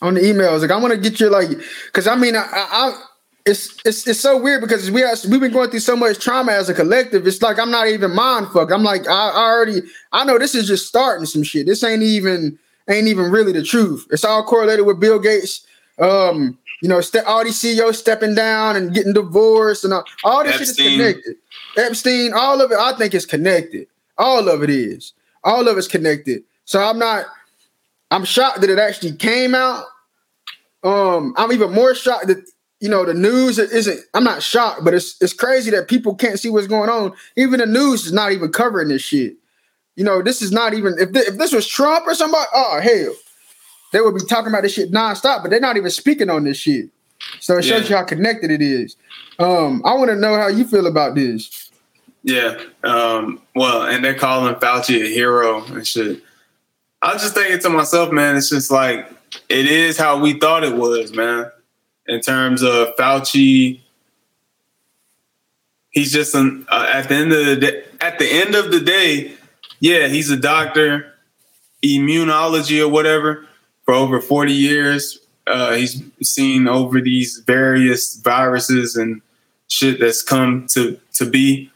On 0.00 0.14
the 0.14 0.20
emails, 0.20 0.62
like 0.62 0.70
I 0.72 0.78
want 0.78 0.92
to 0.92 0.98
get 0.98 1.20
your 1.20 1.30
like, 1.30 1.48
because 1.86 2.08
I 2.08 2.16
mean, 2.16 2.34
I, 2.34 2.44
I 2.52 3.02
it's 3.44 3.76
it's 3.84 4.06
it's 4.06 4.20
so 4.20 4.40
weird 4.40 4.60
because 4.60 4.90
we 4.90 5.00
have, 5.00 5.18
we've 5.28 5.40
been 5.40 5.52
going 5.52 5.70
through 5.70 5.80
so 5.80 5.96
much 5.96 6.18
trauma 6.18 6.52
as 6.52 6.68
a 6.68 6.74
collective. 6.74 7.26
It's 7.26 7.42
like 7.42 7.58
I'm 7.58 7.70
not 7.70 7.88
even 7.88 8.14
mind 8.14 8.48
fucked. 8.48 8.72
I'm 8.72 8.84
like 8.84 9.08
I, 9.08 9.30
I, 9.30 9.44
already 9.44 9.82
I 10.12 10.24
know 10.24 10.38
this 10.38 10.54
is 10.54 10.66
just 10.66 10.86
starting 10.86 11.26
some 11.26 11.42
shit. 11.42 11.66
This 11.66 11.82
ain't 11.82 12.02
even 12.02 12.58
ain't 12.88 13.08
even 13.08 13.30
really 13.30 13.52
the 13.52 13.62
truth. 13.62 14.06
It's 14.10 14.24
all 14.24 14.44
correlated 14.44 14.86
with 14.86 15.00
Bill 15.00 15.18
Gates. 15.18 15.66
Um, 15.98 16.58
you 16.82 16.88
know, 16.88 17.00
ste- 17.00 17.24
all 17.26 17.44
these 17.44 17.58
CEOs 17.58 17.98
stepping 17.98 18.34
down 18.34 18.76
and 18.76 18.92
getting 18.92 19.12
divorced 19.12 19.84
and 19.84 19.94
all, 19.94 20.04
all 20.24 20.42
this 20.42 20.60
Epstein. 20.60 20.74
shit 20.74 20.86
is 20.86 20.96
connected. 20.98 21.36
Epstein, 21.76 22.32
all 22.34 22.60
of 22.60 22.72
it, 22.72 22.78
I 22.78 22.92
think 22.98 23.14
is 23.14 23.24
connected. 23.24 23.86
All 24.18 24.48
of 24.48 24.62
it 24.62 24.68
is. 24.68 25.12
All 25.44 25.68
of 25.68 25.78
it's 25.78 25.88
connected. 25.88 26.42
So 26.64 26.82
I'm 26.82 26.98
not. 26.98 27.26
I'm 28.10 28.24
shocked 28.24 28.60
that 28.60 28.68
it 28.68 28.78
actually 28.78 29.12
came 29.12 29.54
out. 29.54 29.84
Um, 30.84 31.32
I'm 31.36 31.52
even 31.52 31.72
more 31.72 31.94
shocked 31.94 32.26
that 32.26 32.44
you 32.80 32.88
know, 32.88 33.04
the 33.04 33.14
news 33.14 33.60
isn't. 33.60 34.00
I'm 34.12 34.24
not 34.24 34.42
shocked, 34.42 34.84
but 34.84 34.92
it's 34.92 35.16
it's 35.22 35.32
crazy 35.32 35.70
that 35.70 35.86
people 35.86 36.16
can't 36.16 36.40
see 36.40 36.50
what's 36.50 36.66
going 36.66 36.90
on. 36.90 37.12
Even 37.36 37.60
the 37.60 37.66
news 37.66 38.06
is 38.06 38.12
not 38.12 38.32
even 38.32 38.50
covering 38.50 38.88
this 38.88 39.02
shit. 39.02 39.36
You 39.94 40.02
know, 40.02 40.20
this 40.20 40.42
is 40.42 40.50
not 40.50 40.74
even. 40.74 40.96
If 40.98 41.12
th- 41.12 41.28
if 41.28 41.38
this 41.38 41.52
was 41.52 41.68
Trump 41.68 42.08
or 42.08 42.14
somebody, 42.16 42.44
oh 42.52 42.80
hell, 42.80 43.14
they 43.92 44.00
would 44.00 44.14
be 44.14 44.24
talking 44.24 44.48
about 44.48 44.62
this 44.62 44.74
shit 44.74 44.90
nonstop. 44.90 45.42
But 45.42 45.50
they're 45.50 45.60
not 45.60 45.76
even 45.76 45.90
speaking 45.90 46.30
on 46.30 46.44
this 46.44 46.58
shit. 46.58 46.90
So 47.40 47.58
it 47.58 47.62
shows 47.62 47.84
yeah. 47.84 47.88
you 47.88 47.96
how 47.96 48.04
connected 48.04 48.50
it 48.50 48.62
is. 48.62 48.96
Um, 49.38 49.82
I 49.84 49.94
want 49.94 50.10
to 50.10 50.16
know 50.16 50.34
how 50.36 50.48
you 50.48 50.64
feel 50.64 50.86
about 50.86 51.14
this. 51.14 51.70
Yeah. 52.24 52.60
Um, 52.82 53.40
well, 53.54 53.82
and 53.82 54.04
they're 54.04 54.14
calling 54.14 54.54
Fauci 54.56 55.02
a 55.02 55.06
hero 55.06 55.64
and 55.66 55.86
shit. 55.86 56.22
I 57.00 57.12
was 57.12 57.22
just 57.22 57.34
thinking 57.34 57.58
to 57.60 57.68
myself, 57.68 58.12
man, 58.12 58.36
it's 58.36 58.50
just 58.50 58.70
like 58.70 59.08
it 59.48 59.66
is 59.66 59.96
how 59.96 60.20
we 60.20 60.38
thought 60.38 60.64
it 60.64 60.74
was, 60.74 61.12
man 61.12 61.50
in 62.06 62.20
terms 62.20 62.62
of 62.62 62.94
Fauci. 62.96 63.80
He's 65.90 66.12
just 66.12 66.34
an, 66.34 66.66
uh, 66.70 66.90
at 66.92 67.08
the 67.08 67.14
end 67.14 67.32
of 67.32 67.46
the 67.46 67.56
day, 67.56 67.84
at 68.00 68.18
the 68.18 68.30
end 68.30 68.54
of 68.54 68.70
the 68.70 68.80
day, 68.80 69.32
yeah, 69.80 70.08
he's 70.08 70.30
a 70.30 70.36
doctor, 70.36 71.14
immunology 71.84 72.80
or 72.80 72.88
whatever 72.88 73.46
for 73.84 73.94
over 73.94 74.20
40 74.20 74.52
years. 74.52 75.18
Uh, 75.46 75.72
he's 75.72 76.02
seen 76.22 76.68
over 76.68 77.00
these 77.00 77.42
various 77.46 78.14
viruses 78.16 78.96
and 78.96 79.20
shit 79.68 80.00
that's 80.00 80.22
come 80.22 80.66
to 80.70 80.98
to 81.14 81.28
be. 81.28 81.70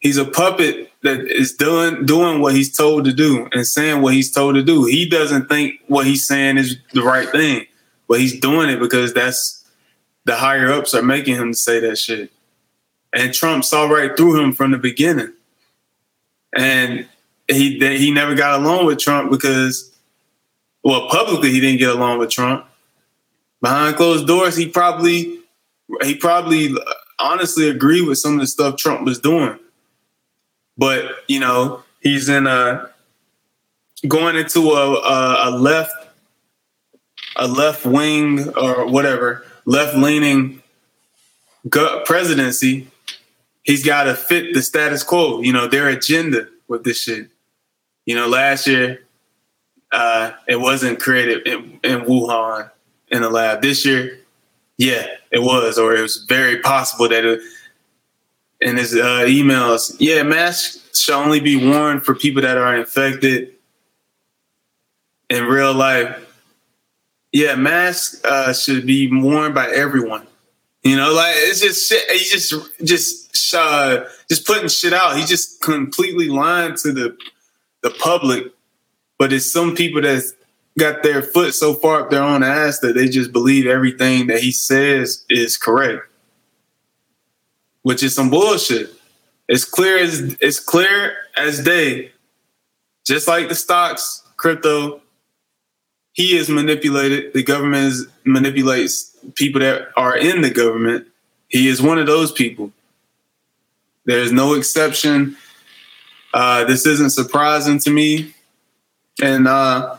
He's 0.00 0.18
a 0.18 0.24
puppet 0.24 0.90
that 1.02 1.20
is 1.20 1.54
doing 1.54 2.04
doing 2.06 2.40
what 2.40 2.54
he's 2.54 2.76
told 2.76 3.04
to 3.04 3.12
do 3.12 3.48
and 3.52 3.66
saying 3.66 4.02
what 4.02 4.14
he's 4.14 4.32
told 4.32 4.56
to 4.56 4.62
do. 4.62 4.84
He 4.84 5.08
doesn't 5.08 5.48
think 5.48 5.80
what 5.86 6.06
he's 6.06 6.26
saying 6.26 6.58
is 6.58 6.76
the 6.92 7.02
right 7.02 7.28
thing, 7.28 7.66
but 8.08 8.18
he's 8.18 8.38
doing 8.40 8.68
it 8.68 8.80
because 8.80 9.14
that's 9.14 9.64
the 10.24 10.36
higher 10.36 10.72
ups 10.72 10.94
are 10.94 11.02
making 11.02 11.36
him 11.36 11.52
say 11.52 11.80
that 11.80 11.98
shit. 11.98 12.32
And 13.12 13.32
Trump 13.32 13.64
saw 13.64 13.86
right 13.86 14.16
through 14.16 14.42
him 14.42 14.52
from 14.52 14.72
the 14.72 14.78
beginning. 14.78 15.32
And 16.56 17.06
he 17.48 17.78
he 17.78 18.10
never 18.10 18.34
got 18.34 18.60
along 18.60 18.86
with 18.86 18.98
Trump 18.98 19.30
because, 19.30 19.92
well, 20.84 21.08
publicly 21.08 21.50
he 21.50 21.60
didn't 21.60 21.78
get 21.78 21.90
along 21.90 22.18
with 22.18 22.30
Trump. 22.30 22.66
Behind 23.60 23.96
closed 23.96 24.26
doors, 24.26 24.56
he 24.56 24.68
probably 24.68 25.40
he 26.02 26.14
probably 26.14 26.72
uh, 26.72 26.92
honestly 27.18 27.68
agreed 27.68 28.06
with 28.06 28.18
some 28.18 28.34
of 28.34 28.40
the 28.40 28.46
stuff 28.46 28.76
Trump 28.76 29.04
was 29.04 29.18
doing. 29.18 29.58
But 30.76 31.10
you 31.28 31.40
know, 31.40 31.82
he's 32.00 32.28
in 32.28 32.46
a 32.46 32.90
going 34.06 34.36
into 34.36 34.70
a, 34.70 34.94
a, 34.94 35.48
a 35.48 35.50
left 35.50 35.94
a 37.36 37.48
left 37.48 37.86
wing 37.86 38.48
or 38.56 38.86
whatever 38.86 39.44
left 39.64 39.96
leaning 39.96 40.62
presidency, 42.04 42.86
he's 43.62 43.84
got 43.84 44.04
to 44.04 44.14
fit 44.14 44.54
the 44.54 44.62
status 44.62 45.02
quo, 45.02 45.40
you 45.40 45.52
know, 45.52 45.66
their 45.66 45.88
agenda 45.88 46.48
with 46.68 46.84
this 46.84 47.02
shit. 47.02 47.28
You 48.06 48.14
know, 48.14 48.28
last 48.28 48.66
year, 48.66 49.03
uh, 49.94 50.32
it 50.48 50.60
wasn't 50.60 51.00
created 51.00 51.46
in, 51.46 51.78
in 51.84 52.00
Wuhan 52.00 52.70
in 53.10 53.22
the 53.22 53.30
lab. 53.30 53.62
This 53.62 53.86
year, 53.86 54.18
yeah, 54.76 55.06
it 55.30 55.38
was, 55.38 55.78
or 55.78 55.94
it 55.94 56.02
was 56.02 56.24
very 56.28 56.58
possible 56.58 57.08
that 57.08 57.24
it. 57.24 57.40
In 58.60 58.78
his 58.78 58.94
uh, 58.94 59.26
emails, 59.26 59.94
yeah, 59.98 60.22
masks 60.22 60.98
should 60.98 61.14
only 61.14 61.40
be 61.40 61.56
worn 61.56 62.00
for 62.00 62.14
people 62.14 62.40
that 62.40 62.56
are 62.56 62.74
infected 62.74 63.52
in 65.28 65.44
real 65.44 65.74
life. 65.74 66.42
Yeah, 67.30 67.56
masks 67.56 68.24
uh, 68.24 68.54
should 68.54 68.86
be 68.86 69.10
worn 69.12 69.52
by 69.52 69.68
everyone. 69.68 70.26
You 70.82 70.96
know, 70.96 71.12
like 71.12 71.34
it's 71.36 71.60
just 71.60 71.90
shit. 71.90 72.10
He 72.10 72.24
just 72.24 72.54
just 72.84 73.54
uh, 73.54 74.04
just 74.30 74.46
putting 74.46 74.68
shit 74.68 74.94
out. 74.94 75.16
He 75.18 75.24
just 75.24 75.60
completely 75.60 76.28
lying 76.28 76.76
to 76.76 76.92
the 76.92 77.16
the 77.82 77.90
public. 77.90 78.53
But 79.18 79.32
it's 79.32 79.50
some 79.50 79.74
people 79.74 80.02
that's 80.02 80.34
got 80.78 81.02
their 81.02 81.22
foot 81.22 81.54
so 81.54 81.74
far 81.74 82.02
up 82.02 82.10
their 82.10 82.22
own 82.22 82.42
ass 82.42 82.80
that 82.80 82.94
they 82.94 83.08
just 83.08 83.32
believe 83.32 83.66
everything 83.66 84.26
that 84.26 84.40
he 84.40 84.50
says 84.50 85.24
is 85.28 85.56
correct, 85.56 86.02
which 87.82 88.02
is 88.02 88.14
some 88.14 88.30
bullshit. 88.30 88.90
It's 89.48 89.64
clear 89.64 89.98
as 89.98 90.36
it's 90.40 90.58
clear 90.58 91.16
as 91.36 91.62
day. 91.62 92.12
Just 93.06 93.28
like 93.28 93.48
the 93.48 93.54
stocks, 93.54 94.22
crypto, 94.36 95.02
he 96.12 96.36
is 96.36 96.48
manipulated. 96.48 97.34
The 97.34 97.42
government 97.42 97.84
is, 97.84 98.06
manipulates 98.24 99.14
people 99.34 99.60
that 99.60 99.88
are 99.96 100.16
in 100.16 100.40
the 100.40 100.50
government. 100.50 101.06
He 101.48 101.68
is 101.68 101.82
one 101.82 101.98
of 101.98 102.06
those 102.06 102.32
people. 102.32 102.72
There's 104.06 104.32
no 104.32 104.54
exception. 104.54 105.36
Uh, 106.32 106.64
this 106.64 106.86
isn't 106.86 107.10
surprising 107.10 107.78
to 107.80 107.90
me, 107.90 108.34
and 109.22 109.46
uh, 109.46 109.96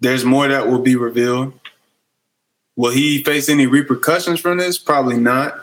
there's 0.00 0.24
more 0.24 0.48
that 0.48 0.68
will 0.68 0.80
be 0.80 0.96
revealed. 0.96 1.52
Will 2.76 2.90
he 2.90 3.22
face 3.22 3.48
any 3.48 3.66
repercussions 3.66 4.40
from 4.40 4.58
this? 4.58 4.78
Probably 4.78 5.18
not. 5.18 5.54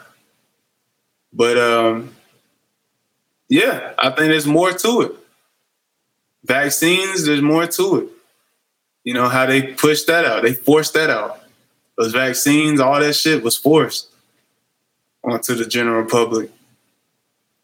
But 1.34 1.57
um, 1.57 2.15
yeah, 3.48 3.94
I 3.98 4.10
think 4.10 4.30
there's 4.30 4.48
more 4.48 4.72
to 4.72 5.02
it. 5.02 5.15
Vaccines, 6.44 7.26
there's 7.26 7.41
more 7.41 7.68
to 7.68 7.98
it. 7.98 8.10
You 9.03 9.14
know 9.14 9.27
how 9.27 9.45
they 9.45 9.61
pushed 9.61 10.07
that 10.07 10.26
out. 10.26 10.44
They 10.44 10.53
forced 10.53 10.94
that 10.94 11.10
out. 11.10 11.41
Those 11.98 12.14
vaccines, 12.14 12.80
all 12.80 12.99
that 12.99 13.14
shit 13.14 13.44
was 13.44 13.57
forced 13.57 14.07
onto 15.23 15.56
the 15.56 15.65
general 15.65 16.06
public. 16.06 16.52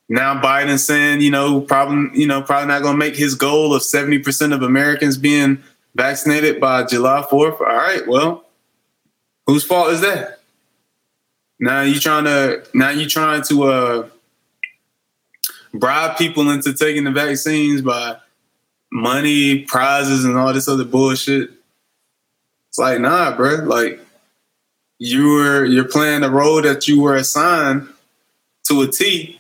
Now 0.07 0.39
Biden 0.41 0.77
saying, 0.77 1.21
you 1.21 1.31
know, 1.31 1.61
probably, 1.61 2.19
you 2.19 2.27
know, 2.27 2.41
probably 2.41 2.67
not 2.67 2.83
gonna 2.83 2.97
make 2.97 3.15
his 3.15 3.35
goal 3.35 3.73
of 3.73 3.81
70% 3.81 4.53
of 4.53 4.61
Americans 4.61 5.17
being 5.17 5.61
vaccinated 5.95 6.59
by 6.59 6.83
July 6.83 7.25
4th. 7.29 7.59
All 7.59 7.65
right, 7.65 8.07
well, 8.07 8.45
whose 9.47 9.63
fault 9.63 9.91
is 9.91 10.01
that? 10.01 10.39
Now 11.59 11.81
you 11.81 11.99
trying 11.99 12.25
to 12.25 12.63
now 12.73 12.89
you 12.89 13.07
trying 13.07 13.41
to 13.43 13.63
uh 13.63 14.09
bribe 15.73 16.17
people 16.17 16.49
into 16.49 16.73
taking 16.73 17.05
the 17.05 17.11
vaccines 17.11 17.81
by 17.81 18.17
money, 18.91 19.63
prizes, 19.63 20.25
and 20.25 20.37
all 20.37 20.53
this 20.53 20.67
other 20.67 20.85
bullshit. 20.85 21.51
It's 22.69 22.77
like, 22.77 22.99
nah, 22.99 23.35
bro. 23.35 23.55
Like 23.63 23.99
you 24.99 25.29
were 25.29 25.65
you're 25.65 25.85
playing 25.85 26.21
the 26.21 26.31
role 26.31 26.61
that 26.61 26.87
you 26.87 27.01
were 27.01 27.15
assigned 27.15 27.87
to 28.65 28.81
a 28.81 28.87
T, 28.87 29.39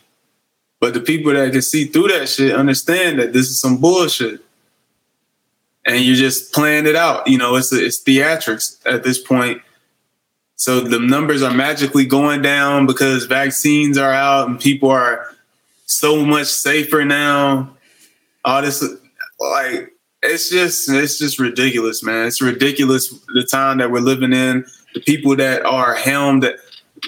but 0.79 0.93
the 0.93 0.99
people 0.99 1.33
that 1.33 1.51
can 1.51 1.61
see 1.61 1.85
through 1.85 2.09
that 2.09 2.29
shit 2.29 2.55
understand 2.55 3.19
that 3.19 3.33
this 3.33 3.49
is 3.49 3.59
some 3.59 3.77
bullshit 3.77 4.41
and 5.85 6.03
you're 6.03 6.15
just 6.15 6.53
playing 6.53 6.87
it 6.87 6.95
out. 6.95 7.27
You 7.27 7.37
know, 7.37 7.55
it's 7.55 7.71
it's 7.71 8.03
theatrics 8.03 8.79
at 8.85 9.03
this 9.03 9.19
point. 9.19 9.61
So 10.57 10.79
the 10.79 10.99
numbers 10.99 11.43
are 11.43 11.53
magically 11.53 12.05
going 12.05 12.41
down 12.41 12.87
because 12.87 13.25
vaccines 13.25 13.97
are 13.97 14.13
out 14.13 14.49
and 14.49 14.59
people 14.59 14.89
are 14.89 15.35
so 15.85 16.25
much 16.25 16.47
safer 16.47 17.05
now. 17.05 17.75
All 18.43 18.61
this, 18.61 18.83
like, 19.39 19.93
it's 20.23 20.49
just 20.49 20.89
it's 20.89 21.19
just 21.19 21.39
ridiculous, 21.39 22.03
man. 22.03 22.27
It's 22.27 22.41
ridiculous 22.41 23.09
the 23.33 23.47
time 23.49 23.77
that 23.77 23.91
we're 23.91 23.99
living 23.99 24.33
in. 24.33 24.65
The 24.93 25.01
people 25.01 25.35
that 25.35 25.63
are 25.65 25.93
helmed 25.93 26.43
that 26.43 26.55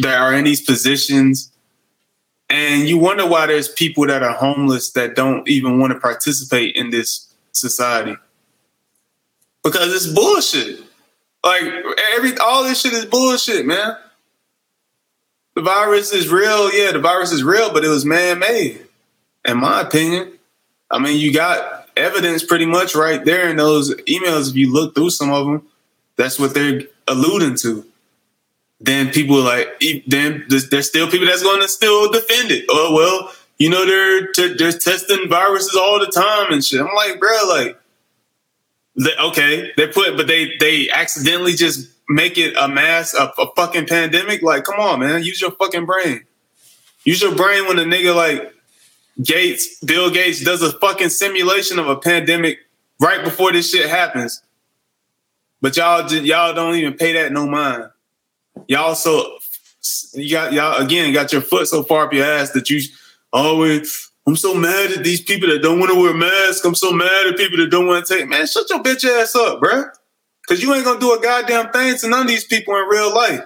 that 0.02 0.20
are 0.20 0.34
in 0.34 0.44
these 0.44 0.62
positions. 0.62 1.52
And 2.50 2.88
you 2.88 2.98
wonder 2.98 3.26
why 3.26 3.46
there's 3.46 3.68
people 3.68 4.08
that 4.08 4.24
are 4.24 4.34
homeless 4.34 4.92
that 4.92 5.16
don't 5.16 5.48
even 5.50 5.80
want 5.80 5.94
to 5.94 6.00
participate 6.00 6.76
in 6.76 6.90
this 6.90 7.34
society 7.52 8.16
because 9.64 9.94
it's 9.94 10.08
bullshit. 10.08 10.80
Like 11.44 11.64
every 12.16 12.38
all 12.38 12.64
this 12.64 12.82
shit 12.82 12.94
is 12.94 13.06
bullshit, 13.06 13.66
man. 13.66 13.98
The 15.56 15.62
virus 15.62 16.14
is 16.14 16.30
real, 16.30 16.72
yeah. 16.72 16.92
The 16.92 17.00
virus 17.00 17.32
is 17.32 17.44
real, 17.44 17.74
but 17.74 17.84
it 17.84 17.90
was 17.90 18.06
man 18.06 18.40
made, 18.40 18.86
in 19.46 19.58
my 19.58 19.82
opinion. 19.82 20.34
I 20.92 21.00
mean, 21.00 21.20
you 21.20 21.34
got 21.34 21.90
evidence 21.98 22.44
pretty 22.44 22.66
much 22.66 22.96
right 22.96 23.26
there 23.26 23.50
in 23.50 23.58
those 23.58 23.94
emails. 24.04 24.50
If 24.50 24.56
you 24.56 24.72
look 24.72 24.94
through 24.94 25.10
some 25.10 25.32
of 25.32 25.48
them, 25.48 25.68
that's 26.16 26.40
what 26.40 26.54
they're 26.54 26.84
alluding 27.08 27.56
to. 27.58 27.86
Then 28.80 29.12
people 29.12 29.42
like, 29.42 29.68
then 30.06 30.46
there's 30.50 30.88
still 30.88 31.10
people 31.10 31.26
that's 31.28 31.42
going 31.44 31.62
to 31.62 31.68
still 31.68 32.12
defend 32.12 32.52
it. 32.52 32.66
Oh 32.70 32.94
well, 32.94 33.34
you 33.58 33.70
know 33.70 33.86
they're 33.86 34.56
they're 34.56 34.72
testing 34.72 35.28
viruses 35.28 35.76
all 35.76 36.00
the 36.00 36.08
time 36.08 36.52
and 36.52 36.64
shit. 36.64 36.80
I'm 36.80 36.94
like, 36.94 37.20
bro, 37.20 37.38
like 37.50 37.80
they, 38.96 39.16
okay, 39.20 39.72
they 39.78 39.88
put, 39.88 40.16
but 40.16 40.28
they 40.28 40.58
they 40.60 40.90
accidentally 40.92 41.54
just 41.54 41.90
make 42.08 42.38
it 42.38 42.56
a 42.56 42.68
mass 42.68 43.14
a, 43.14 43.32
a 43.38 43.48
fucking 43.56 43.88
pandemic. 43.88 44.44
Like, 44.44 44.64
come 44.64 44.80
on, 44.80 45.00
man, 45.00 45.24
use 45.24 45.42
your 45.42 45.52
fucking 45.52 45.86
brain. 45.86 46.26
Use 47.04 47.22
your 47.22 47.36
brain 47.36 47.68
when 47.68 47.80
a 47.80 47.84
nigga 47.84 48.16
like 48.16 48.54
Gates, 49.24 49.80
Bill 49.80 50.12
Gates, 50.12 50.44
does 50.44 50.62
a 50.62 50.72
fucking 50.74 51.10
simulation 51.10 51.80
of 51.80 51.88
a 51.88 51.96
pandemic 51.96 52.60
right 53.00 53.24
before 53.24 53.52
this 53.52 53.72
shit 53.72 53.90
happens. 53.90 54.44
But 55.62 55.76
y'all 55.78 56.12
y'all 56.12 56.54
don't 56.54 56.76
even 56.76 56.94
pay 56.94 57.14
that 57.14 57.32
no 57.32 57.48
mind. 57.48 57.90
Y'all 58.68 58.96
so 58.96 59.38
you 60.14 60.32
got 60.32 60.54
y'all 60.54 60.84
again 60.84 61.14
got 61.14 61.32
your 61.32 61.42
foot 61.42 61.68
so 61.68 61.84
far 61.84 62.06
up 62.06 62.14
your 62.14 62.26
ass 62.26 62.52
that 62.52 62.70
you 62.70 62.82
always 63.32 64.12
I'm 64.28 64.36
so 64.36 64.54
mad 64.54 64.92
at 64.92 65.04
these 65.06 65.22
people 65.22 65.48
that 65.50 65.62
don't 65.62 65.80
want 65.80 65.92
to 65.94 66.00
wear 66.00 66.14
masks. 66.14 66.66
I'm 66.66 66.76
so 66.76 66.92
mad 66.92 67.28
at 67.28 67.38
people 67.38 67.58
that 67.60 67.72
don't 67.72 67.88
want 67.88 68.06
to 68.06 68.14
take. 68.14 68.28
Man, 68.28 68.46
shut 68.46 68.70
your 68.70 68.84
bitch 68.84 69.06
ass 69.06 69.34
up, 69.36 69.62
bro. 69.62 69.86
Cause 70.48 70.62
you 70.62 70.74
ain't 70.74 70.86
gonna 70.86 71.00
do 71.00 71.14
a 71.14 71.22
goddamn 71.22 71.72
thing 71.72 71.98
to 71.98 72.08
none 72.08 72.22
of 72.22 72.28
these 72.28 72.46
people 72.46 72.76
in 72.76 72.88
real 72.88 73.14
life. 73.14 73.42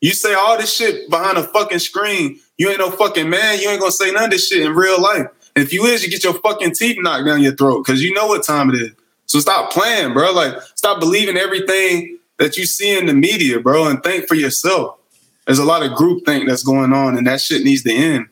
You 0.00 0.12
say 0.12 0.34
all 0.34 0.56
this 0.56 0.72
shit 0.72 1.10
behind 1.10 1.36
a 1.38 1.42
fucking 1.42 1.78
screen. 1.78 2.40
You 2.56 2.70
ain't 2.70 2.78
no 2.78 2.90
fucking 2.90 3.28
man. 3.28 3.58
You 3.58 3.68
ain't 3.68 3.80
gonna 3.80 3.92
say 3.92 4.10
none 4.10 4.24
of 4.24 4.30
this 4.30 4.48
shit 4.48 4.64
in 4.64 4.74
real 4.74 5.00
life. 5.00 5.26
And 5.56 5.64
if 5.64 5.72
you 5.72 5.84
is, 5.86 6.02
you 6.04 6.10
get 6.10 6.24
your 6.24 6.34
fucking 6.34 6.74
teeth 6.74 6.98
knocked 7.00 7.26
down 7.26 7.42
your 7.42 7.54
throat 7.54 7.84
because 7.84 8.02
you 8.02 8.14
know 8.14 8.26
what 8.26 8.44
time 8.44 8.70
it 8.70 8.76
is. 8.76 8.92
So 9.26 9.40
stop 9.40 9.72
playing, 9.72 10.14
bro. 10.14 10.32
Like 10.32 10.54
stop 10.74 11.00
believing 11.00 11.36
everything 11.36 12.17
that 12.38 12.56
you 12.56 12.66
see 12.66 12.96
in 12.96 13.06
the 13.06 13.14
media, 13.14 13.60
bro, 13.60 13.88
and 13.88 14.02
think 14.02 14.26
for 14.26 14.34
yourself. 14.34 14.98
There's 15.46 15.58
a 15.58 15.64
lot 15.64 15.82
of 15.82 15.94
group 15.96 16.24
think 16.26 16.46
that's 16.46 16.62
going 16.62 16.92
on, 16.92 17.16
and 17.16 17.26
that 17.26 17.40
shit 17.40 17.64
needs 17.64 17.82
to 17.82 17.92
end. 17.92 18.26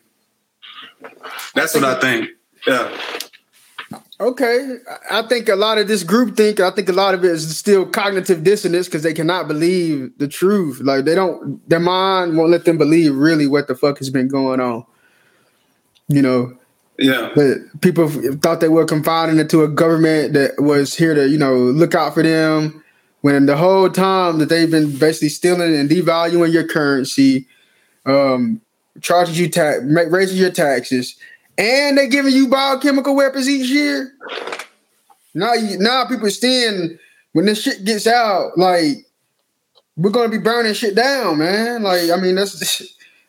That's 1.54 1.74
what 1.74 1.84
I 1.84 1.98
think. 1.98 2.28
Yeah. 2.66 2.94
Okay, 4.18 4.76
I 5.10 5.22
think 5.22 5.48
a 5.48 5.56
lot 5.56 5.78
of 5.78 5.88
this 5.88 6.02
group 6.02 6.36
think. 6.36 6.58
I 6.60 6.70
think 6.70 6.88
a 6.88 6.92
lot 6.92 7.14
of 7.14 7.24
it 7.24 7.30
is 7.30 7.56
still 7.56 7.84
cognitive 7.86 8.42
dissonance 8.44 8.86
because 8.86 9.02
they 9.02 9.12
cannot 9.12 9.46
believe 9.46 10.10
the 10.18 10.28
truth. 10.28 10.80
Like 10.80 11.04
they 11.04 11.14
don't, 11.14 11.66
their 11.68 11.80
mind 11.80 12.36
won't 12.36 12.50
let 12.50 12.64
them 12.64 12.78
believe 12.78 13.14
really 13.14 13.46
what 13.46 13.68
the 13.68 13.74
fuck 13.74 13.98
has 13.98 14.08
been 14.08 14.28
going 14.28 14.60
on. 14.60 14.86
You 16.08 16.22
know. 16.22 16.58
Yeah. 16.98 17.30
But 17.34 17.58
people 17.82 18.08
thought 18.36 18.60
they 18.60 18.70
were 18.70 18.86
confining 18.86 19.38
into 19.38 19.62
a 19.62 19.68
government 19.68 20.32
that 20.32 20.52
was 20.58 20.94
here 20.94 21.14
to, 21.14 21.28
you 21.28 21.36
know, 21.36 21.54
look 21.54 21.94
out 21.94 22.14
for 22.14 22.22
them. 22.22 22.82
When 23.26 23.46
the 23.46 23.56
whole 23.56 23.90
time 23.90 24.38
that 24.38 24.50
they've 24.50 24.70
been 24.70 24.96
basically 24.98 25.30
stealing 25.30 25.74
and 25.74 25.90
devaluing 25.90 26.52
your 26.52 26.62
currency, 26.62 27.48
um, 28.04 28.60
charging 29.00 29.34
you 29.34 29.48
tax, 29.48 29.80
raising 29.82 30.38
your 30.38 30.52
taxes, 30.52 31.16
and 31.58 31.98
they're 31.98 32.06
giving 32.06 32.32
you 32.32 32.46
biochemical 32.46 33.16
weapons 33.16 33.48
each 33.48 33.68
year. 33.68 34.12
Now, 35.34 35.54
you, 35.54 35.76
now 35.76 36.04
people 36.04 36.30
seeing 36.30 37.00
when 37.32 37.46
this 37.46 37.60
shit 37.60 37.84
gets 37.84 38.06
out, 38.06 38.56
like 38.56 38.98
we're 39.96 40.10
gonna 40.10 40.28
be 40.28 40.38
burning 40.38 40.74
shit 40.74 40.94
down, 40.94 41.38
man. 41.38 41.82
Like, 41.82 42.10
I 42.10 42.16
mean, 42.18 42.36
that's 42.36 42.60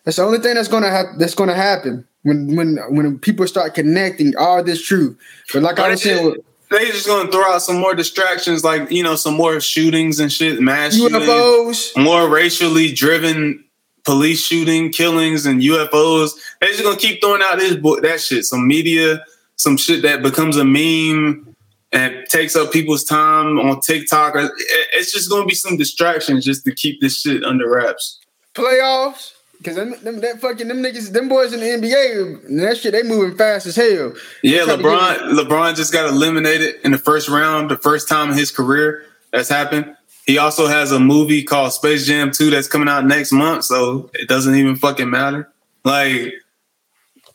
that's 0.03 0.17
the 0.17 0.21
only 0.21 0.37
thing 0.37 0.53
that's 0.53 0.67
gonna 0.67 1.15
that's 1.17 1.33
gonna 1.33 1.55
happen 1.55 2.07
when 2.21 2.55
when 2.55 2.77
when 2.89 3.17
people 3.17 3.47
start 3.47 3.73
connecting 3.73 4.37
all 4.37 4.63
this 4.63 4.85
truth. 4.85 5.17
But 5.51 5.63
like 5.63 5.77
but 5.77 5.85
I 5.85 5.89
was 5.89 6.03
saying. 6.03 6.35
They 6.69 6.85
just 6.87 7.07
gonna 7.07 7.31
throw 7.31 7.43
out 7.43 7.61
some 7.61 7.77
more 7.77 7.95
distractions, 7.95 8.63
like 8.63 8.91
you 8.91 9.03
know, 9.03 9.15
some 9.15 9.35
more 9.35 9.59
shootings 9.61 10.19
and 10.19 10.31
shit, 10.31 10.59
mass 10.59 10.97
UFOs, 10.97 11.91
shootings, 11.91 11.93
more 11.97 12.29
racially 12.29 12.91
driven 12.91 13.63
police 14.03 14.41
shooting, 14.41 14.91
killings, 14.91 15.45
and 15.45 15.61
UFOs. 15.61 16.31
They're 16.59 16.69
just 16.69 16.83
gonna 16.83 16.97
keep 16.97 17.21
throwing 17.21 17.41
out 17.41 17.59
this 17.59 17.75
that 18.01 18.21
shit, 18.21 18.45
some 18.45 18.67
media, 18.67 19.23
some 19.55 19.77
shit 19.77 20.01
that 20.03 20.21
becomes 20.21 20.57
a 20.57 20.65
meme, 20.65 21.55
and 21.91 22.15
and 22.15 22.25
takes 22.29 22.55
up 22.55 22.71
people's 22.71 23.03
time 23.03 23.59
on 23.59 23.79
TikTok. 23.81 24.33
It's 24.35 25.11
just 25.11 25.29
gonna 25.29 25.45
be 25.45 25.55
some 25.55 25.77
distractions 25.77 26.45
just 26.45 26.65
to 26.65 26.73
keep 26.73 27.01
this 27.01 27.21
shit 27.21 27.43
under 27.43 27.69
wraps. 27.69 28.19
Playoffs, 28.55 29.33
because 29.57 29.75
them, 29.75 29.95
them, 30.03 30.19
that 30.21 30.39
fucking 30.39 30.67
them 30.67 30.83
niggas, 30.83 31.11
them 31.11 31.27
boys 31.27 31.53
in 31.53 31.59
the 31.59 31.65
NBA, 31.65 32.57
that 32.59 32.77
shit 32.77 32.91
they 32.91 33.03
moving 33.03 33.37
fast 33.37 33.65
as 33.65 33.75
hell. 33.75 34.13
Yeah, 34.43 34.61
LeBron, 34.61 35.39
LeBron 35.39 35.75
just 35.75 35.91
got 35.91 36.09
eliminated 36.09 36.75
in 36.83 36.91
the 36.91 36.97
first 36.97 37.27
round, 37.29 37.69
the 37.71 37.77
first 37.77 38.07
time 38.07 38.31
in 38.31 38.37
his 38.37 38.51
career 38.51 39.05
that's 39.31 39.49
happened. 39.49 39.95
He 40.25 40.37
also 40.37 40.67
has 40.67 40.91
a 40.91 40.99
movie 40.99 41.43
called 41.43 41.73
Space 41.73 42.05
Jam 42.05 42.31
2 42.31 42.49
that's 42.49 42.67
coming 42.67 42.89
out 42.89 43.05
next 43.05 43.31
month, 43.31 43.63
so 43.63 44.09
it 44.13 44.27
doesn't 44.27 44.55
even 44.55 44.75
fucking 44.75 45.09
matter. 45.09 45.51
Like, 45.85 46.33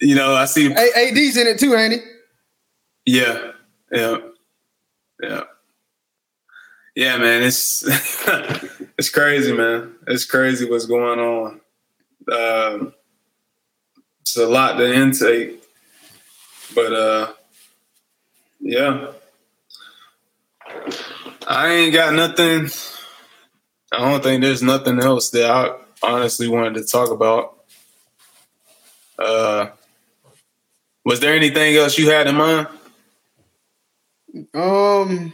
you 0.00 0.14
know, 0.14 0.34
I 0.34 0.44
see 0.44 0.70
AD's 0.72 1.36
in 1.36 1.46
it 1.46 1.58
too, 1.58 1.74
ain't 1.74 1.94
he? 1.94 2.00
Yeah. 3.06 3.52
Yeah. 3.90 4.18
Yeah. 5.22 5.44
Yeah, 6.94 7.16
man, 7.16 7.42
it's 7.42 7.84
it's 8.98 9.08
crazy, 9.08 9.52
man. 9.54 9.94
It's 10.06 10.26
crazy 10.26 10.68
what's 10.68 10.84
going 10.84 11.18
on. 11.18 11.61
Um, 12.30 12.94
it's 14.20 14.36
a 14.36 14.46
lot 14.46 14.76
to 14.76 14.92
intake, 14.92 15.62
but 16.74 16.92
uh, 16.92 17.32
yeah, 18.60 19.12
I 21.46 21.68
ain't 21.72 21.94
got 21.94 22.14
nothing. 22.14 22.68
I 23.92 23.98
don't 23.98 24.22
think 24.22 24.42
there's 24.42 24.62
nothing 24.62 25.00
else 25.00 25.30
that 25.30 25.50
I 25.50 25.76
honestly 26.02 26.48
wanted 26.48 26.74
to 26.74 26.84
talk 26.84 27.10
about. 27.10 27.58
Uh, 29.18 29.68
was 31.04 31.20
there 31.20 31.34
anything 31.34 31.76
else 31.76 31.98
you 31.98 32.10
had 32.10 32.26
in 32.26 32.36
mind? 32.36 32.68
Um. 34.54 35.32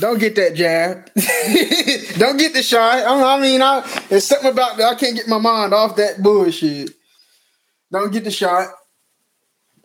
Don't 0.00 0.18
get 0.18 0.34
that 0.36 0.54
jab. 0.54 1.10
don't 2.18 2.38
get 2.38 2.54
the 2.54 2.62
shot. 2.62 3.04
I 3.06 3.40
mean, 3.40 3.60
I, 3.60 3.80
there's 4.08 4.24
something 4.24 4.50
about 4.50 4.78
that. 4.78 4.92
I 4.92 4.94
can't 4.94 5.14
get 5.14 5.28
my 5.28 5.38
mind 5.38 5.74
off 5.74 5.96
that 5.96 6.22
bullshit. 6.22 6.90
Don't 7.92 8.10
get 8.10 8.24
the 8.24 8.30
shot. 8.30 8.68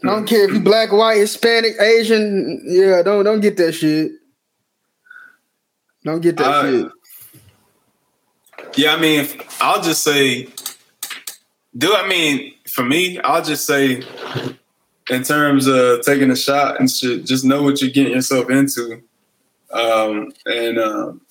I 0.03 0.07
don't 0.07 0.27
care 0.27 0.47
if 0.47 0.53
you 0.53 0.59
black, 0.61 0.91
white, 0.91 1.17
Hispanic, 1.17 1.79
Asian. 1.81 2.61
Yeah, 2.65 3.01
don't 3.01 3.25
don't 3.25 3.39
get 3.39 3.57
that 3.57 3.73
shit. 3.73 4.11
Don't 6.03 6.21
get 6.21 6.37
that 6.37 6.47
uh, 6.47 6.63
shit. 6.63 6.91
Yeah, 8.75 8.95
I 8.95 8.99
mean, 8.99 9.27
I'll 9.59 9.81
just 9.81 10.03
say, 10.03 10.49
do 11.75 11.93
I 11.93 12.07
mean 12.07 12.53
for 12.67 12.83
me? 12.83 13.19
I'll 13.19 13.43
just 13.43 13.65
say, 13.65 14.03
in 15.09 15.23
terms 15.23 15.67
of 15.67 16.01
taking 16.01 16.29
a 16.29 16.35
shot 16.35 16.79
and 16.79 16.89
shit, 16.89 17.25
just 17.25 17.43
know 17.43 17.63
what 17.63 17.81
you're 17.81 17.91
getting 17.91 18.13
yourself 18.13 18.49
into, 18.49 19.01
um, 19.71 20.31
and 20.45 20.79
um, 20.79 21.21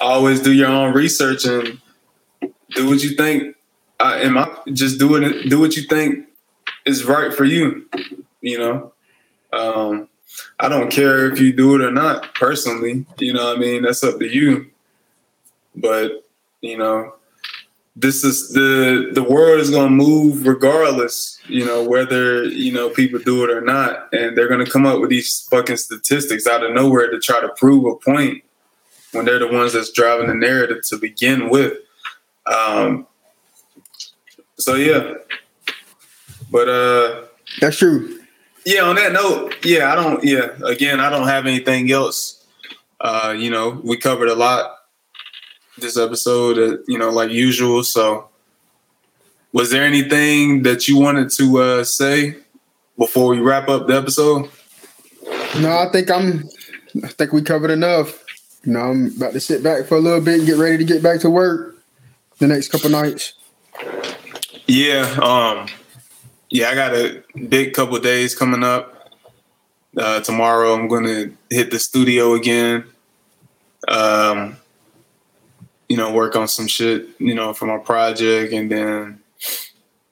always 0.00 0.40
do 0.40 0.52
your 0.52 0.68
own 0.68 0.94
research 0.94 1.44
and 1.44 1.80
do 2.70 2.88
what 2.88 3.02
you 3.02 3.16
think. 3.16 3.56
Uh, 4.00 4.18
am 4.20 4.38
I 4.38 4.48
just 4.72 4.98
do 4.98 5.16
it? 5.16 5.48
Do 5.48 5.58
what 5.60 5.76
you 5.76 5.82
think 5.82 6.26
is 6.86 7.04
right 7.04 7.32
for 7.32 7.44
you. 7.44 7.88
You 8.40 8.58
know, 8.58 8.92
um, 9.52 10.08
I 10.60 10.68
don't 10.68 10.90
care 10.90 11.30
if 11.30 11.40
you 11.40 11.52
do 11.52 11.74
it 11.74 11.82
or 11.82 11.90
not. 11.90 12.34
Personally, 12.34 13.06
you 13.18 13.32
know, 13.32 13.52
I 13.54 13.58
mean, 13.58 13.82
that's 13.82 14.04
up 14.04 14.18
to 14.20 14.26
you. 14.26 14.70
But 15.74 16.24
you 16.60 16.78
know, 16.78 17.14
this 18.00 18.22
is 18.22 18.50
the 18.50 19.10
the 19.12 19.22
world 19.22 19.60
is 19.60 19.70
going 19.70 19.88
to 19.88 19.94
move 19.94 20.46
regardless. 20.46 21.40
You 21.48 21.64
know, 21.64 21.82
whether 21.82 22.44
you 22.44 22.72
know 22.72 22.90
people 22.90 23.18
do 23.18 23.42
it 23.44 23.50
or 23.50 23.60
not, 23.60 24.12
and 24.12 24.36
they're 24.36 24.48
going 24.48 24.64
to 24.64 24.70
come 24.70 24.86
up 24.86 25.00
with 25.00 25.10
these 25.10 25.46
fucking 25.50 25.78
statistics 25.78 26.46
out 26.46 26.62
of 26.62 26.72
nowhere 26.72 27.10
to 27.10 27.18
try 27.18 27.40
to 27.40 27.48
prove 27.56 27.84
a 27.86 27.96
point 27.96 28.44
when 29.12 29.24
they're 29.24 29.38
the 29.38 29.48
ones 29.48 29.72
that's 29.72 29.90
driving 29.90 30.28
the 30.28 30.34
narrative 30.34 30.82
to 30.88 30.96
begin 30.96 31.48
with. 31.50 31.74
Um, 32.46 33.06
so 34.58 34.74
yeah, 34.74 35.14
but 36.50 36.68
uh 36.68 37.22
That's 37.60 37.78
true. 37.78 38.20
Yeah, 38.64 38.82
on 38.82 38.96
that 38.96 39.12
note, 39.12 39.54
yeah, 39.64 39.92
I 39.92 39.94
don't 39.94 40.22
yeah, 40.22 40.50
again, 40.64 41.00
I 41.00 41.10
don't 41.10 41.26
have 41.26 41.46
anything 41.46 41.90
else. 41.90 42.46
Uh, 43.00 43.34
you 43.36 43.50
know, 43.50 43.80
we 43.84 43.96
covered 43.96 44.28
a 44.28 44.34
lot 44.34 44.77
this 45.80 45.98
episode, 45.98 46.58
uh, 46.58 46.82
you 46.86 46.98
know, 46.98 47.10
like 47.10 47.30
usual. 47.30 47.84
So 47.84 48.28
was 49.52 49.70
there 49.70 49.84
anything 49.84 50.62
that 50.62 50.88
you 50.88 50.98
wanted 50.98 51.30
to 51.30 51.58
uh 51.58 51.84
say 51.84 52.36
before 52.96 53.28
we 53.28 53.40
wrap 53.40 53.68
up 53.68 53.86
the 53.86 53.96
episode? 53.96 54.50
No, 55.60 55.70
I 55.70 55.88
think 55.90 56.10
I'm 56.10 56.44
I 57.02 57.08
think 57.08 57.32
we 57.32 57.42
covered 57.42 57.70
enough. 57.70 58.24
You 58.64 58.72
know, 58.72 58.80
I'm 58.80 59.16
about 59.16 59.32
to 59.32 59.40
sit 59.40 59.62
back 59.62 59.86
for 59.86 59.96
a 59.96 60.00
little 60.00 60.20
bit 60.20 60.38
and 60.38 60.46
get 60.46 60.56
ready 60.56 60.78
to 60.78 60.84
get 60.84 61.02
back 61.02 61.20
to 61.20 61.30
work 61.30 61.76
the 62.38 62.46
next 62.46 62.68
couple 62.68 62.90
nights. 62.90 63.34
Yeah, 64.66 65.02
um 65.22 65.68
yeah, 66.50 66.70
I 66.70 66.74
got 66.74 66.94
a 66.94 67.22
big 67.48 67.74
couple 67.74 67.98
days 67.98 68.34
coming 68.34 68.64
up. 68.64 68.94
Uh, 69.96 70.20
tomorrow, 70.20 70.74
I'm 70.74 70.88
going 70.88 71.04
to 71.04 71.36
hit 71.50 71.70
the 71.70 71.78
studio 71.78 72.34
again. 72.34 72.84
Um, 73.86 74.56
you 75.88 75.96
know, 75.96 76.12
work 76.12 76.36
on 76.36 76.48
some 76.48 76.66
shit, 76.66 77.08
you 77.18 77.34
know, 77.34 77.52
for 77.52 77.66
my 77.66 77.78
project, 77.78 78.52
and 78.52 78.70
then 78.70 79.20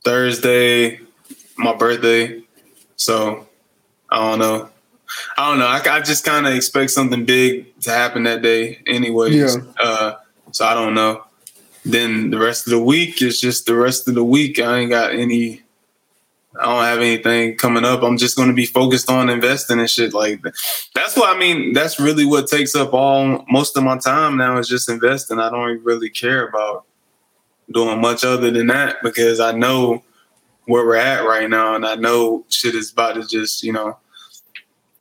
Thursday, 0.04 1.00
my 1.56 1.74
birthday. 1.74 2.42
So 2.96 3.46
I 4.10 4.30
don't 4.30 4.38
know. 4.38 4.70
I 5.38 5.48
don't 5.48 5.58
know. 5.58 5.66
I, 5.66 5.80
I 5.96 6.00
just 6.00 6.24
kind 6.24 6.46
of 6.46 6.54
expect 6.54 6.90
something 6.90 7.24
big 7.24 7.78
to 7.82 7.90
happen 7.90 8.24
that 8.24 8.42
day, 8.42 8.82
anyways. 8.86 9.34
Yeah. 9.56 9.62
Uh, 9.80 10.14
so 10.50 10.64
I 10.64 10.74
don't 10.74 10.94
know. 10.94 11.24
Then 11.84 12.30
the 12.30 12.38
rest 12.38 12.66
of 12.66 12.70
the 12.70 12.82
week 12.82 13.22
is 13.22 13.40
just 13.40 13.66
the 13.66 13.76
rest 13.76 14.08
of 14.08 14.14
the 14.14 14.24
week. 14.24 14.58
I 14.58 14.78
ain't 14.78 14.90
got 14.90 15.14
any 15.14 15.62
I 16.60 16.64
don't 16.64 16.84
have 16.84 16.98
anything 16.98 17.56
coming 17.56 17.84
up. 17.84 18.02
I'm 18.02 18.16
just 18.16 18.36
going 18.36 18.48
to 18.48 18.54
be 18.54 18.66
focused 18.66 19.10
on 19.10 19.28
investing 19.28 19.78
and 19.78 19.90
shit 19.90 20.14
like 20.14 20.42
that. 20.42 20.54
That's 20.94 21.16
what 21.16 21.34
I 21.34 21.38
mean. 21.38 21.72
That's 21.72 22.00
really 22.00 22.24
what 22.24 22.48
takes 22.48 22.74
up 22.74 22.92
all 22.92 23.44
most 23.48 23.76
of 23.76 23.84
my 23.84 23.98
time 23.98 24.36
now 24.36 24.58
is 24.58 24.68
just 24.68 24.88
investing. 24.88 25.38
I 25.38 25.50
don't 25.50 25.82
really 25.84 26.10
care 26.10 26.48
about 26.48 26.84
doing 27.70 28.00
much 28.00 28.24
other 28.24 28.50
than 28.50 28.68
that 28.68 28.96
because 29.02 29.40
I 29.40 29.52
know 29.52 30.02
where 30.66 30.84
we're 30.84 30.96
at 30.96 31.24
right 31.24 31.48
now 31.48 31.74
and 31.74 31.86
I 31.86 31.94
know 31.96 32.44
shit 32.48 32.74
is 32.74 32.92
about 32.92 33.14
to 33.14 33.26
just, 33.26 33.62
you 33.62 33.72
know, 33.72 33.98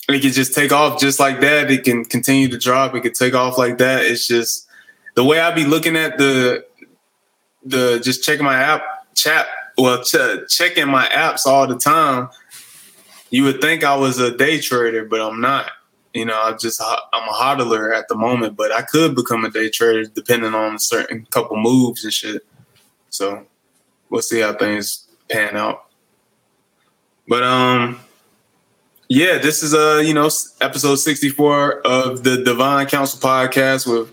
it 0.08 0.22
can 0.22 0.32
just 0.32 0.54
take 0.54 0.72
off 0.72 1.00
just 1.00 1.20
like 1.20 1.40
that. 1.42 1.72
It 1.72 1.84
can 1.84 2.06
continue 2.06 2.48
to 2.50 2.58
drop. 2.58 2.94
It 2.96 3.02
can 3.02 3.14
take 3.14 3.34
off 3.34 3.58
like 3.58 3.80
that. 3.80 4.04
It's 4.06 4.28
just 4.28 4.68
the 5.16 5.24
way 5.24 5.40
I 5.40 5.52
be 5.52 5.66
looking 5.66 5.96
at 5.96 6.18
the 6.18 6.66
the 7.64 8.00
just 8.04 8.24
checking 8.24 8.46
my 8.46 8.56
app 8.56 8.84
chat 9.16 9.48
well 9.78 10.04
ch- 10.04 10.50
checking 10.50 10.88
my 10.88 11.06
apps 11.08 11.46
all 11.46 11.68
the 11.68 11.78
time 11.78 12.30
you 13.30 13.44
would 13.44 13.60
think 13.62 13.84
i 13.84 13.96
was 13.96 14.20
a 14.20 14.36
day 14.36 14.60
trader 14.60 15.06
but 15.06 15.22
i'm 15.22 15.42
not. 15.42 15.72
You 16.14 16.24
know 16.26 16.40
i 16.42 16.54
just 16.54 16.82
i'm 16.82 17.30
a 17.30 17.34
hodler 17.34 17.94
at 17.94 18.08
the 18.08 18.16
moment 18.16 18.56
but 18.56 18.72
i 18.72 18.82
could 18.82 19.16
become 19.16 19.44
a 19.44 19.50
day 19.50 19.70
trader 19.70 20.06
depending 20.06 20.54
on 20.54 20.76
a 20.76 20.80
certain 20.80 21.26
couple 21.30 21.58
moves 21.58 22.04
and 22.04 22.14
shit. 22.14 22.46
So 23.10 23.46
we'll 24.10 24.22
see 24.22 24.40
how 24.40 24.54
things 24.54 25.08
pan 25.30 25.58
out. 25.58 25.86
But 27.28 27.44
um 27.44 28.00
yeah 29.10 29.38
this 29.38 29.62
is 29.62 29.74
uh 29.74 30.02
you 30.04 30.14
know 30.14 30.30
episode 30.62 30.96
64 30.96 31.82
of 31.86 32.24
the 32.24 32.44
divine 32.44 32.88
council 32.88 33.20
podcast 33.20 33.86
with 33.86 34.10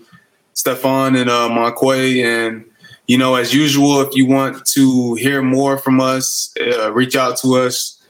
stefan 0.53 1.15
and 1.15 1.29
uh 1.29 1.49
Monquay 1.49 2.21
and 2.21 2.65
you 3.07 3.17
know, 3.17 3.35
as 3.35 3.53
usual, 3.53 4.01
if 4.01 4.15
you 4.15 4.25
want 4.25 4.65
to 4.67 5.15
hear 5.15 5.41
more 5.41 5.77
from 5.77 5.99
us, 5.99 6.53
uh, 6.61 6.91
reach 6.93 7.15
out 7.15 7.37
to 7.37 7.55
us. 7.55 8.01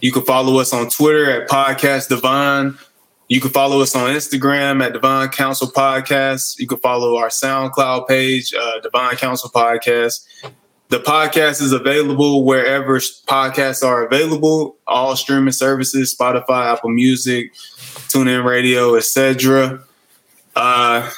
You 0.00 0.12
can 0.12 0.22
follow 0.22 0.58
us 0.58 0.72
on 0.72 0.90
Twitter 0.90 1.30
at 1.30 1.48
Podcast 1.48 2.08
Divine. 2.08 2.78
You 3.28 3.40
can 3.40 3.50
follow 3.50 3.80
us 3.80 3.94
on 3.94 4.10
Instagram 4.10 4.82
at 4.84 4.92
Divine 4.92 5.28
Council 5.28 5.68
Podcast. 5.68 6.58
You 6.58 6.66
can 6.66 6.78
follow 6.78 7.16
our 7.16 7.28
SoundCloud 7.28 8.06
page, 8.06 8.54
uh, 8.54 8.80
Divine 8.80 9.16
Council 9.16 9.50
Podcast. 9.50 10.26
The 10.88 11.00
podcast 11.00 11.60
is 11.60 11.72
available 11.72 12.44
wherever 12.44 12.98
podcasts 12.98 13.86
are 13.86 14.06
available, 14.06 14.76
all 14.86 15.16
streaming 15.16 15.52
services, 15.52 16.16
Spotify, 16.18 16.72
Apple 16.72 16.88
Music, 16.88 17.52
TuneIn 18.08 18.44
Radio, 18.44 18.94
etc. 18.94 19.84
Uh, 20.56 21.10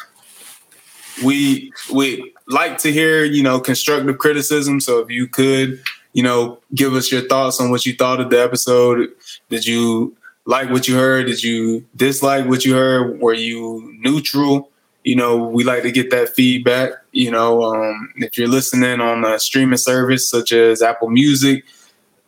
we 1.24 1.72
we 1.92 2.29
like 2.50 2.78
to 2.78 2.92
hear, 2.92 3.24
you 3.24 3.42
know, 3.42 3.60
constructive 3.60 4.18
criticism. 4.18 4.80
So 4.80 4.98
if 5.00 5.10
you 5.10 5.26
could, 5.26 5.82
you 6.12 6.22
know, 6.22 6.58
give 6.74 6.94
us 6.94 7.10
your 7.10 7.22
thoughts 7.22 7.60
on 7.60 7.70
what 7.70 7.86
you 7.86 7.94
thought 7.94 8.20
of 8.20 8.30
the 8.30 8.42
episode. 8.42 9.08
Did 9.48 9.66
you 9.66 10.16
like 10.44 10.70
what 10.70 10.88
you 10.88 10.96
heard? 10.96 11.26
Did 11.26 11.42
you 11.42 11.86
dislike 11.94 12.46
what 12.46 12.64
you 12.64 12.74
heard? 12.74 13.20
Were 13.20 13.34
you 13.34 13.94
neutral? 14.00 14.70
You 15.04 15.16
know, 15.16 15.36
we 15.38 15.64
like 15.64 15.82
to 15.84 15.92
get 15.92 16.10
that 16.10 16.30
feedback. 16.30 16.90
You 17.12 17.30
know, 17.30 17.62
um, 17.62 18.12
if 18.16 18.36
you're 18.36 18.48
listening 18.48 19.00
on 19.00 19.24
a 19.24 19.38
streaming 19.38 19.78
service 19.78 20.28
such 20.28 20.52
as 20.52 20.82
Apple 20.82 21.10
Music, 21.10 21.64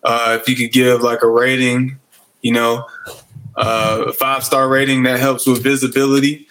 Uh, 0.04 0.36
if 0.40 0.48
you 0.48 0.56
could 0.56 0.72
give 0.72 1.00
like 1.00 1.22
a 1.22 1.28
rating, 1.28 1.96
you 2.40 2.52
know, 2.52 2.84
uh, 3.54 4.06
a 4.08 4.12
five 4.12 4.42
star 4.42 4.68
rating 4.68 5.04
that 5.04 5.20
helps 5.20 5.46
with 5.46 5.62
visibility. 5.62 6.48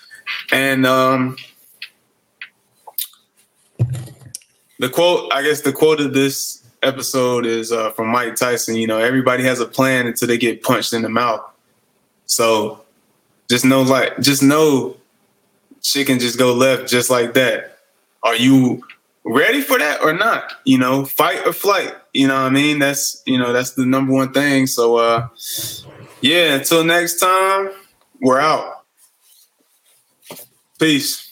And 0.54 0.86
um, 0.86 1.36
the 4.82 4.90
quote, 4.90 5.32
I 5.32 5.44
guess 5.44 5.62
the 5.62 5.72
quote 5.72 6.02
of 6.02 6.14
this 6.14 6.68
episode 6.82 7.46
is 7.46 7.72
uh, 7.72 7.92
from 7.92 8.08
Mike 8.08 8.36
Tyson. 8.36 8.76
You 8.76 8.88
know, 8.88 8.98
everybody 8.98 9.44
has 9.44 9.60
a 9.60 9.68
plan 9.68 10.08
until 10.08 10.28
they 10.28 10.40
get 10.40 10.64
punched 10.64 10.92
in 10.92 11.04
the 11.04 11.10
mouth. 11.10 11.48
So 12.26 12.82
just 13.48 13.64
know, 13.64 13.84
like, 13.84 14.20
just 14.20 14.42
know, 14.42 14.98
shit 15.84 16.08
can 16.08 16.18
just 16.18 16.40
go 16.40 16.56
left 16.56 16.90
just 16.90 17.12
like 17.12 17.36
that. 17.36 17.78
Are 18.24 18.36
you 18.36 18.82
ready 19.24 19.62
for 19.62 19.78
that 19.78 20.02
or 20.02 20.14
not? 20.14 20.54
You 20.64 20.80
know, 20.80 21.06
fight 21.06 21.46
or 21.46 21.54
flight. 21.54 21.94
You 22.14 22.28
know 22.28 22.34
what 22.34 22.48
I 22.48 22.50
mean? 22.50 22.80
That's 22.80 23.22
you 23.28 23.38
know 23.38 23.54
that's 23.54 23.74
the 23.74 23.86
number 23.86 24.14
one 24.14 24.34
thing. 24.34 24.66
So 24.66 24.98
uh, 24.98 25.28
yeah. 26.22 26.56
Until 26.56 26.84
next 26.84 27.20
time, 27.20 27.70
we're 28.20 28.40
out. 28.40 28.84
Peace. 30.80 31.31